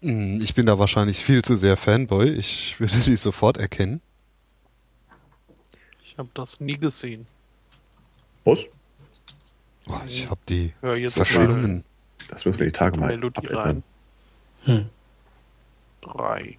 [0.01, 2.31] Hm, ich bin da wahrscheinlich viel zu sehr Fanboy.
[2.31, 4.01] Ich würde sie sofort erkennen.
[6.03, 7.27] Ich habe das nie gesehen.
[8.45, 8.67] Was?
[9.89, 11.85] Oh, ich habe die Hör jetzt verschiedenen.
[12.29, 13.59] Das müssen wir die Tage mal mal Melodie abändern.
[13.59, 13.83] rein.
[14.65, 14.89] Hm.
[16.01, 16.59] Drei,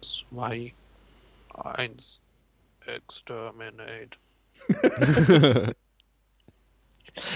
[0.00, 0.72] zwei,
[1.54, 2.20] eins.
[2.86, 4.18] Exterminate.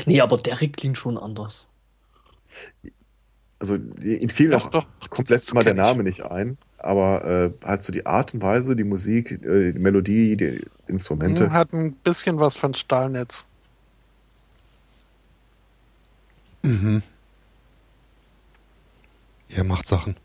[0.07, 1.67] Nee, aber Derek klingt schon anders.
[3.59, 5.91] Also ihn fiel Doch, noch doch, komplett mal der kenn ich.
[5.91, 9.79] Name nicht ein, aber äh, halt so die Art und Weise, die Musik, äh, die
[9.79, 11.45] Melodie, die Instrumente.
[11.47, 13.47] Hm, Hat ein bisschen was von Stahlnetz.
[16.63, 17.03] Mhm.
[19.49, 20.17] Ihr macht Sachen.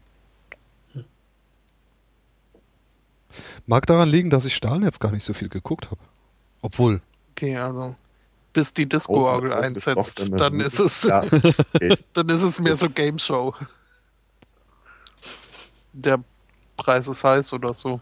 [3.66, 6.02] Mag daran liegen, dass ich Stahlnetz gar nicht so viel geguckt habe.
[6.62, 7.02] Obwohl,
[7.32, 7.96] Okay, also
[8.54, 11.22] bis die Disco-Orgel einsetzt, dann ist es, Ja,
[11.74, 11.98] okay.
[12.14, 13.54] dann ist es mehr so Game Show.
[15.94, 16.24] Der
[16.78, 18.00] Preis ist heiß oder so.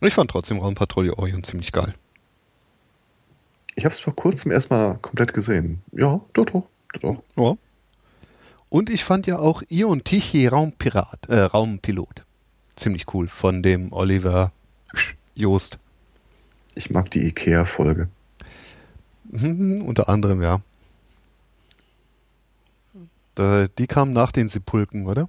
[0.00, 1.94] Ich fand trotzdem Raumpatrouille Orion ziemlich geil.
[3.74, 5.82] Ich habe es vor kurzem erstmal komplett gesehen.
[5.92, 6.64] Ja, doch, doch,
[7.00, 7.22] doch.
[7.36, 7.56] Ja.
[8.70, 12.24] Und ich fand ja auch Ion Tichy Raumpirat, äh, Raumpilot
[12.78, 14.52] ziemlich cool von dem Oliver
[15.34, 15.78] Joost.
[16.74, 18.08] Ich mag die Ikea-Folge.
[19.30, 20.60] Mhm, unter anderem, ja.
[23.34, 25.28] Da, die kam nach den Sepulken, oder?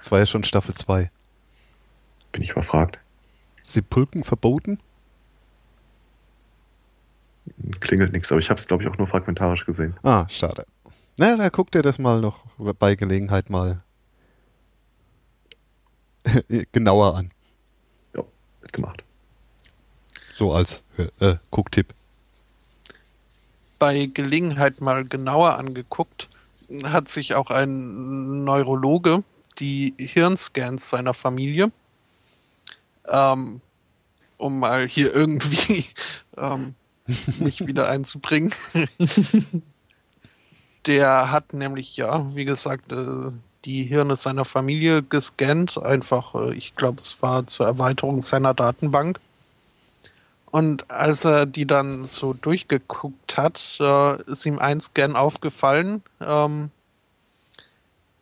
[0.00, 1.10] Das war ja schon Staffel 2.
[2.32, 2.98] Bin ich überfragt.
[3.62, 4.78] Sepulken verboten?
[7.80, 9.94] Klingelt nichts, aber ich habe es, glaube ich, auch nur fragmentarisch gesehen.
[10.02, 10.66] Ah, schade.
[11.16, 13.84] Na, da guckt ihr das mal noch bei Gelegenheit mal
[16.72, 17.30] genauer an.
[18.14, 18.24] Ja,
[18.60, 19.04] wird gemacht.
[20.36, 20.82] So als
[21.20, 21.94] äh, Gucktipp.
[23.78, 26.28] Bei Gelegenheit mal genauer angeguckt,
[26.84, 29.22] hat sich auch ein Neurologe
[29.60, 31.70] die Hirnscans seiner Familie,
[33.06, 33.60] ähm,
[34.36, 35.86] um mal hier irgendwie
[36.36, 36.74] ähm,
[37.38, 38.52] mich wieder einzubringen.
[40.86, 43.30] Der hat nämlich, ja, wie gesagt, äh,
[43.64, 45.78] die Hirne seiner Familie gescannt.
[45.78, 49.18] Einfach, äh, ich glaube, es war zur Erweiterung seiner Datenbank.
[50.50, 56.70] Und als er die dann so durchgeguckt hat, äh, ist ihm ein Scan aufgefallen, ähm,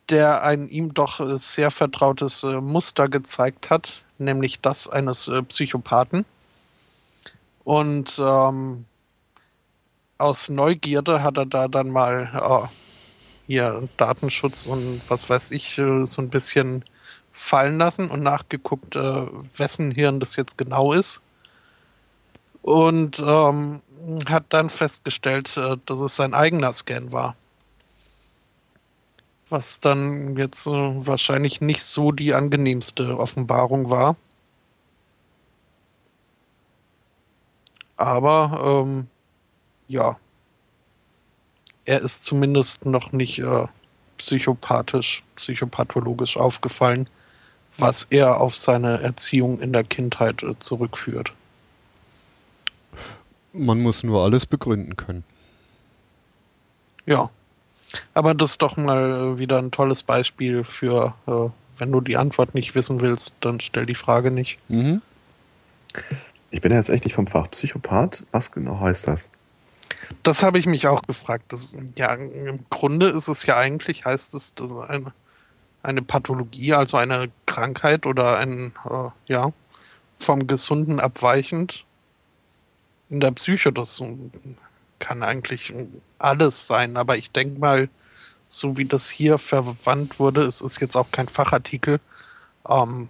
[0.09, 6.25] der ein ihm doch sehr vertrautes Muster gezeigt hat, nämlich das eines Psychopathen.
[7.63, 8.85] Und ähm,
[10.23, 12.67] aus Neugierde hat er da dann mal äh,
[13.47, 16.85] hier Datenschutz und was weiß ich äh, so ein bisschen
[17.33, 19.25] fallen lassen und nachgeguckt, äh,
[19.57, 21.21] wessen Hirn das jetzt genau ist.
[22.61, 23.81] Und ähm,
[24.27, 27.35] hat dann festgestellt, äh, dass es sein eigener Scan war.
[29.49, 30.71] Was dann jetzt äh,
[31.05, 34.15] wahrscheinlich nicht so die angenehmste Offenbarung war.
[37.97, 39.07] Aber ähm,
[39.93, 40.17] ja,
[41.85, 43.67] er ist zumindest noch nicht äh,
[44.17, 47.09] psychopathisch, psychopathologisch aufgefallen,
[47.77, 51.33] was er auf seine Erziehung in der Kindheit äh, zurückführt.
[53.53, 55.23] Man muss nur alles begründen können.
[57.05, 57.29] Ja.
[58.15, 62.17] Aber das ist doch mal äh, wieder ein tolles Beispiel für, äh, wenn du die
[62.17, 64.57] Antwort nicht wissen willst, dann stell die Frage nicht.
[64.69, 65.03] Mhm.
[66.49, 67.51] Ich bin ja jetzt echt nicht vom Fach.
[67.51, 69.29] Psychopath, was genau heißt das?
[70.23, 71.45] Das habe ich mich auch gefragt.
[71.49, 74.53] Das, ja, im Grunde ist es ja eigentlich, heißt es,
[74.87, 75.13] eine,
[75.81, 79.51] eine Pathologie, also eine Krankheit oder ein, äh, ja,
[80.17, 81.85] vom Gesunden abweichend
[83.09, 83.71] in der Psyche.
[83.71, 84.01] Das
[84.99, 85.73] kann eigentlich
[86.19, 87.89] alles sein, aber ich denke mal,
[88.47, 91.99] so wie das hier verwandt wurde, es ist jetzt auch kein Fachartikel,
[92.67, 93.09] ähm,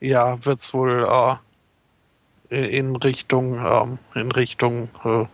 [0.00, 1.36] ja, wird es wohl äh,
[2.50, 5.24] in Richtung, ähm, in Richtung, äh,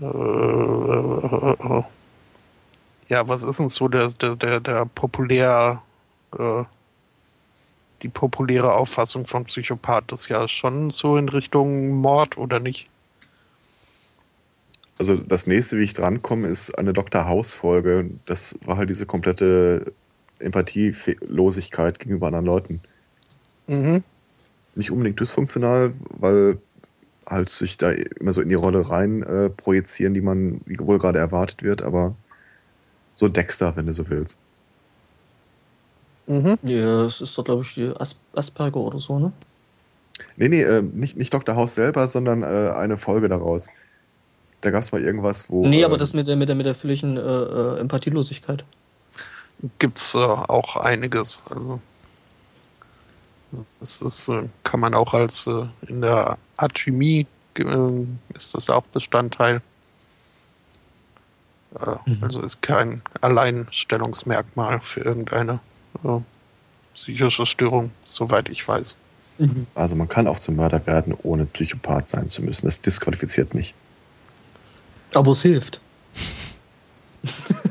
[0.00, 1.82] äh, äh,
[3.08, 5.82] ja, was ist denn so der, der, der, der populär,
[6.38, 6.64] äh,
[8.02, 10.12] die populäre Auffassung von Psychopath?
[10.12, 12.88] Ist ja schon so in Richtung Mord, oder nicht?
[14.98, 17.26] Also das nächste, wie ich drankomme, ist eine Dr.
[17.26, 18.10] House-Folge.
[18.26, 19.92] Das war halt diese komplette
[20.38, 22.80] Empathielosigkeit gegenüber anderen Leuten.
[23.66, 24.04] Mhm.
[24.74, 26.58] Nicht unbedingt dysfunktional, weil
[27.26, 30.98] halt sich da immer so in die Rolle rein äh, projizieren, die man wie wohl
[30.98, 32.14] gerade erwartet wird, aber
[33.14, 34.38] so Dexter, wenn du so willst.
[36.26, 36.58] Mhm.
[36.62, 39.32] Ja, es ist doch, glaube ich, die As Asperger oder so, ne?
[40.36, 41.56] Nee, nee, äh, nicht, nicht Dr.
[41.56, 43.68] House selber, sondern äh, eine Folge daraus.
[44.60, 45.66] Da gab es mal irgendwas, wo.
[45.66, 48.64] Nee, äh, aber das mit der, mit der, mit der völligen äh, äh, Empathielosigkeit.
[49.78, 51.42] gibt es äh, auch einiges.
[51.48, 51.80] Also,
[53.80, 58.82] das ist, äh, kann man auch als äh, in der Alchemie äh, ist das auch
[58.84, 59.62] Bestandteil.
[62.04, 62.18] Mhm.
[62.20, 65.60] Also ist kein Alleinstellungsmerkmal für irgendeine
[66.94, 68.96] psychische Störung, soweit ich weiß.
[69.38, 69.68] Mhm.
[69.76, 72.66] Also man kann auch zum Mörder werden, ohne Psychopath sein zu müssen.
[72.66, 73.74] Das disqualifiziert nicht.
[75.14, 75.80] Aber es hilft.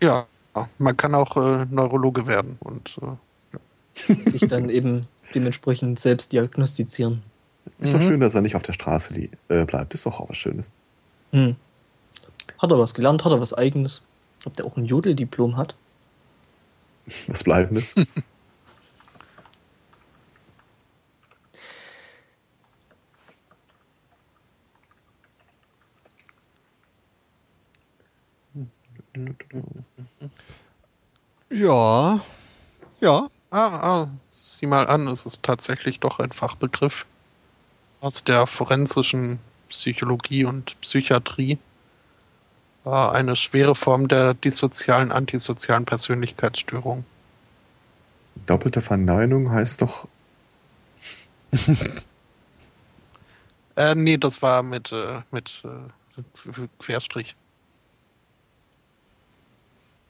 [0.00, 0.26] Ja,
[0.78, 7.22] man kann auch äh, Neurologe werden und äh, Sich dann eben dementsprechend selbst diagnostizieren.
[7.78, 8.08] Ist doch Mhm.
[8.08, 9.94] schön, dass er nicht auf der Straße äh, bleibt.
[9.94, 10.70] Ist doch auch was Schönes.
[11.30, 11.56] Hm.
[12.58, 13.24] Hat er was gelernt?
[13.24, 14.02] Hat er was Eigenes?
[14.44, 15.74] Ob der auch ein Jodeldiplom hat?
[17.28, 17.94] Was Bleibendes.
[31.50, 32.20] Ja,
[33.00, 33.28] ja.
[33.50, 37.04] Ah, ah, sieh mal an, es ist tatsächlich doch ein Fachbegriff
[38.00, 41.58] aus der forensischen Psychologie und Psychiatrie.
[42.84, 47.04] War eine schwere Form der dissozialen, antisozialen Persönlichkeitsstörung.
[48.46, 50.08] Doppelte Verneinung heißt doch.
[53.74, 57.34] Äh, nee, das war mit, äh, mit äh, Querstrich.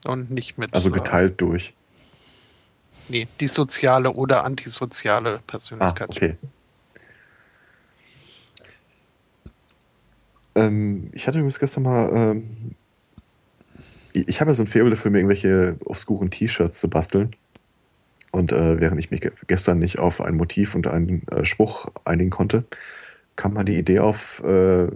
[0.05, 0.75] Und nicht mit.
[0.75, 1.75] Also Äh, geteilt durch.
[3.09, 6.37] nee, dissoziale oder antisoziale Ah, Persönlichkeitsstörung.
[6.39, 6.49] okay.
[10.55, 12.11] Ähm, ich hatte übrigens gestern mal.
[12.13, 12.73] Ähm,
[14.13, 17.31] ich ich habe ja so ein Faible dafür, mir irgendwelche obskuren T-Shirts zu basteln.
[18.31, 21.89] Und äh, während ich mich ge gestern nicht auf ein Motiv und einen äh, Spruch
[22.05, 22.65] einigen konnte,
[23.37, 24.89] kam mal die Idee auf, äh,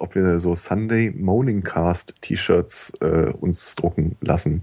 [0.00, 4.62] ob wir so Sunday Morning Cast T-Shirts äh, uns drucken lassen.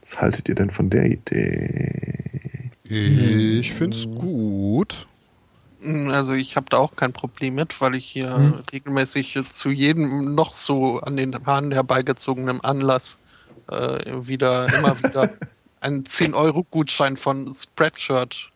[0.00, 2.70] Was haltet ihr denn von der Idee?
[2.84, 5.06] Ich find's gut.
[5.80, 8.54] Mm, Also ich habe da auch kein Problem mit, weil ich hier Hm.
[8.72, 13.18] regelmäßig zu jedem noch so an den Haaren herbeigezogenen Anlass
[13.70, 15.30] äh, wieder, immer wieder
[15.80, 18.50] einen 10-Euro-Gutschein von Spreadshirt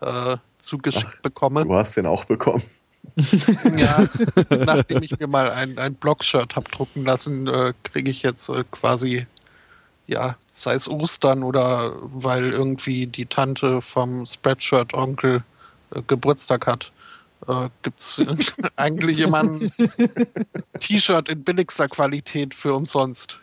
[0.00, 1.64] äh, zugeschickt bekomme.
[1.64, 2.62] Du hast den auch bekommen.
[3.76, 4.06] Ja,
[4.50, 8.64] nachdem ich mir mal ein, ein Blog-Shirt habe drucken lassen, äh, kriege ich jetzt äh,
[8.70, 9.26] quasi,
[10.06, 15.42] ja, sei es Ostern oder weil irgendwie die Tante vom Spreadshirt-Onkel
[15.94, 16.92] äh, Geburtstag hat,
[17.46, 18.22] äh, gibt es
[18.76, 19.70] eigentlich immer ein
[20.80, 23.38] T-Shirt in billigster Qualität für umsonst.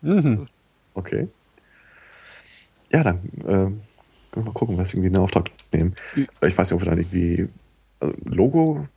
[0.00, 0.48] Mhm.
[0.94, 1.28] Okay.
[2.90, 3.82] Ja, dann ähm, können
[4.32, 5.94] wir mal gucken, was irgendwie in Auftrag nehmen.
[6.16, 7.48] Ich weiß nicht, ob wir dann irgendwie
[8.00, 8.88] also Logo,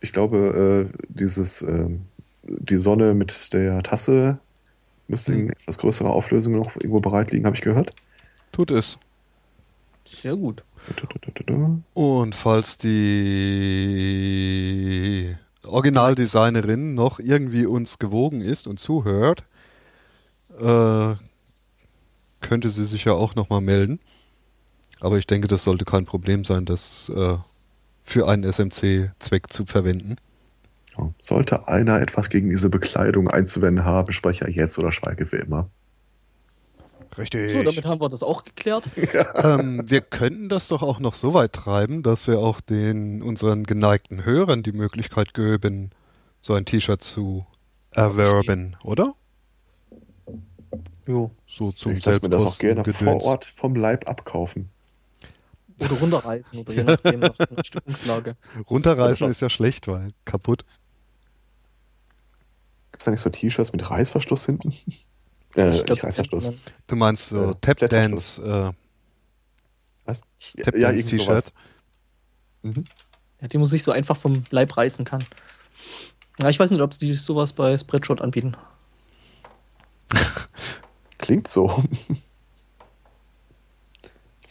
[0.00, 2.02] ich glaube, äh, dieses ähm,
[2.44, 4.38] die Sonne mit der Tasse
[5.08, 5.50] müsste in Hm.
[5.50, 7.94] etwas größerer Auflösung noch irgendwo bereit liegen, habe ich gehört.
[8.52, 8.98] Tut es.
[10.04, 10.64] Sehr gut.
[11.94, 12.96] Und falls die
[15.64, 19.44] Originaldesignerin noch irgendwie uns gewogen ist und zuhört,
[20.58, 21.16] äh,
[22.40, 24.00] könnte sie sich ja auch nochmal melden.
[25.00, 27.36] Aber ich denke, das sollte kein Problem sein, das äh,
[28.02, 30.16] für einen SMC-Zweck zu verwenden.
[30.96, 31.10] Ja.
[31.18, 35.68] Sollte einer etwas gegen diese Bekleidung einzuwenden haben, spreche er jetzt oder schweige wie immer.
[37.18, 37.52] Richtig.
[37.52, 38.88] So, damit haben wir das auch geklärt.
[39.34, 43.64] ähm, wir könnten das doch auch noch so weit treiben, dass wir auch den unseren
[43.64, 45.90] geneigten Hörern die Möglichkeit geben,
[46.40, 47.46] so ein T-Shirt zu
[47.90, 49.14] erwerben, oder?
[51.06, 51.30] Jo.
[51.46, 53.24] So zum ich lasse mir das auch gerne vor Selbstkostengedöns.
[53.24, 54.70] Ort vom Leib abkaufen.
[55.78, 58.36] Oder runterreißen oder je nachdem nach der Stimmungslage.
[58.68, 60.64] Runterreißen ist ja schlecht, weil kaputt.
[62.92, 64.72] Gibt es da nicht so T-Shirts mit Reißverschluss hinten?
[65.54, 66.54] Äh, Ich glaub, Reißverschluss.
[66.86, 68.72] Du meinst so Äh, Tap-Dance, äh,
[70.06, 70.22] Was?
[70.56, 71.52] Tap-Dance-T-Shirt.
[72.62, 72.84] Mhm.
[73.38, 75.22] Ja, die man sich so einfach vom Leib reißen kann.
[76.40, 78.56] Ja, ich weiß nicht, ob die sowas bei Spreadshot anbieten.
[81.18, 81.84] Klingt so.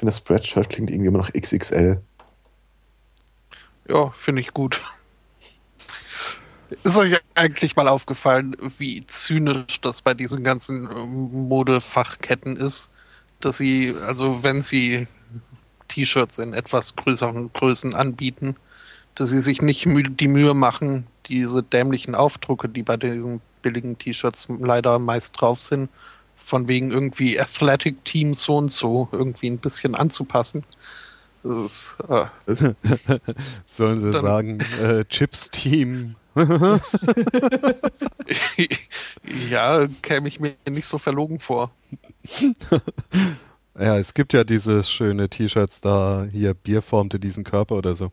[0.02, 2.02] Finde, Spreadshirt klingt irgendwie immer noch XXL.
[3.88, 4.82] Ja, finde ich gut.
[6.84, 12.90] Ist euch eigentlich mal aufgefallen, wie zynisch das bei diesen ganzen ähm, Modefachketten ist?
[13.42, 15.08] Dass sie, also wenn sie
[15.90, 18.56] T-Shirts in etwas größeren Größen anbieten,
[19.14, 24.00] dass sie sich nicht mü die Mühe machen, diese dämlichen Aufdrucke, die bei diesen billigen
[24.00, 25.92] T-Shirts leider meist drauf sind,
[26.44, 30.64] von wegen irgendwie Athletic Team so und so irgendwie ein bisschen anzupassen.
[31.44, 32.74] Das ist, äh,
[33.66, 36.16] Sollen sie Dann- sagen, äh, Chips Team
[39.50, 41.72] ja, käme ich mir nicht so verlogen vor.
[43.80, 48.12] Ja, es gibt ja diese schöne T-Shirts da, hier Bier formte diesen Körper oder so.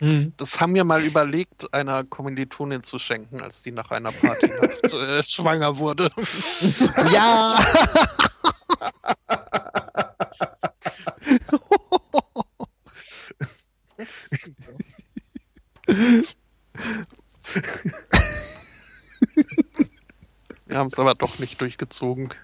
[0.00, 0.32] Mhm.
[0.36, 5.22] Das haben wir mal überlegt, einer Kommilitonin zu schenken, als die nach einer Partynacht äh,
[5.24, 6.10] schwanger wurde.
[7.12, 7.58] Ja!
[20.66, 22.34] Wir haben es aber doch nicht durchgezogen.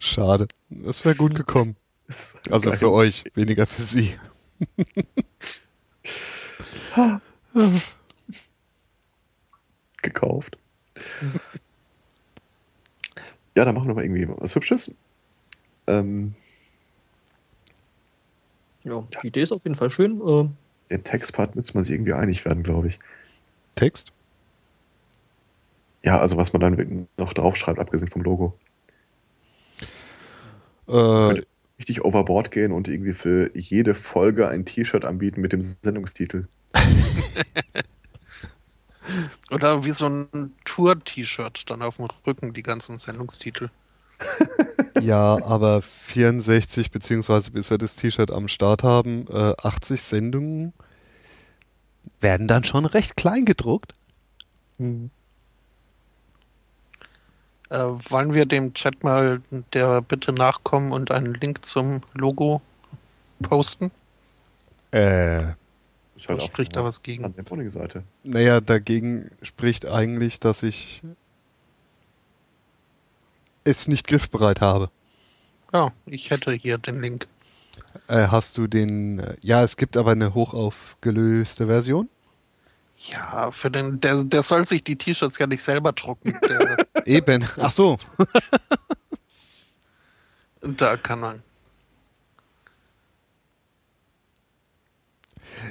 [0.00, 0.46] Schade.
[0.68, 1.76] Das wäre gut gekommen.
[2.50, 4.14] Also für euch, weniger für sie.
[10.02, 10.58] gekauft.
[13.56, 14.94] ja, dann machen wir mal irgendwie was Hübsches.
[15.86, 16.34] Ähm,
[18.84, 20.20] Ja, die Idee ist auf jeden Fall schön.
[20.20, 20.48] Äh,
[20.90, 22.98] den Textpart müsste man sich irgendwie einig werden, glaube ich.
[23.74, 24.12] Text?
[26.02, 28.58] Ja, also was man dann noch draufschreibt, abgesehen vom Logo.
[30.88, 31.42] Äh,
[31.82, 36.46] Richtig overboard gehen und irgendwie für jede Folge ein T-Shirt anbieten mit dem Sendungstitel.
[39.50, 43.68] Oder wie so ein Tour-T-Shirt dann auf dem Rücken, die ganzen Sendungstitel.
[45.00, 50.74] ja, aber 64, beziehungsweise bis wir das T-Shirt am Start haben, äh, 80 Sendungen
[52.20, 53.96] werden dann schon recht klein gedruckt.
[57.72, 57.78] Äh,
[58.10, 59.40] wollen wir dem Chat mal
[59.72, 62.60] der Bitte nachkommen und einen Link zum Logo
[63.40, 63.90] posten?
[64.92, 65.52] Äh,
[66.14, 67.24] Ist Da spricht da was gegen.
[67.24, 68.02] an der Pony-Seite.
[68.24, 71.00] naja, dagegen spricht eigentlich, dass ich
[73.64, 74.90] es nicht griffbereit habe.
[75.72, 77.26] Ja, ich hätte hier den Link.
[78.06, 82.10] Äh, hast du den, äh, ja, es gibt aber eine hochaufgelöste Version.
[83.10, 86.38] Ja, für den, der, der soll sich die T-Shirts ja nicht selber drucken.
[87.04, 87.44] Eben.
[87.58, 87.98] Ach so.
[90.60, 91.42] da kann man.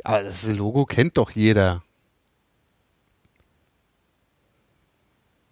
[0.04, 1.84] Aber das Logo kennt doch jeder.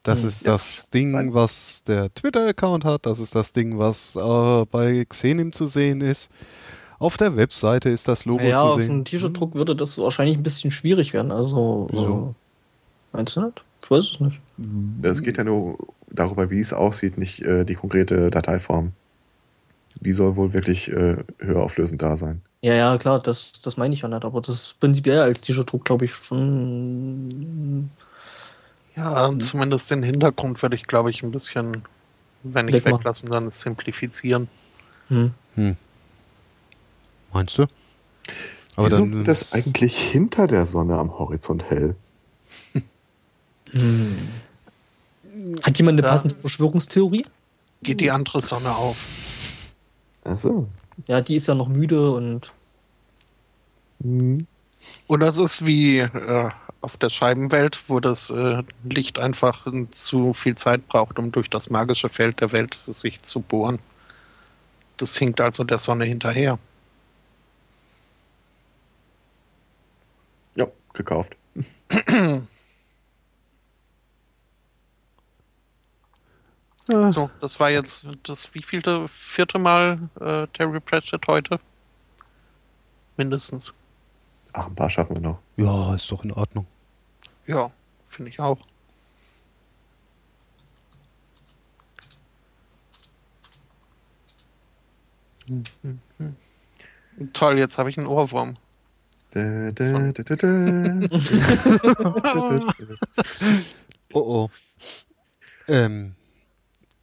[0.04, 0.54] Das Hm, ist ja.
[0.54, 3.06] das Ding, was der Twitter-Account hat.
[3.06, 6.30] Das ist das Ding, was äh, bei Xenim zu sehen ist.
[7.00, 8.92] Auf der Webseite ist das Logo ja, zu auf sehen.
[8.92, 11.32] einem T-Shirt-Druck würde das wahrscheinlich ein bisschen schwierig werden.
[11.32, 12.36] Also, Wieso?
[13.14, 13.64] äh, meinst du nicht?
[13.82, 14.40] Ich weiß es nicht.
[15.02, 15.78] Es geht ja nur
[16.12, 18.92] darüber, wie es aussieht, nicht äh, die konkrete Dateiform.
[20.02, 22.42] Die soll wohl wirklich äh, höher auflösend da sein.
[22.62, 24.26] Ja, ja, klar, das, das meine ich ja nicht.
[24.26, 27.90] Aber das ist prinzipiell als T-Shirt-Druck, glaube ich, schon.
[28.98, 31.84] Ja, zumindest den Hintergrund würde ich, glaube ich, ein bisschen,
[32.44, 33.00] wenn nicht Wegmachen.
[33.00, 34.50] weglassen, dann simplifizieren.
[35.08, 35.32] Hm.
[37.34, 37.64] Meinst du?
[38.76, 41.96] Aber Wieso dann wird das eigentlich hinter der Sonne am Horizont hell?
[43.74, 44.30] Hm.
[45.62, 46.12] Hat jemand eine Ja.
[46.14, 47.26] passende Verschwörungstheorie?
[47.84, 49.06] Geht die andere Sonne auf.
[50.24, 50.68] Achso.
[51.08, 52.52] Ja, die ist ja noch müde und.
[54.02, 54.48] Hm.
[55.08, 56.50] Oder es ist wie äh,
[56.82, 61.70] auf der Scheibenwelt, wo das äh, Licht einfach zu viel Zeit braucht, um durch das
[61.70, 63.80] magische Feld der Welt sich zu bohren.
[64.98, 66.58] Das hinkt also der Sonne hinterher.
[70.56, 70.68] Ja,
[71.00, 71.36] gekauft.
[76.90, 81.60] Ah, So, das war jetzt das wievielte, vierte Mal äh, Terry Pratchett heute?
[83.18, 83.74] Mindestens.
[84.54, 85.40] Ach, ein paar schaffen wir noch.
[85.58, 86.66] ja, ist doch in Ordnung.
[87.46, 87.72] Ja,
[88.06, 88.58] finde ich auch.
[95.48, 96.36] Hm, hm, hm.
[97.34, 98.58] Toll, jetzt habe ich einen Ohrwurm.
[99.32, 101.00] Da, da, da, da, da.
[104.12, 104.50] Oh oh.
[105.68, 106.16] Ähm,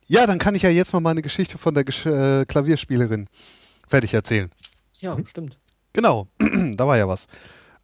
[0.07, 3.29] ja, dann kann ich ja jetzt mal meine Geschichte von der Gesch äh, Klavierspielerin
[3.87, 4.51] fertig erzählen.
[5.01, 5.59] Ja, stimmt.
[5.93, 6.27] Genau,
[6.75, 7.29] da war ja was.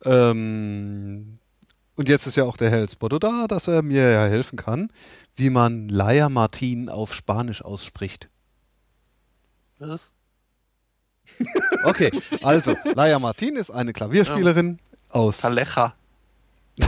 [0.04, 1.38] Ähm,
[1.94, 4.90] und jetzt ist ja auch der Herr Spotto da, dass er mir ja helfen kann,
[5.36, 8.28] wie man Laia Martin auf Spanisch ausspricht.
[9.78, 10.12] Was?
[11.84, 12.10] Okay,
[12.42, 14.78] also Laia Martin ist eine Klavierspielerin
[15.08, 15.38] aus.
[15.38, 15.94] Talecha.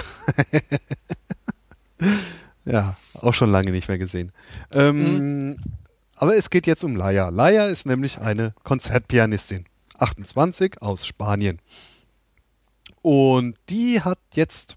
[2.64, 4.32] Ja, auch schon lange nicht mehr gesehen.
[4.72, 5.58] Ähm,
[6.16, 7.28] Aber es geht jetzt um Laia.
[7.28, 9.66] Laia ist nämlich eine Konzertpianistin,
[9.98, 11.60] 28 aus Spanien.
[13.02, 14.76] Und die hat jetzt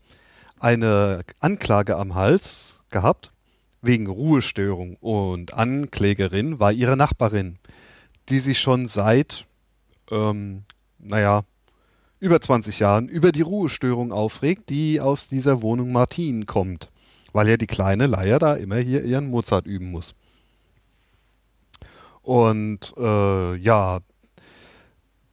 [0.60, 3.32] eine Anklage am Hals gehabt
[3.82, 4.98] wegen Ruhestörung.
[4.98, 7.58] Und Anklägerin war ihre Nachbarin,
[8.28, 9.46] die sich schon seit,
[10.12, 10.64] ähm,
[11.00, 11.44] naja,
[12.20, 16.90] über 20 Jahren über die Ruhestörung aufregt, die aus dieser Wohnung Martin kommt,
[17.34, 20.16] weil ja die kleine Leier da immer hier ihren Mozart üben muss.
[22.24, 24.00] Und äh, ja,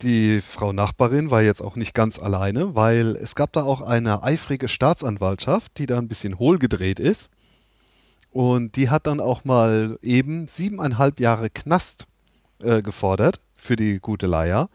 [0.03, 4.23] die Frau Nachbarin war jetzt auch nicht ganz alleine, weil es gab da auch eine
[4.23, 7.31] eifrige Staatsanwaltschaft, die da ein bisschen hohl gedreht ist.
[8.31, 12.07] Und die hat dann auch mal eben siebeneinhalb Jahre Knast
[12.59, 14.69] äh, gefordert für die gute Leier.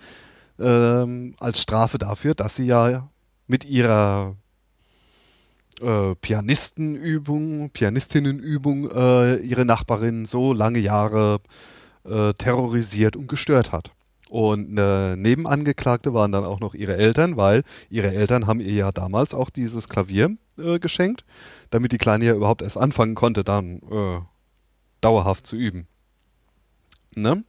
[0.59, 3.09] Ähm, als Strafe dafür, dass sie ja
[3.47, 4.35] mit ihrer
[5.79, 11.39] äh, Pianistenübung, Pianistinnenübung äh, ihre Nachbarin so lange Jahre
[12.03, 13.91] äh, terrorisiert und gestört hat.
[14.27, 18.91] Und eine Nebenangeklagte waren dann auch noch ihre Eltern, weil ihre Eltern haben ihr ja
[18.91, 21.25] damals auch dieses Klavier äh, geschenkt,
[21.69, 24.19] damit die Kleine ja überhaupt erst anfangen konnte, dann äh,
[25.01, 25.87] dauerhaft zu üben.
[27.15, 27.43] Ne?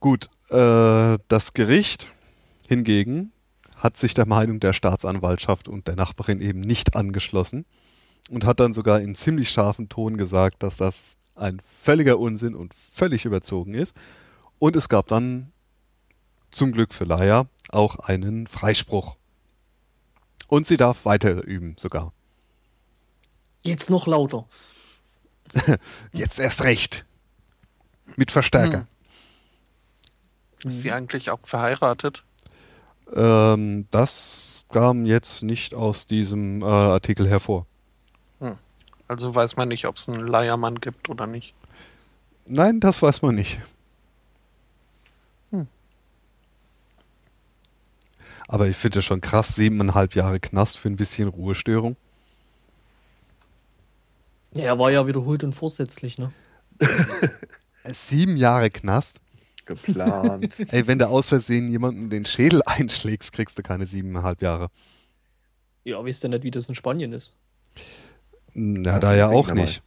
[0.00, 2.08] Gut, äh, das Gericht
[2.68, 3.32] hingegen
[3.76, 7.66] hat sich der Meinung der Staatsanwaltschaft und der Nachbarin eben nicht angeschlossen
[8.30, 12.74] und hat dann sogar in ziemlich scharfem Ton gesagt, dass das ein völliger Unsinn und
[12.74, 13.94] völlig überzogen ist
[14.58, 15.52] und es gab dann
[16.50, 19.16] zum Glück für Laia auch einen Freispruch.
[20.48, 22.12] Und sie darf weiter üben sogar.
[23.64, 24.48] Jetzt noch lauter.
[26.12, 27.04] Jetzt erst recht.
[28.16, 28.80] Mit Verstärker.
[28.80, 28.86] Hm.
[30.64, 32.24] Ist sie eigentlich auch verheiratet?
[33.14, 37.66] Ähm, das kam jetzt nicht aus diesem äh, Artikel hervor.
[38.40, 38.58] Hm.
[39.08, 41.54] Also weiß man nicht, ob es einen Leiermann gibt oder nicht.
[42.46, 43.60] Nein, das weiß man nicht.
[48.50, 51.94] Aber ich finde es schon krass, siebeneinhalb Jahre Knast für ein bisschen Ruhestörung.
[54.54, 56.32] Ja, er war ja wiederholt und vorsätzlich, ne?
[57.84, 59.20] Sieben Jahre Knast?
[59.70, 60.58] Geplant.
[60.72, 64.68] Ey, wenn du aus Versehen jemanden den Schädel einschlägst, kriegst du keine siebeneinhalb Jahre.
[65.84, 67.34] Ja, weißt du nicht, wie das in Spanien ist?
[68.52, 69.54] Na, da ja auch mal.
[69.54, 69.82] nicht.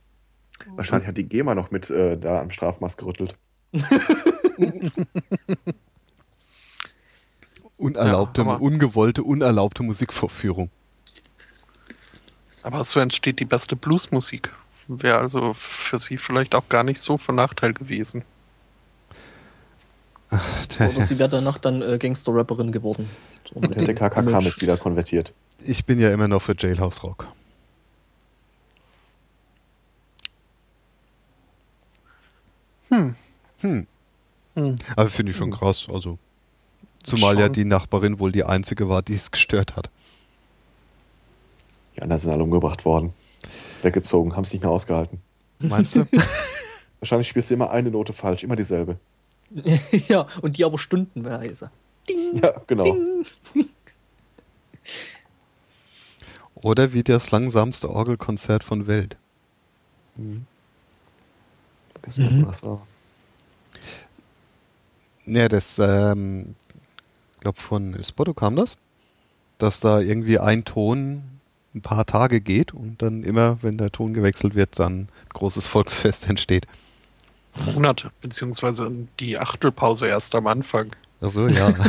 [0.75, 3.35] Wahrscheinlich hat die GEMA noch mit äh, da am Strafmaß gerüttelt.
[7.77, 10.69] Unerlaubte, Ja, ungewollte, unerlaubte Musikvorführung.
[12.61, 14.49] Aber so entsteht die beste Bluesmusik.
[14.87, 18.23] Wäre also für sie vielleicht auch gar nicht so von Nachteil gewesen.
[20.79, 23.09] Oder sie wäre danach dann äh, Gangster-Rapperin geworden.
[23.53, 24.45] So mit Hätte dem KKK Image.
[24.45, 25.33] mit wieder konvertiert.
[25.65, 27.27] Ich bin ja immer noch für Jailhouse Rock.
[32.89, 33.15] Hm.
[33.59, 33.87] Hm.
[34.55, 34.75] Hm.
[34.95, 35.87] Aber finde ich schon krass.
[35.91, 36.17] Also,
[37.03, 37.53] zumal ja Schon.
[37.53, 39.89] die Nachbarin wohl die einzige war, die es gestört hat.
[41.97, 43.13] Die anderen sind alle umgebracht worden.
[43.81, 45.21] Weggezogen, haben es nicht mehr ausgehalten.
[45.59, 46.05] Meinst du?
[46.99, 48.97] Wahrscheinlich spielst du immer eine Note falsch, immer dieselbe.
[50.07, 51.71] ja, und die aber stundenweise.
[52.09, 52.83] Ding, Ja, genau.
[52.83, 53.25] ding.
[56.55, 59.17] Oder wie das langsamste Orgelkonzert von Welt.
[60.15, 60.45] Mhm.
[62.03, 62.87] was das war.
[65.25, 66.55] Ja, das, ähm,
[67.33, 68.77] ich glaube von Spotto kam das,
[69.57, 71.23] dass da irgendwie ein Ton
[71.75, 75.65] ein paar Tage geht und dann immer, wenn der Ton gewechselt wird, dann ein großes
[75.67, 76.67] Volksfest entsteht.
[77.55, 80.95] Monate, beziehungsweise die Achtelpause erst am Anfang.
[81.21, 81.71] Also ja.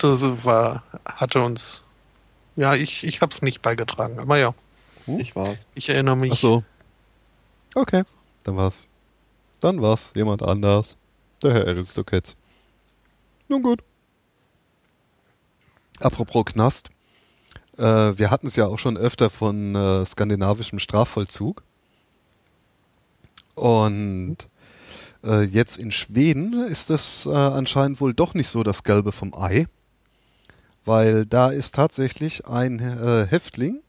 [0.00, 1.82] Das war, hatte uns,
[2.54, 4.54] ja, ich, ich habe es nicht beigetragen, aber ja,
[5.06, 5.66] Ich war's.
[5.74, 6.32] ich erinnere mich.
[6.34, 6.64] Ach so.
[7.74, 8.02] Okay,
[8.44, 8.88] dann war's.
[9.60, 10.96] Dann war's jemand anders.
[11.42, 12.36] Der Herr Aristokets.
[13.48, 13.82] Nun gut.
[16.00, 16.90] Apropos Knast.
[17.78, 21.62] Äh, wir hatten es ja auch schon öfter von äh, skandinavischem Strafvollzug.
[23.56, 24.36] Und
[25.24, 29.34] äh, jetzt in Schweden ist das äh, anscheinend wohl doch nicht so das Gelbe vom
[29.34, 29.66] Ei.
[30.84, 33.80] Weil da ist tatsächlich ein äh, Häftling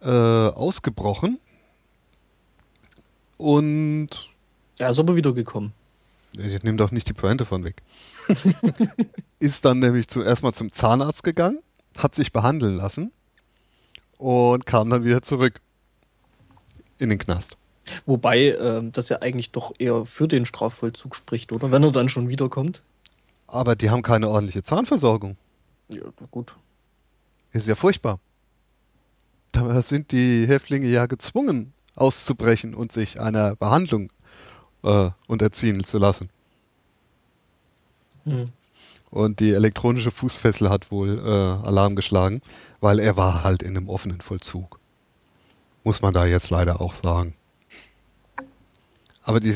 [0.00, 1.38] äh, ausgebrochen
[3.36, 4.08] und
[4.78, 5.74] Ja, ist aber wieder gekommen.
[6.32, 7.82] ich nehme doch nicht die Pointe von weg.
[9.38, 11.58] ist dann nämlich zuerst mal zum Zahnarzt gegangen,
[11.98, 13.12] hat sich behandeln lassen
[14.16, 15.60] und kam dann wieder zurück
[16.98, 17.57] in den Knast.
[18.06, 21.70] Wobei ähm, das ja eigentlich doch eher für den Strafvollzug spricht, oder?
[21.70, 22.82] Wenn er dann schon wiederkommt.
[23.46, 25.36] Aber die haben keine ordentliche Zahnversorgung.
[25.88, 26.54] Ja, gut.
[27.52, 28.20] Ist ja furchtbar.
[29.52, 34.10] Da sind die Häftlinge ja gezwungen, auszubrechen und sich einer Behandlung
[34.82, 36.28] äh, unterziehen zu lassen.
[38.24, 38.50] Hm.
[39.10, 42.42] Und die elektronische Fußfessel hat wohl äh, Alarm geschlagen,
[42.80, 44.78] weil er war halt in einem offenen Vollzug.
[45.82, 47.34] Muss man da jetzt leider auch sagen.
[49.28, 49.52] Aber die,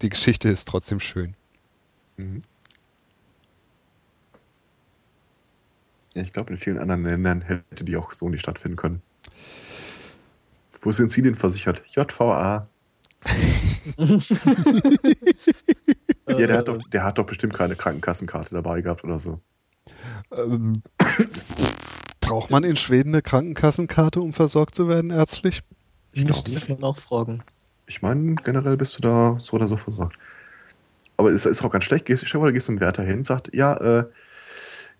[0.00, 1.34] die Geschichte ist trotzdem schön.
[2.16, 2.44] Mhm.
[6.14, 9.02] Ja, ich glaube, in vielen anderen Ländern hätte die auch so nicht stattfinden können.
[10.80, 11.82] Wo sind Sie denn versichert?
[11.88, 12.68] JVA.
[16.28, 19.40] ja, der hat, doch, der hat doch bestimmt keine Krankenkassenkarte dabei gehabt oder so.
[20.30, 20.84] Ähm,
[22.20, 25.64] braucht man in Schweden eine Krankenkassenkarte, um versorgt zu werden ärztlich?
[26.12, 27.42] Ich müsste man noch fragen.
[27.86, 30.16] Ich meine, generell bist du da so oder so versorgt.
[31.16, 32.06] Aber es ist auch ganz schlecht.
[32.06, 34.04] Gehst du gehst zum Wärter hin, sagt, ja, äh,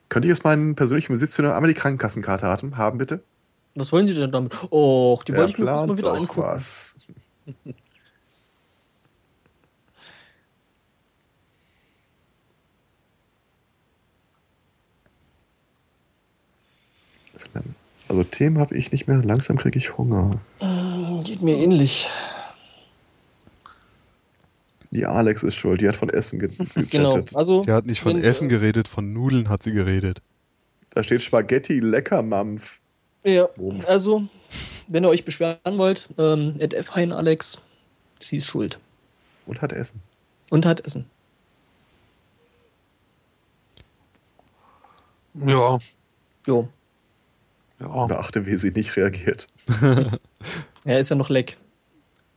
[0.08, 3.22] könnte ich jetzt meinen persönlichen Besitz einmal die Krankenkassenkarte haben, bitte?
[3.74, 4.54] Was wollen Sie denn damit?
[4.70, 6.42] Oh, die wollte ich mir mal wieder angucken.
[6.42, 6.96] Was.
[18.08, 19.16] Also Themen habe ich nicht mehr.
[19.24, 20.30] Langsam kriege ich Hunger.
[21.24, 22.08] Geht mir ähnlich.
[24.94, 26.90] Die Alex ist schuld, die hat von Essen gechattet.
[26.90, 27.64] Genau, also.
[27.64, 30.22] Die hat nicht von Essen geredet, von Nudeln hat sie geredet.
[30.90, 32.78] Da steht Spaghetti lecker Mampf.
[33.26, 33.48] Ja,
[33.88, 34.28] also,
[34.86, 37.60] wenn ihr euch beschweren wollt, ähm, at Fhein Alex,
[38.20, 38.78] sie ist schuld.
[39.46, 40.00] Und hat Essen.
[40.50, 41.06] Und hat Essen.
[45.34, 45.78] Ja.
[46.46, 46.68] Jo.
[47.80, 48.06] Ja.
[48.06, 49.48] Beachte, wie sie nicht reagiert.
[50.84, 51.56] er ist ja noch leck.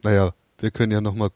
[0.03, 1.29] Naja, wir können ja noch mal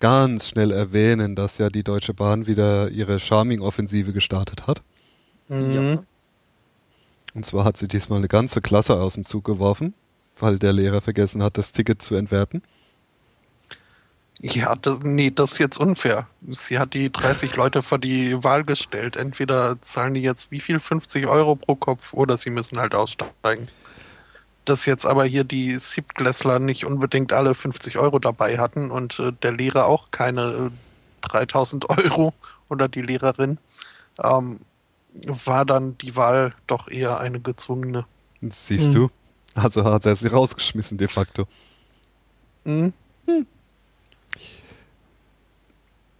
[0.00, 4.82] ganz schnell erwähnen, dass ja die Deutsche Bahn wieder ihre Charming-Offensive gestartet hat.
[5.48, 5.72] Mhm.
[5.72, 6.02] Ja.
[7.34, 9.94] Und zwar hat sie diesmal eine ganze Klasse aus dem Zug geworfen,
[10.38, 12.62] weil der Lehrer vergessen hat, das Ticket zu entwerten.
[14.40, 16.28] Ja, das, nee, das ist jetzt unfair.
[16.48, 19.16] Sie hat die 30 Leute vor die Wahl gestellt.
[19.16, 20.78] Entweder zahlen die jetzt wie viel?
[20.78, 23.68] 50 Euro pro Kopf oder sie müssen halt aussteigen
[24.68, 29.32] dass jetzt aber hier die Siebtklässler nicht unbedingt alle 50 Euro dabei hatten und äh,
[29.42, 30.70] der Lehrer auch keine
[31.22, 32.34] äh, 3000 Euro
[32.68, 33.58] oder die Lehrerin,
[34.22, 34.60] ähm,
[35.24, 38.04] war dann die Wahl doch eher eine gezwungene.
[38.40, 38.94] Siehst hm.
[38.94, 39.10] du?
[39.54, 41.46] Also hat er sie rausgeschmissen de facto.
[42.64, 42.92] Hm.
[43.26, 43.46] Hm.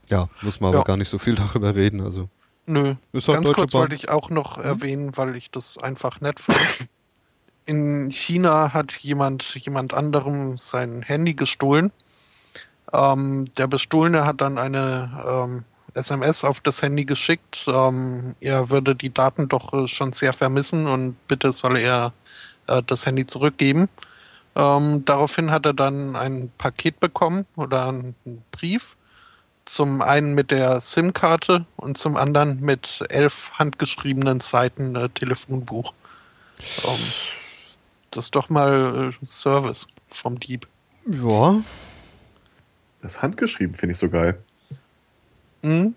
[0.09, 0.79] Ja, muss man ja.
[0.79, 2.01] aber gar nicht so viel darüber reden.
[2.01, 2.29] Also.
[2.67, 2.95] Nö.
[3.13, 3.83] Halt Ganz kurz Bahn.
[3.83, 4.65] wollte ich auch noch hm?
[4.65, 6.59] erwähnen, weil ich das einfach nett fand
[7.69, 11.93] in China hat jemand jemand anderem sein Handy gestohlen.
[12.95, 17.67] Ähm, der Bestohlene hat dann eine ähm, SMS auf das Handy geschickt.
[17.69, 22.15] Ähm, er würde die Daten doch äh, schon sehr vermissen und bitte soll er
[22.69, 23.91] äh, das Handy zurückgeben.
[24.57, 28.15] Ähm, daraufhin hat er dann ein Paket bekommen oder einen
[28.51, 28.97] Brief.
[29.67, 35.93] Zum einen mit der SIM-Karte und zum anderen mit elf handgeschriebenen Seiten äh, Telefonbuch.
[36.87, 37.13] Ähm,
[38.19, 40.67] das ist doch mal äh, Service vom Dieb.
[41.07, 41.63] Ja.
[43.01, 44.43] Das handgeschrieben finde ich so geil.
[45.63, 45.95] Mhm.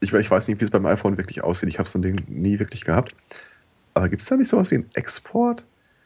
[0.00, 1.68] Ich, ich weiß nicht, wie es beim iPhone wirklich aussieht.
[1.68, 3.14] Ich habe so ein Ding nie wirklich gehabt.
[3.94, 5.64] Aber gibt es da nicht sowas wie einen Export?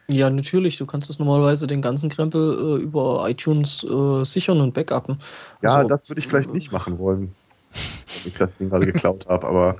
[0.09, 0.77] Ja, natürlich.
[0.77, 5.21] Du kannst es normalerweise den ganzen Krempel äh, über iTunes äh, sichern und backuppen.
[5.63, 7.35] Ja, also, das würde ich vielleicht nicht machen wollen.
[7.73, 9.77] Wenn ich das Ding gerade geklaut habe, aber.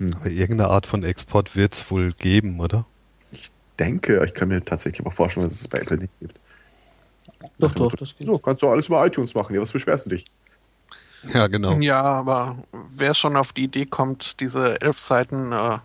[0.00, 2.86] Aber irgendeine Art von Export wird es wohl geben, oder?
[3.30, 6.36] Ich denke, ich kann mir tatsächlich auch vorstellen, dass es bei Apple nicht gibt.
[7.58, 8.26] Doch, doch, das geht.
[8.26, 9.54] So, kannst du alles über iTunes machen.
[9.54, 10.26] Ja, was beschwerst du dich?
[11.32, 11.78] Ja, genau.
[11.78, 12.56] Ja, aber
[12.94, 15.78] wer schon auf die Idee kommt, diese elf Seiten äh,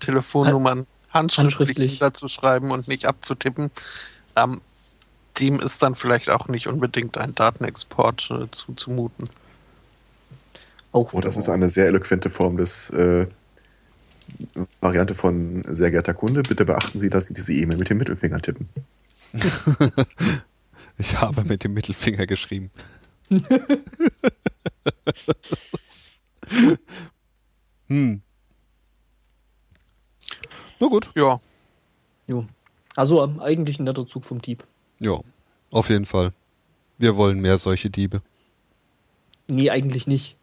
[0.00, 3.70] Telefonnummern handschriftlich, handschriftlich niederzuschreiben und nicht abzutippen,
[4.36, 4.60] ähm,
[5.38, 9.28] dem ist dann vielleicht auch nicht unbedingt ein Datenexport äh, zuzumuten.
[10.92, 13.26] Auch oh, das ist eine sehr eloquente Form des äh,
[14.80, 18.40] Variante von sehr geehrter Kunde, bitte beachten Sie, dass Sie diese E-Mail mit dem Mittelfinger
[18.40, 18.68] tippen.
[20.98, 22.70] ich habe mit dem Mittelfinger geschrieben.
[27.86, 28.20] hm.
[30.80, 31.10] Na gut.
[31.14, 31.40] Ja.
[32.26, 32.46] Jo.
[32.96, 34.66] Also eigentlich ein netter Zug vom Dieb.
[34.98, 35.20] Ja,
[35.70, 36.32] auf jeden Fall.
[36.98, 38.22] Wir wollen mehr solche Diebe.
[39.46, 40.36] Nee, eigentlich nicht.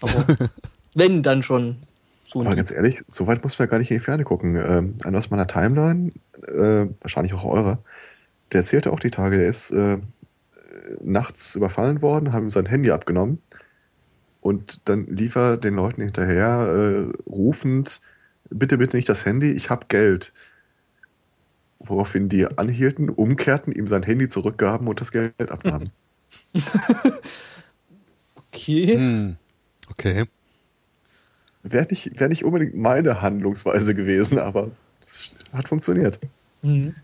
[0.00, 0.26] Aber
[0.94, 1.78] wenn, dann schon.
[2.28, 4.56] So Aber ganz ehrlich, so weit muss man gar nicht in die Ferne gucken.
[4.56, 6.10] Ähm, einer aus meiner Timeline,
[6.46, 7.78] äh, wahrscheinlich auch eure,
[8.52, 9.98] der erzählte auch die Tage, der ist äh,
[11.02, 13.40] nachts überfallen worden, haben ihm sein Handy abgenommen
[14.46, 18.00] und dann lief er den Leuten hinterher, äh, rufend,
[18.50, 20.32] bitte, bitte nicht das Handy, ich habe Geld.
[21.80, 25.90] Woraufhin die anhielten, umkehrten, ihm sein Handy zurückgaben und das Geld abnahmen.
[28.36, 28.96] okay.
[28.96, 29.36] Hm.
[29.90, 30.26] Okay.
[31.68, 34.70] Wäre nicht, wär nicht unbedingt meine Handlungsweise gewesen, aber
[35.00, 36.20] es hat funktioniert.
[36.62, 36.94] Mhm.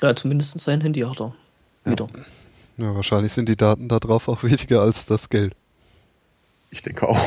[0.00, 1.34] Ja, zumindest sein Handy hat er.
[1.84, 2.06] Wieder.
[2.76, 2.84] Ja.
[2.84, 5.54] ja, wahrscheinlich sind die Daten da drauf auch wichtiger als das Geld.
[6.70, 7.20] Ich denke auch.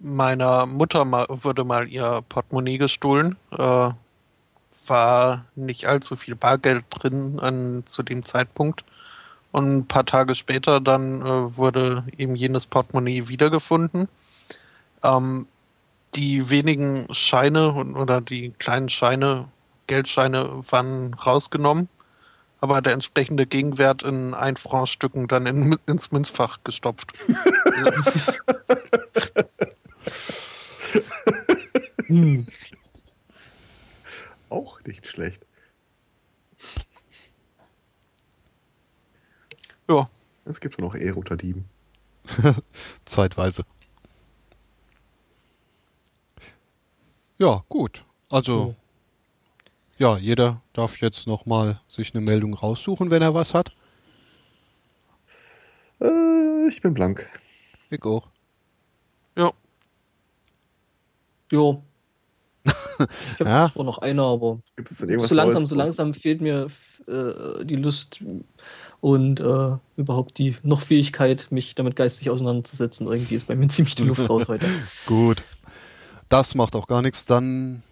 [0.00, 3.36] meiner Mutter mal, wurde mal ihr Portemonnaie gestohlen.
[3.52, 3.90] Äh,
[4.86, 8.84] war nicht allzu viel Bargeld drin an, zu dem Zeitpunkt.
[9.52, 14.08] Und ein paar Tage später dann äh, wurde eben jenes Portemonnaie wiedergefunden.
[15.02, 15.46] Ähm,
[16.14, 19.48] die wenigen Scheine oder die kleinen Scheine,
[19.86, 21.88] Geldscheine waren rausgenommen,
[22.60, 27.12] aber der entsprechende Gegenwert in ein Franc-Stücken dann in, ins Münzfach gestopft.
[32.06, 32.46] Hm.
[34.50, 35.46] Auch nicht schlecht.
[39.88, 40.10] ja,
[40.44, 41.66] Es gibt schon noch Ehre unter Dieben.
[43.04, 43.64] Zeitweise.
[47.40, 48.04] Ja, gut.
[48.28, 48.74] Also,
[49.96, 53.72] ja, jeder darf jetzt nochmal sich eine Meldung raussuchen, wenn er was hat.
[56.02, 57.26] Äh, ich bin blank.
[57.88, 58.28] Ich auch.
[59.36, 59.50] ja.
[61.50, 61.82] Jo.
[63.00, 63.72] Ich habe Ja.
[63.72, 66.66] zwar noch eine, aber so langsam, so langsam fehlt mir
[67.06, 68.22] äh, die Lust
[69.00, 73.06] und äh, überhaupt die noch Fähigkeit, mich damit geistig auseinanderzusetzen.
[73.06, 74.66] Irgendwie ist bei mir ziemlich die Luft raus heute.
[75.06, 75.42] Gut.
[76.30, 77.26] Das macht auch gar nichts.
[77.26, 77.82] Dann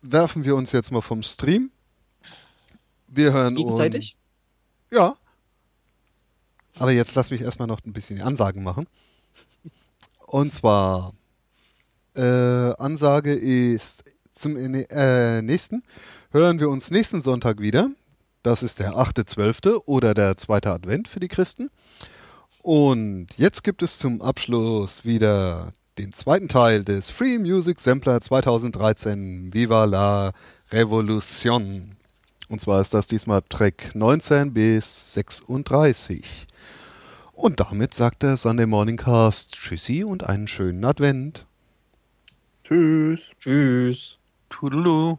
[0.00, 1.70] werfen wir uns jetzt mal vom Stream.
[3.06, 4.16] Wir hören Gegenseitig?
[4.90, 4.98] uns.
[4.98, 5.16] Ja.
[6.78, 8.86] Aber jetzt lass mich erstmal noch ein bisschen die Ansagen machen.
[10.26, 11.12] Und zwar,
[12.16, 12.22] äh,
[12.78, 15.84] Ansage ist zum äh, nächsten.
[16.30, 17.90] Hören wir uns nächsten Sonntag wieder.
[18.42, 19.82] Das ist der 8.12.
[19.84, 21.70] oder der zweite Advent für die Christen.
[22.62, 29.52] Und jetzt gibt es zum Abschluss wieder den zweiten Teil des Free Music Sampler 2013
[29.52, 30.32] Viva la
[30.70, 31.96] Revolution.
[32.48, 36.46] Und zwar ist das diesmal Track 19 bis 36.
[37.34, 41.44] Und damit sagt der Sunday Morning Cast Tschüssi und einen schönen Advent.
[42.64, 43.20] Tschüss.
[43.38, 44.18] Tschüss.
[44.48, 45.18] Toodaloo.